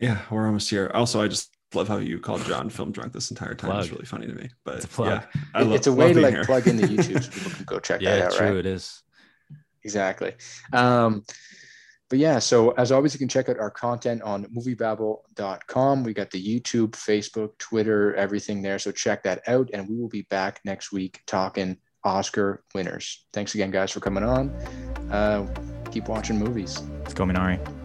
Yeah, 0.00 0.18
we're 0.30 0.46
almost 0.46 0.68
here. 0.70 0.90
Also, 0.94 1.22
I 1.22 1.28
just 1.28 1.54
love 1.74 1.86
how 1.88 1.98
you 1.98 2.18
called 2.18 2.44
John 2.44 2.68
film 2.70 2.90
drunk 2.92 3.12
this 3.12 3.30
entire 3.30 3.54
time. 3.54 3.78
It's 3.80 3.90
really 3.90 4.04
funny 4.06 4.26
to 4.26 4.32
me. 4.34 4.48
But 4.64 4.76
It's 4.76 4.84
a 4.84 4.88
plug. 4.88 5.08
yeah, 5.34 5.40
I 5.54 5.62
love, 5.62 5.72
it's 5.74 5.86
a 5.86 5.92
way 5.92 6.12
to 6.12 6.20
like 6.20 6.34
here. 6.34 6.44
plug 6.44 6.66
in 6.66 6.76
the 6.76 6.86
YouTube 6.86 7.22
so 7.22 7.30
people 7.38 7.50
can 7.52 7.64
go 7.64 7.78
check 7.78 8.00
Yeah, 8.00 8.16
that 8.16 8.24
out, 8.26 8.32
true. 8.32 8.46
right? 8.48 8.56
It 8.56 8.66
is. 8.66 9.02
Exactly. 9.84 10.34
Um, 10.72 11.24
but 12.14 12.20
yeah, 12.20 12.38
so 12.38 12.70
as 12.78 12.92
always, 12.92 13.12
you 13.12 13.18
can 13.18 13.26
check 13.26 13.48
out 13.48 13.58
our 13.58 13.72
content 13.72 14.22
on 14.22 14.44
moviebabble.com. 14.44 16.04
We 16.04 16.14
got 16.14 16.30
the 16.30 16.40
YouTube, 16.40 16.92
Facebook, 16.92 17.58
Twitter, 17.58 18.14
everything 18.14 18.62
there. 18.62 18.78
So 18.78 18.92
check 18.92 19.24
that 19.24 19.42
out. 19.48 19.68
And 19.74 19.88
we 19.88 19.96
will 19.96 20.08
be 20.08 20.22
back 20.30 20.60
next 20.64 20.92
week 20.92 21.22
talking 21.26 21.76
Oscar 22.04 22.62
winners. 22.72 23.26
Thanks 23.32 23.56
again, 23.56 23.72
guys, 23.72 23.90
for 23.90 23.98
coming 23.98 24.22
on. 24.22 24.50
Uh, 25.10 25.52
keep 25.90 26.06
watching 26.06 26.38
movies. 26.38 26.84
Let's. 27.02 27.83